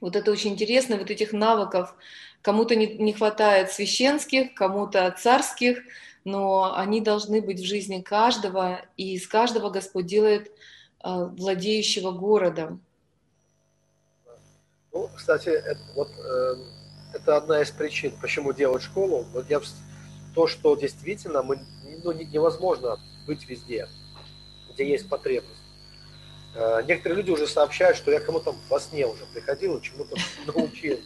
Вот 0.00 0.14
это 0.14 0.30
очень 0.30 0.52
интересно, 0.52 0.96
вот 0.96 1.10
этих 1.10 1.32
навыков 1.32 1.94
кому-то 2.46 2.76
не, 2.76 2.86
не 2.86 3.12
хватает 3.12 3.72
священских, 3.72 4.54
кому-то 4.54 5.12
царских, 5.18 5.82
но 6.26 6.74
они 6.76 7.00
должны 7.00 7.40
быть 7.40 7.60
в 7.60 7.64
жизни 7.64 8.02
каждого, 8.02 8.80
и 8.96 9.14
из 9.14 9.28
каждого 9.28 9.70
Господь 9.70 10.06
делает 10.06 10.48
э, 10.48 10.50
владеющего 11.04 12.10
городом. 12.10 12.82
Ну, 14.92 15.08
кстати, 15.14 15.50
это, 15.50 15.78
вот, 15.94 16.10
э, 16.18 16.54
это 17.14 17.36
одна 17.36 17.62
из 17.62 17.70
причин, 17.70 18.12
почему 18.20 18.52
делать 18.52 18.82
школу. 18.82 19.24
Вот 19.32 19.48
я, 19.48 19.60
то, 20.34 20.48
что 20.48 20.74
действительно 20.74 21.44
мы, 21.44 21.60
ну, 22.02 22.10
невозможно 22.10 22.98
быть 23.28 23.48
везде, 23.48 23.86
где 24.74 24.90
есть 24.90 25.08
потребность. 25.08 25.62
Э, 26.56 26.82
некоторые 26.88 27.18
люди 27.18 27.30
уже 27.30 27.46
сообщают, 27.46 27.96
что 27.96 28.10
я 28.10 28.18
кому-то 28.18 28.52
во 28.68 28.80
сне 28.80 29.06
уже 29.06 29.24
приходил 29.32 29.76
и 29.76 29.82
чему-то 29.82 30.16
научил. 30.44 30.98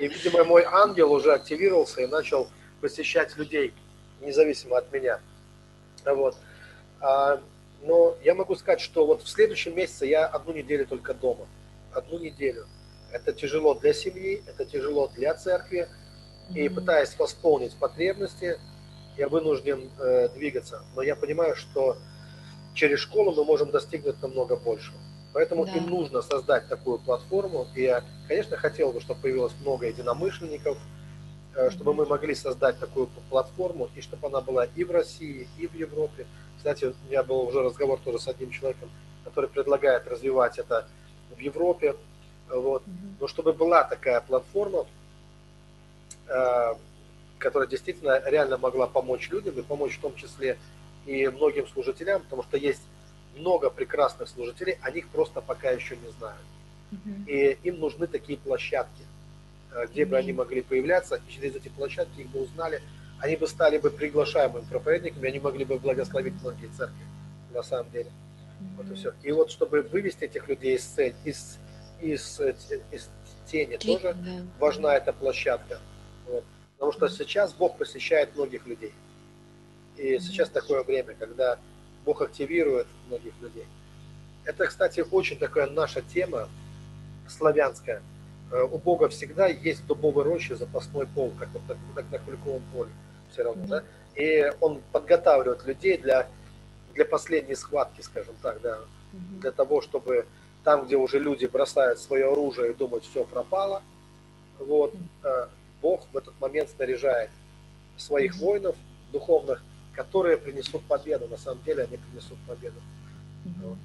И, 0.00 0.08
видимо, 0.08 0.42
мой 0.42 0.64
ангел 0.64 1.12
уже 1.12 1.32
активировался 1.32 2.00
и 2.00 2.08
начал 2.08 2.48
посещать 2.80 3.36
людей 3.36 3.72
независимо 4.20 4.78
от 4.78 4.92
меня. 4.92 5.20
Вот. 6.04 6.36
А, 7.00 7.40
но 7.82 8.16
я 8.22 8.34
могу 8.34 8.54
сказать, 8.56 8.80
что 8.80 9.06
вот 9.06 9.22
в 9.22 9.28
следующем 9.28 9.76
месяце 9.76 10.06
я 10.06 10.26
одну 10.26 10.52
неделю 10.52 10.86
только 10.86 11.14
дома. 11.14 11.46
Одну 11.92 12.18
неделю. 12.18 12.66
Это 13.12 13.32
тяжело 13.32 13.74
для 13.74 13.92
семьи, 13.94 14.42
это 14.46 14.64
тяжело 14.64 15.08
для 15.08 15.34
церкви. 15.34 15.88
И 16.54 16.68
пытаясь 16.68 17.18
восполнить 17.18 17.76
потребности, 17.76 18.58
я 19.16 19.28
вынужден 19.28 19.90
э, 19.98 20.28
двигаться. 20.30 20.82
Но 20.94 21.02
я 21.02 21.14
понимаю, 21.14 21.56
что 21.56 21.96
через 22.74 23.00
школу 23.00 23.34
мы 23.34 23.44
можем 23.44 23.70
достигнуть 23.70 24.20
намного 24.22 24.56
большего. 24.56 24.98
Поэтому 25.32 25.66
да. 25.66 25.72
им 25.72 25.88
нужно 25.88 26.22
создать 26.22 26.68
такую 26.68 26.98
платформу. 26.98 27.66
И 27.74 27.82
я, 27.82 28.02
конечно, 28.28 28.56
хотел 28.56 28.92
бы, 28.92 29.00
чтобы 29.00 29.20
появилось 29.20 29.52
много 29.60 29.86
единомышленников, 29.86 30.78
чтобы 31.70 31.94
мы 31.94 32.06
могли 32.06 32.34
создать 32.34 32.78
такую 32.78 33.08
платформу, 33.30 33.88
и 33.96 34.00
чтобы 34.00 34.28
она 34.28 34.40
была 34.40 34.64
и 34.64 34.84
в 34.84 34.90
России, 34.90 35.48
и 35.58 35.66
в 35.66 35.74
Европе. 35.74 36.26
Кстати, 36.56 36.86
у 36.86 37.08
меня 37.08 37.22
был 37.22 37.40
уже 37.42 37.62
разговор 37.62 37.98
тоже 38.04 38.18
с 38.18 38.28
одним 38.28 38.50
человеком, 38.50 38.90
который 39.24 39.48
предлагает 39.48 40.06
развивать 40.06 40.58
это 40.58 40.86
в 41.36 41.38
Европе. 41.38 41.96
Вот. 42.48 42.82
Но 43.20 43.26
чтобы 43.28 43.52
была 43.52 43.84
такая 43.84 44.20
платформа, 44.20 44.86
э, 46.28 46.74
которая 47.38 47.68
действительно 47.68 48.22
реально 48.26 48.58
могла 48.58 48.86
помочь 48.86 49.28
людям 49.30 49.58
и 49.58 49.62
помочь 49.62 49.96
в 49.96 50.00
том 50.00 50.14
числе 50.14 50.58
и 51.06 51.28
многим 51.28 51.66
служителям, 51.68 52.22
потому 52.22 52.42
что 52.42 52.56
есть 52.56 52.82
много 53.36 53.70
прекрасных 53.70 54.28
служителей, 54.28 54.78
они 54.82 54.98
их 54.98 55.08
просто 55.08 55.40
пока 55.40 55.70
еще 55.70 55.96
не 55.96 56.10
знают. 56.18 56.42
И 57.26 57.58
им 57.64 57.80
нужны 57.80 58.06
такие 58.06 58.38
площадки, 58.38 59.02
э, 59.02 59.07
где 59.90 60.04
бы 60.04 60.16
они 60.16 60.32
могли 60.32 60.62
появляться, 60.62 61.16
и 61.16 61.30
через 61.30 61.54
эти 61.56 61.68
площадки 61.68 62.20
их 62.20 62.30
бы 62.30 62.40
узнали, 62.40 62.82
они 63.20 63.36
бы 63.36 63.46
стали 63.46 63.78
бы 63.78 63.90
приглашаемыми 63.90 64.64
проповедниками, 64.64 65.28
они 65.28 65.40
могли 65.40 65.64
бы 65.64 65.78
благословить 65.78 66.34
многие 66.40 66.68
церкви, 66.68 67.04
на 67.52 67.62
самом 67.62 67.90
деле. 67.90 68.10
Вот 68.76 68.90
и 68.90 68.94
все. 68.94 69.12
И 69.22 69.32
вот 69.32 69.50
чтобы 69.50 69.82
вывести 69.82 70.24
этих 70.24 70.48
людей 70.48 70.76
из, 70.76 70.98
из, 71.24 71.58
из, 72.00 72.40
из 72.90 73.10
тени, 73.46 73.76
тоже 73.76 74.14
да. 74.14 74.42
важна 74.58 74.96
эта 74.96 75.12
площадка. 75.12 75.80
Вот. 76.26 76.44
Потому 76.74 76.92
что 76.92 77.08
сейчас 77.08 77.52
Бог 77.52 77.76
посещает 77.76 78.34
многих 78.36 78.66
людей. 78.66 78.92
И 79.96 80.18
сейчас 80.20 80.48
такое 80.48 80.82
время, 80.84 81.14
когда 81.18 81.58
Бог 82.04 82.22
активирует 82.22 82.86
многих 83.08 83.32
людей. 83.40 83.66
Это, 84.44 84.66
кстати, 84.66 85.04
очень 85.10 85.38
такая 85.38 85.66
наша 85.66 86.02
тема 86.02 86.48
славянская. 87.28 88.02
Э, 88.50 88.62
у 88.62 88.78
Бога 88.78 89.08
всегда 89.08 89.46
есть 89.46 89.86
дубовый 89.86 90.24
рощи, 90.24 90.54
запасной 90.54 91.06
пол, 91.06 91.32
как 91.38 91.48
вот 91.52 91.62
как 91.94 92.10
на 92.10 92.18
Куликовом 92.18 92.62
поле 92.72 92.90
все 93.30 93.42
равно, 93.42 93.66
да? 93.66 93.82
И 94.14 94.52
он 94.60 94.80
подготавливает 94.92 95.64
людей 95.64 95.98
для, 95.98 96.26
для 96.94 97.04
последней 97.04 97.54
схватки, 97.54 98.00
скажем 98.00 98.34
так, 98.42 98.60
да, 98.62 98.78
для 99.12 99.52
того, 99.52 99.80
чтобы 99.80 100.26
там, 100.64 100.86
где 100.86 100.96
уже 100.96 101.18
люди 101.18 101.46
бросают 101.46 101.98
свое 101.98 102.30
оружие 102.30 102.72
и 102.72 102.74
думают, 102.74 103.04
все 103.04 103.24
пропало, 103.24 103.82
вот, 104.58 104.94
э, 105.22 105.46
Бог 105.80 106.06
в 106.12 106.16
этот 106.16 106.38
момент 106.40 106.70
снаряжает 106.70 107.30
своих 107.96 108.36
воинов 108.36 108.76
духовных, 109.12 109.62
которые 109.92 110.36
принесут 110.36 110.82
победу. 110.84 111.28
На 111.28 111.36
самом 111.36 111.62
деле 111.64 111.84
они 111.84 111.96
принесут 111.96 112.38
победу. 112.46 112.80
Вот. 113.62 113.78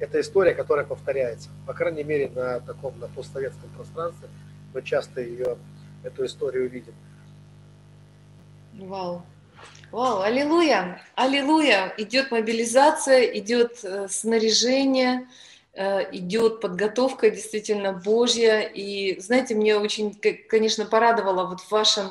Это 0.00 0.20
история, 0.20 0.54
которая 0.54 0.84
повторяется. 0.84 1.48
По 1.66 1.74
крайней 1.74 2.04
мере, 2.04 2.30
на 2.34 2.60
таком, 2.60 2.98
на 3.00 3.08
постсоветском 3.08 3.68
пространстве 3.76 4.28
мы 4.72 4.82
часто 4.82 5.20
ее, 5.20 5.56
эту 6.04 6.24
историю 6.24 6.68
видим. 6.68 6.94
Вау. 8.74 9.22
Вау, 9.90 10.20
аллилуйя, 10.20 11.00
аллилуйя. 11.16 11.92
Идет 11.96 12.30
мобилизация, 12.30 13.22
идет 13.22 13.80
э, 13.82 14.06
снаряжение, 14.08 15.26
Э, 15.80 16.04
идет 16.10 16.60
подготовка 16.60 17.30
действительно 17.30 17.92
Божья. 17.92 18.62
И, 18.62 19.20
знаете, 19.20 19.54
мне 19.54 19.76
очень, 19.76 20.12
конечно, 20.48 20.86
порадовало 20.86 21.46
вот 21.46 21.60
в 21.60 21.70
вашем 21.70 22.10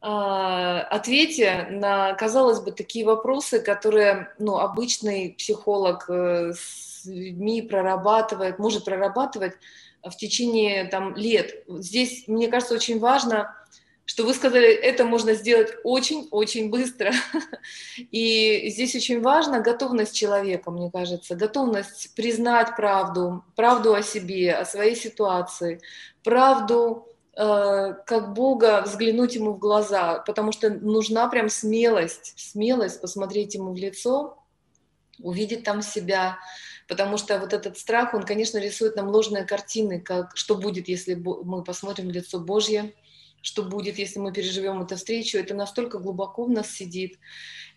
а, 0.00 0.80
ответе 0.84 1.66
на, 1.70 2.14
казалось 2.14 2.60
бы, 2.60 2.72
такие 2.72 3.04
вопросы, 3.04 3.60
которые 3.60 4.32
ну, 4.38 4.56
обычный 4.56 5.34
психолог 5.36 6.06
э, 6.08 6.54
с 7.02 7.06
людьми 7.06 7.62
прорабатывает, 7.62 8.58
может 8.58 8.84
прорабатывать 8.84 9.54
в 10.02 10.16
течение 10.16 10.84
там, 10.84 11.14
лет. 11.16 11.64
Здесь, 11.68 12.24
мне 12.26 12.48
кажется, 12.48 12.74
очень 12.74 12.98
важно 12.98 13.54
что 14.10 14.24
вы 14.24 14.34
сказали, 14.34 14.66
это 14.72 15.04
можно 15.04 15.34
сделать 15.34 15.72
очень-очень 15.84 16.68
быстро. 16.68 17.12
И 18.10 18.68
здесь 18.70 18.96
очень 18.96 19.20
важна 19.20 19.60
готовность 19.60 20.16
человека, 20.16 20.72
мне 20.72 20.90
кажется, 20.90 21.36
готовность 21.36 22.12
признать 22.16 22.74
правду, 22.74 23.44
правду 23.54 23.94
о 23.94 24.02
себе, 24.02 24.52
о 24.52 24.64
своей 24.64 24.96
ситуации, 24.96 25.80
правду 26.24 27.06
э, 27.36 27.94
как 28.04 28.34
Бога 28.34 28.82
взглянуть 28.84 29.36
ему 29.36 29.52
в 29.52 29.60
глаза, 29.60 30.24
потому 30.26 30.50
что 30.50 30.70
нужна 30.70 31.28
прям 31.28 31.48
смелость, 31.48 32.34
смелость 32.36 33.00
посмотреть 33.00 33.54
ему 33.54 33.72
в 33.72 33.76
лицо, 33.76 34.42
увидеть 35.20 35.62
там 35.62 35.82
себя, 35.82 36.36
потому 36.90 37.18
что 37.18 37.38
вот 37.38 37.52
этот 37.52 37.78
страх, 37.78 38.14
он, 38.14 38.24
конечно, 38.24 38.58
рисует 38.58 38.96
нам 38.96 39.08
ложные 39.08 39.44
картины, 39.44 40.00
как 40.00 40.36
что 40.36 40.56
будет, 40.56 40.88
если 40.88 41.14
мы 41.14 41.62
посмотрим 41.62 42.10
лицо 42.10 42.40
Божье, 42.40 42.92
что 43.42 43.62
будет, 43.62 43.96
если 43.96 44.18
мы 44.18 44.32
переживем 44.32 44.82
эту 44.82 44.96
встречу, 44.96 45.38
это 45.38 45.54
настолько 45.54 46.00
глубоко 46.00 46.44
в 46.44 46.50
нас 46.50 46.68
сидит. 46.68 47.20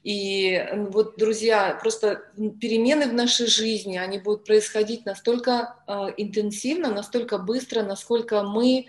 И 0.03 0.67
вот, 0.89 1.15
друзья, 1.15 1.77
просто 1.79 2.23
перемены 2.59 3.07
в 3.07 3.13
нашей 3.13 3.45
жизни, 3.45 3.97
они 3.97 4.17
будут 4.17 4.45
происходить 4.45 5.05
настолько 5.05 5.75
э, 5.87 6.07
интенсивно, 6.17 6.89
настолько 6.89 7.37
быстро, 7.37 7.83
насколько 7.83 8.41
мы 8.41 8.87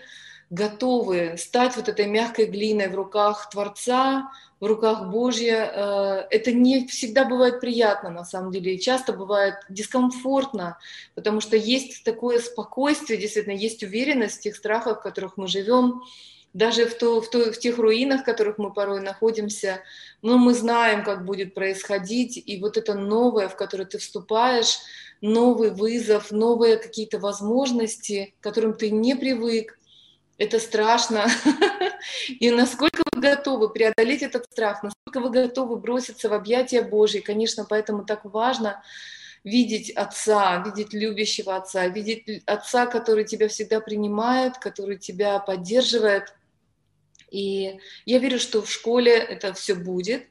готовы 0.49 1.35
стать 1.37 1.75
вот 1.75 1.87
этой 1.87 2.07
мягкой 2.07 2.47
глиной 2.47 2.89
в 2.89 2.95
руках 2.95 3.47
Творца, 3.51 4.31
в 4.59 4.65
руках 4.65 5.09
Божья. 5.09 5.71
Э, 5.73 6.27
это 6.29 6.51
не 6.51 6.87
всегда 6.87 7.25
бывает 7.25 7.59
приятно, 7.59 8.09
на 8.09 8.23
самом 8.23 8.51
деле, 8.51 8.75
и 8.75 8.79
часто 8.79 9.13
бывает 9.13 9.55
дискомфортно, 9.69 10.77
потому 11.13 11.41
что 11.41 11.57
есть 11.57 12.03
такое 12.03 12.39
спокойствие, 12.39 13.19
действительно, 13.19 13.53
есть 13.53 13.83
уверенность 13.83 14.39
в 14.39 14.41
тех 14.41 14.55
страхах, 14.55 14.99
в 14.99 15.03
которых 15.03 15.37
мы 15.37 15.47
живем, 15.47 16.03
даже 16.53 16.85
в, 16.85 16.97
то, 16.97 17.19
в, 17.19 17.29
то, 17.29 17.51
в 17.51 17.59
тех 17.59 17.77
руинах, 17.77 18.21
в 18.21 18.25
которых 18.25 18.57
мы 18.57 18.71
порой 18.71 19.01
находимся, 19.01 19.81
но 20.21 20.37
мы 20.37 20.53
знаем, 20.53 21.03
как 21.03 21.25
будет 21.25 21.53
происходить, 21.53 22.41
и 22.43 22.59
вот 22.61 22.77
это 22.77 22.93
новое, 22.93 23.49
в 23.49 23.57
которое 23.57 23.83
ты 23.83 23.97
вступаешь, 23.97 24.79
новый 25.19 25.71
вызов, 25.71 26.31
новые 26.31 26.77
какие-то 26.77 27.19
возможности, 27.19 28.33
к 28.39 28.43
которым 28.43 28.73
ты 28.73 28.89
не 28.89 29.15
привык, 29.15 29.77
это 30.37 30.59
страшно. 30.59 31.27
И 32.27 32.51
насколько 32.51 33.03
вы 33.13 33.21
готовы 33.21 33.69
преодолеть 33.69 34.21
этот 34.21 34.45
страх, 34.45 34.83
насколько 34.83 35.19
вы 35.19 35.29
готовы 35.29 35.77
броситься 35.77 36.29
в 36.29 36.33
объятия 36.33 36.81
Божьи. 36.81 37.19
Конечно, 37.19 37.65
поэтому 37.67 38.05
так 38.05 38.25
важно 38.25 38.83
видеть 39.43 39.91
отца, 39.91 40.63
видеть 40.65 40.93
любящего 40.93 41.55
отца, 41.55 41.87
видеть 41.87 42.43
отца, 42.45 42.87
который 42.87 43.25
тебя 43.25 43.47
всегда 43.47 43.79
принимает, 43.79 44.57
который 44.57 44.97
тебя 44.97 45.39
поддерживает– 45.39 46.33
и 47.31 47.79
я 48.05 48.19
верю, 48.19 48.39
что 48.39 48.61
в 48.61 48.71
школе 48.71 49.13
это 49.13 49.53
все 49.53 49.75
будет. 49.75 50.25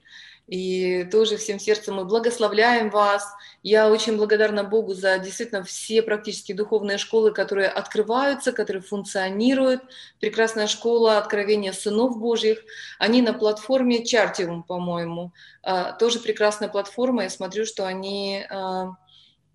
И 0.46 1.04
тоже 1.04 1.38
всем 1.38 1.58
сердцем 1.58 1.94
мы 1.94 2.04
благословляем 2.04 2.90
вас. 2.90 3.26
Я 3.62 3.90
очень 3.90 4.18
благодарна 4.18 4.62
Богу 4.62 4.92
за 4.92 5.18
действительно 5.18 5.64
все 5.64 6.02
практически 6.02 6.52
духовные 6.52 6.98
школы, 6.98 7.32
которые 7.32 7.68
открываются, 7.68 8.52
которые 8.52 8.82
функционируют. 8.82 9.80
Прекрасная 10.20 10.66
школа 10.66 11.16
откровения 11.16 11.72
сынов 11.72 12.18
Божьих. 12.18 12.58
Они 12.98 13.22
на 13.22 13.32
платформе 13.32 14.04
Чартиум, 14.04 14.62
по-моему. 14.62 15.32
А, 15.62 15.92
тоже 15.92 16.20
прекрасная 16.20 16.68
платформа. 16.68 17.22
Я 17.22 17.30
смотрю, 17.30 17.64
что 17.64 17.86
они 17.86 18.44
а, 18.50 18.90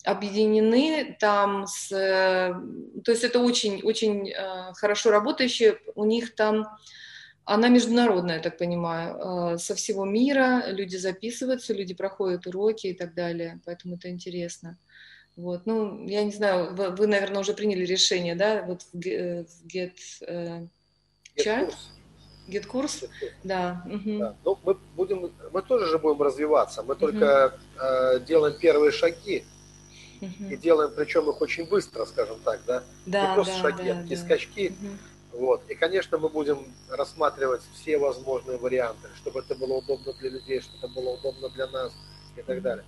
объединены 0.04 1.16
там 1.20 1.68
с... 1.68 1.90
То 1.90 3.12
есть 3.12 3.24
это 3.24 3.40
очень, 3.40 3.84
очень 3.84 4.34
а, 4.34 4.74
хорошо 4.74 5.12
работающие. 5.12 5.78
У 5.94 6.06
них 6.06 6.34
там 6.34 6.68
она 7.50 7.68
международная, 7.70 8.36
я 8.36 8.42
так 8.42 8.58
понимаю, 8.58 9.54
э, 9.54 9.58
со 9.58 9.74
всего 9.74 10.06
мира. 10.06 10.66
Люди 10.68 10.98
записываются, 10.98 11.74
люди 11.74 11.96
проходят 11.96 12.46
уроки 12.46 12.88
и 12.88 12.94
так 12.94 13.16
далее, 13.16 13.60
поэтому 13.66 13.96
это 13.96 14.10
интересно. 14.10 14.78
Вот, 15.36 15.66
ну, 15.66 16.08
я 16.08 16.24
не 16.24 16.32
знаю, 16.32 16.76
вы, 16.76 16.90
вы 16.90 17.08
наверное, 17.08 17.42
уже 17.42 17.54
приняли 17.54 17.86
решение, 17.86 18.36
да, 18.36 18.62
вот 18.64 18.84
в 18.94 18.96
Get, 18.96 19.96
э, 20.22 20.68
э 21.36 21.42
Child? 21.42 21.74
Get 22.50 22.68
курс, 22.68 23.06
да. 23.44 23.84
Угу. 23.88 24.20
да. 24.20 24.36
Ну, 24.46 24.60
мы 24.64 24.78
будем, 24.96 25.32
мы 25.52 25.62
тоже 25.64 25.88
же 25.88 25.98
будем 25.98 26.22
развиваться, 26.22 26.84
мы 26.84 26.96
только 26.96 27.48
угу. 27.48 27.84
э, 27.84 28.20
делаем 28.28 28.60
первые 28.60 28.92
шаги 28.92 29.44
угу. 30.22 30.50
и 30.52 30.56
делаем, 30.56 30.92
причем 30.96 31.28
их 31.30 31.42
очень 31.42 31.68
быстро, 31.68 32.06
скажем 32.06 32.38
так, 32.46 32.60
да, 32.68 32.84
да 33.08 33.30
не 33.30 33.34
просто 33.34 33.54
да, 33.56 33.60
шаги, 33.60 33.90
да, 33.90 34.00
а 34.00 34.04
да. 34.04 34.16
скачки. 34.18 34.68
Угу 34.70 34.98
вот. 35.40 35.64
И, 35.70 35.76
конечно, 35.76 36.18
мы 36.18 36.28
будем 36.28 36.66
рассматривать 36.90 37.62
все 37.74 37.98
возможные 37.98 38.58
варианты, 38.58 39.08
чтобы 39.16 39.40
это 39.40 39.56
было 39.56 39.76
удобно 39.76 40.12
для 40.20 40.32
людей, 40.32 40.60
чтобы 40.60 40.78
это 40.80 40.88
было 40.90 41.12
удобно 41.12 41.48
для 41.48 41.68
нас 41.68 41.94
и 42.36 42.42
так 42.42 42.62
далее. 42.62 42.84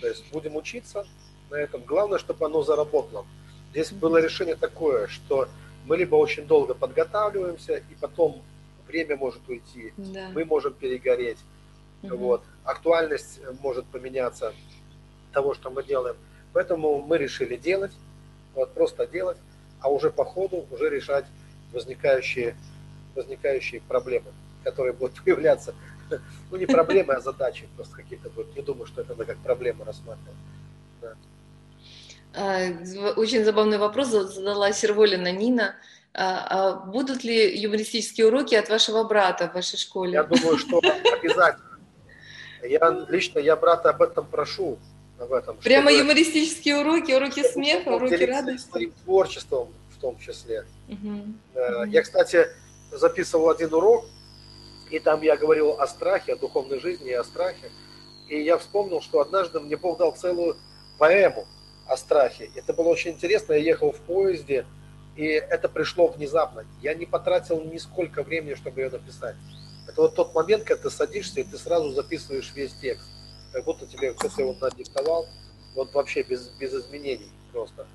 То 0.00 0.06
есть 0.06 0.30
будем 0.30 0.54
учиться 0.54 1.04
на 1.50 1.56
этом. 1.56 1.82
Главное, 1.82 2.20
чтобы 2.20 2.46
оно 2.46 2.62
заработало. 2.62 3.26
Здесь 3.72 3.90
было 3.90 4.18
решение 4.18 4.54
такое, 4.54 5.08
что 5.08 5.48
мы 5.86 5.96
либо 5.96 6.14
очень 6.14 6.46
долго 6.46 6.72
подготавливаемся, 6.72 7.78
и 7.78 7.94
потом 8.00 8.42
время 8.86 9.16
может 9.16 9.40
уйти, 9.48 9.92
да. 9.96 10.28
мы 10.32 10.44
можем 10.44 10.74
перегореть. 10.74 11.38
Угу. 12.04 12.16
Вот. 12.16 12.42
Актуальность 12.62 13.40
может 13.60 13.84
поменяться 13.86 14.54
того, 15.32 15.52
что 15.52 15.68
мы 15.68 15.82
делаем. 15.82 16.16
Поэтому 16.52 17.02
мы 17.02 17.18
решили 17.18 17.56
делать, 17.56 17.92
вот 18.54 18.72
просто 18.72 19.04
делать, 19.04 19.38
а 19.80 19.90
уже 19.90 20.10
по 20.10 20.24
ходу 20.24 20.64
уже 20.70 20.88
решать 20.88 21.24
возникающие, 21.72 22.56
возникающие 23.14 23.80
проблемы, 23.80 24.32
которые 24.64 24.92
будут 24.92 25.20
появляться. 25.24 25.74
Ну, 26.50 26.56
не 26.56 26.66
проблемы, 26.66 27.14
а 27.14 27.20
задачи 27.20 27.68
просто 27.76 27.96
какие-то 27.96 28.30
будут. 28.30 28.56
Не 28.56 28.62
думаю, 28.62 28.86
что 28.86 29.02
это 29.02 29.14
мы 29.14 29.24
как 29.26 29.36
проблему 29.38 29.84
рассматриваем. 29.84 30.38
Да. 31.02 31.14
А, 32.34 33.12
очень 33.16 33.44
забавный 33.44 33.78
вопрос 33.78 34.08
задала 34.08 34.72
Серволина 34.72 35.30
Нина. 35.32 35.74
А, 36.14 36.46
а 36.48 36.74
будут 36.86 37.24
ли 37.24 37.60
юмористические 37.60 38.28
уроки 38.28 38.54
от 38.54 38.70
вашего 38.70 39.04
брата 39.04 39.48
в 39.48 39.54
вашей 39.54 39.78
школе? 39.78 40.12
Я 40.12 40.24
думаю, 40.24 40.56
что 40.56 40.78
обязательно. 40.78 41.78
Я 42.62 43.06
лично 43.08 43.38
я 43.38 43.54
брата 43.54 43.90
об 43.90 44.02
этом 44.02 44.26
прошу. 44.26 44.78
в 45.18 45.32
этом. 45.32 45.58
Прямо 45.58 45.90
чтобы... 45.90 46.02
юмористические 46.02 46.78
уроки, 46.78 47.12
уроки 47.12 47.42
смеха, 47.42 47.90
уроки 47.90 48.22
радости. 48.24 48.70
Своим 48.70 48.92
творчеством 49.04 49.68
в 49.98 50.00
том 50.00 50.18
числе. 50.18 50.64
Угу. 50.88 51.86
Я, 51.88 52.02
кстати, 52.02 52.46
записывал 52.92 53.50
один 53.50 53.74
урок, 53.74 54.06
и 54.90 54.98
там 55.00 55.22
я 55.22 55.36
говорил 55.36 55.80
о 55.80 55.86
страхе, 55.86 56.34
о 56.34 56.36
духовной 56.36 56.78
жизни 56.78 57.10
и 57.10 57.14
о 57.14 57.24
страхе. 57.24 57.70
И 58.28 58.40
я 58.40 58.58
вспомнил, 58.58 59.00
что 59.00 59.20
однажды 59.20 59.60
мне 59.60 59.76
Бог 59.76 59.98
дал 59.98 60.12
целую 60.12 60.56
поэму 60.98 61.46
о 61.86 61.96
страхе. 61.96 62.50
Это 62.54 62.72
было 62.72 62.88
очень 62.88 63.12
интересно. 63.12 63.54
Я 63.54 63.58
ехал 63.58 63.92
в 63.92 64.00
поезде, 64.00 64.66
и 65.16 65.26
это 65.26 65.68
пришло 65.68 66.06
внезапно. 66.06 66.64
Я 66.80 66.94
не 66.94 67.06
потратил 67.06 67.62
нисколько 67.62 68.22
времени, 68.22 68.54
чтобы 68.54 68.80
ее 68.80 68.90
написать. 68.90 69.36
Это 69.88 70.02
вот 70.02 70.14
тот 70.14 70.34
момент, 70.34 70.64
когда 70.64 70.84
ты 70.84 70.90
садишься, 70.90 71.40
и 71.40 71.44
ты 71.44 71.58
сразу 71.58 71.90
записываешь 71.90 72.52
весь 72.54 72.74
текст. 72.74 73.08
Как 73.52 73.64
будто 73.64 73.86
тебе 73.86 74.12
кто-то 74.12 74.42
его 74.42 74.54
надиктовал, 74.60 75.26
вот 75.74 75.92
вообще 75.94 76.22
без, 76.22 76.48
без 76.60 76.74
изменений 76.74 77.30
просто. 77.52 77.86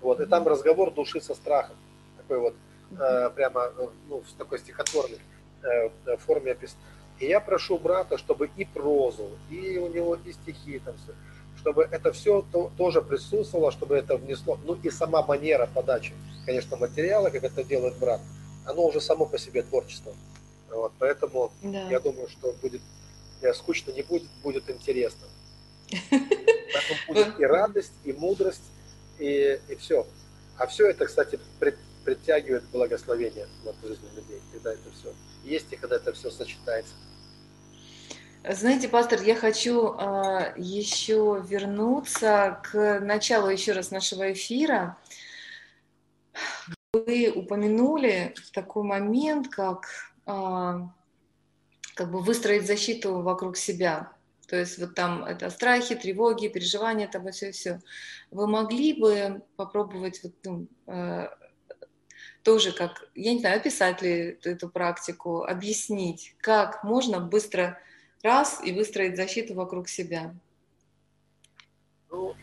Вот, 0.00 0.20
и 0.20 0.26
там 0.26 0.46
разговор 0.46 0.92
души 0.92 1.20
со 1.20 1.34
страхом. 1.34 1.76
Такой 2.16 2.38
вот, 2.38 2.54
э, 2.98 3.30
прямо, 3.30 3.72
ну, 4.08 4.22
в 4.22 4.32
такой 4.38 4.58
стихотворной 4.58 5.18
э, 5.62 6.16
форме 6.18 6.52
описан. 6.52 6.78
И 7.18 7.26
я 7.26 7.40
прошу 7.40 7.78
брата, 7.78 8.16
чтобы 8.16 8.50
и 8.56 8.64
прозу, 8.64 9.28
и 9.50 9.76
у 9.76 9.88
него 9.88 10.16
и 10.24 10.32
стихи 10.32 10.78
там 10.78 10.94
все, 10.96 11.12
чтобы 11.58 11.86
это 11.90 12.12
все 12.12 12.42
то, 12.50 12.72
тоже 12.78 13.02
присутствовало, 13.02 13.70
чтобы 13.70 13.96
это 13.96 14.16
внесло, 14.16 14.58
ну 14.64 14.78
и 14.82 14.90
сама 14.90 15.22
манера 15.22 15.68
подачи, 15.72 16.14
конечно, 16.46 16.78
материала, 16.78 17.28
как 17.28 17.44
это 17.44 17.62
делает 17.62 17.98
брат, 17.98 18.22
оно 18.64 18.86
уже 18.86 19.02
само 19.02 19.26
по 19.26 19.36
себе 19.38 19.62
творчество. 19.62 20.14
Вот, 20.70 20.92
поэтому 20.98 21.52
да. 21.62 21.90
я 21.90 22.00
думаю, 22.00 22.28
что 22.28 22.52
будет 22.62 22.80
э, 23.42 23.52
скучно 23.52 23.90
не 23.90 24.02
будет, 24.02 24.30
будет 24.42 24.70
интересно. 24.70 25.26
Поэтому 26.10 27.00
будет 27.08 27.40
и 27.40 27.44
радость, 27.44 27.92
и 28.04 28.12
мудрость, 28.12 28.62
и, 29.20 29.60
и 29.68 29.76
все. 29.76 30.06
А 30.58 30.66
все 30.66 30.88
это, 30.90 31.06
кстати, 31.06 31.38
пред, 31.58 31.76
притягивает 32.04 32.64
благословение 32.72 33.46
в 33.64 33.86
жизни 33.86 34.08
людей, 34.16 34.40
когда 34.52 34.72
это 34.72 34.90
все 34.90 35.14
есть 35.44 35.72
и 35.72 35.76
когда 35.76 35.96
это 35.96 36.12
все 36.12 36.30
сочетается. 36.30 36.94
Знаете, 38.48 38.88
пастор, 38.88 39.20
я 39.22 39.34
хочу 39.34 39.94
э, 39.94 40.54
еще 40.56 41.44
вернуться 41.46 42.60
к 42.62 43.00
началу 43.00 43.50
еще 43.50 43.72
раз 43.72 43.90
нашего 43.90 44.32
эфира. 44.32 44.96
Вы 46.94 47.30
упомянули 47.34 48.34
такой 48.54 48.82
момент, 48.84 49.48
как, 49.48 49.86
э, 50.26 50.80
как 51.94 52.10
бы 52.10 52.20
выстроить 52.20 52.66
защиту 52.66 53.20
вокруг 53.20 53.58
себя. 53.58 54.10
То 54.48 54.56
есть 54.56 54.78
вот 54.78 54.94
там 54.94 55.22
это 55.24 55.50
страхи, 55.50 55.94
тревоги, 55.94 56.48
переживания, 56.48 57.08
там 57.08 57.28
и 57.28 57.32
все, 57.32 57.52
все. 57.52 57.80
Вы 58.30 58.46
могли 58.46 58.92
бы 58.92 59.42
попробовать 59.56 60.20
вот, 60.22 60.32
ну, 60.44 60.66
э, 60.86 61.28
тоже 62.42 62.72
как, 62.72 63.08
я 63.14 63.32
не 63.34 63.40
знаю, 63.40 63.58
описать 63.58 64.02
ли 64.02 64.38
эту 64.44 64.68
практику, 64.68 65.42
объяснить, 65.42 66.34
как 66.40 66.84
можно 66.84 67.20
быстро 67.20 67.78
раз 68.22 68.60
и 68.64 68.72
выстроить 68.72 69.16
защиту 69.16 69.54
вокруг 69.54 69.88
себя. 69.88 70.34
Ну, 72.10 72.34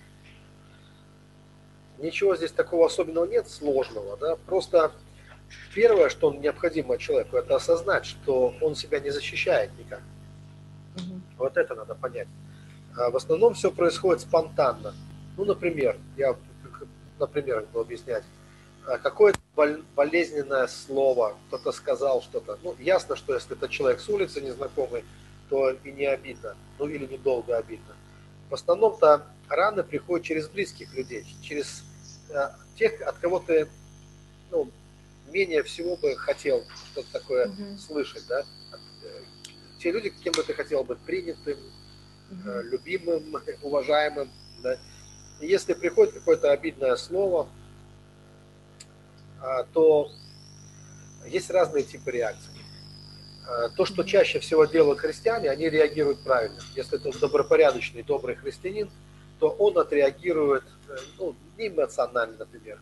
ничего 1.99 2.35
здесь 2.35 2.51
такого 2.51 2.88
особенного 2.88 3.26
нет, 3.26 3.49
сложного, 3.49 4.18
да, 4.18 4.35
просто 4.35 4.91
первое, 5.73 6.09
что 6.09 6.34
необходимо 6.34 6.97
человеку, 6.97 7.38
это 7.38 7.55
осознать, 7.55 8.05
что 8.05 8.53
он 8.61 8.76
себя 8.76 8.99
не 8.99 9.09
защищает 9.09 9.72
никак. 9.77 10.01
Угу. 10.97 11.22
Вот 11.38 11.57
это 11.57 11.76
надо 11.76 11.95
понять. 11.95 12.27
А 12.97 13.09
в 13.09 13.15
основном 13.15 13.53
все 13.53 13.72
происходит 13.72 14.22
спонтанно. 14.22 14.93
Ну, 15.38 15.45
например, 15.45 15.97
я, 16.18 16.35
например, 17.19 17.65
буду 17.68 17.81
объяснять, 17.81 18.23
а 18.85 18.97
какое-то 18.97 19.39
болезненное 19.95 20.68
слово, 20.68 21.35
кто-то 21.47 21.72
сказал 21.72 22.22
что-то. 22.22 22.57
Ну, 22.64 22.76
ясно, 22.80 23.15
что 23.15 23.34
если 23.34 23.55
это 23.55 23.69
человек 23.69 23.99
с 23.99 24.09
улицы 24.09 24.41
незнакомый, 24.41 25.03
то 25.49 25.72
и 25.72 25.91
не 25.91 26.05
обидно, 26.05 26.55
ну 26.80 26.88
или 26.88 27.05
недолго 27.05 27.55
обидно. 27.55 27.95
В 28.49 28.53
основном-то 28.53 29.27
раны 29.47 29.84
приходят 29.84 30.26
через 30.26 30.47
близких 30.49 30.93
людей, 30.95 31.26
через 31.41 31.84
э, 32.30 32.49
тех, 32.76 33.01
от 33.01 33.18
кого 33.18 33.39
ты 33.39 33.68
ну, 34.51 34.69
менее 35.31 35.64
всего 35.64 35.95
бы 35.97 36.15
хотел 36.15 36.64
что-то 36.91 37.11
такое 37.11 37.47
угу. 37.47 37.77
слышать, 37.77 38.26
да? 38.27 38.43
Э, 39.03 39.22
те 39.80 39.91
люди, 39.91 40.09
кем 40.09 40.34
бы 40.34 40.43
ты 40.43 40.53
хотел 40.53 40.84
быть 40.84 40.99
принятым, 40.99 41.57
э, 42.45 42.61
любимым, 42.64 43.35
уважаемым, 43.61 44.31
да? 44.64 44.80
Если 45.39 45.73
приходит 45.73 46.14
какое-то 46.14 46.51
обидное 46.51 46.95
слово, 46.95 47.47
э, 49.41 49.64
то 49.73 50.09
есть 51.26 51.49
разные 51.49 51.84
типы 51.84 52.11
реакций. 52.11 52.51
Э, 53.47 53.69
то, 53.76 53.85
что 53.85 54.03
чаще 54.03 54.39
всего 54.39 54.65
делают 54.65 54.99
христиане, 54.99 55.49
они 55.49 55.69
реагируют 55.69 56.23
правильно. 56.23 56.59
Если 56.76 56.99
это 56.99 57.18
добропорядочный, 57.19 58.03
добрый 58.03 58.35
христианин, 58.35 58.89
то 59.39 59.49
он 59.49 59.77
отреагирует, 59.77 60.64
э, 60.89 60.97
ну, 61.19 61.35
не 61.57 61.68
эмоционально, 61.68 62.38
например, 62.39 62.80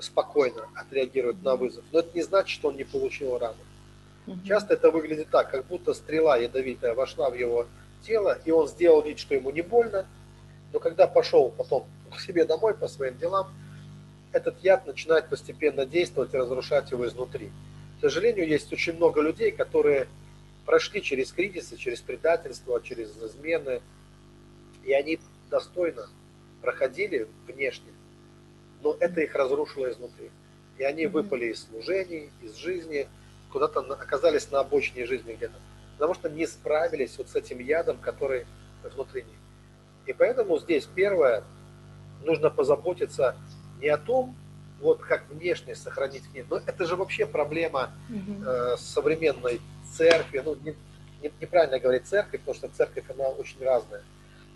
спокойно 0.00 0.68
отреагирует 0.74 1.42
на 1.42 1.56
вызов. 1.56 1.84
Но 1.90 2.00
это 2.00 2.10
не 2.14 2.22
значит, 2.22 2.50
что 2.50 2.68
он 2.68 2.76
не 2.76 2.84
получил 2.84 3.38
рану. 3.38 3.56
Часто 4.44 4.74
это 4.74 4.90
выглядит 4.90 5.30
так, 5.30 5.50
как 5.50 5.66
будто 5.66 5.94
стрела 5.94 6.36
ядовитая 6.36 6.94
вошла 6.94 7.30
в 7.30 7.34
его 7.34 7.66
тело, 8.02 8.38
и 8.44 8.50
он 8.50 8.68
сделал 8.68 9.02
вид, 9.02 9.18
что 9.18 9.34
ему 9.34 9.50
не 9.50 9.62
больно, 9.62 10.06
но 10.72 10.80
когда 10.80 11.06
пошел 11.06 11.50
потом 11.50 11.86
к 12.14 12.20
себе 12.20 12.44
домой 12.44 12.74
по 12.74 12.88
своим 12.88 13.16
делам, 13.18 13.48
этот 14.32 14.62
яд 14.62 14.86
начинает 14.86 15.28
постепенно 15.28 15.86
действовать 15.86 16.34
и 16.34 16.36
разрушать 16.36 16.90
его 16.90 17.06
изнутри. 17.06 17.50
К 17.98 18.02
сожалению, 18.02 18.46
есть 18.46 18.72
очень 18.72 18.94
много 18.94 19.20
людей, 19.20 19.50
которые 19.50 20.06
прошли 20.66 21.02
через 21.02 21.32
кризисы, 21.32 21.76
через 21.76 22.00
предательство, 22.00 22.80
через 22.82 23.16
измены, 23.16 23.80
и 24.84 24.92
они 24.92 25.18
достойно 25.50 26.08
проходили 26.60 27.26
внешне, 27.46 27.90
но 28.82 28.96
это 29.00 29.20
их 29.22 29.34
разрушило 29.34 29.90
изнутри. 29.90 30.30
И 30.76 30.84
они 30.84 31.06
выпали 31.06 31.46
из 31.46 31.64
служений, 31.64 32.30
из 32.42 32.54
жизни, 32.56 33.08
куда-то 33.50 33.80
оказались 33.80 34.50
на 34.50 34.60
обочине 34.60 35.06
жизни 35.06 35.32
где-то, 35.32 35.54
потому 35.94 36.14
что 36.14 36.28
не 36.28 36.46
справились 36.46 37.16
вот 37.18 37.28
с 37.28 37.34
этим 37.34 37.58
ядом, 37.58 37.96
который 37.98 38.46
внутри 38.82 39.22
них. 39.22 39.38
И 40.08 40.14
поэтому 40.14 40.58
здесь 40.58 40.86
первое, 40.86 41.44
нужно 42.24 42.48
позаботиться 42.48 43.36
не 43.78 43.88
о 43.88 43.98
том, 43.98 44.34
вот 44.80 45.00
как 45.00 45.28
внешне 45.28 45.74
сохранить 45.74 46.22
книгу. 46.30 46.46
Но 46.48 46.62
это 46.64 46.86
же 46.86 46.96
вообще 46.96 47.26
проблема 47.26 47.90
э, 48.08 48.76
современной 48.78 49.60
церкви. 49.92 50.40
Ну, 50.42 50.54
не, 50.54 50.74
не, 51.22 51.30
неправильно 51.40 51.78
говорить 51.78 52.06
церковь, 52.06 52.40
потому 52.40 52.54
что 52.54 52.68
церковь, 52.68 53.04
она 53.10 53.28
очень 53.28 53.62
разная. 53.62 54.02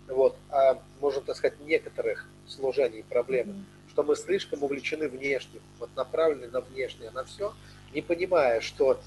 Вот, 0.07 0.35
а 0.49 0.81
можно 0.99 1.21
так 1.21 1.35
сказать, 1.35 1.59
некоторых 1.59 2.27
служений 2.47 3.03
проблемы, 3.03 3.53
mm-hmm. 3.53 3.91
что 3.91 4.03
мы 4.03 4.15
слишком 4.15 4.63
увлечены 4.63 5.07
внешним, 5.07 5.61
вот 5.79 5.89
направлены 5.95 6.47
на 6.47 6.61
внешнее, 6.61 7.11
на 7.11 7.25
все, 7.25 7.53
не 7.93 8.01
понимая, 8.01 8.59
что 8.59 8.99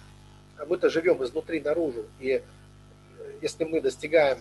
мы-то 0.68 0.90
живем 0.90 1.22
изнутри 1.24 1.60
наружу, 1.60 2.06
и 2.20 2.40
если 3.42 3.64
мы 3.64 3.80
достигаем 3.80 4.38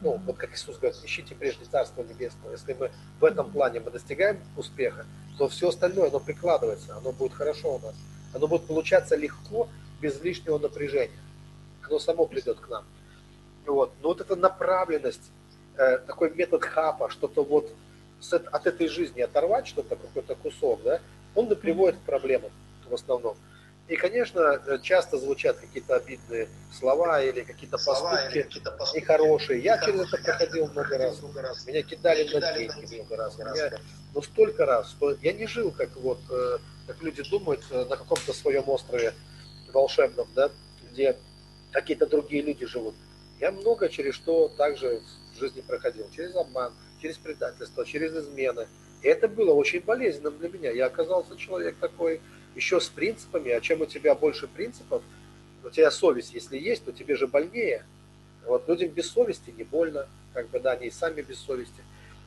ну, 0.00 0.20
вот 0.26 0.36
как 0.36 0.54
Иисус 0.54 0.78
говорит, 0.78 0.98
ищите 1.04 1.34
прежде 1.34 1.64
Царство 1.64 2.02
Небесного. 2.02 2.52
Если 2.52 2.72
мы 2.74 2.90
в 3.20 3.24
этом 3.24 3.50
плане 3.50 3.80
мы 3.80 3.90
достигаем 3.90 4.38
успеха, 4.56 5.06
то 5.38 5.48
все 5.48 5.68
остальное, 5.68 6.08
оно 6.08 6.20
прикладывается, 6.20 6.96
оно 6.96 7.12
будет 7.12 7.32
хорошо 7.32 7.76
у 7.76 7.78
нас. 7.78 7.94
Оно 8.34 8.46
будет 8.46 8.66
получаться 8.66 9.16
легко, 9.16 9.68
без 10.00 10.20
лишнего 10.22 10.58
напряжения. 10.58 11.18
Оно 11.82 11.98
само 11.98 12.26
придет 12.26 12.60
к 12.60 12.68
нам. 12.68 12.84
Вот. 13.66 13.92
Но 14.02 14.08
вот 14.08 14.20
эта 14.20 14.36
направленность, 14.36 15.30
э, 15.76 15.98
такой 15.98 16.30
метод 16.34 16.64
хапа, 16.64 17.10
что-то 17.10 17.42
вот 17.42 17.70
с, 18.20 18.32
от 18.34 18.66
этой 18.66 18.88
жизни 18.88 19.20
оторвать 19.20 19.66
что-то, 19.66 19.96
какой-то 19.96 20.34
кусок, 20.34 20.82
да, 20.82 21.00
он 21.34 21.50
и 21.50 21.54
приводит 21.54 21.96
к 21.98 22.02
проблемам 22.02 22.50
в 22.88 22.94
основном. 22.94 23.36
И, 23.88 23.96
конечно, 23.96 24.60
часто 24.82 25.16
звучат 25.16 25.56
какие-то 25.56 25.96
обидные 25.96 26.48
слова 26.70 27.22
или 27.22 27.40
какие-то 27.40 27.78
поступки, 27.78 28.42
какие 28.42 28.62
поступки 28.62 28.96
нехорошие. 28.98 29.62
Я 29.62 29.78
через 29.82 30.12
это 30.12 30.22
проходил 30.22 30.68
много 30.68 30.98
раз. 30.98 31.22
Много 31.22 31.40
раз. 31.40 31.66
Меня 31.66 31.82
кидали, 31.82 32.24
на 32.24 32.52
деньги 32.52 32.96
много 32.96 33.16
раз. 33.16 33.38
Меня, 33.38 33.78
ну, 34.14 34.20
столько 34.20 34.66
раз, 34.66 34.90
что 34.90 35.16
я 35.22 35.32
не 35.32 35.46
жил, 35.46 35.70
как 35.70 35.96
вот, 35.96 36.20
э, 36.30 36.58
как 36.86 37.02
люди 37.02 37.22
думают, 37.30 37.64
э, 37.70 37.86
на 37.86 37.96
каком-то 37.96 38.34
своем 38.34 38.68
острове 38.68 39.14
волшебном, 39.72 40.28
да, 40.34 40.50
где 40.90 41.16
какие-то 41.72 42.06
другие 42.06 42.42
люди 42.42 42.66
живут. 42.66 42.94
Я 43.40 43.52
много 43.52 43.88
через 43.88 44.14
что 44.14 44.48
также 44.48 45.00
в 45.34 45.38
жизни 45.38 45.62
проходил. 45.62 46.06
Через 46.14 46.36
обман, 46.36 46.74
через 47.00 47.16
предательство, 47.16 47.86
через 47.86 48.12
измены. 48.12 48.68
И 49.02 49.08
это 49.08 49.28
было 49.28 49.54
очень 49.54 49.80
болезненным 49.80 50.38
для 50.38 50.48
меня. 50.50 50.70
Я 50.72 50.86
оказался 50.86 51.36
человек 51.36 51.76
такой, 51.80 52.20
еще 52.58 52.80
с 52.80 52.88
принципами, 52.88 53.52
а 53.52 53.60
чем 53.60 53.82
у 53.82 53.86
тебя 53.86 54.16
больше 54.16 54.48
принципов, 54.48 55.02
у 55.64 55.70
тебя 55.70 55.90
совесть, 55.92 56.34
если 56.34 56.58
есть, 56.58 56.84
то 56.84 56.92
тебе 56.92 57.14
же 57.16 57.26
больнее 57.28 57.84
Вот 58.46 58.68
людям 58.68 58.88
без 58.88 59.10
совести 59.10 59.50
не 59.56 59.62
больно, 59.62 60.08
как 60.34 60.48
бы, 60.48 60.58
да, 60.58 60.72
они 60.72 60.86
и 60.86 60.90
сами 60.90 61.22
без 61.22 61.38
совести. 61.38 61.82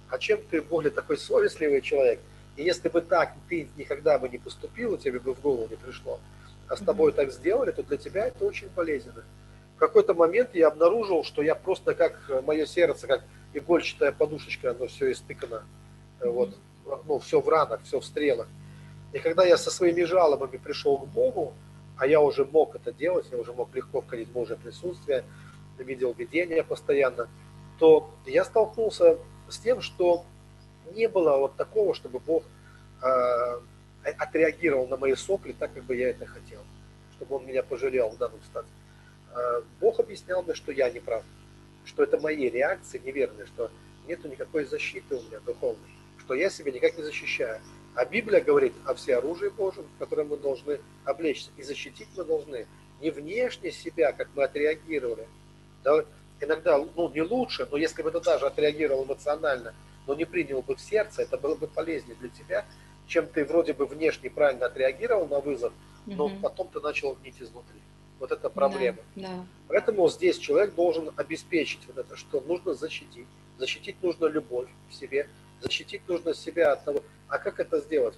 А 0.10 0.18
чем 0.18 0.40
ты 0.49 0.62
более 0.62 0.91
такой 0.91 1.18
совестливый 1.18 1.82
человек, 1.82 2.20
и 2.56 2.64
если 2.64 2.90
бы 2.90 3.02
так 3.02 3.34
ты 3.49 3.68
никогда 3.78 4.20
бы 4.20 4.30
не 4.30 4.38
поступил, 4.38 4.98
тебе 4.98 5.20
бы 5.20 5.34
в 5.34 5.41
голову 5.41 5.68
не 5.70 5.76
пришло, 5.76 6.20
а 6.68 6.78
с 6.78 6.80
тобой 6.80 7.12
так 7.12 7.32
сделали, 7.32 7.72
то 7.72 7.84
для 7.84 7.98
тебя 7.98 8.28
это 8.28 8.45
очень 8.45 8.70
болезненно. 8.70 9.24
В 9.76 9.80
какой-то 9.80 10.14
момент 10.14 10.53
я 10.53 10.68
обнаружил, 10.68 11.24
что 11.24 11.41
я 11.41 11.56
просто 11.56 11.94
как 11.94 12.14
мое 12.45 12.66
сердце, 12.66 13.08
как 13.08 13.24
игольчатая 13.53 14.12
подушечка, 14.12 14.72
оно 14.72 14.88
все 14.88 15.12
истыкано, 15.12 15.64
вот, 16.20 16.56
ну, 17.08 17.20
все 17.20 17.41
в 17.41 17.49
ранах, 17.49 17.82
все 17.84 17.99
в 17.99 18.06
стрелах. 18.06 18.48
И 19.14 19.20
когда 19.20 19.46
я 19.46 19.58
со 19.58 19.72
своими 19.72 20.04
жалобами 20.04 20.58
пришел 20.58 20.98
к 20.98 21.08
Богу, 21.08 21.54
а 21.98 22.08
я 22.08 22.22
уже 22.22 22.46
мог 22.46 22.76
это 22.76 22.92
делать, 22.92 23.28
я 23.32 23.38
уже 23.38 23.54
мог 23.54 23.74
легко 23.76 24.02
входить 24.02 24.30
в 24.30 24.32
Божье 24.32 24.56
присутствие, 24.56 25.24
видел 25.78 26.14
видение 26.14 26.64
постоянно, 26.64 27.28
то 27.80 28.10
я 28.26 28.46
столкнулся 28.46 29.18
с 29.50 29.58
тем, 29.58 29.82
что 29.82 30.26
не 30.96 31.08
было 31.08 31.38
вот 31.38 31.56
такого, 31.56 31.94
чтобы 31.94 32.20
Бог 32.20 32.44
э, 33.02 33.60
отреагировал 34.18 34.88
на 34.88 34.98
мои 34.98 35.16
сопли 35.16 35.54
так, 35.54 35.74
как 35.74 35.84
бы 35.84 35.96
я 35.96 36.10
это 36.10 36.26
хотел, 36.26 36.62
чтобы 37.16 37.36
Он 37.36 37.46
меня 37.46 37.64
пожалел 37.64 38.10
в 38.10 38.18
данном 38.18 38.42
статусе. 38.44 38.74
Э, 39.34 39.62
Бог 39.80 40.00
объяснял 40.00 40.44
мне, 40.44 40.54
что 40.54 40.72
я 40.72 40.90
не 40.90 41.00
прав, 41.00 41.24
что 41.86 42.04
это 42.04 42.20
мои 42.20 42.50
реакции 42.50 43.02
неверные, 43.04 43.46
что 43.48 43.72
нету 44.08 44.28
никакой 44.28 44.66
защиты 44.66 45.16
у 45.16 45.22
меня 45.22 45.40
духовной, 45.40 45.90
что 46.20 46.34
я 46.34 46.50
себя 46.50 46.72
никак 46.72 46.98
не 46.98 47.04
защищаю. 47.04 47.60
А 47.96 48.06
Библия 48.06 48.42
говорит 48.42 48.74
о 48.86 48.94
всеоружии 48.94 49.50
Божьем, 49.50 49.86
в 49.96 50.00
котором 50.00 50.30
мы 50.30 50.38
должны 50.38 50.80
облечься. 51.04 51.50
И 51.58 51.64
защитить 51.64 52.08
мы 52.16 52.24
должны 52.24 52.68
не 53.02 53.10
внешне 53.10 53.72
себя, 53.72 54.14
как 54.14 54.30
мы 54.36 54.44
отреагировали. 54.44 55.28
Да, 55.84 56.06
иногда, 56.40 56.78
ну, 56.96 57.10
не 57.10 57.22
лучше, 57.22 57.68
но 57.70 57.78
если 57.78 58.02
бы 58.02 58.12
ты 58.12 58.22
даже 58.22 58.46
отреагировал 58.46 59.06
эмоционально, 59.06 59.74
но 60.08 60.14
не 60.16 60.26
принял 60.26 60.62
бы 60.62 60.76
в 60.76 60.82
сердце, 60.82 61.24
это 61.24 61.38
было 61.38 61.56
бы 61.56 61.68
полезнее 61.68 62.16
для 62.16 62.30
тебя, 62.30 62.66
чем 63.08 63.28
ты 63.28 63.44
вроде 63.44 63.74
бы 63.74 63.86
внешне 63.86 64.30
правильно 64.30 64.68
отреагировал 64.68 65.28
на 65.28 65.40
вызов, 65.40 65.74
но 66.06 66.26
угу. 66.26 66.36
потом 66.42 66.70
ты 66.70 66.80
начал 66.80 67.16
гнить 67.16 67.42
изнутри. 67.42 67.80
Вот 68.20 68.32
это 68.32 68.50
проблема. 68.50 69.00
Да, 69.16 69.28
да. 69.28 69.46
Поэтому 69.68 70.08
здесь 70.10 70.38
человек 70.38 70.76
должен 70.76 71.12
обеспечить 71.16 71.82
вот 71.88 71.98
это, 71.98 72.16
что 72.16 72.40
нужно 72.42 72.74
защитить. 72.76 73.28
Защитить 73.58 74.02
нужно 74.02 74.28
любовь 74.28 74.70
в 74.90 74.94
себе, 74.94 75.28
защитить 75.60 76.08
нужно 76.08 76.34
себя 76.34 76.74
от 76.74 76.86
того. 76.86 77.04
А 77.32 77.40
как 77.40 77.60
это 77.60 77.80
сделать? 77.80 78.16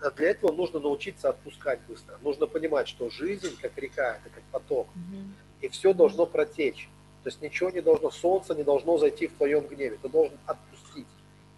А 0.00 0.10
для 0.10 0.30
этого 0.30 0.52
нужно 0.52 0.78
научиться 0.78 1.28
отпускать 1.28 1.80
быстро. 1.88 2.16
Нужно 2.22 2.46
понимать, 2.46 2.88
что 2.88 3.10
жизнь, 3.10 3.56
как 3.60 3.76
река, 3.76 4.18
это 4.24 4.30
как 4.34 4.44
поток. 4.52 4.86
Угу. 4.86 5.22
И 5.62 5.68
все 5.68 5.92
должно 5.92 6.26
протечь. 6.26 6.88
То 7.24 7.28
есть 7.28 7.42
ничего 7.42 7.70
не 7.70 7.80
должно, 7.80 8.10
солнце 8.10 8.54
не 8.54 8.62
должно 8.62 8.98
зайти 8.98 9.26
в 9.26 9.34
твоем 9.34 9.66
гневе. 9.66 9.98
Ты 10.00 10.08
должен 10.08 10.38
отпустить, 10.46 11.06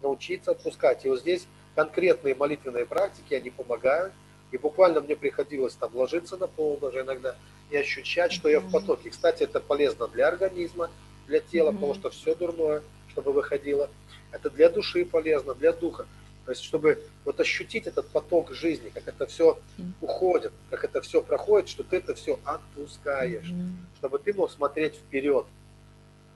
научиться 0.03 0.53
отпускать. 0.53 1.05
И 1.05 1.09
вот 1.09 1.21
здесь 1.21 1.47
конкретные 1.75 2.35
молитвенные 2.35 2.87
практики, 2.87 3.35
они 3.35 3.51
помогают. 3.51 4.13
И 4.51 4.57
буквально 4.57 5.01
мне 5.01 5.17
приходилось 5.17 5.75
там 5.75 5.95
ложиться 5.95 6.37
на 6.39 6.47
пол 6.47 6.79
даже 6.79 7.01
иногда 7.01 7.37
и 7.71 7.77
ощущать, 7.77 8.33
что 8.33 8.49
я 8.49 8.61
в 8.61 8.71
потоке. 8.71 9.11
Кстати, 9.11 9.43
это 9.43 9.61
полезно 9.61 10.09
для 10.09 10.29
организма, 10.29 10.91
для 11.27 11.41
тела, 11.41 11.71
mm-hmm. 11.71 11.75
потому 11.75 11.95
что 11.95 12.11
все 12.11 12.35
дурное, 12.35 12.83
чтобы 13.11 13.33
выходило. 13.33 13.91
Это 14.33 14.51
для 14.51 14.71
души 14.71 15.05
полезно, 15.05 15.55
для 15.55 15.73
духа. 15.73 16.07
То 16.45 16.53
есть, 16.53 16.63
чтобы 16.63 17.03
вот 17.25 17.41
ощутить 17.41 17.87
этот 17.87 18.07
поток 18.09 18.53
жизни, 18.53 18.91
как 18.91 19.09
это 19.09 19.27
все 19.27 19.59
уходит, 20.01 20.53
как 20.71 20.85
это 20.85 21.01
все 21.01 21.23
проходит, 21.23 21.69
что 21.69 21.83
ты 21.85 21.97
это 21.97 22.15
все 22.15 22.39
отпускаешь, 22.45 23.51
mm-hmm. 23.51 23.99
чтобы 23.99 24.19
ты 24.19 24.35
мог 24.35 24.51
смотреть 24.51 24.97
вперед. 24.97 25.47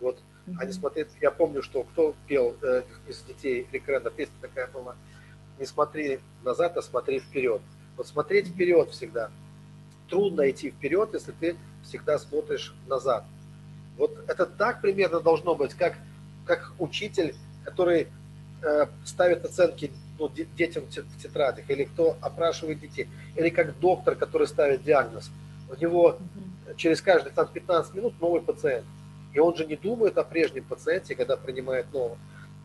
Вот, 0.00 0.16
mm-hmm. 0.16 0.54
а 0.58 0.64
не 0.64 0.72
смотреть. 0.72 1.08
Я 1.20 1.30
помню, 1.30 1.62
что 1.62 1.82
кто 1.82 2.14
пел 2.26 2.56
э, 2.62 2.84
из 3.06 3.22
детей 3.22 3.66
Рикрена, 3.70 4.10
песня 4.10 4.34
такая 4.40 4.66
была, 4.68 4.96
не 5.58 5.66
смотри 5.66 6.20
назад, 6.42 6.78
а 6.78 6.82
смотри 6.82 7.20
вперед. 7.20 7.60
Вот 7.96 8.06
смотреть 8.06 8.48
вперед 8.48 8.90
всегда. 8.90 9.30
Трудно 10.08 10.48
идти 10.50 10.70
вперед, 10.70 11.10
если 11.12 11.32
ты 11.32 11.56
всегда 11.82 12.18
смотришь 12.18 12.74
назад. 12.86 13.24
Вот 13.98 14.16
это 14.26 14.46
так 14.46 14.80
примерно 14.80 15.20
должно 15.20 15.54
быть, 15.54 15.74
как, 15.74 15.98
как 16.46 16.72
учитель, 16.78 17.34
который 17.64 18.08
ставит 19.04 19.44
оценки 19.44 19.90
ну, 20.18 20.28
детям 20.28 20.84
в 20.84 21.22
тетрадях, 21.22 21.68
или 21.70 21.84
кто 21.84 22.16
опрашивает 22.20 22.80
детей, 22.80 23.08
или 23.36 23.50
как 23.50 23.78
доктор, 23.78 24.16
который 24.16 24.46
ставит 24.46 24.82
диагноз. 24.82 25.30
У 25.70 25.80
него 25.80 26.18
через 26.76 27.00
каждые 27.00 27.32
там, 27.32 27.46
15 27.46 27.94
минут 27.94 28.20
новый 28.20 28.40
пациент. 28.40 28.86
И 29.34 29.38
он 29.38 29.54
же 29.56 29.66
не 29.66 29.76
думает 29.76 30.18
о 30.18 30.24
прежнем 30.24 30.64
пациенте, 30.64 31.14
когда 31.14 31.36
принимает 31.36 31.92
нового. 31.92 32.18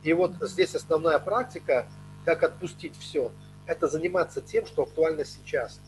И 0.03 0.13
вот 0.13 0.33
здесь 0.41 0.75
основная 0.75 1.19
практика– 1.19 1.87
как 2.25 2.43
отпустить 2.43 2.97
все, 2.97 3.31
это 3.65 3.87
заниматься 3.87 4.41
тем, 4.41 4.65
что 4.65 4.83
актуально 4.83 5.25
сейчас. 5.25 5.79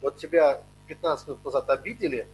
Вот 0.00 0.18
тебя 0.18 0.62
15 0.88 1.28
минут 1.28 1.44
назад 1.44 1.68
обидели, 1.70 2.26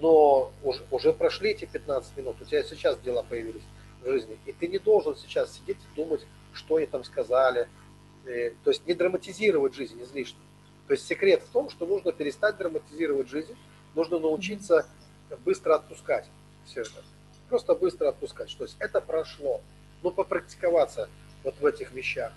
но 0.00 0.52
уже, 0.62 0.84
уже 0.90 1.12
прошли 1.12 1.50
эти 1.50 1.64
15 1.64 2.16
минут, 2.16 2.36
у 2.40 2.44
тебя 2.44 2.62
сейчас 2.62 2.98
дела 2.98 3.22
появились 3.22 3.62
в 4.02 4.10
жизни, 4.10 4.38
и 4.44 4.52
ты 4.52 4.68
не 4.68 4.78
должен 4.78 5.16
сейчас 5.16 5.52
сидеть 5.54 5.78
и 5.78 5.96
думать, 5.96 6.26
что 6.56 6.76
они 6.76 6.86
там 6.86 7.04
сказали, 7.04 7.68
э, 8.24 8.52
то 8.64 8.70
есть 8.70 8.86
не 8.86 8.94
драматизировать 8.94 9.74
жизнь 9.74 10.02
излишне. 10.02 10.40
То 10.86 10.92
есть 10.92 11.06
секрет 11.06 11.42
в 11.42 11.52
том, 11.52 11.70
что 11.70 11.86
нужно 11.86 12.12
перестать 12.12 12.56
драматизировать 12.56 13.28
жизнь, 13.28 13.56
нужно 13.94 14.18
научиться 14.18 14.86
быстро 15.44 15.74
отпускать 15.74 16.26
все 16.64 16.82
это. 16.82 17.02
Просто 17.48 17.74
быстро 17.74 18.08
отпускать. 18.08 18.54
То 18.56 18.64
есть 18.64 18.76
это 18.78 19.00
прошло. 19.00 19.60
Но 20.02 20.10
попрактиковаться 20.10 21.08
вот 21.42 21.54
в 21.60 21.66
этих 21.66 21.92
вещах. 21.92 22.32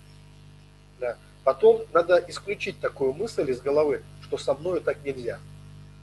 Да. 0.98 1.16
Потом 1.44 1.82
надо 1.92 2.24
исключить 2.28 2.80
такую 2.80 3.12
мысль 3.12 3.50
из 3.50 3.60
головы, 3.60 4.02
что 4.22 4.36
со 4.36 4.54
мной 4.54 4.80
так 4.80 5.02
нельзя. 5.04 5.38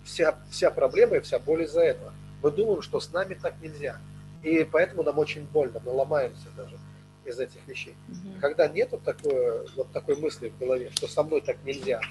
Вся, 0.03 0.37
вся 0.49 0.71
проблема 0.71 1.17
и 1.17 1.19
вся 1.19 1.39
боль 1.39 1.63
из-за 1.63 1.81
этого. 1.81 2.13
Мы 2.41 2.51
думаем, 2.51 2.81
что 2.81 2.99
с 2.99 3.11
нами 3.11 3.33
так 3.33 3.55
нельзя. 3.61 3.99
И 4.43 4.63
поэтому 4.63 5.03
нам 5.03 5.17
очень 5.19 5.43
больно, 5.45 5.81
мы 5.83 5.91
ломаемся 5.91 6.47
даже 6.55 6.77
из 7.27 7.39
этих 7.39 7.67
вещей. 7.67 7.95
Угу. 8.07 8.39
Когда 8.41 8.67
нет 8.67 8.89
вот 8.91 9.03
такой, 9.03 9.67
вот 9.75 9.91
такой 9.91 10.15
мысли 10.15 10.49
в 10.49 10.57
голове, 10.57 10.89
что 10.95 11.07
со 11.07 11.23
мной 11.23 11.41
так 11.41 11.57
нельзя, 11.63 12.01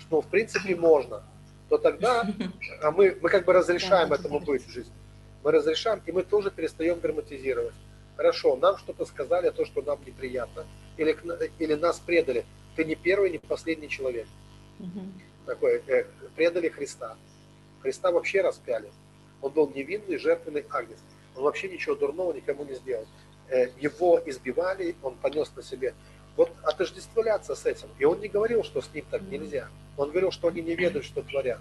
что 0.00 0.20
в 0.20 0.26
принципе 0.26 0.74
можно, 0.76 1.22
то 1.68 1.78
тогда 1.78 2.26
а 2.82 2.90
мы, 2.90 3.16
мы 3.20 3.28
как 3.28 3.44
бы 3.44 3.52
разрешаем 3.52 4.12
этому 4.12 4.40
быть 4.40 4.66
в 4.66 4.70
жизни. 4.70 4.92
Мы 5.42 5.52
разрешаем, 5.52 6.02
и 6.06 6.12
мы 6.12 6.22
тоже 6.22 6.50
перестаем 6.50 7.00
драматизировать. 7.00 7.74
Хорошо, 8.16 8.56
нам 8.56 8.78
что-то 8.78 9.04
сказали, 9.04 9.50
то, 9.50 9.64
что 9.64 9.82
нам 9.82 9.98
неприятно, 10.06 10.66
или, 10.96 11.16
или 11.58 11.74
нас 11.74 11.98
предали. 11.98 12.44
Ты 12.76 12.84
не 12.84 12.94
первый, 12.94 13.30
не 13.30 13.38
последний 13.38 13.88
человек. 13.88 14.26
Угу. 14.80 15.00
Такой, 15.46 15.82
э, 15.86 16.06
предали 16.34 16.68
Христа. 16.68 17.16
Христа 17.82 18.10
вообще 18.10 18.40
распяли. 18.40 18.90
Он 19.42 19.52
был 19.52 19.70
невинный, 19.74 20.16
жертвенный 20.16 20.64
агнец. 20.70 20.98
Он 21.36 21.42
вообще 21.42 21.68
ничего 21.68 21.94
дурного 21.94 22.32
никому 22.32 22.64
не 22.64 22.74
сделал. 22.74 23.06
Э, 23.54 23.68
его 23.78 24.20
избивали, 24.26 24.96
он 25.00 25.14
понес 25.14 25.52
на 25.54 25.62
себе. 25.62 25.94
Вот 26.36 26.50
отождествляться 26.64 27.54
с 27.54 27.64
этим. 27.64 27.86
И 28.00 28.04
он 28.04 28.18
не 28.18 28.26
говорил, 28.26 28.64
что 28.64 28.82
с 28.82 28.92
ним 28.92 29.04
так 29.08 29.22
нельзя. 29.22 29.68
Он 29.96 30.10
говорил, 30.10 30.32
что 30.32 30.48
они 30.48 30.60
не 30.60 30.74
ведают, 30.74 31.04
что 31.04 31.22
творят. 31.22 31.60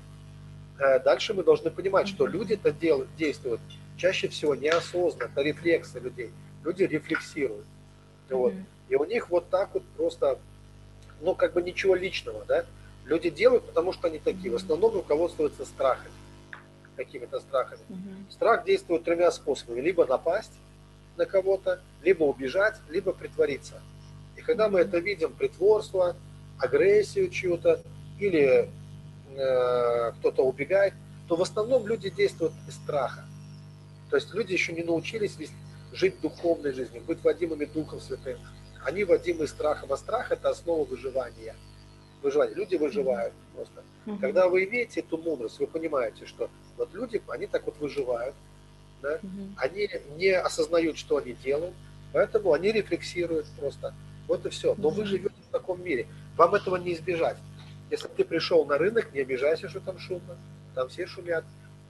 Э, 0.79 0.99
дальше 0.99 1.35
мы 1.35 1.43
должны 1.43 1.69
понимать, 1.69 2.07
что 2.07 2.25
люди-то 2.25 2.71
действуют 3.15 3.61
чаще 3.95 4.27
всего 4.27 4.55
неосознанно, 4.55 5.29
это 5.31 5.41
рефлексы 5.43 5.99
людей. 5.99 6.31
Люди 6.63 6.81
рефлексируют. 6.81 7.67
Вот. 8.27 8.53
И 8.89 8.95
у 8.95 9.05
них 9.05 9.29
вот 9.29 9.51
так 9.51 9.75
вот 9.75 9.83
просто, 9.95 10.39
ну, 11.21 11.35
как 11.35 11.53
бы 11.53 11.61
ничего 11.61 11.93
личного, 11.93 12.43
да. 12.45 12.65
Люди 13.05 13.29
делают, 13.29 13.65
потому 13.65 13.93
что 13.93 14.07
они 14.07 14.17
такие. 14.17 14.49
В 14.49 14.55
основном 14.55 14.95
руководствуются 14.95 15.63
страхами. 15.65 16.15
Какими-то 16.95 17.39
страхами. 17.39 17.81
Страх 18.31 18.65
действует 18.65 19.03
тремя 19.03 19.29
способами. 19.29 19.79
Либо 19.81 20.07
напасть 20.07 20.53
на 21.17 21.25
кого-то, 21.25 21.81
либо 22.01 22.23
убежать, 22.23 22.75
либо 22.89 23.13
притвориться. 23.13 23.81
И 24.35 24.41
когда 24.41 24.69
мы 24.69 24.79
это 24.79 24.99
видим, 24.99 25.33
притворство, 25.33 26.15
агрессию 26.57 27.29
чью-то, 27.29 27.81
или 28.19 28.69
э, 29.35 30.11
кто-то 30.19 30.43
убегает, 30.43 30.93
то 31.27 31.35
в 31.35 31.41
основном 31.41 31.87
люди 31.87 32.09
действуют 32.09 32.53
из 32.67 32.75
страха. 32.75 33.25
То 34.09 34.17
есть 34.17 34.33
люди 34.33 34.53
еще 34.53 34.73
не 34.73 34.83
научились 34.83 35.37
жить 35.91 36.19
духовной 36.21 36.73
жизнью, 36.73 37.01
быть 37.05 37.23
водимыми 37.23 37.65
Духом 37.65 37.99
Святым. 37.99 38.37
Они 38.83 39.03
водимы 39.03 39.47
страхом, 39.47 39.93
а 39.93 39.97
страх– 39.97 40.31
это 40.31 40.49
основа 40.49 40.83
выживания. 40.83 41.55
Выживание. 42.21 42.55
Люди 42.55 42.75
выживают 42.75 43.33
просто. 43.55 43.83
Когда 44.19 44.49
вы 44.49 44.65
имеете 44.65 44.99
эту 44.99 45.17
мудрость, 45.17 45.59
вы 45.59 45.67
понимаете, 45.67 46.25
что 46.25 46.49
вот 46.77 46.93
люди, 46.93 47.21
они 47.27 47.47
так 47.47 47.65
вот 47.65 47.77
выживают, 47.79 48.35
да? 49.03 49.19
они 49.57 49.89
не 50.17 50.31
осознают, 50.31 50.97
что 50.97 51.17
они 51.17 51.33
делают, 51.33 51.75
поэтому 52.11 52.53
они 52.53 52.71
рефлексируют 52.71 53.45
просто. 53.59 53.93
Вот 54.27 54.45
и 54.45 54.49
все. 54.49 54.73
Но 54.77 54.89
вы 54.89 55.05
живете 55.05 55.35
в 55.47 55.51
таком 55.51 55.83
мире. 55.83 56.07
Вам 56.37 56.55
этого 56.55 56.77
не 56.77 56.93
избежать. 56.93 57.37
Если 57.91 58.07
ты 58.07 58.23
пришел 58.23 58.65
на 58.65 58.79
рынок, 58.79 59.13
не 59.13 59.19
обижайся, 59.19 59.69
что 59.69 59.79
там 59.81 59.99
шумно. 59.99 60.37
Там 60.73 60.89
все 60.89 61.05
шумят. 61.05 61.43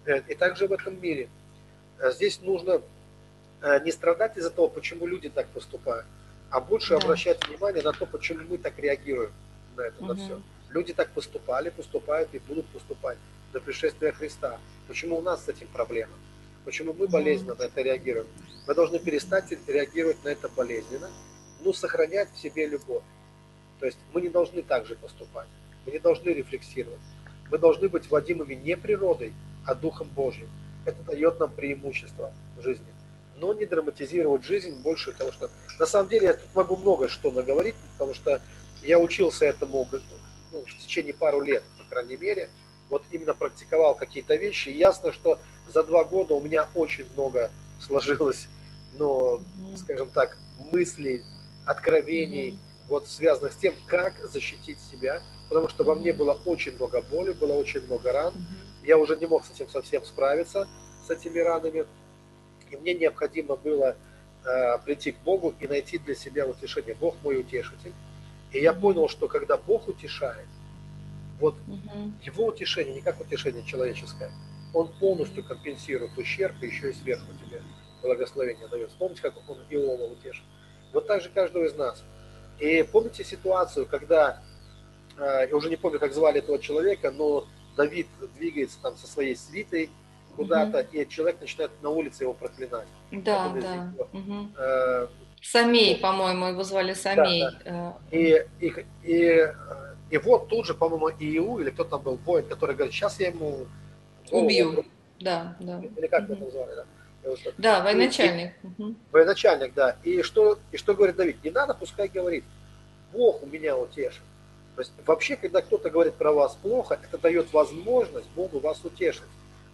Э, 0.06 0.20
и 0.28 0.36
также 0.36 0.68
в 0.68 0.74
этом 0.74 1.00
мире– 1.00 1.30
а 2.04 2.12
здесь 2.12 2.42
нужно 2.42 2.82
э, 3.62 3.84
не 3.84 3.92
страдать 3.92 4.36
из-за 4.38 4.50
того, 4.50 4.68
почему 4.68 5.08
люди 5.08 5.30
так 5.30 5.48
поступают, 5.48 6.06
а 6.50 6.60
больше 6.60 6.90
да. 6.90 6.98
обращать 6.98 7.48
внимание 7.48 7.82
на 7.82 7.94
то, 7.94 8.06
почему 8.06 8.44
мы 8.50 8.58
так 8.58 8.78
реагируем 8.78 9.32
на 9.78 9.84
это, 9.84 10.04
угу. 10.04 10.08
на 10.08 10.16
все. 10.16 10.42
Люди 10.70 10.94
так 10.94 11.10
поступали, 11.12 11.70
поступают 11.70 12.34
и 12.34 12.40
будут 12.40 12.66
поступать 12.68 13.18
до 13.54 13.62
пришествия 13.62 14.12
Христа. 14.12 14.60
Почему 14.88 15.18
у 15.18 15.22
нас 15.22 15.46
с 15.46 15.50
этим 15.50 15.68
проблема? 15.68 16.14
Почему 16.66 16.94
мы 16.94 17.08
болезненно 17.08 17.56
на 17.56 17.64
это 17.64 17.82
реагируем? 17.82 18.28
Мы 18.68 18.76
должны 18.76 19.00
перестать 19.00 19.52
реагировать 19.68 20.24
на 20.24 20.30
это 20.30 20.50
болезненно, 20.50 21.10
но 21.62 21.74
сохранять 21.74 22.30
в 22.34 22.40
себе 22.40 22.68
любовь. 22.68 23.04
То 23.80 23.86
есть 23.86 23.98
мы 24.14 24.22
не 24.22 24.30
должны 24.30 24.62
так 24.62 24.86
же 24.86 24.96
поступать. 24.96 25.48
Мы 25.86 25.92
не 25.92 26.00
должны 26.00 26.30
рефлексировать. 26.30 27.00
Мы 27.52 27.58
должны 27.58 27.90
быть 27.90 28.10
водимыми 28.10 28.54
не 28.54 28.78
природой, 28.78 29.34
а 29.66 29.76
Духом 29.76 30.08
Божьим. 30.10 30.50
Это 30.86 31.02
дает 31.04 31.40
нам 31.40 31.52
преимущество 31.52 32.34
в 32.58 32.62
жизни 32.62 32.94
но 33.44 33.54
не 33.54 33.66
драматизировать 33.66 34.46
жизнь 34.46 34.82
больше, 34.82 35.12
потому 35.12 35.32
что 35.32 35.50
на 35.80 35.86
самом 35.86 36.10
деле 36.10 36.28
я 36.28 36.34
тут 36.34 36.54
могу 36.56 36.78
много 36.78 37.10
что 37.10 37.30
наговорить, 37.30 37.76
потому 37.94 38.14
что 38.14 38.42
я 38.84 39.00
учился 39.00 39.46
этому 39.46 39.88
ну, 40.52 40.64
в 40.66 40.78
течение 40.78 41.14
пару 41.14 41.42
лет, 41.42 41.64
по 41.78 41.84
крайней 41.90 42.16
мере, 42.18 42.50
вот 42.90 43.04
именно 43.12 43.34
практиковал 43.34 43.96
какие-то 43.96 44.36
вещи. 44.36 44.70
И 44.70 44.78
ясно, 44.78 45.12
что 45.12 45.40
за 45.72 45.84
два 45.84 46.04
года 46.04 46.34
у 46.34 46.42
меня 46.42 46.68
очень 46.76 47.06
много 47.14 47.52
сложилось, 47.80 48.48
но, 48.98 49.42
скажем 49.78 50.10
так, 50.10 50.38
мыслей, 50.72 51.24
откровений, 51.66 52.58
вот 52.88 53.08
связанных 53.08 53.54
с 53.54 53.58
тем, 53.58 53.74
как 53.88 54.14
защитить 54.32 54.78
себя, 54.92 55.22
потому 55.50 55.68
что 55.70 55.84
во 55.84 55.96
мне 55.96 56.14
было 56.14 56.38
очень 56.46 56.76
много 56.76 57.02
боли, 57.02 57.32
было 57.32 57.54
очень 57.54 57.82
много 57.86 58.12
ран, 58.12 58.34
я 58.84 58.98
уже 58.98 59.16
не 59.18 59.26
мог 59.26 59.46
с 59.46 59.52
этим 59.52 59.70
совсем 59.70 60.04
справиться, 60.04 60.68
с 61.06 61.10
этими 61.10 61.40
ранами, 61.40 61.86
и 62.70 62.78
мне 62.78 62.94
необходимо 62.94 63.56
было 63.56 63.96
э, 64.46 64.78
прийти 64.80 65.12
к 65.12 65.20
Богу 65.20 65.54
и 65.60 65.68
найти 65.68 65.98
для 65.98 66.16
себя 66.16 66.46
утешение. 66.46 66.96
Бог 66.96 67.16
мой 67.24 67.40
утешитель. 67.40 67.94
И 68.52 68.60
я 68.60 68.74
понял, 68.74 69.08
что 69.08 69.28
когда 69.28 69.58
Бог 69.58 69.88
утешает, 69.88 70.48
вот 71.40 71.56
угу. 71.68 72.12
его 72.22 72.46
утешение 72.48 72.96
не 72.96 73.02
как 73.02 73.20
утешение 73.20 73.64
человеческое, 73.64 74.32
он 74.74 74.88
полностью 75.00 75.44
компенсирует 75.44 76.18
ущерб 76.18 76.56
и 76.62 76.68
еще 76.68 76.90
и 76.90 76.94
сверху 76.94 77.28
тебе 77.46 77.62
благословение 78.02 78.68
дает. 78.68 78.92
Помните, 79.00 79.22
как 79.22 79.34
он 79.48 79.58
Иова 79.70 80.12
утешил? 80.12 80.44
Вот 80.92 81.08
так 81.08 81.22
же 81.22 81.30
каждого 81.30 81.64
из 81.64 81.76
нас. 81.76 82.04
И 82.60 82.84
помните 82.92 83.24
ситуацию, 83.24 83.86
когда, 83.86 84.44
э, 85.18 85.48
я 85.50 85.56
уже 85.56 85.70
не 85.70 85.76
помню, 85.76 86.00
как 86.00 86.14
звали 86.14 86.40
этого 86.40 86.60
человека, 86.60 87.12
но 87.12 87.48
Давид 87.76 88.08
двигается 88.36 88.80
там 88.82 88.96
со 88.98 89.08
своей 89.08 89.36
свитой, 89.36 89.90
куда-то, 90.36 90.80
угу. 90.80 90.88
и 90.92 91.08
человек 91.08 91.40
начинает 91.42 91.72
на 91.82 91.90
улице 91.90 92.24
его 92.24 92.34
проклинать. 92.34 92.88
Да, 93.12 93.50
да. 93.50 93.94
Угу. 94.12 94.50
Э, 94.58 95.08
Самей, 95.42 95.98
по-моему, 95.98 96.48
его 96.48 96.64
звали 96.64 96.94
Самей. 96.94 97.42
Да, 97.42 97.62
да. 97.66 97.98
И, 98.12 98.46
и, 98.60 98.74
и, 99.04 99.54
и 100.10 100.18
вот 100.18 100.48
тут 100.48 100.66
же, 100.66 100.74
по-моему, 100.74 101.10
Иу, 101.10 101.60
или 101.60 101.70
кто 101.70 101.84
там 101.84 102.02
был, 102.02 102.16
воин, 102.18 102.46
который 102.48 102.76
говорит, 102.76 102.94
сейчас 102.94 103.20
я 103.20 103.28
ему... 103.28 103.68
Убью. 104.34 104.86
Да, 105.20 105.56
да. 105.60 105.82
Или 105.98 106.08
как 106.08 106.24
угу. 106.24 106.34
это 106.34 106.44
назвали, 106.44 106.76
да? 106.76 106.86
Да, 107.58 107.84
военачальник. 107.84 108.54
И, 108.64 108.68
угу. 108.68 108.96
Военачальник, 109.12 109.74
да. 109.74 109.96
И 110.04 110.22
что, 110.22 110.60
и 110.72 110.78
что 110.78 110.94
говорит 110.94 111.16
Давид? 111.16 111.38
Не 111.44 111.52
надо, 111.52 111.74
пускай 111.74 112.08
говорит. 112.08 112.44
Бог 113.14 113.44
у 113.44 113.46
меня 113.46 113.78
утешит. 113.78 114.22
То 114.76 114.82
есть 114.82 114.92
вообще, 115.06 115.36
когда 115.36 115.62
кто-то 115.62 115.90
говорит 115.90 116.16
про 116.16 116.34
вас 116.34 116.56
плохо, 116.56 117.00
это 117.02 117.18
дает 117.18 117.54
возможность 117.54 118.28
Богу 118.36 118.60
вас 118.60 118.84
утешить. 118.84 119.24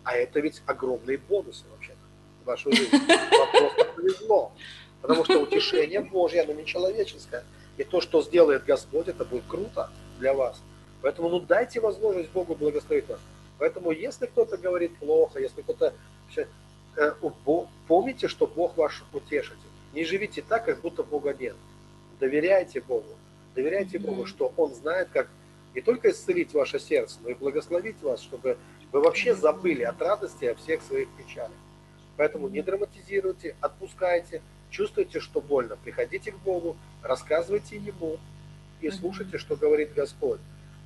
А 0.03 0.15
это 0.15 0.39
ведь 0.39 0.61
огромные 0.65 1.17
бонусы 1.17 1.63
вообще 1.71 1.93
в 2.43 2.45
вашу 2.45 2.71
жизнь. 2.71 2.91
Вам 2.91 3.51
просто 3.51 3.85
повезло. 3.95 4.51
Потому 5.01 5.23
что 5.23 5.39
утешение 5.39 6.01
Божье, 6.01 6.41
оно 6.41 6.53
не 6.53 6.65
человеческое. 6.65 7.43
И 7.77 7.83
то, 7.83 8.01
что 8.01 8.21
сделает 8.21 8.65
Господь, 8.65 9.07
это 9.07 9.23
будет 9.23 9.43
круто 9.47 9.89
для 10.19 10.33
вас. 10.33 10.61
Поэтому 11.01 11.29
ну 11.29 11.39
дайте 11.39 11.79
возможность 11.79 12.29
Богу 12.31 12.55
благословить 12.55 13.07
вас. 13.07 13.19
Поэтому 13.59 13.91
если 13.91 14.25
кто-то 14.25 14.57
говорит 14.57 14.97
плохо, 14.97 15.39
если 15.39 15.61
кто-то... 15.61 15.93
Э, 16.95 17.13
помните, 17.87 18.27
что 18.27 18.47
Бог 18.47 18.75
ваш 18.77 19.03
утешитель. 19.13 19.55
Не 19.93 20.03
живите 20.05 20.41
так, 20.41 20.65
как 20.65 20.81
будто 20.81 21.03
Бога 21.03 21.35
нет. 21.37 21.55
Доверяйте 22.19 22.81
Богу. 22.81 23.15
Доверяйте 23.55 23.99
Богу, 23.99 24.25
что 24.25 24.53
Он 24.57 24.73
знает, 24.73 25.09
как 25.13 25.27
не 25.75 25.81
только 25.81 26.09
исцелить 26.09 26.53
ваше 26.53 26.79
сердце, 26.79 27.19
но 27.23 27.29
и 27.29 27.33
благословить 27.33 28.01
вас, 28.01 28.21
чтобы 28.21 28.57
вы 28.91 29.01
вообще 29.01 29.35
забыли 29.35 29.83
от 29.83 30.01
радости 30.01 30.45
о 30.45 30.55
всех 30.55 30.81
своих 30.81 31.07
печалях. 31.17 31.51
Поэтому 32.17 32.47
не 32.49 32.61
драматизируйте, 32.61 33.55
отпускайте, 33.61 34.41
чувствуйте, 34.69 35.19
что 35.19 35.41
больно, 35.41 35.77
приходите 35.77 36.31
к 36.31 36.37
Богу, 36.39 36.75
рассказывайте 37.01 37.77
Ему 37.77 38.17
и 38.81 38.89
слушайте, 38.89 39.37
что 39.37 39.55
говорит 39.55 39.93
Господь. 39.93 40.39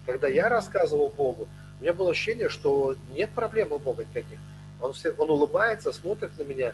Когда 0.05 0.27
я 0.27 0.49
рассказывал 0.49 1.09
Богу, 1.09 1.47
у 1.84 1.85
меня 1.85 1.93
было 1.93 2.11
ощущение, 2.11 2.47
что 2.47 2.95
нет 3.10 3.31
проблем 3.31 3.73
у 3.73 3.77
Бога 3.77 4.05
никаких. 4.05 4.39
Он, 4.80 4.93
все, 4.93 5.11
он 5.18 5.30
улыбается, 5.30 5.91
смотрит 5.91 6.31
на 6.38 6.43
меня 6.43 6.73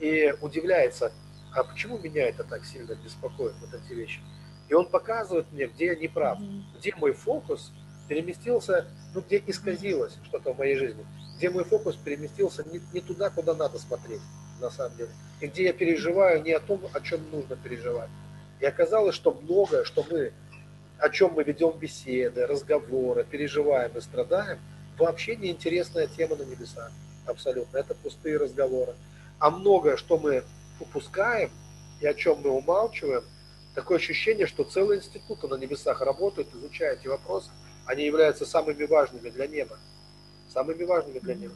и 0.00 0.34
удивляется, 0.40 1.12
а 1.54 1.62
почему 1.62 1.98
меня 1.98 2.28
это 2.28 2.42
так 2.42 2.64
сильно 2.64 2.96
беспокоит, 2.96 3.54
вот 3.60 3.70
эти 3.72 3.94
вещи. 3.94 4.18
И 4.68 4.74
он 4.74 4.86
показывает 4.86 5.46
мне, 5.52 5.68
где 5.68 5.86
я 5.86 5.94
не 5.94 6.08
прав, 6.08 6.40
где 6.76 6.92
мой 6.96 7.12
фокус 7.12 7.70
переместился, 8.08 8.86
ну, 9.14 9.20
где 9.20 9.40
исказилось 9.46 10.18
что-то 10.24 10.52
в 10.52 10.58
моей 10.58 10.74
жизни, 10.74 11.06
где 11.36 11.48
мой 11.48 11.62
фокус 11.62 11.94
переместился 11.94 12.68
не, 12.68 12.80
не 12.92 13.00
туда, 13.00 13.30
куда 13.30 13.54
надо 13.54 13.78
смотреть, 13.78 14.22
на 14.60 14.70
самом 14.70 14.96
деле, 14.96 15.10
и 15.40 15.46
где 15.46 15.66
я 15.66 15.72
переживаю 15.72 16.42
не 16.42 16.50
о 16.50 16.58
том, 16.58 16.80
о 16.92 17.00
чем 17.02 17.20
нужно 17.30 17.54
переживать. 17.54 18.10
И 18.58 18.66
оказалось, 18.66 19.14
что 19.14 19.30
многое, 19.30 19.84
что 19.84 20.04
мы, 20.10 20.32
о 21.00 21.10
чем 21.10 21.32
мы 21.34 21.44
ведем 21.44 21.72
беседы, 21.78 22.46
разговоры, 22.46 23.24
переживаем 23.24 23.90
и 23.96 24.00
страдаем, 24.00 24.58
вообще 24.98 25.36
неинтересная 25.36 26.06
тема 26.06 26.36
на 26.36 26.42
небесах. 26.42 26.92
Абсолютно. 27.26 27.78
Это 27.78 27.94
пустые 27.94 28.36
разговоры. 28.36 28.94
А 29.38 29.50
многое, 29.50 29.96
что 29.96 30.18
мы 30.18 30.44
упускаем 30.78 31.50
и 32.00 32.06
о 32.06 32.14
чем 32.14 32.40
мы 32.42 32.50
умалчиваем, 32.50 33.24
такое 33.74 33.98
ощущение, 33.98 34.46
что 34.46 34.64
целые 34.64 34.98
институты 34.98 35.48
на 35.48 35.54
небесах 35.54 36.00
работают, 36.02 36.48
изучая 36.54 36.96
эти 36.96 37.06
вопросы, 37.06 37.50
они 37.86 38.04
являются 38.04 38.44
самыми 38.44 38.84
важными 38.84 39.30
для 39.30 39.46
неба. 39.46 39.78
Самыми 40.52 40.84
важными 40.84 41.18
для 41.18 41.34
неба. 41.34 41.54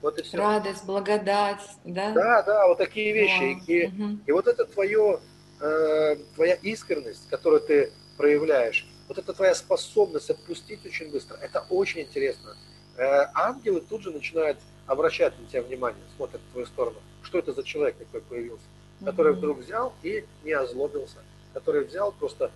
Вот 0.00 0.18
и 0.18 0.22
все. 0.22 0.36
Радость, 0.36 0.84
благодать, 0.84 1.62
да? 1.84 2.12
Да, 2.12 2.42
да, 2.42 2.68
вот 2.68 2.78
такие 2.78 3.12
вещи. 3.12 3.56
Wow. 3.56 3.64
И, 3.66 3.86
угу. 3.86 4.18
и 4.26 4.32
вот 4.32 4.46
это 4.46 4.66
твое, 4.66 5.18
э, 5.60 6.16
твоя 6.34 6.54
искренность, 6.54 7.28
которую 7.30 7.62
ты 7.62 7.90
проявляешь, 8.16 8.86
вот 9.08 9.18
это 9.18 9.32
твоя 9.32 9.54
способность 9.54 10.30
отпустить 10.30 10.84
очень 10.86 11.10
быстро, 11.10 11.36
это 11.36 11.64
очень 11.70 12.00
интересно. 12.00 12.56
Э, 12.96 13.26
ангелы 13.34 13.80
тут 13.80 14.02
же 14.02 14.10
начинают 14.10 14.58
обращать 14.86 15.38
на 15.38 15.46
тебя 15.46 15.62
внимание, 15.62 16.02
смотрят 16.16 16.40
в 16.40 16.52
твою 16.52 16.66
сторону. 16.66 16.96
Что 17.22 17.38
это 17.38 17.52
за 17.52 17.62
человек 17.62 17.96
такой 17.96 18.20
появился? 18.20 18.64
Который 19.04 19.32
угу. 19.32 19.38
вдруг 19.38 19.58
взял 19.58 19.92
и 20.02 20.24
не 20.44 20.52
озлобился. 20.52 21.18
Который 21.52 21.84
взял 21.84 22.12
просто 22.12 22.50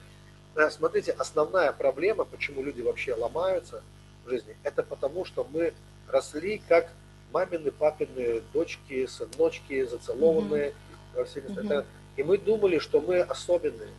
смотрите, 0.70 1.12
основная 1.12 1.72
проблема, 1.72 2.24
почему 2.24 2.62
люди 2.62 2.80
вообще 2.82 3.14
ломаются 3.14 3.82
в 4.24 4.30
жизни, 4.30 4.56
это 4.64 4.82
потому, 4.82 5.24
что 5.24 5.46
мы 5.50 5.72
росли 6.08 6.60
как 6.68 6.88
мамины, 7.32 7.70
папины, 7.70 8.42
дочки, 8.52 9.06
сыночки, 9.06 9.84
зацелованные 9.84 10.74
во 11.14 11.24
все 11.24 11.40
места. 11.42 11.62
Mm-hmm. 11.62 11.84
И 12.16 12.22
мы 12.24 12.38
думали, 12.38 12.78
что 12.78 13.00
мы 13.00 13.20
особенные. 13.20 13.90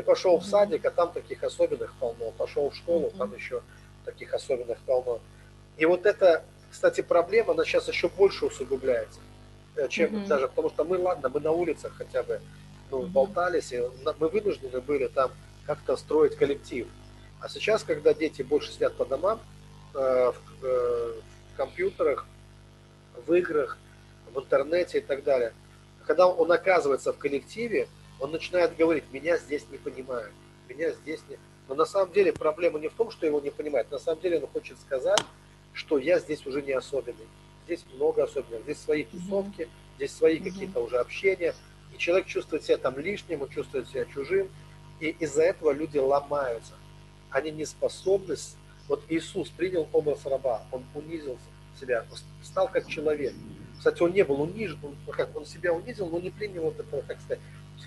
Ты 0.00 0.04
пошел 0.04 0.38
в 0.38 0.46
садик, 0.46 0.86
а 0.86 0.90
там 0.90 1.12
таких 1.12 1.44
особенных 1.44 1.92
полно. 2.00 2.30
Пошел 2.30 2.70
в 2.70 2.74
школу, 2.74 3.12
там 3.18 3.34
еще 3.34 3.60
таких 4.06 4.32
особенных 4.32 4.78
полно. 4.86 5.20
И 5.76 5.84
вот 5.84 6.06
эта, 6.06 6.42
кстати, 6.70 7.02
проблема, 7.02 7.52
она 7.52 7.66
сейчас 7.66 7.86
еще 7.86 8.08
больше 8.08 8.46
усугубляется, 8.46 9.20
э, 9.76 9.88
чем 9.88 10.14
mm-hmm. 10.14 10.26
даже, 10.26 10.48
потому 10.48 10.70
что 10.70 10.84
мы, 10.84 10.96
ладно, 10.96 11.28
мы 11.28 11.40
на 11.40 11.52
улицах 11.52 11.92
хотя 11.98 12.22
бы 12.22 12.40
ну, 12.90 13.02
mm-hmm. 13.02 13.08
болтались, 13.08 13.74
и 13.74 13.82
мы 14.18 14.28
вынуждены 14.28 14.80
были 14.80 15.06
там 15.08 15.32
как-то 15.66 15.98
строить 15.98 16.34
коллектив. 16.34 16.88
А 17.42 17.50
сейчас, 17.50 17.82
когда 17.82 18.14
дети 18.14 18.40
больше 18.40 18.72
сидят 18.72 18.94
по 18.94 19.04
домам, 19.04 19.38
э, 19.92 19.98
в, 20.32 20.64
э, 20.64 21.12
в 21.52 21.56
компьютерах, 21.58 22.24
в 23.26 23.34
играх, 23.34 23.76
в 24.32 24.38
интернете 24.38 24.96
и 24.96 25.02
так 25.02 25.24
далее, 25.24 25.52
когда 26.06 26.26
он 26.26 26.50
оказывается 26.50 27.12
в 27.12 27.18
коллективе, 27.18 27.86
он 28.20 28.30
начинает 28.30 28.76
говорить, 28.76 29.04
меня 29.10 29.38
здесь 29.38 29.66
не 29.70 29.78
понимают, 29.78 30.32
меня 30.68 30.92
здесь 30.92 31.20
не... 31.28 31.38
Но 31.68 31.74
на 31.74 31.86
самом 31.86 32.12
деле 32.12 32.32
проблема 32.32 32.78
не 32.78 32.88
в 32.88 32.94
том, 32.94 33.10
что 33.10 33.26
его 33.26 33.40
не 33.40 33.50
понимают, 33.50 33.90
на 33.90 33.98
самом 33.98 34.20
деле 34.20 34.40
он 34.40 34.46
хочет 34.48 34.78
сказать, 34.80 35.20
что 35.72 35.98
я 35.98 36.18
здесь 36.18 36.46
уже 36.46 36.62
не 36.62 36.72
особенный. 36.72 37.26
Здесь 37.64 37.84
много 37.94 38.24
особенных, 38.24 38.62
здесь 38.62 38.78
свои 38.78 39.04
тусовки, 39.04 39.68
здесь 39.96 40.12
свои 40.12 40.38
какие-то 40.38 40.80
уже 40.80 40.98
общения, 40.98 41.54
и 41.94 41.98
человек 41.98 42.26
чувствует 42.26 42.64
себя 42.64 42.76
там 42.76 42.98
лишним, 42.98 43.42
он 43.42 43.48
чувствует 43.48 43.88
себя 43.88 44.04
чужим, 44.04 44.48
и 44.98 45.10
из-за 45.20 45.42
этого 45.42 45.70
люди 45.70 45.98
ломаются. 45.98 46.74
Они 47.30 47.50
не 47.50 47.64
способны... 47.64 48.36
Вот 48.88 49.04
Иисус 49.08 49.50
принял 49.50 49.88
образ 49.92 50.26
раба, 50.26 50.64
он 50.72 50.84
унизил 50.96 51.38
себя, 51.78 52.04
стал 52.42 52.68
как 52.68 52.88
человек. 52.88 53.32
Кстати, 53.78 54.02
он 54.02 54.12
не 54.12 54.24
был 54.24 54.42
унижен, 54.42 54.78
он, 54.82 54.96
как, 55.12 55.34
он 55.36 55.46
себя 55.46 55.72
унизил, 55.72 56.08
но 56.08 56.18
не 56.18 56.30
принял 56.30 56.64
вот 56.64 56.80
этого, 56.80 57.00
как 57.02 57.20
сказать. 57.20 57.38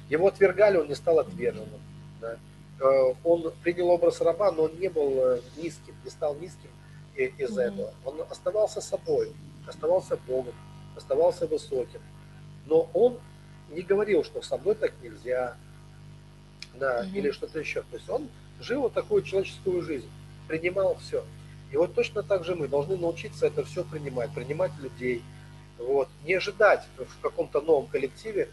Его 0.09 0.27
отвергали, 0.27 0.77
он 0.77 0.87
не 0.87 0.95
стал 0.95 1.19
отверженным. 1.19 1.81
Да. 2.21 2.37
Э, 2.79 3.13
он 3.23 3.51
принял 3.63 3.89
образ 3.89 4.21
раба, 4.21 4.51
но 4.51 4.63
он 4.63 4.79
не 4.79 4.89
был 4.89 5.13
э, 5.17 5.41
низким, 5.57 5.95
не 6.03 6.09
стал 6.09 6.35
низким 6.35 6.69
из-за 7.15 7.63
этого. 7.63 7.93
Он 8.05 8.21
оставался 8.29 8.81
собой, 8.81 9.31
оставался 9.67 10.17
Богом, 10.27 10.53
оставался 10.95 11.47
высоким. 11.47 12.01
Но 12.65 12.89
он 12.93 13.19
не 13.69 13.81
говорил, 13.81 14.23
что 14.23 14.41
со 14.41 14.57
мной 14.57 14.75
так 14.75 14.93
нельзя, 15.01 15.55
да, 16.75 17.03
mm-hmm. 17.03 17.13
или 17.13 17.31
что-то 17.31 17.59
еще. 17.59 17.81
То 17.81 17.97
есть 17.97 18.09
он 18.09 18.29
жил 18.59 18.81
вот 18.81 18.93
такую 18.93 19.21
человеческую 19.23 19.81
жизнь, 19.81 20.09
принимал 20.47 20.95
все. 20.95 21.23
И 21.71 21.77
вот 21.77 21.93
точно 21.95 22.23
так 22.23 22.45
же 22.45 22.55
мы 22.55 22.67
должны 22.67 22.97
научиться 22.97 23.47
это 23.47 23.63
все 23.63 23.83
принимать, 23.83 24.31
принимать 24.33 24.71
людей, 24.79 25.23
вот, 25.79 26.07
не 26.23 26.35
ожидать 26.35 26.83
в 26.97 27.21
каком-то 27.21 27.61
новом 27.61 27.87
коллективе, 27.87 28.49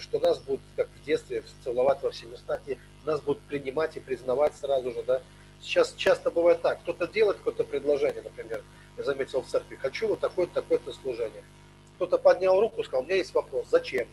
что 0.00 0.18
нас 0.18 0.38
будут, 0.38 0.60
как 0.76 0.88
в 0.88 1.04
детстве, 1.04 1.42
целовать 1.64 2.02
во 2.02 2.10
все 2.10 2.26
места, 2.26 2.60
и 2.66 2.78
нас 3.04 3.20
будут 3.20 3.42
принимать 3.42 3.96
и 3.96 4.00
признавать 4.00 4.54
сразу 4.56 4.92
же, 4.92 5.02
да. 5.02 5.22
Сейчас 5.60 5.94
часто 5.96 6.30
бывает 6.30 6.60
так, 6.62 6.80
кто-то 6.80 7.06
делает 7.06 7.38
какое-то 7.38 7.64
предложение, 7.64 8.22
например, 8.22 8.62
я 8.96 9.04
заметил 9.04 9.42
в 9.42 9.46
церкви, 9.46 9.76
хочу 9.76 10.08
вот 10.08 10.20
такое-то, 10.20 10.54
такое-то 10.54 10.92
служение. 10.92 11.42
Кто-то 11.96 12.18
поднял 12.18 12.60
руку, 12.60 12.82
сказал, 12.84 13.02
у 13.02 13.06
меня 13.06 13.16
есть 13.16 13.34
вопрос, 13.34 13.66
зачем? 13.70 14.06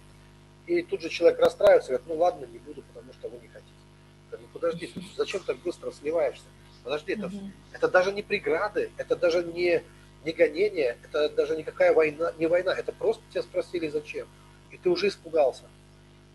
И 0.68 0.81
тут 0.81 1.01
же 1.01 1.10
человек 1.10 1.39
расстраивается, 1.39 1.89
говорит, 1.89 2.07
ну 2.07 2.15
ладно, 2.15 2.45
не 2.45 2.60
буду, 2.60 2.81
потому 2.93 3.11
что 3.14 3.27
вы 3.27 3.39
не 3.39 3.47
хотите. 3.47 3.73
ну 4.31 4.47
подожди, 4.53 4.93
зачем 5.18 5.41
так 5.41 5.57
быстро 5.57 5.91
сливаешься? 5.91 6.45
Подожди, 6.84 7.14
это, 7.14 7.27
угу. 7.27 7.51
это 7.72 7.88
даже 7.88 8.11
не 8.11 8.22
преграды, 8.22 8.91
это 8.97 9.15
даже 9.15 9.43
не, 9.43 9.84
не 10.26 10.31
гонение, 10.31 10.97
это 11.03 11.30
даже 11.30 11.55
никакая 11.55 11.93
война, 11.93 12.34
не 12.38 12.47
война, 12.47 12.73
это 12.73 12.91
просто 12.91 13.23
тебя 13.31 13.43
спросили 13.43 13.88
зачем. 13.88 14.27
И 14.74 14.78
ты 14.78 14.90
уже 14.90 15.08
испугался. 15.08 15.64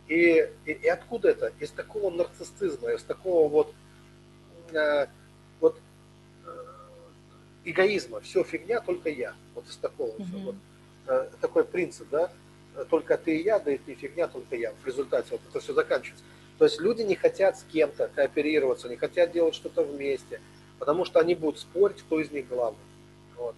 И, 0.06 0.48
и, 0.64 0.72
и 0.72 0.88
откуда 0.88 1.30
это? 1.30 1.52
Из 1.58 1.70
такого 1.70 2.10
нарциссизма, 2.10 2.92
из 2.92 3.02
такого 3.02 3.48
вот, 3.48 3.74
э, 4.72 5.06
вот 5.60 5.78
э, 6.46 6.50
эгоизма. 7.64 8.20
Все 8.20 8.44
фигня, 8.44 8.80
только 8.80 9.10
я. 9.10 9.34
Вот 9.54 9.66
из 9.66 9.76
такого. 9.76 10.16
Mm-hmm. 10.16 10.24
Все, 10.24 10.38
вот, 10.38 10.54
э, 11.08 11.30
такой 11.40 11.64
принцип, 11.64 12.08
да? 12.10 12.30
Только 12.88 13.18
ты 13.18 13.36
и 13.36 13.42
я, 13.42 13.58
да 13.58 13.72
и 13.72 13.78
ты 13.78 13.94
фигня, 13.94 14.28
только 14.28 14.54
я. 14.54 14.72
В 14.82 14.86
результате 14.86 15.32
вот 15.32 15.40
это 15.50 15.58
все 15.58 15.74
заканчивается. 15.74 16.24
То 16.58 16.64
есть 16.64 16.80
люди 16.80 17.02
не 17.02 17.16
хотят 17.16 17.58
с 17.58 17.64
кем-то 17.64 18.08
кооперироваться, 18.14 18.88
не 18.88 18.96
хотят 18.96 19.32
делать 19.32 19.54
что-то 19.54 19.82
вместе, 19.82 20.40
потому 20.78 21.04
что 21.04 21.18
они 21.18 21.34
будут 21.34 21.58
спорить, 21.58 22.02
кто 22.02 22.20
из 22.20 22.30
них 22.30 22.48
главный. 22.48 22.78
Вот. 23.36 23.56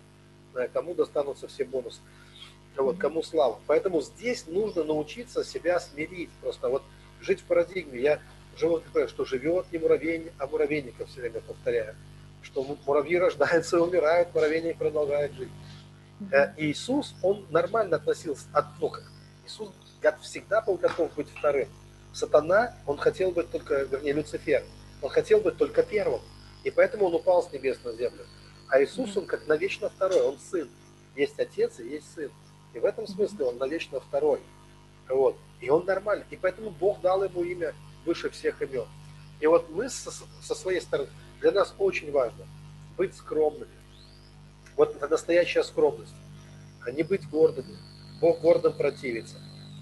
Кому 0.73 0.95
достанутся 0.95 1.49
все 1.49 1.65
бонусы. 1.65 2.01
Вот, 2.83 2.99
кому 2.99 3.23
слава. 3.23 3.61
Поэтому 3.67 4.01
здесь 4.01 4.47
нужно 4.47 4.85
научиться 4.85 5.45
себя 5.45 5.81
смирить. 5.81 6.31
Просто 6.41 6.69
вот 6.69 6.83
жить 7.21 7.41
в 7.41 7.45
парадигме. 7.45 8.01
Я 8.01 8.21
живу 8.57 8.81
что 9.09 9.25
живет 9.25 9.67
не 9.73 9.79
муравейник, 9.79 10.33
а 10.39 10.47
муравейников 10.47 11.09
все 11.09 11.21
время 11.21 11.41
повторяю. 11.41 11.97
Что 12.43 12.65
муравьи 12.87 13.19
рождаются 13.19 13.77
и 13.77 13.81
умирают, 13.81 14.35
муравейник 14.35 14.79
продолжает 14.79 15.33
жить. 15.35 15.51
Э, 16.31 16.53
Иисус, 16.59 17.15
он 17.23 17.47
нормально 17.51 17.97
относился, 17.97 18.47
от, 18.53 18.67
ну 18.79 18.91
как, 18.91 19.05
Иисус 19.47 19.71
всегда 20.23 20.61
был 20.61 20.77
готов 20.77 21.15
быть 21.15 21.29
вторым. 21.31 21.69
Сатана, 22.13 22.75
он 22.87 22.99
хотел 22.99 23.31
быть 23.31 23.51
только, 23.51 23.85
вернее, 23.85 24.13
Люцифер, 24.13 24.65
он 25.01 25.11
хотел 25.11 25.41
быть 25.41 25.57
только 25.57 25.83
первым. 25.83 26.21
И 26.65 26.71
поэтому 26.71 27.07
он 27.07 27.15
упал 27.15 27.43
с 27.43 27.53
небес 27.53 27.79
на 27.85 27.93
землю. 27.93 28.27
А 28.69 28.83
Иисус, 28.83 29.17
он 29.17 29.27
как 29.27 29.47
навечно 29.47 29.89
второй, 29.89 30.21
он 30.23 30.39
сын. 30.39 30.69
Есть 31.17 31.39
отец 31.39 31.81
и 31.81 31.89
есть 31.89 32.13
сын. 32.15 32.31
И 32.75 32.79
в 32.79 32.85
этом 32.85 33.07
смысле 33.07 33.47
он 33.47 33.59
навечно 33.59 34.01
второй. 34.01 34.41
Вот. 35.09 35.37
И 35.61 35.69
он 35.69 35.85
нормальный. 35.85 36.25
И 36.31 36.37
поэтому 36.37 36.71
Бог 36.71 37.01
дал 37.01 37.25
ему 37.25 37.43
имя 37.43 37.75
выше 38.05 38.31
всех 38.31 38.63
имен. 38.63 38.87
И 39.41 39.47
вот 39.47 39.69
мы 39.71 39.89
со, 39.89 40.11
со 40.11 40.55
своей 40.55 40.81
стороны, 40.81 41.09
для 41.41 41.53
нас 41.53 41.75
очень 41.79 42.13
важно 42.13 42.47
быть 42.97 43.17
скромными. 43.17 43.73
Вот 44.77 44.95
это 44.97 45.09
настоящая 45.09 45.65
скромность. 45.65 46.15
А 46.85 46.91
не 46.91 47.03
быть 47.03 47.29
гордыми. 47.29 47.77
Бог 48.21 48.41
гордым 48.41 48.73
противится. 48.73 49.37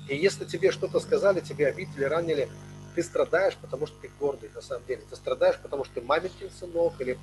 И 0.08 0.16
если 0.16 0.44
тебе 0.44 0.70
что-то 0.70 1.00
сказали, 1.00 1.40
тебе 1.40 1.66
обидели, 1.66 2.04
ранили, 2.04 2.48
ты 2.94 3.02
страдаешь, 3.02 3.56
потому 3.60 3.86
что 3.86 3.96
ты 4.00 4.10
гордый 4.18 4.50
на 4.54 4.60
самом 4.62 4.86
деле. 4.86 5.02
Ты 5.08 5.16
страдаешь, 5.16 5.58
потому 5.62 5.84
что 5.84 5.94
ты 5.94 6.00
маменькин 6.00 6.50
сынок 6.50 6.94
или, 7.00 7.18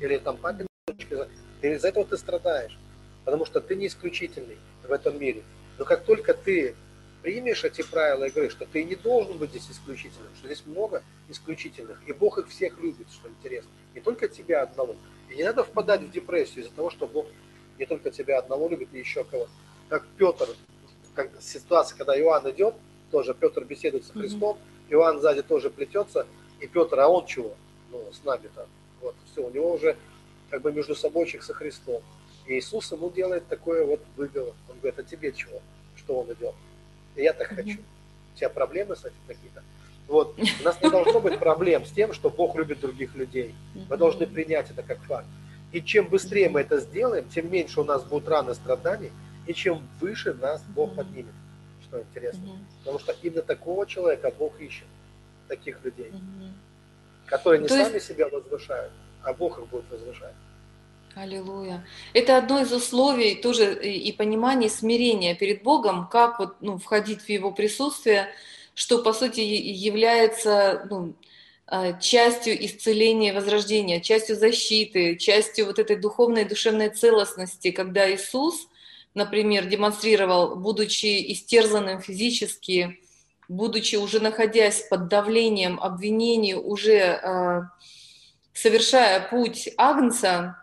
или 0.00 0.18
там 0.18 0.36
папин 0.36 0.66
дочка. 0.86 1.28
Из-за 1.62 1.88
этого 1.88 2.04
ты 2.04 2.16
страдаешь. 2.16 2.78
Потому 3.24 3.44
что 3.44 3.60
ты 3.60 3.74
не 3.74 3.88
исключительный 3.88 4.58
в 4.88 4.92
этом 4.92 5.18
мире. 5.20 5.42
Но 5.78 5.84
как 5.84 6.04
только 6.04 6.34
ты 6.34 6.74
примешь 7.22 7.64
эти 7.64 7.82
правила 7.82 8.24
игры, 8.24 8.50
что 8.50 8.66
ты 8.66 8.84
не 8.84 8.94
должен 8.94 9.38
быть 9.38 9.50
здесь 9.50 9.70
исключительным, 9.70 10.34
что 10.36 10.46
здесь 10.46 10.64
много 10.66 11.02
исключительных, 11.28 12.00
и 12.06 12.12
Бог 12.12 12.38
их 12.38 12.48
всех 12.48 12.78
любит, 12.78 13.08
что 13.12 13.28
интересно, 13.28 13.70
не 13.94 14.00
только 14.00 14.28
тебя 14.28 14.62
одного. 14.62 14.96
И 15.30 15.36
не 15.36 15.44
надо 15.44 15.62
впадать 15.64 16.02
в 16.02 16.10
депрессию 16.10 16.64
из-за 16.64 16.74
того, 16.74 16.90
что 16.90 17.06
Бог 17.06 17.26
не 17.78 17.86
только 17.86 18.10
тебя 18.10 18.38
одного 18.38 18.68
любит, 18.68 18.88
и 18.92 18.98
еще 18.98 19.24
кого. 19.24 19.48
Как 19.88 20.06
Петр 20.16 20.48
как 21.18 21.30
ситуация, 21.40 21.98
когда 21.98 22.16
Иоанн 22.16 22.48
идет, 22.50 22.74
тоже 23.10 23.34
Петр 23.34 23.64
беседует 23.64 24.04
с 24.04 24.10
Христом, 24.10 24.56
mm-hmm. 24.56 24.92
Иоанн 24.92 25.20
сзади 25.20 25.42
тоже 25.42 25.68
плетется, 25.68 26.28
и 26.60 26.68
Петр, 26.68 27.00
а 27.00 27.08
он 27.08 27.26
чего? 27.26 27.56
Ну, 27.90 28.04
с 28.12 28.24
нами-то. 28.24 28.68
Вот, 29.00 29.16
все, 29.32 29.44
у 29.44 29.50
него 29.50 29.72
уже 29.72 29.96
как 30.48 30.62
бы 30.62 30.72
между 30.72 30.94
собойчик 30.94 31.42
со 31.42 31.54
Христом. 31.54 32.02
И 32.48 32.58
Иисус 32.58 32.90
ему 32.92 33.10
делает 33.10 33.46
такое 33.46 33.84
вот 33.84 34.00
выговор. 34.16 34.54
Он 34.70 34.78
говорит, 34.78 34.98
а 34.98 35.02
тебе 35.02 35.32
чего? 35.32 35.60
Что 35.96 36.20
он 36.20 36.32
идет? 36.32 36.54
Я 37.14 37.34
так 37.34 37.48
хочу. 37.48 37.78
У 38.34 38.38
тебя 38.38 38.48
проблемы 38.48 38.96
с 38.96 39.04
этим 39.04 39.20
какие-то? 39.26 39.62
Вот, 40.06 40.34
у 40.38 40.64
нас 40.64 40.80
не 40.80 40.88
должно 40.88 41.20
быть 41.20 41.38
проблем 41.38 41.84
с 41.84 41.90
тем, 41.90 42.14
что 42.14 42.30
Бог 42.30 42.56
любит 42.56 42.80
других 42.80 43.14
людей. 43.14 43.54
Мы 43.90 43.96
должны 43.98 44.26
принять 44.26 44.70
это 44.70 44.82
как 44.82 44.98
факт. 45.02 45.26
И 45.72 45.82
чем 45.82 46.08
быстрее 46.08 46.48
мы 46.48 46.60
это 46.60 46.80
сделаем, 46.80 47.28
тем 47.28 47.52
меньше 47.52 47.82
у 47.82 47.84
нас 47.84 48.02
будут 48.02 48.26
раны 48.26 48.54
страданий, 48.54 49.12
и 49.46 49.52
чем 49.52 49.86
выше 50.00 50.32
нас 50.32 50.62
Бог 50.74 50.94
поднимет, 50.94 51.34
что 51.82 52.00
интересно. 52.00 52.58
Потому 52.78 52.98
что 52.98 53.14
именно 53.22 53.42
такого 53.42 53.86
человека 53.86 54.32
Бог 54.38 54.58
ищет, 54.58 54.86
таких 55.46 55.84
людей, 55.84 56.10
которые 57.26 57.60
не 57.60 57.68
То 57.68 57.74
сами 57.74 57.94
есть... 57.94 58.06
себя 58.06 58.28
возвышают, 58.28 58.92
а 59.22 59.34
Бог 59.34 59.58
их 59.58 59.66
будет 59.66 59.90
возвышать. 59.90 60.34
Аллилуйя. 61.20 61.84
Это 62.12 62.36
одно 62.36 62.60
из 62.60 62.72
условий 62.72 63.34
тоже 63.34 63.74
и 63.74 64.12
понимания 64.12 64.68
смирения 64.68 65.34
перед 65.34 65.62
Богом, 65.62 66.08
как 66.08 66.38
вот, 66.38 66.56
ну, 66.60 66.78
входить 66.78 67.22
в 67.22 67.28
Его 67.28 67.50
присутствие, 67.50 68.28
что, 68.74 69.02
по 69.02 69.12
сути, 69.12 69.40
является 69.40 70.86
ну, 70.88 71.14
а, 71.66 71.94
частью 71.94 72.64
исцеления 72.64 73.32
возрождения, 73.32 74.00
частью 74.00 74.36
защиты, 74.36 75.16
частью 75.16 75.66
вот 75.66 75.78
этой 75.78 75.96
духовной 75.96 76.42
и 76.42 76.48
душевной 76.48 76.90
целостности, 76.90 77.72
когда 77.72 78.08
Иисус 78.12 78.68
например, 79.14 79.66
демонстрировал, 79.66 80.56
будучи 80.56 81.32
истерзанным 81.32 82.00
физически, 82.00 83.00
будучи 83.48 83.96
уже 83.96 84.20
находясь 84.20 84.86
под 84.88 85.08
давлением 85.08 85.80
обвинений, 85.80 86.54
уже 86.54 87.18
э, 87.20 87.62
совершая 88.52 89.28
путь 89.28 89.68
Агнца, 89.76 90.56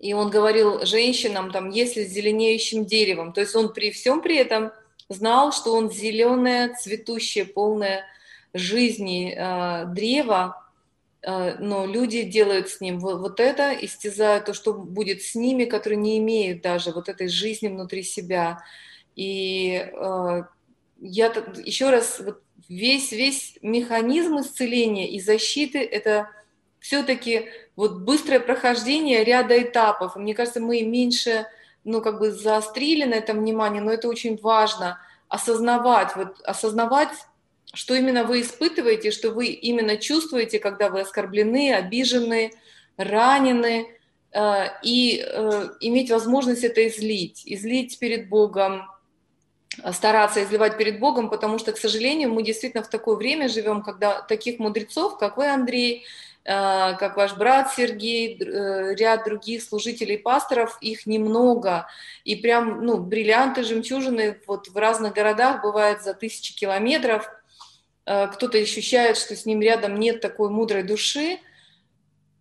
и 0.00 0.12
он 0.14 0.30
говорил 0.30 0.84
женщинам, 0.84 1.52
там, 1.52 1.70
если 1.70 2.04
с 2.04 2.08
зеленеющим 2.08 2.84
деревом, 2.84 3.32
то 3.32 3.40
есть 3.40 3.54
он 3.54 3.72
при 3.72 3.90
всем 3.90 4.20
при 4.20 4.36
этом 4.36 4.72
знал, 5.08 5.52
что 5.52 5.74
он 5.74 5.90
зеленое, 5.90 6.74
цветущее, 6.74 7.44
полное 7.44 8.04
жизни 8.52 9.34
э, 9.36 9.86
древо, 9.86 10.60
Э, 11.22 11.56
но 11.58 11.86
люди 11.86 12.22
делают 12.22 12.68
с 12.68 12.80
ним 12.80 12.98
вот 12.98 13.40
это, 13.40 13.72
истязают 13.72 14.46
то, 14.46 14.54
что 14.54 14.72
будет 14.72 15.22
с 15.22 15.34
ними, 15.34 15.64
которые 15.64 15.98
не 15.98 16.18
имеют 16.18 16.62
даже 16.62 16.92
вот 16.92 17.08
этой 17.08 17.28
жизни 17.28 17.68
внутри 17.68 18.02
себя. 18.02 18.62
И 19.16 19.90
э, 19.92 20.42
я 21.00 21.26
еще 21.64 21.90
раз, 21.90 22.20
вот 22.20 22.42
весь, 22.68 23.12
весь 23.12 23.58
механизм 23.62 24.40
исцеления 24.40 25.10
и 25.10 25.20
защиты– 25.20 25.78
это 25.92 26.30
все-таки 26.78 27.48
вот 27.80 28.00
быстрое 28.00 28.40
прохождение 28.40 29.24
ряда 29.24 29.60
этапов. 29.60 30.14
мне 30.14 30.34
кажется, 30.34 30.60
мы 30.60 30.82
меньше, 30.82 31.46
ну, 31.82 32.02
как 32.02 32.18
бы 32.18 32.30
заострили 32.30 33.04
на 33.04 33.14
этом 33.14 33.38
внимание, 33.38 33.80
но 33.80 33.90
это 33.90 34.06
очень 34.06 34.36
важно 34.36 34.98
осознавать, 35.28 36.14
вот 36.14 36.40
осознавать 36.42 37.08
что 37.72 37.94
именно 37.94 38.24
вы 38.24 38.40
испытываете, 38.40 39.12
что 39.12 39.30
вы 39.30 39.46
именно 39.46 39.96
чувствуете, 39.96 40.58
когда 40.58 40.90
вы 40.90 41.00
оскорблены, 41.00 41.72
обижены, 41.72 42.52
ранены, 42.96 43.86
э, 44.32 44.64
и 44.82 45.24
э, 45.24 45.68
иметь 45.80 46.10
возможность 46.10 46.64
это 46.64 46.86
излить, 46.88 47.42
излить 47.46 47.98
перед 47.98 48.28
Богом, 48.28 48.82
стараться 49.92 50.42
изливать 50.42 50.76
перед 50.76 50.98
Богом, 50.98 51.30
потому 51.30 51.58
что, 51.58 51.72
к 51.72 51.78
сожалению, 51.78 52.30
мы 52.30 52.42
действительно 52.42 52.82
в 52.82 52.90
такое 52.90 53.16
время 53.16 53.48
живем, 53.48 53.82
когда 53.82 54.20
таких 54.20 54.58
мудрецов, 54.58 55.16
как 55.16 55.36
вы, 55.36 55.46
Андрей, 55.46 55.98
э, 55.98 56.06
как 56.42 57.16
ваш 57.16 57.36
брат 57.36 57.72
Сергей, 57.74 58.38
э, 58.40 58.94
ряд 58.94 59.24
других 59.24 59.62
служителей 59.62 60.18
пасторов, 60.18 60.78
их 60.80 61.06
немного. 61.06 61.86
И 62.24 62.36
прям, 62.36 62.84
ну, 62.84 62.96
бриллианты, 62.98 63.62
жемчужины 63.62 64.40
вот 64.46 64.68
в 64.68 64.76
разных 64.76 65.12
городах 65.12 65.62
бывают 65.62 66.02
за 66.02 66.14
тысячи 66.14 66.54
километров. 66.54 67.30
Э, 68.06 68.28
кто-то 68.28 68.58
ощущает, 68.58 69.16
что 69.16 69.36
с 69.36 69.46
ним 69.46 69.60
рядом 69.60 69.98
нет 70.00 70.20
такой 70.20 70.50
мудрой 70.50 70.82
души, 70.82 71.38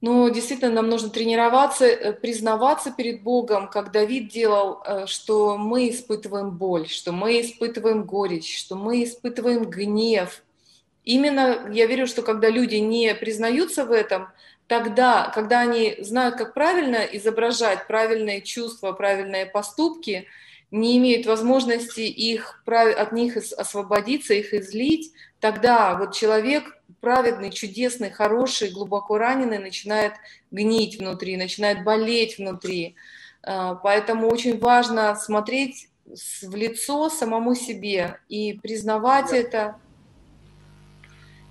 но 0.02 0.30
действительно 0.30 0.72
нам 0.72 0.90
нужно 0.90 1.10
тренироваться, 1.10 1.86
э, 1.86 2.14
признаваться 2.14 2.92
перед 2.92 3.22
Богом, 3.22 3.68
как 3.70 3.92
Давид 3.92 4.30
делал, 4.30 4.82
э, 4.86 5.06
что 5.08 5.58
мы 5.58 5.90
испытываем 5.90 6.52
боль, 6.52 6.88
что 6.88 7.12
мы 7.12 7.42
испытываем 7.42 8.06
горечь, 8.06 8.58
что 8.58 8.76
мы 8.76 9.04
испытываем 9.04 9.66
гнев. 9.66 10.42
Именно 11.04 11.70
я 11.72 11.86
верю, 11.86 12.08
что 12.08 12.22
когда 12.22 12.50
люди 12.50 12.76
не 12.76 13.16
признаются 13.16 13.86
в 13.86 13.92
этом, 13.92 14.30
тогда, 14.68 15.32
когда 15.34 15.62
они 15.62 15.96
знают, 16.00 16.36
как 16.36 16.54
правильно 16.54 16.98
изображать 16.98 17.88
правильные 17.88 18.42
чувства, 18.42 18.92
правильные 18.92 19.46
поступки, 19.46 20.28
не 20.72 20.98
имеют 20.98 21.26
возможности 21.26 22.02
их, 22.02 22.62
от 22.66 23.12
них 23.12 23.38
освободиться, 23.38 24.36
их 24.36 24.54
излить, 24.54 25.12
тогда 25.40 25.96
вот 25.96 26.14
человек 26.14 26.78
праведный, 27.02 27.52
чудесный, 27.52 28.12
хороший, 28.12 28.72
глубоко 28.72 29.18
раненый 29.18 29.58
начинает 29.58 30.14
гнить 30.52 31.00
внутри, 31.00 31.38
начинает 31.38 31.84
болеть 31.84 32.38
внутри. 32.38 32.96
А, 33.42 33.76
поэтому 33.76 34.28
очень 34.28 34.60
важно 34.60 35.16
смотреть 35.16 35.90
в 36.06 36.56
лицо 36.56 37.10
самому 37.10 37.56
себе 37.56 38.20
и 38.28 38.54
признавать 38.62 39.32
да. 39.32 39.38
это. 39.38 39.76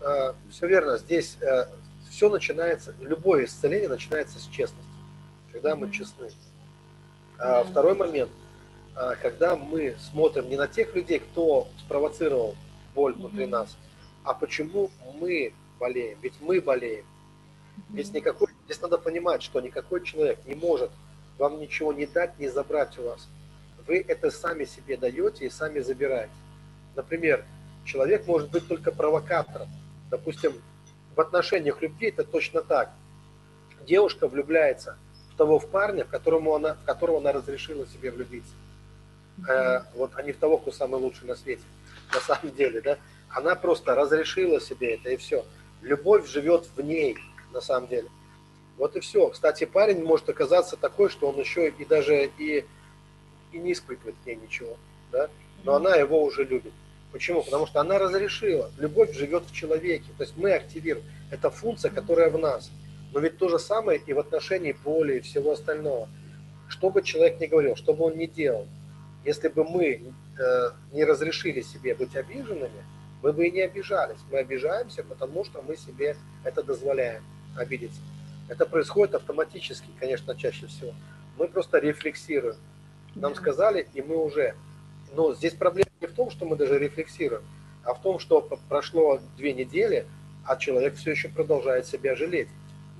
А, 0.01 0.35
все 0.51 0.67
верно. 0.67 0.99
Здесь 0.99 1.37
э, 1.41 1.67
все 2.11 2.29
начинается, 2.29 2.95
любое 3.01 3.45
исцеление 3.45 3.89
начинается 3.89 4.39
с 4.39 4.47
честности, 4.47 4.91
когда 5.53 5.77
мы 5.77 5.91
честны. 5.91 6.31
А 7.39 7.63
второй 7.63 7.95
момент, 7.95 8.31
когда 9.23 9.55
мы 9.55 9.95
смотрим 10.11 10.49
не 10.49 10.57
на 10.57 10.67
тех 10.67 10.93
людей, 10.97 11.21
кто 11.21 11.69
спровоцировал 11.79 12.57
боль 12.97 13.15
внутри 13.15 13.47
нас, 13.47 13.77
а 14.25 14.35
почему 14.35 14.91
мы 15.21 15.53
болеем? 15.79 16.19
Ведь 16.21 16.35
мы 16.41 16.61
болеем. 16.61 17.05
Ведь 17.91 18.13
никакой, 18.13 18.49
здесь 18.65 18.81
надо 18.81 18.99
понимать, 18.99 19.43
что 19.43 19.61
никакой 19.61 20.05
человек 20.05 20.41
не 20.47 20.57
может 20.57 20.91
вам 21.39 21.61
ничего 21.61 21.93
не 21.93 22.07
дать, 22.07 22.39
не 22.39 22.49
забрать 22.49 22.99
у 22.99 23.05
вас. 23.05 23.29
Вы 23.87 24.05
это 24.07 24.31
сами 24.31 24.65
себе 24.65 24.97
даете 24.97 25.47
и 25.47 25.51
сами 25.51 25.81
забираете. 25.81 26.33
Например, 26.95 27.45
человек 27.85 28.27
может 28.27 28.51
быть 28.51 28.67
только 28.69 28.93
провокатором. 28.93 29.69
Допустим, 30.11 30.55
в 31.15 31.21
отношениях 31.21 31.83
любви 31.83 32.09
это 32.09 32.25
точно 32.25 32.63
так. 32.63 32.91
Девушка 33.87 34.29
влюбляется 34.29 34.97
в 35.33 35.37
того 35.37 35.59
в 35.59 35.69
парня, 35.69 36.05
в 36.05 36.09
которому 36.09 36.55
она, 36.55 36.75
в 36.75 36.85
которого 36.85 37.19
она 37.19 37.33
разрешила 37.33 37.87
себе 37.87 38.11
влюбиться. 38.11 38.53
Э, 39.49 39.83
вот, 39.95 40.13
а 40.15 40.23
не 40.23 40.33
в 40.33 40.39
того, 40.39 40.59
кто 40.59 40.73
самый 40.73 41.01
лучший 41.01 41.27
на 41.27 41.37
свете, 41.37 41.63
на 42.13 42.21
самом 42.21 42.55
деле, 42.55 42.81
да. 42.81 42.99
Она 43.31 43.55
просто 43.55 43.95
разрешила 43.95 44.61
себе 44.61 44.95
это, 44.95 45.11
и 45.11 45.17
все. 45.17 45.45
Любовь 45.83 46.29
живет 46.29 46.69
в 46.75 46.81
ней, 46.81 47.17
на 47.53 47.61
самом 47.61 47.89
деле. 47.89 48.09
Вот 48.77 48.97
и 48.97 49.01
все. 49.01 49.29
Кстати, 49.29 49.65
парень 49.65 50.03
может 50.05 50.29
оказаться 50.29 50.77
такой, 50.77 51.09
что 51.09 51.29
он 51.29 51.39
еще 51.39 51.69
и 51.69 51.85
даже 51.85 52.31
и, 52.39 52.65
и 53.53 53.59
не 53.59 53.73
испытывает 53.73 54.17
к 54.23 54.27
ней 54.27 54.37
ничего. 54.37 54.77
Да? 55.13 55.29
Но 55.65 55.75
она 55.75 55.97
его 55.97 56.23
уже 56.23 56.45
любит. 56.45 56.73
Почему? 57.13 57.43
Потому 57.43 57.67
что 57.67 57.81
она 57.81 57.99
разрешила. 57.99 58.71
Любовь 58.79 59.15
живет 59.17 59.45
в 59.47 59.55
человеке. 59.55 60.11
То 60.17 60.25
есть 60.25 60.37
мы 60.37 60.53
активируем. 60.53 61.05
Это 61.31 61.51
функция, 61.51 61.91
которая 61.91 62.31
в 62.31 62.39
нас. 62.39 62.71
Но 63.13 63.21
ведь 63.21 63.39
то 63.39 63.49
же 63.49 63.59
самое 63.59 63.99
и 63.99 64.13
в 64.13 64.19
отношении 64.19 64.73
боли 64.85 65.17
и 65.17 65.21
всего 65.21 65.53
остального. 65.53 66.09
Что 66.69 66.91
бы 66.91 67.03
человек 67.03 67.41
ни 67.41 67.47
говорил, 67.47 67.77
что 67.77 67.95
бы 67.95 68.05
он 68.05 68.19
ни 68.19 68.27
делал, 68.27 68.67
если 69.25 69.49
бы 69.49 69.65
мы 69.65 70.03
э, 70.39 70.71
не 70.93 71.05
разрешили 71.05 71.63
себе 71.63 71.95
быть 71.95 72.15
обиженными, 72.15 72.85
мы 73.23 73.33
бы 73.33 73.47
и 73.47 73.51
не 73.51 73.63
обижались. 73.63 74.19
Мы 74.31 74.39
обижаемся, 74.39 75.03
потому 75.03 75.45
что 75.45 75.63
мы 75.63 75.77
себе 75.77 76.17
это 76.45 76.63
дозволяем 76.63 77.23
обидеться. 77.57 78.01
Это 78.49 78.65
происходит 78.65 79.15
автоматически, 79.15 79.89
конечно, 79.99 80.35
чаще 80.37 80.67
всего. 80.67 80.93
Мы 81.37 81.49
просто 81.49 81.79
рефлексируем. 81.79 82.57
Нам 83.15 83.35
сказали, 83.35 83.89
и 83.95 84.03
мы 84.03 84.17
уже. 84.17 84.55
Но 85.15 85.35
здесь 85.35 85.55
проблема 85.55 85.91
не 86.01 86.07
в 86.07 86.13
том, 86.13 86.31
что 86.31 86.45
мы 86.45 86.57
даже 86.57 86.79
рефлексируем, 86.79 87.43
а 87.85 87.95
в 87.95 88.03
том, 88.03 88.19
что 88.19 88.41
прошло 88.69 89.21
две 89.37 89.53
недели, 89.53 90.07
а 90.45 90.57
человек 90.57 90.97
все 90.97 91.13
еще 91.13 91.29
продолжает 91.29 91.87
себя 91.87 92.15
жалеть. 92.15 92.49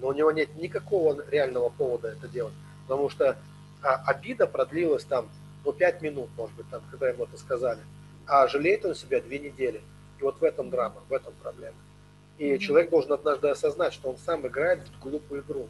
Но 0.01 0.09
у 0.09 0.13
него 0.13 0.31
нет 0.31 0.55
никакого 0.57 1.25
реального 1.31 1.71
повода 1.71 2.09
это 2.09 2.29
делать. 2.29 2.55
Потому 2.87 3.09
что 3.09 3.37
а, 3.83 3.97
обида 4.07 4.47
продлилась 4.47 5.05
там, 5.05 5.29
ну, 5.65 5.73
пять 5.73 6.03
минут, 6.03 6.31
может 6.37 6.55
быть, 6.57 6.69
там, 6.71 6.83
когда 6.91 7.09
ему 7.09 7.25
это 7.25 7.37
сказали. 7.37 7.81
А 8.27 8.47
жалеет 8.47 8.85
он 8.85 8.95
себя 8.95 9.21
две 9.21 9.39
недели. 9.39 9.81
И 10.21 10.23
вот 10.23 10.41
в 10.41 10.45
этом 10.45 10.71
драма, 10.71 11.03
в 11.09 11.13
этом 11.13 11.33
проблема. 11.43 11.77
И 12.39 12.59
человек 12.59 12.91
должен 12.91 13.13
однажды 13.13 13.49
осознать, 13.49 13.93
что 13.93 14.11
он 14.11 14.17
сам 14.19 14.47
играет 14.47 14.81
в 14.81 15.03
глупую 15.03 15.43
игру. 15.43 15.69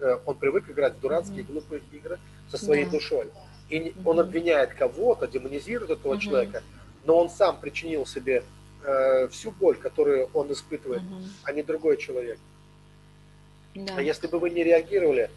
Э, 0.00 0.18
он 0.26 0.36
привык 0.36 0.68
играть 0.68 0.96
в 0.96 1.00
дурацкие 1.00 1.44
глупые 1.44 1.82
игры 1.92 2.18
со 2.48 2.58
своей 2.58 2.84
yeah. 2.84 2.90
душой. 2.90 3.30
И 3.70 3.94
он 4.04 4.20
обвиняет 4.20 4.74
кого-то, 4.74 5.26
демонизирует 5.26 5.90
этого 5.90 6.14
mm-hmm. 6.14 6.20
человека, 6.20 6.62
но 7.04 7.16
он 7.16 7.30
сам 7.30 7.58
причинил 7.60 8.04
себе 8.04 8.42
э, 8.84 9.28
всю 9.28 9.52
боль, 9.52 9.76
которую 9.76 10.28
он 10.34 10.52
испытывает, 10.52 11.02
mm-hmm. 11.02 11.26
а 11.44 11.52
не 11.52 11.62
другой 11.62 11.96
человек. 11.96 12.38
Да. 13.74 13.94
А 13.96 14.02
если 14.02 14.26
бы 14.26 14.38
вы 14.38 14.50
не 14.50 14.64
реагировали, 14.64 15.30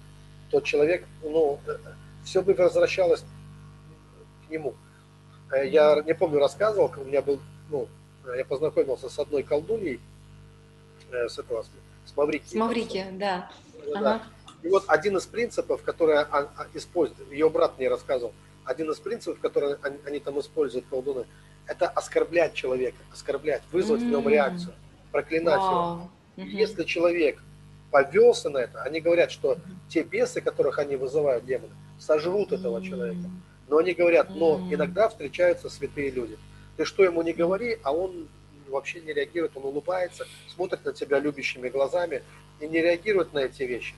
то 0.49 0.59
человек, 0.61 1.05
ну, 1.21 1.59
э, 1.67 1.77
все 2.25 2.41
бы 2.41 2.53
возвращалось 2.53 3.23
к 4.47 4.51
нему. 4.51 4.73
Э, 5.51 5.67
я 5.67 6.01
не 6.01 6.15
помню, 6.15 6.39
рассказывал, 6.39 6.91
у 6.97 7.03
меня 7.03 7.21
был, 7.21 7.39
ну, 7.69 7.87
Э, 8.25 8.37
я 8.37 8.45
познакомился 8.45 9.09
с 9.09 9.19
одной 9.19 9.43
колдуньей, 9.43 9.99
э, 11.11 11.27
с 11.27 11.39
этого, 11.39 11.63
с 12.05 12.15
Маврики. 12.15 12.45
С 12.47 12.53
Маврики, 12.53 13.05
да. 13.13 13.51
да. 13.93 13.99
Ага. 13.99 14.23
И 14.63 14.69
вот 14.69 14.85
один 14.87 15.17
из 15.17 15.25
принципов, 15.25 15.83
который 15.83 16.17
а, 16.17 16.27
а, 16.31 16.67
использует, 16.73 17.31
ее 17.31 17.49
брат 17.49 17.77
мне 17.77 17.89
рассказывал, 17.89 18.33
один 18.63 18.89
из 18.91 18.97
принципов, 18.97 19.39
которые 19.39 19.77
они, 19.81 19.97
они 20.05 20.19
там 20.19 20.39
используют, 20.39 20.85
колдуны, 20.89 21.25
это 21.67 21.87
оскорблять 21.89 22.53
человека, 22.53 22.97
оскорблять, 23.11 23.61
вызвать 23.71 24.01
mm-hmm. 24.01 24.07
в 24.07 24.11
нем 24.11 24.29
реакцию, 24.29 24.73
проклинать 25.11 25.59
wow. 25.59 25.71
его. 25.71 26.11
Mm-hmm. 26.37 26.45
Если 26.45 26.83
человек 26.83 27.43
повелся 27.91 28.49
на 28.49 28.59
это, 28.59 28.81
они 28.83 29.01
говорят, 29.01 29.31
что 29.31 29.57
те 29.89 30.03
бесы, 30.03 30.41
которых 30.41 30.79
они 30.79 30.95
вызывают, 30.95 31.45
демоны, 31.45 31.73
сожрут 31.99 32.51
mm-hmm. 32.51 32.59
этого 32.59 32.83
человека. 32.83 33.29
Но 33.67 33.77
они 33.77 33.93
говорят, 33.93 34.29
но 34.29 34.65
иногда 34.71 35.09
встречаются 35.09 35.69
святые 35.69 36.09
люди. 36.09 36.37
Ты 36.77 36.85
что 36.85 37.03
ему 37.03 37.21
не 37.21 37.33
говори, 37.33 37.79
а 37.83 37.93
он 37.93 38.27
вообще 38.69 39.01
не 39.01 39.13
реагирует, 39.13 39.51
он 39.55 39.65
улыбается, 39.65 40.25
смотрит 40.47 40.83
на 40.85 40.93
тебя 40.93 41.19
любящими 41.19 41.69
глазами 41.69 42.23
и 42.59 42.67
не 42.67 42.81
реагирует 42.81 43.33
на 43.33 43.39
эти 43.39 43.63
вещи. 43.63 43.93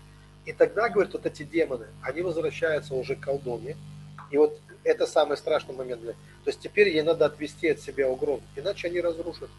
И 0.46 0.54
тогда, 0.54 0.90
говорят, 0.90 1.14
вот 1.14 1.26
эти 1.26 1.44
демоны, 1.44 1.88
они 2.02 2.22
возвращаются 2.22 2.94
уже 2.94 3.16
к 3.16 3.22
колдуне. 3.22 3.76
И 4.32 4.38
вот 4.38 4.60
это 4.84 5.08
самый 5.08 5.38
страшный 5.38 5.76
момент. 5.76 6.02
То 6.04 6.16
есть 6.46 6.60
теперь 6.60 6.90
ей 6.90 7.02
надо 7.02 7.26
отвести 7.26 7.70
от 7.70 7.80
себя 7.80 8.08
угрозу, 8.10 8.44
иначе 8.56 8.88
они 8.88 9.02
разрушат 9.02 9.50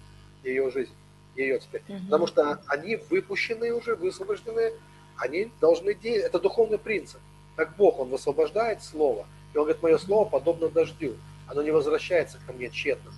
ее 0.45 0.71
жизнь, 0.71 0.93
ее 1.35 1.59
теперь. 1.59 1.83
Угу. 1.89 2.05
Потому 2.05 2.27
что 2.27 2.61
они 2.69 2.97
выпущенные 3.11 3.75
уже, 3.75 3.97
высвобожденные, 3.97 4.73
они 5.17 5.51
должны 5.61 5.95
действовать. 5.95 6.27
Это 6.27 6.39
духовный 6.41 6.79
принцип. 6.79 7.21
Как 7.57 7.75
Бог, 7.77 7.99
Он 7.99 8.11
высвобождает 8.11 8.83
слово. 8.83 9.27
И 9.55 9.59
Он 9.59 9.65
говорит, 9.65 9.83
мое 9.83 9.99
слово 9.99 10.29
подобно 10.29 10.69
дождю 10.69 11.17
оно 11.47 11.63
не 11.63 11.71
возвращается 11.71 12.39
ко 12.47 12.53
мне 12.53 12.71
тщетно. 12.71 13.13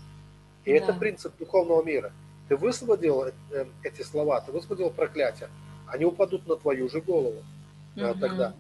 И 0.65 0.71
да. 0.71 0.77
это 0.77 0.93
принцип 0.93 1.37
духовного 1.39 1.83
мира. 1.83 2.13
Ты 2.49 2.57
высвободил 2.57 3.25
э, 3.25 3.67
эти 3.83 4.03
слова, 4.03 4.41
ты 4.41 4.53
высвободил 4.53 4.91
проклятие, 4.91 5.49
они 5.87 6.05
упадут 6.05 6.47
на 6.47 6.57
твою 6.57 6.89
же 6.89 7.01
голову 7.01 7.43
угу. 8.07 8.21
тогда. 8.21 8.55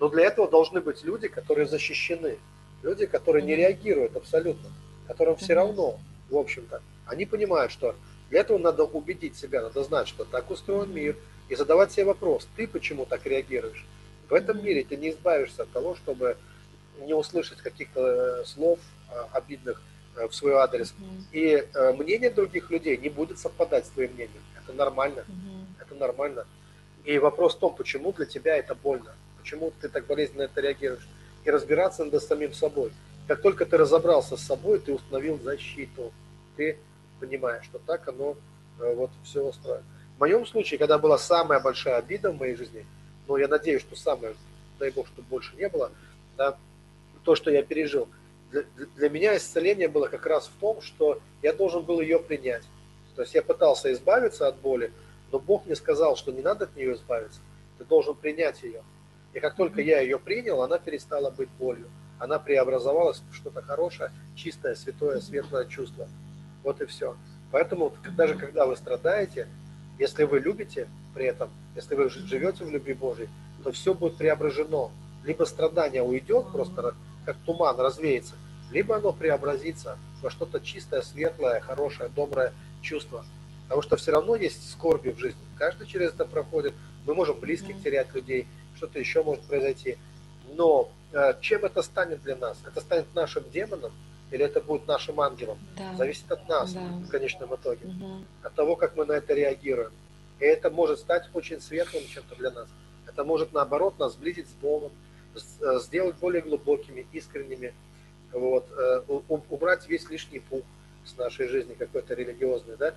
Но 0.00 0.08
для 0.08 0.24
этого 0.26 0.48
должны 0.48 0.80
быть 0.80 1.02
люди, 1.04 1.28
которые 1.28 1.66
защищены, 1.66 2.38
люди, 2.82 3.06
которые 3.06 3.42
угу. 3.42 3.48
не 3.48 3.56
реагируют 3.56 4.16
абсолютно, 4.16 4.70
которым 5.06 5.34
угу. 5.34 5.40
все 5.40 5.54
равно, 5.54 5.98
в 6.30 6.36
общем-то. 6.36 6.82
Они 7.06 7.24
понимают, 7.26 7.72
что 7.72 7.94
для 8.30 8.40
этого 8.40 8.58
надо 8.58 8.84
убедить 8.84 9.36
себя, 9.36 9.62
надо 9.62 9.82
знать, 9.84 10.08
что 10.08 10.24
так 10.24 10.50
устроен 10.50 10.92
мир, 10.92 11.16
и 11.48 11.54
задавать 11.54 11.92
себе 11.92 12.04
вопрос, 12.04 12.46
ты 12.56 12.66
почему 12.66 13.06
так 13.06 13.24
реагируешь? 13.24 13.86
В 14.28 14.34
этом 14.34 14.62
мире 14.62 14.84
ты 14.84 14.96
не 14.96 15.10
избавишься 15.10 15.62
от 15.62 15.70
того, 15.70 15.94
чтобы 15.94 16.36
не 17.00 17.14
услышать 17.14 17.58
каких-то 17.58 18.40
э, 18.40 18.44
слов, 18.44 18.78
Э, 19.10 19.24
обидных 19.32 19.80
э, 20.16 20.28
в 20.28 20.34
свой 20.34 20.52
адрес. 20.54 20.92
Mm-hmm. 20.98 21.22
И 21.32 21.66
э, 21.72 21.92
мнение 21.94 22.30
других 22.30 22.70
людей 22.70 22.98
не 22.98 23.08
будет 23.08 23.38
совпадать 23.38 23.86
с 23.86 23.88
твоим 23.88 24.12
мнением. 24.12 24.42
Это 24.62 24.74
нормально. 24.74 25.24
Mm-hmm. 25.26 25.82
Это 25.82 25.94
нормально. 25.94 26.46
И 27.08 27.18
вопрос 27.18 27.54
в 27.54 27.58
том, 27.58 27.74
почему 27.74 28.12
для 28.12 28.26
тебя 28.26 28.58
это 28.58 28.74
больно. 28.74 29.14
Почему 29.38 29.72
ты 29.80 29.88
так 29.88 30.04
болезненно 30.06 30.42
это 30.42 30.60
реагируешь. 30.60 31.08
И 31.42 31.50
разбираться 31.50 32.04
надо 32.04 32.20
самим 32.20 32.52
собой. 32.52 32.92
Как 33.26 33.40
только 33.40 33.64
ты 33.64 33.78
разобрался 33.78 34.36
с 34.36 34.42
собой, 34.42 34.78
ты 34.78 34.92
установил 34.92 35.40
защиту. 35.42 36.12
Ты 36.58 36.76
понимаешь, 37.18 37.64
что 37.64 37.78
так 37.78 38.06
оно 38.08 38.36
вот 38.78 39.10
все 39.24 39.42
устроено. 39.42 39.84
В 40.18 40.20
моем 40.20 40.44
случае, 40.44 40.76
когда 40.76 40.98
была 40.98 41.16
самая 41.16 41.60
большая 41.60 41.96
обида 41.96 42.30
в 42.30 42.38
моей 42.38 42.56
жизни, 42.56 42.84
ну, 43.26 43.38
я 43.38 43.48
надеюсь, 43.48 43.80
что 43.80 43.96
самая, 43.96 44.34
дай 44.78 44.90
бог, 44.90 45.06
чтобы 45.06 45.28
больше 45.28 45.56
не 45.56 45.70
было, 45.70 45.90
да, 46.36 46.58
то, 47.24 47.34
что 47.34 47.50
я 47.50 47.62
пережил, 47.62 48.06
для, 48.50 48.64
для 48.96 49.08
меня 49.08 49.34
исцеление 49.34 49.88
было 49.88 50.08
как 50.08 50.26
раз 50.26 50.48
в 50.48 50.60
том, 50.60 50.82
что 50.82 51.22
я 51.40 51.54
должен 51.54 51.84
был 51.84 52.02
ее 52.02 52.18
принять. 52.18 52.64
То 53.16 53.22
есть 53.22 53.34
я 53.34 53.40
пытался 53.40 53.90
избавиться 53.94 54.46
от 54.46 54.56
боли, 54.56 54.92
но 55.32 55.38
Бог 55.38 55.66
мне 55.66 55.76
сказал, 55.76 56.16
что 56.16 56.32
не 56.32 56.42
надо 56.42 56.64
от 56.64 56.76
нее 56.76 56.94
избавиться, 56.94 57.40
ты 57.78 57.84
должен 57.84 58.14
принять 58.14 58.62
ее. 58.62 58.82
И 59.34 59.40
как 59.40 59.56
только 59.56 59.80
я 59.82 60.00
ее 60.00 60.18
принял, 60.18 60.62
она 60.62 60.78
перестала 60.78 61.30
быть 61.30 61.50
болью. 61.58 61.88
Она 62.18 62.38
преобразовалась 62.38 63.22
в 63.30 63.34
что-то 63.34 63.62
хорошее, 63.62 64.10
чистое, 64.34 64.74
святое, 64.74 65.20
светлое 65.20 65.66
чувство. 65.66 66.08
Вот 66.64 66.80
и 66.80 66.86
все. 66.86 67.16
Поэтому 67.52 67.92
даже 68.16 68.34
когда 68.34 68.66
вы 68.66 68.76
страдаете, 68.76 69.48
если 69.98 70.24
вы 70.24 70.40
любите 70.40 70.88
при 71.14 71.26
этом, 71.26 71.50
если 71.76 71.94
вы 71.94 72.08
живете 72.08 72.64
в 72.64 72.70
любви 72.70 72.94
Божьей, 72.94 73.28
то 73.62 73.70
все 73.72 73.94
будет 73.94 74.16
преображено. 74.16 74.90
Либо 75.24 75.44
страдание 75.44 76.02
уйдет, 76.02 76.46
просто 76.52 76.94
как 77.24 77.36
туман 77.44 77.78
развеется, 77.78 78.34
либо 78.70 78.96
оно 78.96 79.12
преобразится 79.12 79.98
во 80.22 80.30
что-то 80.30 80.60
чистое, 80.60 81.02
светлое, 81.02 81.60
хорошее, 81.60 82.10
доброе 82.14 82.52
чувство. 82.82 83.24
Потому 83.68 83.82
что 83.82 83.96
все 83.96 84.12
равно 84.12 84.34
есть 84.34 84.70
скорби 84.70 85.10
в 85.10 85.18
жизни. 85.18 85.40
Каждый 85.58 85.86
через 85.86 86.10
это 86.10 86.24
проходит. 86.24 86.72
Мы 87.06 87.14
можем 87.14 87.38
близких 87.38 87.82
терять 87.82 88.14
людей, 88.14 88.46
что-то 88.76 88.98
еще 88.98 89.22
может 89.22 89.44
произойти. 89.44 89.98
Но 90.54 90.90
э, 91.12 91.34
чем 91.42 91.66
это 91.66 91.82
станет 91.82 92.22
для 92.22 92.36
нас? 92.36 92.58
Это 92.66 92.80
станет 92.80 93.14
нашим 93.14 93.44
демоном 93.50 93.92
или 94.30 94.42
это 94.42 94.62
будет 94.62 94.86
нашим 94.88 95.20
ангелом? 95.20 95.58
Да. 95.76 95.94
Зависит 95.96 96.30
от 96.32 96.48
нас 96.48 96.72
да. 96.72 96.80
в 96.80 97.08
конечном 97.08 97.54
итоге. 97.54 97.86
Угу. 97.86 98.24
От 98.42 98.54
того, 98.54 98.76
как 98.76 98.96
мы 98.96 99.04
на 99.04 99.12
это 99.12 99.34
реагируем. 99.34 99.92
И 100.40 100.44
это 100.44 100.70
может 100.70 101.00
стать 101.00 101.28
очень 101.34 101.60
светлым 101.60 102.04
чем-то 102.06 102.36
для 102.36 102.50
нас. 102.50 102.68
Это 103.06 103.22
может, 103.22 103.52
наоборот, 103.52 103.98
нас 103.98 104.14
сблизить 104.14 104.48
с 104.48 104.62
Богом, 104.62 104.92
э, 105.34 105.78
сделать 105.80 106.16
более 106.16 106.40
глубокими, 106.40 107.06
искренними. 107.12 107.74
Вот, 108.32 108.66
э, 108.70 109.02
убрать 109.48 109.86
весь 109.88 110.08
лишний 110.08 110.38
пух 110.38 110.62
с 111.04 111.16
нашей 111.16 111.48
жизни 111.48 111.74
какой-то 111.74 112.14
религиозный, 112.14 112.76
да, 112.76 112.94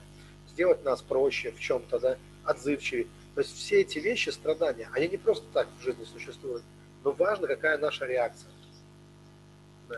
сделать 0.54 0.84
нас 0.84 1.02
проще 1.02 1.52
в 1.52 1.60
чем-то, 1.60 2.00
да, 2.00 2.18
отзывчивее. 2.44 3.08
То 3.36 3.42
есть 3.42 3.56
все 3.56 3.82
эти 3.82 4.00
вещи, 4.00 4.30
страдания, 4.30 4.90
они 4.94 5.08
не 5.08 5.18
просто 5.18 5.46
так 5.54 5.68
в 5.80 5.84
жизни 5.84 6.04
существуют, 6.04 6.64
но 7.04 7.12
важно, 7.12 7.48
какая 7.48 7.78
наша 7.78 8.06
реакция. 8.06 8.50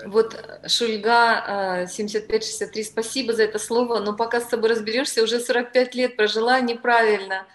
Вот 0.06 0.34
Шульга 0.68 1.86
7563, 1.88 2.82
э, 2.82 2.86
спасибо 2.86 3.34
за 3.34 3.44
это 3.44 3.60
слово, 3.60 4.00
но 4.00 4.16
пока 4.16 4.42
с 4.42 4.48
тобой 4.48 4.72
разберешься, 4.72 5.24
уже 5.24 5.40
45 5.40 5.96
лет 5.96 6.16
прожила 6.16 6.60
неправильно. 6.62 7.46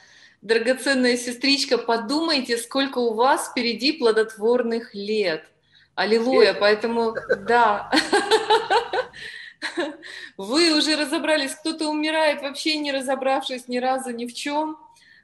Драгоценная 0.41 1.17
сестричка, 1.17 1.79
подумайте, 1.79 2.57
сколько 2.59 2.99
у 2.99 3.15
вас 3.15 3.49
впереди 3.49 3.93
плодотворных 3.93 4.95
лет. 4.95 5.45
Аллилуйя, 5.97 6.55
поэтому 6.55 7.17
да. 7.41 7.91
Вы 10.37 10.77
уже 10.77 10.97
разобрались, 10.97 11.55
кто-то 11.55 11.89
умирает, 11.89 12.43
вообще 12.43 12.79
не 12.79 12.93
разобравшись 12.93 13.69
ни 13.69 13.79
разу 13.79 14.11
ни 14.11 14.27
в 14.27 14.35
чем. 14.35 14.79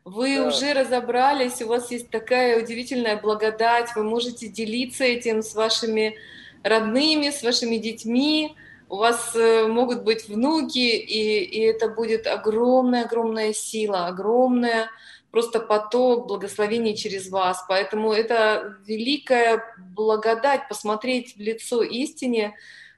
Вы 0.05 0.36
да. 0.36 0.48
уже 0.48 0.74
разобрались, 0.74 1.62
у 1.62 1.69
вас 1.69 1.90
есть 1.90 2.11
такая 2.11 2.62
удивительная 2.62 3.16
благодать, 3.16 3.94
вы 3.97 4.02
можете 4.02 4.48
делиться 4.48 5.05
этим 5.05 5.43
с 5.43 5.55
вашими 5.55 6.16
родными, 6.62 7.31
с 7.31 7.43
вашими 7.43 7.77
детьми, 7.77 8.55
у 8.90 8.97
вас 8.97 9.35
э, 9.35 9.66
могут 9.66 10.02
быть 10.02 10.28
внуки, 10.28 10.78
и, 10.78 11.44
и 11.44 11.61
это 11.61 11.89
будет 11.89 12.27
огромная-огромная 12.27 13.55
сила, 13.55 14.06
огромная 14.06 14.90
просто 15.31 15.59
поток 15.59 16.28
благословений 16.28 16.94
через 16.94 17.28
вас. 17.28 17.65
Поэтому 17.66 18.12
это 18.12 18.77
великая 18.86 19.65
благодать 19.78 20.69
посмотреть 20.69 21.35
в 21.36 21.40
лицо 21.40 21.82
истине, 21.82 22.55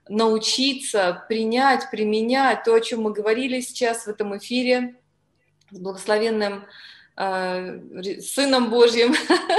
научиться 0.09 1.24
принять, 1.28 1.91
применять 1.91 2.65
то, 2.65 2.74
о 2.74 2.81
чем 2.81 3.03
мы 3.03 3.12
говорили 3.12 3.61
сейчас 3.61 4.07
в 4.07 4.09
этом 4.09 4.37
эфире 4.37 4.97
с 5.70 5.78
благословенным 5.78 6.65
Э, 7.16 7.81
Сыном 8.20 8.69
Божьим, 8.69 9.15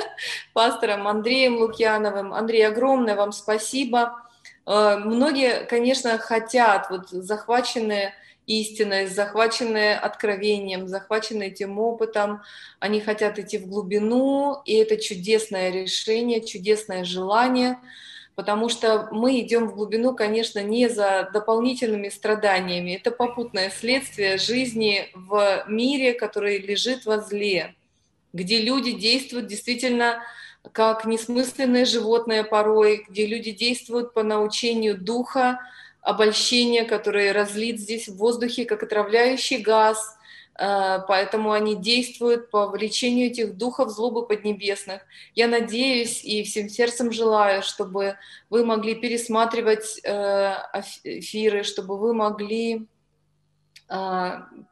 пастором 0.53 1.07
Андреем 1.07 1.57
Лукьяновым. 1.57 2.33
Андрей, 2.33 2.67
огромное 2.67 3.15
вам 3.15 3.31
спасибо. 3.31 4.21
Э, 4.67 4.97
многие, 4.97 5.65
конечно, 5.65 6.17
хотят, 6.19 6.89
вот 6.91 7.09
захваченные 7.09 8.13
истиной, 8.45 9.07
захваченные 9.07 9.97
откровением, 9.97 10.87
захваченные 10.87 11.49
этим 11.49 11.79
опытом, 11.79 12.43
они 12.79 13.01
хотят 13.01 13.39
идти 13.39 13.57
в 13.57 13.67
глубину, 13.67 14.61
и 14.63 14.75
это 14.75 14.97
чудесное 14.97 15.71
решение, 15.71 16.45
чудесное 16.45 17.03
желание– 17.03 17.79
потому 18.37 18.69
что 18.69 19.09
мы 19.11 19.39
идем 19.39 19.67
в 19.67 19.73
глубину, 19.73 20.13
конечно, 20.13 20.61
не 20.61 20.89
за 20.89 21.27
дополнительными 21.33 22.09
страданиями. 22.09 22.91
Это 22.91 23.09
попутное 23.09 23.71
следствие 23.71 24.37
жизни 24.37 25.09
в 25.15 25.63
мире, 25.67 26.13
который 26.13 26.59
лежит 26.59 27.07
во 27.07 27.17
зле, 27.17 27.73
где 28.33 28.61
люди 28.61 28.91
действуют 28.91 29.47
действительно 29.47 30.21
как 30.71 31.05
несмысленные 31.05 31.85
животные 31.85 32.43
порой, 32.43 33.05
где 33.09 33.25
люди 33.25 33.49
действуют 33.49 34.13
по 34.13 34.21
научению 34.21 34.95
духа, 34.99 35.59
обольщения, 36.03 36.85
которое 36.85 37.33
разлит 37.33 37.79
здесь 37.79 38.07
в 38.07 38.17
воздухе, 38.17 38.65
как 38.65 38.83
отравляющий 38.83 39.57
газ– 39.57 40.15
поэтому 40.57 41.51
они 41.51 41.75
действуют 41.75 42.49
по 42.49 42.67
влечению 42.67 43.27
этих 43.27 43.57
духов 43.57 43.89
злобы 43.89 44.25
поднебесных. 44.25 45.01
Я 45.35 45.47
надеюсь 45.47 46.23
и 46.23 46.43
всем 46.43 46.67
сердцем 46.67 47.11
желаю, 47.11 47.61
чтобы 47.61 48.17
вы 48.49 48.65
могли 48.65 48.95
пересматривать 48.95 49.99
э, 50.03 50.55
эфиры, 51.03 51.63
чтобы 51.63 51.97
вы 51.97 52.15
могли 52.15 52.87
э, 53.89 54.31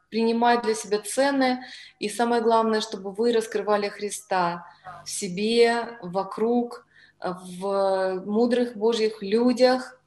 принимать 0.10 0.64
для 0.64 0.74
себя 0.74 1.00
цены, 1.00 1.64
и 2.00 2.10
самое 2.10 2.42
главное, 2.42 2.82
чтобы 2.82 3.12
вы 3.12 3.34
раскрывали 3.34 3.90
Христа 3.90 4.66
в 5.04 5.10
себе, 5.10 6.00
вокруг, 6.02 6.88
в 7.20 8.24
мудрых 8.26 8.76
Божьих 8.76 9.22
людях, 9.22 10.00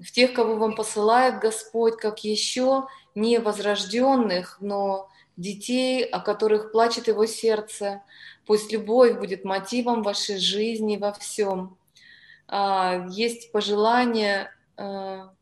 в 0.00 0.10
тех, 0.10 0.34
кого 0.34 0.56
вам 0.56 0.74
посылает 0.74 1.38
Господь, 1.38 1.96
как 1.96 2.24
еще 2.24 2.86
не 3.14 3.38
возрожденных, 3.38 4.58
но 4.60 5.08
детей, 5.42 6.04
о 6.04 6.20
которых 6.20 6.72
плачет 6.72 7.08
его 7.08 7.26
сердце. 7.26 8.02
Пусть 8.46 8.72
любовь 8.72 9.18
будет 9.18 9.44
мотивом 9.44 10.02
вашей 10.02 10.38
жизни 10.38 10.96
во 10.96 11.12
всем. 11.12 11.76
А, 12.48 13.06
есть 13.10 13.52
пожелание, 13.52 14.50
а, 14.76 15.32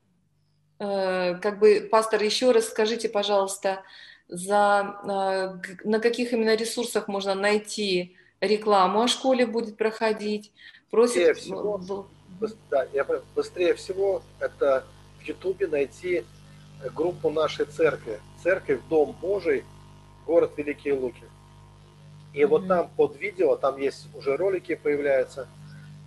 а, 0.79 1.35
как 1.35 1.61
бы, 1.61 1.89
пастор, 1.91 2.23
еще 2.23 2.51
раз 2.51 2.69
скажите, 2.69 3.09
пожалуйста, 3.09 3.83
за, 4.29 4.97
на 5.85 5.99
каких 5.99 6.33
именно 6.33 6.55
ресурсах 6.55 7.09
можно 7.09 7.35
найти 7.35 8.17
рекламу 8.41 9.03
о 9.03 9.09
школе 9.09 9.45
будет 9.45 9.77
проходить. 9.77 10.53
Просит... 10.91 11.17
Быстрее 11.17 11.35
всего, 11.35 12.07
да, 12.71 12.87
я, 12.93 13.07
быстрее 13.35 13.75
всего 13.75 14.23
это 14.39 14.85
в 15.19 15.25
Ютубе 15.25 15.67
найти 15.67 16.25
группу 16.95 17.29
нашей 17.29 17.67
церкви. 17.67 18.21
Церковь 18.43 18.81
Дом 18.89 19.17
Божий– 19.21 19.65
город 20.31 20.53
Великие 20.57 20.95
Луки. 20.95 21.25
И 22.33 22.43
mm-hmm. 22.43 22.47
вот 22.47 22.69
там 22.69 22.89
под 22.97 23.17
видео, 23.17 23.57
там 23.57 23.79
есть 23.79 24.07
уже 24.15 24.37
ролики 24.37 24.77
появляются, 24.77 25.49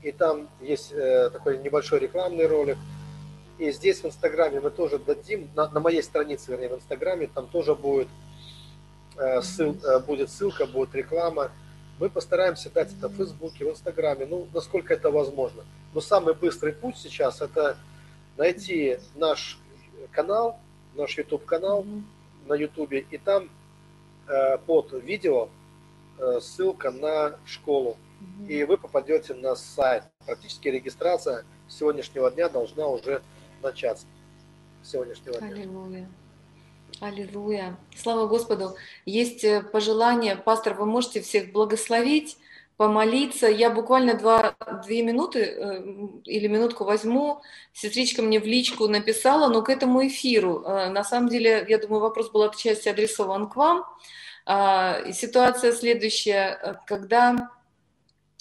и 0.01 0.13
там 0.13 0.47
есть 0.61 0.93
э, 0.93 1.29
такой 1.29 1.57
небольшой 1.57 1.99
рекламный 1.99 2.47
ролик. 2.47 2.77
И 3.57 3.71
здесь 3.71 4.01
в 4.01 4.05
Инстаграме 4.05 4.61
мы 4.61 4.69
тоже 4.69 4.97
дадим, 4.97 5.49
на, 5.55 5.67
на 5.67 5.79
моей 5.81 6.01
странице, 6.01 6.51
вернее, 6.51 6.69
в 6.69 6.75
Инстаграме, 6.75 7.27
там 7.27 7.47
тоже 7.47 7.75
будет, 7.75 8.07
э, 9.17 9.41
ссыл, 9.41 9.75
э, 9.83 9.99
будет 9.99 10.29
ссылка, 10.29 10.65
будет 10.65 10.95
реклама. 10.95 11.51
Мы 11.99 12.09
постараемся 12.09 12.69
дать 12.69 12.93
это 12.97 13.09
в 13.09 13.15
Фейсбуке, 13.17 13.65
в 13.65 13.71
Инстаграме, 13.71 14.25
ну, 14.25 14.47
насколько 14.53 14.93
это 14.93 15.11
возможно. 15.11 15.63
Но 15.93 15.99
самый 15.99 16.33
быстрый 16.33 16.71
путь 16.71 16.95
сейчас 16.97 17.41
это 17.41 17.75
найти 18.37 18.99
наш 19.15 19.59
канал, 20.11 20.57
наш 20.95 21.17
YouTube 21.17 21.43
канал 21.43 21.83
mm-hmm. 21.83 22.47
на 22.47 22.53
YouTube, 22.53 22.93
и 22.93 23.17
там 23.17 23.49
под 24.65 24.93
видео 25.03 25.49
э, 26.19 26.39
ссылка 26.41 26.91
на 26.91 27.37
школу, 27.45 27.97
угу. 28.21 28.47
и 28.47 28.63
вы 28.63 28.77
попадете 28.77 29.33
на 29.33 29.55
сайт. 29.55 30.03
Практически 30.25 30.67
регистрация 30.69 31.45
с 31.67 31.77
сегодняшнего 31.77 32.31
дня 32.31 32.49
должна 32.49 32.87
уже 32.87 33.21
начаться. 33.61 34.05
С 34.83 34.91
сегодняшнего 34.91 35.37
дня. 35.39 35.47
Аллилуйя. 35.47 36.09
Аллилуйя. 36.99 37.77
Слава 37.95 38.27
Господу. 38.27 38.75
Есть 39.05 39.43
э, 39.43 39.61
пожелание. 39.61 40.35
Пастор, 40.35 40.75
вы 40.75 40.85
можете 40.85 41.21
всех 41.21 41.51
благословить, 41.51 42.37
помолиться. 42.77 43.47
Я 43.47 43.69
буквально 43.69 44.15
два, 44.15 44.55
две 44.85 45.03
минуты 45.03 46.21
или 46.25 46.47
минутку 46.47 46.83
возьму. 46.83 47.41
Сестричка 47.73 48.21
мне 48.21 48.39
в 48.39 48.45
личку 48.45 48.87
написала, 48.87 49.47
но 49.51 49.61
к 49.61 49.69
этому 49.69 50.05
эфиру. 50.07 50.59
На 50.61 51.03
самом 51.03 51.29
деле, 51.29 51.65
я 51.67 51.77
думаю, 51.77 52.01
вопрос 52.01 52.31
был 52.31 52.43
отчасти 52.43 52.89
адресован 52.89 53.49
к 53.49 53.55
вам. 53.55 53.85
А, 54.45 55.11
ситуация 55.11 55.71
следующая, 55.71 56.81
когда... 56.85 57.49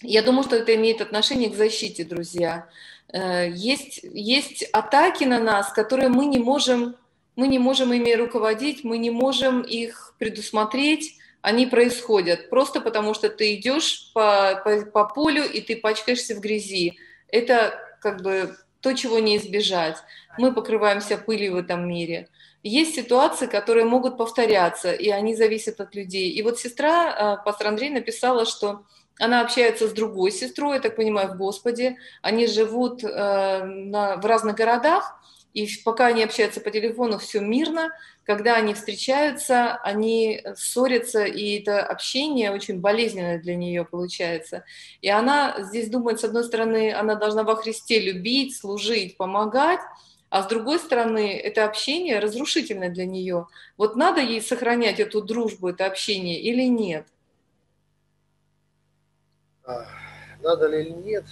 Я 0.03 0.23
думаю, 0.23 0.43
что 0.43 0.57
это 0.57 0.75
имеет 0.75 1.01
отношение 1.01 1.49
к 1.49 1.55
защите, 1.55 2.03
друзья. 2.03 2.69
Э, 3.13 3.49
есть, 3.51 4.01
есть 4.03 4.65
атаки 4.73 5.25
на 5.25 5.39
нас, 5.39 5.73
которые 5.73 6.09
мы 6.09 6.27
не 6.27 6.39
можем, 6.39 6.97
мы 7.37 7.49
не 7.49 7.59
можем 7.59 7.93
ими 7.93 8.13
руководить, 8.13 8.85
мы 8.85 8.99
не 8.99 9.11
можем 9.11 9.63
их 9.63 10.15
предусмотреть, 10.19 11.19
они 11.43 11.67
происходят 11.67 12.49
просто 12.49 12.81
потому, 12.81 13.15
что 13.15 13.29
ты 13.29 13.55
идешь 13.55 14.11
по, 14.15 14.61
по, 14.65 14.87
по 14.87 15.05
полю 15.05 15.45
и 15.45 15.61
ты 15.61 15.77
пачкаешься 15.77 16.37
в 16.37 16.41
грязи. 16.41 16.99
Это 17.29 17.75
как 18.01 18.23
бы 18.23 18.57
то, 18.81 18.95
чего 18.95 19.19
не 19.19 19.37
избежать. 19.37 19.97
Мы 20.39 20.55
покрываемся 20.55 21.19
пылью 21.19 21.55
в 21.55 21.57
этом 21.57 21.87
мире. 21.87 22.29
Есть 22.63 22.95
ситуации, 22.95 23.47
которые 23.47 23.87
могут 23.87 24.17
повторяться, 24.17 24.93
и 24.93 25.09
они 25.11 25.35
зависят 25.35 25.81
от 25.81 25.97
людей. 25.97 26.31
И 26.31 26.43
вот 26.43 26.61
сестра, 26.61 27.39
э, 27.41 27.45
пастор 27.45 27.69
Андрей, 27.69 27.91
написала, 27.91 28.47
что 28.47 28.85
она 29.19 29.41
общается 29.41 29.89
с 29.89 29.93
другой 29.93 30.31
сестрой, 30.31 30.77
я 30.77 30.81
так 30.81 30.95
понимаю, 30.95 31.33
в 31.33 31.37
Господе. 31.37 31.97
Они 32.23 32.47
живут 32.47 33.03
э, 33.03 33.65
на, 33.65 34.17
в 34.17 34.25
разных 34.25 34.55
городах, 34.55 35.21
и 35.55 35.69
пока 35.85 36.07
они 36.07 36.23
общаются 36.23 36.61
по 36.61 36.71
телефону, 36.71 37.19
все 37.19 37.41
мирно. 37.41 37.91
Когда 38.25 38.57
они 38.57 38.75
встречаются, 38.75 39.77
они 39.77 40.43
ссорятся, 40.57 41.25
и 41.25 41.61
это 41.61 41.85
общение 41.85 42.53
очень 42.53 42.81
болезненное 42.81 43.41
для 43.41 43.57
нее 43.57 43.85
получается. 43.85 44.65
И 45.01 45.09
она 45.09 45.57
здесь 45.59 45.91
думает, 45.91 46.21
с 46.21 46.25
одной 46.25 46.45
стороны, 46.45 46.95
она 46.95 47.17
должна 47.17 47.43
во 47.43 47.57
Христе 47.57 48.01
любить, 48.01 48.57
служить, 48.57 49.17
помогать, 49.17 49.81
а 50.31 50.43
с 50.43 50.47
другой 50.47 50.79
стороны, 50.79 51.37
это 51.37 51.65
общение 51.65 52.19
разрушительное 52.19 52.89
для 52.89 53.05
нее. 53.05 53.49
Вот 53.77 53.97
надо 53.97 54.21
ей 54.21 54.41
сохранять 54.41 55.01
эту 55.01 55.21
дружбу, 55.21 55.69
это 55.69 55.85
общение 55.85 56.41
или 56.41 56.63
нет? 56.63 57.07
А, 59.65 59.85
надо 60.43 60.69
ли 60.69 60.83
или 60.83 60.91
нет, 60.91 61.25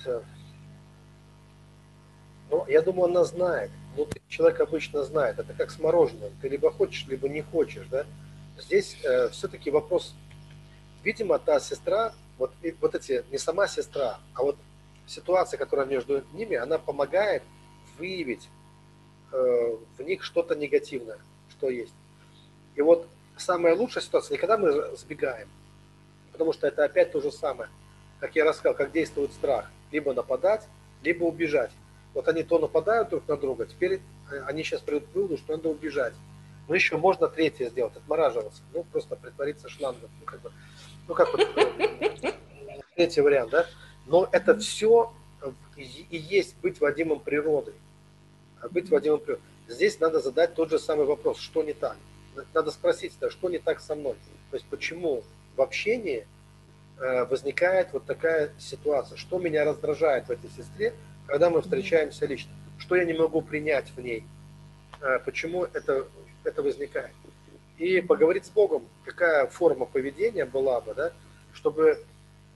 ну, 2.51 2.65
я 2.67 2.83
думаю, 2.83 3.11
она 3.11 3.25
знает. 3.25 3.71
Ну, 3.97 4.09
человек 4.29 4.61
обычно 4.61 5.03
знает. 5.03 5.39
Это 5.39 5.53
как 5.53 5.71
с 5.71 5.79
мороженым. 5.79 6.33
Ты 6.41 6.49
либо 6.49 6.71
хочешь, 6.71 7.07
либо 7.07 7.29
не 7.29 7.43
хочешь, 7.43 7.87
да? 7.91 8.07
Здесь 8.59 8.97
э, 9.05 9.29
все-таки 9.31 9.71
вопрос, 9.71 10.15
видимо, 11.03 11.39
та 11.39 11.61
сестра, 11.61 12.13
вот, 12.39 12.53
и, 12.63 12.75
вот 12.81 12.95
эти, 12.95 13.25
не 13.31 13.39
сама 13.39 13.67
сестра, 13.67 14.21
а 14.35 14.43
вот 14.43 14.57
ситуация, 15.07 15.59
которая 15.59 15.87
между 15.87 16.23
ними, 16.33 16.57
она 16.57 16.79
помогает 16.79 17.43
выявить 17.99 18.49
э, 19.33 19.77
в 19.99 20.03
них 20.03 20.23
что-то 20.23 20.55
негативное, 20.55 21.19
что 21.51 21.71
есть. 21.71 21.95
И 22.77 22.83
вот 22.83 23.09
самая 23.37 23.75
лучшая 23.75 24.05
ситуация, 24.05 24.35
не 24.35 24.39
когда 24.39 24.59
мы 24.59 24.97
сбегаем, 24.97 25.49
потому 26.33 26.53
что 26.53 26.67
это 26.67 26.85
опять 26.85 27.13
то 27.13 27.21
же 27.21 27.33
самое 27.33 27.71
как 28.21 28.37
я 28.37 28.45
рассказал, 28.45 28.75
как 28.75 28.93
действует 28.93 29.33
страх. 29.33 29.71
Либо 29.91 30.13
нападать, 30.13 30.69
либо 31.03 31.25
убежать. 31.25 31.73
Вот 32.15 32.29
они 32.29 32.43
то 32.43 32.59
нападают 32.59 33.11
друг 33.11 33.27
на 33.29 33.37
друга, 33.37 33.67
теперь 33.67 34.01
э, 34.31 34.41
они 34.47 34.63
сейчас 34.63 34.81
придут 34.81 35.09
к 35.09 35.15
выводу, 35.15 35.37
что 35.39 35.57
надо 35.57 35.69
убежать. 35.69 36.15
Но 36.69 36.75
еще 36.75 36.97
можно 36.97 37.29
третье 37.29 37.69
сделать, 37.69 37.97
отмораживаться. 37.97 38.63
Ну, 38.73 38.85
просто 38.85 39.17
притвориться 39.17 39.69
шлангом. 39.69 40.11
Ну, 40.19 40.27
как 40.27 40.41
бы, 40.41 40.53
ну, 41.09 41.15
как 41.15 41.33
вот, 41.33 41.41
э, 41.41 42.33
третий 42.95 43.21
вариант, 43.21 43.51
да? 43.51 43.67
Но 44.07 44.29
это 44.33 44.59
все 44.59 45.13
и 45.77 46.17
есть 46.17 46.57
быть 46.61 46.81
Вадимом 46.81 47.21
природой. 47.21 47.75
А 48.61 48.69
быть 48.69 48.91
Вадимом 48.91 49.21
природой. 49.21 49.45
Здесь 49.69 50.01
надо 50.01 50.21
задать 50.21 50.55
тот 50.55 50.71
же 50.71 50.79
самый 50.79 51.07
вопрос, 51.07 51.39
что 51.39 51.63
не 51.63 51.73
так. 51.73 51.97
Надо 52.55 52.71
спросить, 52.71 53.13
да, 53.21 53.31
что 53.31 53.49
не 53.49 53.59
так 53.59 53.81
со 53.81 53.95
мной. 53.95 54.15
То 54.51 54.57
есть 54.57 54.67
почему 54.67 55.23
в 55.57 55.63
общении– 55.63 56.27
Э, 57.01 57.25
возникает 57.25 57.95
вот 57.95 58.05
такая 58.05 58.51
ситуация. 58.59 59.17
Что 59.17 59.39
меня 59.39 59.65
раздражает 59.65 60.27
в 60.27 60.31
этой 60.31 60.51
сестре, 60.51 60.93
когда 61.31 61.49
мы 61.49 61.63
встречаемся 61.63 62.27
лично? 62.27 62.51
Что 62.79 62.97
я 62.97 63.05
не 63.05 63.13
могу 63.13 63.41
принять 63.41 63.91
в 63.97 64.01
ней? 64.01 64.25
Э, 65.01 65.19
почему 65.25 65.65
это, 65.65 66.07
это 66.45 66.63
возникает? 66.63 67.13
И 67.79 68.01
поговорить 68.01 68.47
с 68.47 68.51
Богом, 68.51 68.85
какая 69.05 69.47
форма 69.47 69.87
поведения 69.87 70.45
была 70.45 70.81
бы, 70.81 70.95
да, 70.95 71.13
чтобы 71.53 72.05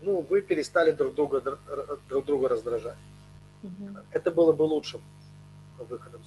ну, 0.02 0.20
вы 0.20 0.42
перестали 0.42 0.90
друг 0.90 1.14
друга, 1.14 1.58
друг 2.08 2.24
друга 2.26 2.48
раздражать. 2.48 2.98
Угу. 3.62 3.98
Это 4.10 4.30
было 4.30 4.52
бы 4.52 4.62
лучшим 4.64 5.00
выходом. 5.78 6.20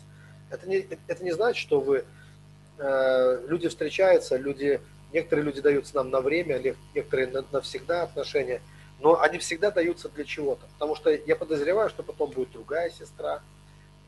Это 0.50 0.68
не, 0.68 0.88
это 1.08 1.24
не 1.24 1.32
значит, 1.32 1.62
что 1.62 1.80
вы 1.80 2.06
э, 2.78 3.46
люди 3.48 3.68
встречаются, 3.68 4.38
люди 4.38 4.80
Некоторые 5.14 5.46
люди 5.46 5.62
даются 5.62 5.96
нам 5.96 6.10
на 6.10 6.22
время, 6.22 6.62
некоторые 6.94 7.28
на, 7.28 7.46
навсегда 7.52 8.04
отношения, 8.04 8.62
но 9.00 9.20
они 9.22 9.38
всегда 9.38 9.72
даются 9.72 10.10
для 10.10 10.24
чего-то. 10.24 10.66
Потому 10.74 10.96
что 10.96 11.12
я 11.12 11.36
подозреваю, 11.36 11.90
что 11.90 12.04
потом 12.04 12.32
будет 12.32 12.52
другая 12.52 12.90
сестра, 12.90 13.42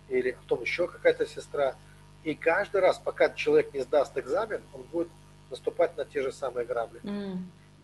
или 0.08 0.32
потом 0.32 0.62
еще 0.62 0.88
какая-то 0.88 1.26
сестра. 1.26 1.76
И 2.24 2.34
каждый 2.34 2.82
раз, 2.82 2.98
пока 2.98 3.30
человек 3.30 3.74
не 3.74 3.82
сдаст 3.82 4.18
экзамен, 4.18 4.62
он 4.74 4.82
будет 4.84 5.10
наступать 5.50 5.96
на 5.98 6.06
те 6.06 6.22
же 6.22 6.32
самые 6.32 6.66
грабли. 6.66 7.00
Mm. 7.02 7.38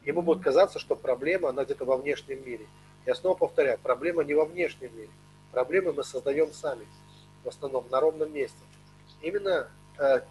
Ему 0.06 0.22
будет 0.22 0.44
казаться, 0.44 0.80
что 0.80 0.96
проблема, 0.96 1.50
она 1.50 1.64
где-то 1.64 1.86
во 1.86 1.98
внешнем 1.98 2.46
мире. 2.46 2.66
Я 3.06 3.16
снова 3.16 3.36
повторяю, 3.36 3.80
проблема 3.80 4.24
не 4.24 4.34
во 4.34 4.46
внешнем 4.46 4.96
мире. 4.96 5.10
Проблемы 5.52 5.94
мы 5.94 6.04
создаем 6.04 6.52
сами, 6.54 6.86
в 7.44 7.48
основном 7.48 7.86
на 7.90 8.00
ровном 8.00 8.34
месте. 8.34 8.58
Именно 9.22 9.70
э, 9.98 10.22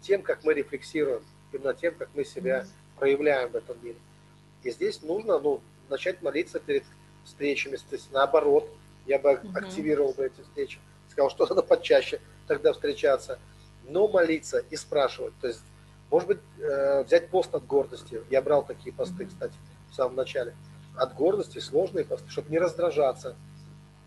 тем, 0.00 0.22
как 0.22 0.42
мы 0.44 0.54
рефлексируем, 0.54 1.22
именно 1.52 1.74
тем, 1.74 1.94
как 1.94 2.08
мы 2.14 2.24
себя 2.24 2.66
проявляем 2.98 3.50
в 3.50 3.56
этом 3.56 3.76
мире. 3.82 3.98
И 4.62 4.70
здесь 4.70 5.02
нужно 5.02 5.38
ну, 5.38 5.60
начать 5.88 6.22
молиться 6.22 6.60
перед 6.60 6.84
встречами, 7.24 7.76
то 7.76 7.96
есть 7.96 8.12
наоборот, 8.12 8.68
я 9.06 9.18
бы 9.18 9.34
угу. 9.34 9.56
активировал 9.56 10.12
бы 10.12 10.26
эти 10.26 10.40
встречи, 10.40 10.78
сказал, 11.10 11.30
что 11.30 11.46
надо 11.46 11.62
почаще 11.62 12.20
тогда 12.46 12.72
встречаться, 12.72 13.38
но 13.88 14.08
молиться 14.08 14.64
и 14.70 14.76
спрашивать. 14.76 15.34
То 15.40 15.48
есть, 15.48 15.62
может 16.10 16.28
быть, 16.28 16.38
э, 16.58 17.04
взять 17.04 17.28
пост 17.28 17.54
от 17.54 17.66
гордости. 17.66 18.22
Я 18.30 18.42
брал 18.42 18.64
такие 18.64 18.94
посты, 18.94 19.26
кстати, 19.26 19.54
в 19.90 19.94
самом 19.94 20.16
начале. 20.16 20.54
От 20.96 21.14
гордости 21.14 21.58
сложные 21.58 22.04
посты, 22.04 22.28
чтобы 22.30 22.50
не 22.50 22.58
раздражаться. 22.58 23.36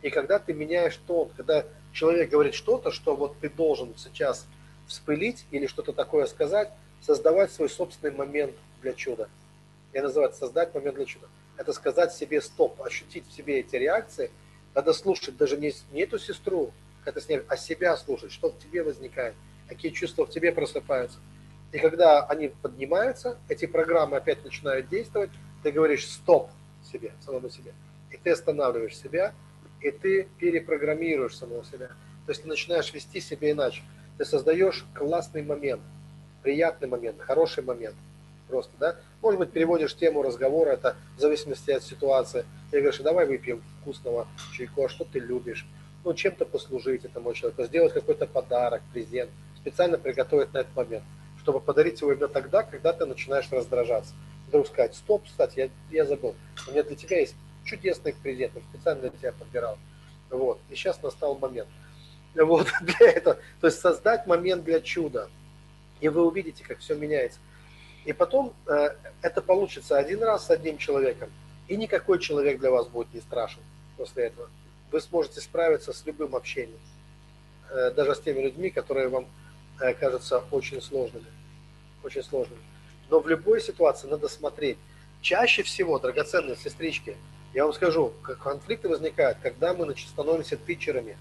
И 0.02 0.10
когда 0.10 0.40
ты 0.40 0.54
меняешь 0.54 0.98
тон, 1.08 1.30
когда 1.36 1.66
человек 1.92 2.30
говорит 2.30 2.54
что-то, 2.54 2.92
что 2.92 3.16
вот 3.16 3.38
ты 3.40 3.50
должен 3.50 3.96
сейчас 3.98 4.48
вспылить 4.88 5.46
или 5.52 5.68
что-то 5.68 5.92
такое 5.92 6.26
сказать, 6.28 6.72
создавать 7.02 7.52
свой 7.52 7.70
собственный 7.70 8.16
момент 8.16 8.56
для 8.82 8.94
чуда. 8.94 9.30
Я 9.94 10.04
называю 10.04 10.30
это 10.30 10.38
создать 10.38 10.74
момент 10.74 10.96
для 10.96 11.06
чуда. 11.06 11.28
Это 11.58 11.74
сказать 11.74 12.14
себе 12.14 12.42
стоп, 12.42 12.82
ощутить 12.82 13.28
в 13.28 13.34
себе 13.34 13.60
эти 13.60 13.76
реакции. 13.76 14.32
Надо 14.76 14.94
слушать 14.94 15.38
даже 15.38 15.58
не, 15.58 15.74
не 15.92 16.02
эту 16.02 16.20
сестру, 16.20 16.72
это 17.04 17.20
с 17.20 17.28
ней, 17.28 17.42
а 17.48 17.58
себя 17.58 17.98
слушать, 17.98 18.32
что 18.32 18.50
в 18.50 18.60
тебе 18.60 18.84
возникает, 18.84 19.34
какие 19.68 19.92
чувства 19.92 20.26
в 20.26 20.30
тебе 20.30 20.52
просыпаются. 20.52 21.20
И 21.72 21.80
когда 21.80 22.26
они 22.26 22.50
поднимаются, 22.50 23.38
эти 23.50 23.66
программы 23.66 24.18
опять 24.18 24.44
начинают 24.44 24.88
действовать, 24.88 25.32
ты 25.64 25.72
говоришь 25.72 26.08
стоп 26.08 26.50
себе, 26.92 27.12
самому 27.26 27.50
себе. 27.50 27.74
И 28.12 28.18
ты 28.18 28.32
останавливаешь 28.32 28.96
себя, 28.96 29.34
и 29.82 29.92
ты 29.92 30.28
перепрограммируешь 30.38 31.36
самого 31.36 31.66
себя. 31.66 31.88
То 32.26 32.32
есть 32.32 32.44
ты 32.44 32.48
начинаешь 32.48 32.94
вести 32.94 33.20
себя 33.20 33.52
иначе. 33.52 33.82
Ты 34.18 34.26
создаешь 34.26 34.86
классный 34.94 35.44
момент– 35.44 35.82
приятный 36.48 36.88
момент, 36.88 37.20
хороший 37.20 37.62
момент. 37.62 37.96
Просто, 38.48 38.72
да? 38.80 38.96
Может 39.22 39.40
быть, 39.40 39.52
переводишь 39.52 39.96
тему 39.96 40.22
разговора, 40.22 40.72
это 40.72 40.96
в 41.18 41.20
зависимости 41.20 41.72
от 41.72 41.84
ситуации. 41.84 42.46
И 42.72 42.76
говоришь, 42.76 43.00
давай 43.00 43.26
выпьем 43.26 43.62
вкусного 43.82 44.28
чайку, 44.54 44.86
а 44.86 44.90
что 44.90 45.06
ты 45.06 45.20
любишь? 45.20 45.68
Ну, 46.04 46.14
чем-то 46.14 46.46
послужить 46.46 47.04
этому 47.04 47.34
человеку, 47.34 47.64
сделать 47.64 47.94
какой-то 47.94 48.26
подарок, 48.26 48.82
презент, 48.94 49.30
специально 49.58 49.98
приготовить 49.98 50.54
на 50.54 50.60
этот 50.60 50.76
момент, 50.76 51.04
чтобы 51.42 51.60
подарить 51.60 52.00
его 52.00 52.14
именно 52.14 52.30
тогда, 52.30 52.64
когда 52.64 52.94
ты 52.94 53.06
начинаешь 53.06 53.52
раздражаться. 53.52 54.14
Вдруг 54.48 54.68
сказать, 54.68 54.96
стоп, 54.96 55.26
кстати, 55.26 55.60
я, 55.60 55.70
я 55.92 56.06
забыл, 56.06 56.36
у 56.68 56.72
меня 56.72 56.84
для 56.84 56.96
тебя 56.96 57.20
есть 57.20 57.36
чудесный 57.66 58.14
презент, 58.14 58.54
специально 58.72 59.02
для 59.02 59.10
тебя 59.10 59.32
подбирал. 59.34 59.78
Вот, 60.30 60.60
и 60.70 60.76
сейчас 60.76 61.02
настал 61.04 61.38
момент. 61.38 61.68
Вот, 62.36 62.68
для 62.82 63.12
этого, 63.12 63.38
то 63.60 63.68
есть 63.68 63.80
создать 63.80 64.26
момент 64.26 64.64
для 64.64 64.80
чуда– 64.80 65.30
и 66.00 66.10
вы 66.10 66.26
увидите, 66.26 66.64
как 66.64 66.80
все 66.80 66.96
меняется. 66.96 67.40
И 68.08 68.14
потом 68.14 68.54
э, 68.68 68.96
это 69.22 69.42
получится 69.42 69.98
один 69.98 70.24
раз 70.24 70.46
с 70.46 70.50
одним 70.50 70.78
человеком, 70.78 71.30
и 71.68 71.76
никакой 71.76 72.20
человек 72.20 72.58
для 72.58 72.72
вас 72.72 72.88
будет 72.88 73.14
не 73.14 73.20
страшен 73.20 73.60
после 73.98 74.28
этого. 74.28 74.50
Вы 74.94 75.02
сможете 75.02 75.42
справиться 75.42 75.92
с 75.92 76.06
любым 76.06 76.34
общением, 76.34 76.80
э, 77.70 77.92
даже 77.92 78.16
с 78.16 78.22
теми 78.22 78.40
людьми, 78.40 78.70
которые 78.70 79.10
вам 79.10 79.28
э, 79.82 79.94
кажутся 79.94 80.42
очень 80.52 80.82
сложными. 80.82 81.26
Очень 82.02 82.24
сложными. 82.24 82.62
Но 83.10 83.20
в 83.20 83.28
любой 83.28 83.60
ситуации 83.60 84.08
надо 84.08 84.30
смотреть. 84.30 84.78
Чаще 85.20 85.64
всего, 85.64 86.00
драгоценные 86.00 86.56
сестрички, 86.56 87.18
я 87.54 87.66
вам 87.66 87.74
скажу, 87.74 88.14
как 88.22 88.38
конфликты 88.38 88.88
возникают, 88.88 89.38
когда 89.44 89.74
мы 89.74 89.94
становимся 89.98 90.56
тычерами, 90.56 91.18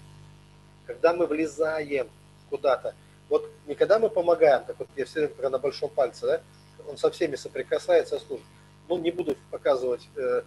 когда 0.85 1.13
мы 1.13 1.25
влезаем 1.25 2.07
куда-то. 2.49 2.95
Вот 3.27 3.51
не 3.65 3.75
когда 3.75 3.99
мы 3.99 4.09
помогаем, 4.09 4.63
так 4.63 4.79
вот 4.79 4.87
я 4.95 5.03
все 5.03 5.27
время 5.27 5.49
на 5.49 5.59
большом 5.59 5.89
пальце, 5.89 6.25
да, 6.25 6.41
он 6.87 6.97
со 6.97 7.11
всеми 7.11 7.35
соприкасается, 7.35 8.19
служит. 8.19 8.45
Ну, 8.87 8.97
не 8.97 9.11
буду 9.11 9.35
показывать 9.51 10.07
э, 10.15 10.43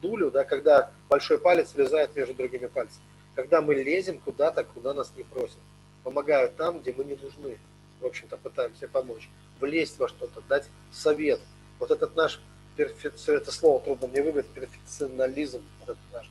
дулю, 0.00 0.30
да, 0.30 0.44
когда 0.44 0.90
большой 1.08 1.38
палец 1.38 1.74
влезает 1.74 2.16
между 2.16 2.34
другими 2.34 2.66
пальцами. 2.66 3.04
Когда 3.34 3.60
мы 3.60 3.74
лезем 3.74 4.18
куда-то, 4.18 4.64
куда 4.64 4.94
нас 4.94 5.12
не 5.16 5.22
просят. 5.22 5.58
Помогают 6.02 6.56
там, 6.56 6.80
где 6.80 6.92
мы 6.92 7.04
не 7.04 7.14
нужны. 7.14 7.58
В 8.00 8.06
общем-то, 8.06 8.36
пытаемся 8.36 8.88
помочь. 8.88 9.28
Влезть 9.60 9.98
во 9.98 10.08
что-то, 10.08 10.40
дать 10.48 10.68
совет. 10.90 11.40
Вот 11.78 11.90
этот 11.90 12.16
наш 12.16 12.40
это 12.76 13.52
слово 13.52 13.80
трудно 13.80 14.08
мне 14.08 14.22
выбрать, 14.22 14.46
перфекционализм. 14.46 15.62
Вот 15.86 15.96
наш. 16.12 16.30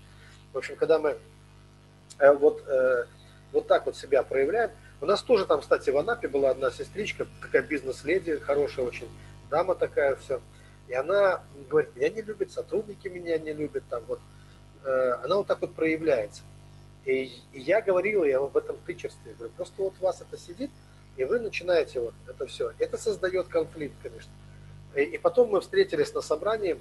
В 0.53 0.57
общем, 0.57 0.75
когда 0.75 0.99
мы 0.99 1.17
э, 2.19 2.33
вот, 2.33 2.63
э, 2.67 3.05
вот 3.51 3.67
так 3.67 3.85
вот 3.85 3.95
себя 3.95 4.23
проявляем, 4.23 4.71
у 5.01 5.05
нас 5.05 5.21
тоже 5.23 5.45
там, 5.45 5.61
кстати, 5.61 5.89
в 5.89 5.97
Анапе 5.97 6.27
была 6.27 6.51
одна 6.51 6.71
сестричка, 6.71 7.27
такая 7.41 7.63
бизнес-леди, 7.63 8.37
хорошая 8.37 8.85
очень, 8.85 9.07
дама 9.51 9.75
такая, 9.75 10.15
все. 10.15 10.41
И 10.87 10.93
она 10.93 11.43
говорит, 11.69 11.95
меня 11.95 12.09
не 12.09 12.21
любят, 12.21 12.51
сотрудники 12.51 13.07
меня 13.07 13.37
не 13.37 13.53
любят, 13.53 13.83
там 13.89 14.03
вот. 14.07 14.19
Э, 14.83 15.19
она 15.23 15.37
вот 15.37 15.47
так 15.47 15.61
вот 15.61 15.75
проявляется. 15.75 16.41
И, 17.05 17.31
и 17.53 17.59
я 17.59 17.81
говорил 17.81 18.23
ей 18.23 18.35
об 18.35 18.57
этом 18.57 18.77
тычерстве. 18.85 19.33
Говорю, 19.33 19.53
просто 19.55 19.81
вот 19.81 19.93
у 19.99 20.03
вас 20.03 20.21
это 20.21 20.37
сидит, 20.37 20.71
и 21.17 21.23
вы 21.23 21.39
начинаете 21.39 21.99
вот 21.99 22.13
это 22.27 22.47
все. 22.47 22.73
Это 22.79 22.97
создает 22.97 23.47
конфликт, 23.47 23.95
конечно. 24.01 24.31
И, 24.95 25.01
и 25.01 25.17
потом 25.17 25.49
мы 25.49 25.61
встретились 25.61 26.13
на 26.13 26.21
собрании 26.21 26.79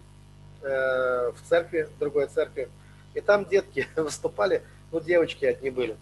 э, 0.63 1.33
в 1.33 1.37
церкви, 1.49 1.89
в 1.95 1.99
другой 1.99 2.27
церкви, 2.29 2.69
и 3.15 3.21
там 3.21 3.45
детки 3.45 3.87
выступали, 3.97 4.63
ну, 4.93 5.01
девочки 5.01 5.45
одни 5.45 5.71
были. 5.71 5.97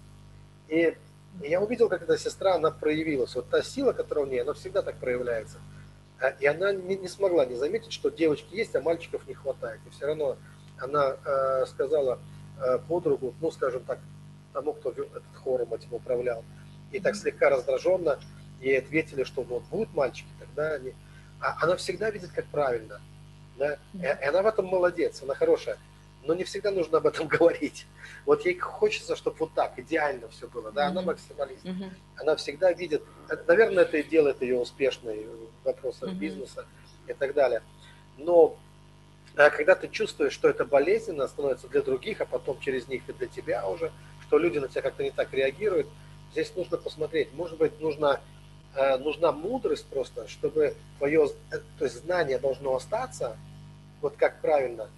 И, 0.69 0.97
и 1.43 1.49
я 1.49 1.61
увидел, 1.61 1.89
как 1.89 2.03
эта 2.03 2.19
сестра, 2.19 2.55
она 2.55 2.71
проявилась. 2.71 3.35
Вот 3.35 3.49
та 3.49 3.63
сила, 3.63 3.93
которая 3.93 4.27
у 4.27 4.29
нее, 4.29 4.43
она 4.43 4.55
всегда 4.55 4.83
так 4.83 4.97
проявляется. 4.97 5.59
А, 6.21 6.29
и 6.29 6.47
она 6.47 6.73
не, 6.73 6.97
не 6.97 7.09
смогла 7.09 7.45
не 7.47 7.55
заметить, 7.55 7.93
что 7.93 8.11
девочки 8.11 8.55
есть, 8.55 8.75
а 8.75 8.81
мальчиков 8.81 9.27
не 9.29 9.35
хватает. 9.35 9.81
И 9.87 9.91
все 9.91 10.07
равно 10.07 10.37
она 10.79 11.17
э, 11.25 11.67
сказала 11.67 12.19
э, 12.61 12.79
подругу, 12.89 13.35
ну, 13.41 13.51
скажем 13.51 13.85
так, 13.85 13.99
тому, 14.53 14.73
кто 14.73 14.91
этот 14.91 15.23
хором 15.43 15.73
этим 15.75 15.95
управлял, 15.95 16.45
и 16.91 17.01
так 17.01 17.15
слегка 17.15 17.51
раздраженно 17.51 18.19
ей 18.61 18.79
ответили, 18.79 19.25
что 19.25 19.43
вот 19.43 19.63
будут 19.65 19.95
мальчики, 19.95 20.29
тогда 20.39 20.75
они... 20.75 20.95
А 21.41 21.57
она 21.63 21.77
всегда 21.77 22.11
видит, 22.11 22.31
как 22.33 22.47
правильно. 22.47 23.01
Да? 23.57 23.79
И 23.95 24.27
она 24.27 24.43
в 24.43 24.47
этом 24.47 24.67
молодец, 24.67 25.23
она 25.23 25.35
хорошая. 25.35 25.79
Но 26.25 26.35
не 26.35 26.45
всегда 26.45 26.71
нужно 26.71 26.99
об 26.99 27.07
этом 27.07 27.29
говорить. 27.29 27.87
Вот 28.27 28.45
ей 28.45 28.59
хочется, 28.59 29.17
чтобы 29.17 29.37
вот 29.39 29.53
так, 29.55 29.79
идеально 29.79 30.29
все 30.29 30.49
было. 30.49 30.71
Да, 30.73 30.89
она 30.89 31.03
максималист. 31.03 31.65
Она 32.17 32.37
всегда 32.37 32.73
видит, 32.73 33.03
наверное, 33.47 33.85
это 33.85 33.99
и 33.99 34.03
делает 34.03 34.43
ее 34.43 34.59
успешной 34.59 35.27
в 35.63 35.67
вопросах 35.67 36.13
бизнеса 36.13 36.67
и 37.07 37.13
так 37.13 37.35
далее. 37.35 37.63
Но 38.19 38.59
а 39.39 39.51
когда 39.51 39.77
ты 39.77 39.87
чувствуешь, 39.87 40.33
что 40.33 40.49
это 40.49 40.65
болезненно 40.65 41.29
становится 41.29 41.69
для 41.69 41.81
других, 41.83 42.21
а 42.21 42.27
потом 42.27 42.59
через 42.59 42.89
них 42.89 43.09
и 43.09 43.13
для 43.13 43.29
тебя 43.29 43.69
уже, 43.69 43.93
что 44.27 44.37
люди 44.37 44.59
на 44.59 44.67
тебя 44.67 44.83
как-то 44.83 45.05
не 45.05 45.13
так 45.13 45.33
реагируют, 45.33 45.87
здесь 46.33 46.53
нужно 46.57 46.77
посмотреть. 46.77 47.33
Может 47.35 47.57
быть, 47.57 47.81
нужно, 47.81 48.21
э, 48.75 48.97
нужна 48.99 49.31
мудрость 49.31 49.87
просто, 49.87 50.27
чтобы 50.27 50.75
твое 50.99 51.29
э, 51.53 51.59
то 51.79 51.85
есть 51.85 52.05
знание 52.05 52.39
должно 52.39 52.75
остаться, 52.75 53.37
вот 54.01 54.17
как 54.17 54.41
правильно, 54.41 54.91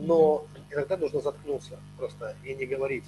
но 0.00 0.46
иногда 0.70 0.96
нужно 0.96 1.20
заткнуться 1.20 1.78
просто 1.96 2.36
и 2.44 2.54
не 2.54 2.66
говорить 2.66 3.04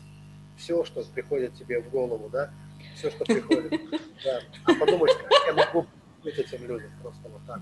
все, 0.56 0.84
что 0.84 1.02
приходит 1.02 1.54
тебе 1.54 1.80
в 1.80 1.90
голову, 1.90 2.28
да, 2.30 2.50
все, 2.94 3.10
что 3.10 3.24
приходит, 3.24 3.70
да, 4.24 4.40
а 4.64 4.74
подумать, 4.74 5.12
как 5.12 5.46
я 5.46 5.52
могу 5.52 5.86
быть 6.22 6.38
этим 6.38 6.66
людям, 6.66 6.90
просто 7.02 7.28
вот 7.28 7.42
так. 7.46 7.60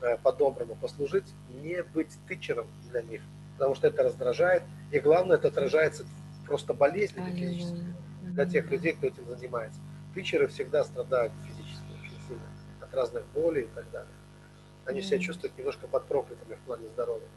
Э, 0.00 0.18
по-доброму 0.18 0.74
послужить, 0.74 1.32
не 1.62 1.82
быть 1.82 2.18
тычером 2.28 2.66
для 2.90 3.02
них, 3.02 3.22
потому 3.56 3.74
что 3.74 3.86
это 3.86 4.02
раздражает, 4.02 4.62
и 4.90 4.98
главное, 4.98 5.36
это 5.36 5.48
отражается 5.48 6.04
просто 6.46 6.74
болезненно 6.74 7.30
физически 7.30 7.84
для 8.22 8.46
тех 8.46 8.70
людей, 8.70 8.92
кто 8.92 9.06
этим 9.06 9.26
занимается. 9.28 9.80
Тычеры 10.14 10.48
всегда 10.48 10.84
страдают 10.84 11.32
физически 11.46 11.84
очень 12.02 12.20
сильно 12.26 12.42
от 12.80 12.94
разных 12.94 13.24
болей 13.34 13.64
и 13.64 13.68
так 13.74 13.90
далее. 13.90 14.12
Они 14.84 15.00
себя 15.00 15.18
чувствуют 15.18 15.56
немножко 15.56 15.86
под 15.86 16.04
проклятыми 16.06 16.54
в 16.54 16.66
плане 16.66 16.88
здоровья. 16.88 17.28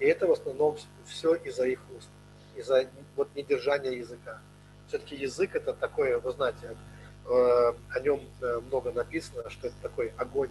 И 0.00 0.04
это 0.04 0.26
в 0.26 0.32
основном 0.32 0.76
все 1.06 1.34
из-за 1.34 1.66
их 1.66 1.80
уст, 1.96 2.08
из-за 2.56 2.86
вот 3.16 3.28
недержания 3.34 3.92
языка. 3.92 4.40
Все-таки 4.88 5.14
язык 5.14 5.54
это 5.54 5.72
такое, 5.72 6.18
вы 6.18 6.32
знаете, 6.32 6.76
э, 7.26 7.28
о 7.28 8.00
нем 8.00 8.20
э, 8.40 8.60
много 8.66 8.90
написано, 8.92 9.48
что 9.50 9.68
это 9.68 9.76
такой 9.82 10.12
огонь 10.16 10.50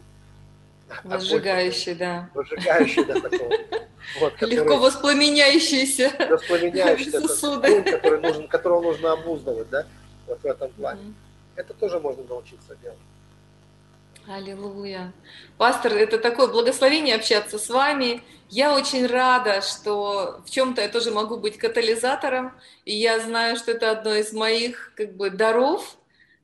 Возжигающий, 1.04 1.94
да. 1.96 2.30
Возжигающий, 2.34 3.06
да, 3.06 3.20
такого. 3.20 3.52
Вот, 4.20 4.34
который, 4.34 4.56
Легко 4.56 4.78
воспламеняющийся. 4.78 6.12
Воспламеняющийся 6.30 7.22
сосуды. 7.22 7.84
который 7.84 8.22
нужен, 8.22 8.48
которого 8.48 8.82
нужно 8.82 9.12
обуздывать, 9.12 9.70
да, 9.70 9.86
вот 10.26 10.42
в 10.42 10.46
этом 10.46 10.72
плане. 10.72 11.02
Mm-hmm. 11.02 11.14
Это 11.58 11.74
тоже 11.74 12.00
можно 12.00 12.24
научиться 12.24 12.76
делать. 12.82 12.98
Аллилуйя. 14.30 15.12
Пастор, 15.58 15.94
это 15.94 16.20
такое 16.20 16.48
благословение 16.48 17.16
общаться 17.16 17.58
с 17.58 17.68
вами. 17.70 18.22
Я 18.50 18.76
очень 18.76 19.06
рада, 19.08 19.62
что 19.62 20.42
в 20.46 20.50
чем-то 20.50 20.82
я 20.82 20.90
тоже 20.90 21.12
могу 21.12 21.38
быть 21.38 21.58
катализатором, 21.58 22.54
и 22.86 22.96
я 22.96 23.20
знаю, 23.20 23.58
что 23.58 23.72
это 23.72 23.92
одно 23.92 24.16
из 24.16 24.32
моих 24.32 24.94
как 24.96 25.16
бы 25.16 25.30
даров, 25.30 26.00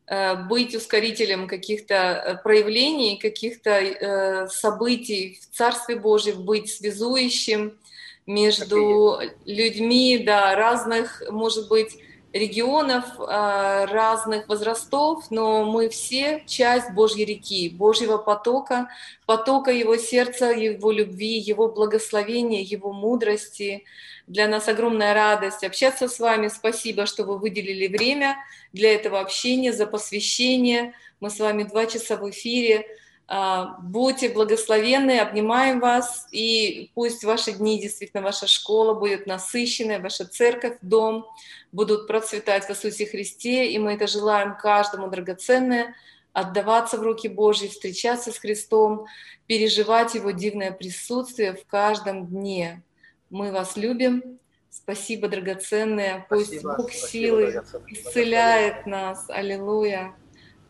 Э, 0.08 0.36
быть 0.36 0.76
ускорителем 0.76 1.48
каких-то 1.48 1.96
э, 1.96 2.38
проявлений, 2.44 3.18
каких-то 3.18 3.72
э, 3.72 4.48
событий 4.50 5.40
в 5.42 5.56
Царстве 5.56 5.96
Божьем, 5.96 6.44
быть 6.44 6.72
связующим 6.72 7.80
между 8.28 9.20
людьми, 9.46 10.20
да, 10.24 10.56
разных, 10.56 11.24
может 11.32 11.70
быть, 11.70 11.98
регионов, 12.36 13.06
разных 13.18 14.50
возрастов, 14.50 15.32
но 15.32 15.64
мы 15.64 15.88
все 15.88 16.44
часть 16.46 16.92
Божьей 16.92 17.24
реки, 17.24 17.70
Божьего 17.70 18.18
потока, 18.18 18.90
потока 19.26 19.72
Его 19.72 19.96
сердца, 19.96 20.52
Его 20.52 20.92
любви, 20.92 21.40
Его 21.40 21.70
благословения, 21.70 22.62
Его 22.62 22.92
мудрости, 22.92 23.86
для 24.28 24.48
нас 24.48 24.68
огромная 24.68 25.14
радость 25.14 25.64
общаться 25.64 26.10
с 26.10 26.20
вами. 26.20 26.50
Спасибо, 26.50 27.06
что 27.06 27.24
вы 27.24 27.38
выделили 27.38 27.88
время 27.88 28.36
для 28.74 28.94
этого 28.94 29.22
общения, 29.22 29.72
за 29.72 29.86
посвящение. 29.86 30.94
Мы 31.22 31.30
с 31.30 31.40
вами 31.40 31.64
два 31.64 31.86
часа 31.86 32.18
в 32.18 32.30
эфире. 32.30 32.86
А, 33.28 33.78
будьте 33.82 34.30
благословенны, 34.30 35.20
обнимаем 35.20 35.80
вас, 35.80 36.28
и 36.32 36.92
пусть 36.94 37.24
ваши 37.24 37.54
дни, 37.54 37.82
действительно, 37.82 38.22
ваша 38.22 38.46
школа 38.46 38.94
будет 38.94 39.26
насыщенная, 39.26 40.00
ваша 40.00 40.26
церковь, 40.26 40.78
дом 40.82 41.26
будут 41.72 42.08
процветать 42.08 42.66
в 42.66 42.70
Иисусе 42.70 43.08
Христе, 43.08 43.72
и 43.72 43.80
мы 43.80 43.94
это 43.94 44.06
желаем 44.06 44.56
каждому 44.56 45.08
драгоценное, 45.08 45.96
отдаваться 46.34 46.98
в 47.00 47.02
руки 47.02 47.28
Божьи, 47.28 47.68
встречаться 47.68 48.32
с 48.32 48.38
Христом, 48.38 49.08
переживать 49.48 50.14
Его 50.14 50.30
дивное 50.30 50.72
присутствие 50.72 51.54
в 51.54 51.66
каждом 51.66 52.28
дне. 52.28 52.84
Мы 53.32 53.52
вас 53.52 53.76
любим. 53.76 54.38
Спасибо, 54.70 55.30
драгоценное. 55.30 56.28
Пусть 56.30 56.48
спасибо, 56.48 56.76
Бог 56.76 56.92
спасибо, 56.92 57.08
силы 57.08 57.64
исцеляет 57.88 58.86
нас. 58.86 59.30
Аллилуйя 59.30 60.14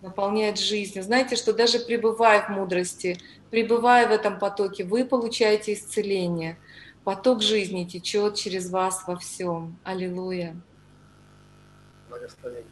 наполняет 0.05 0.59
жизнь. 0.59 1.01
Знаете, 1.01 1.35
что 1.35 1.51
даже 1.51 1.79
пребывая 1.79 2.43
в 2.43 2.49
мудрости, 2.49 3.17
пребывая 3.49 4.07
в 4.07 4.11
этом 4.11 4.37
потоке, 4.37 4.83
вы 4.83 5.03
получаете 5.03 5.73
исцеление. 5.73 6.57
Поток 7.03 7.41
жизни 7.41 7.85
течет 7.85 8.35
через 8.35 8.69
вас 8.69 9.03
во 9.07 9.15
всем. 9.17 9.77
Аллилуйя. 9.83 10.55
Благословение. 12.09 12.65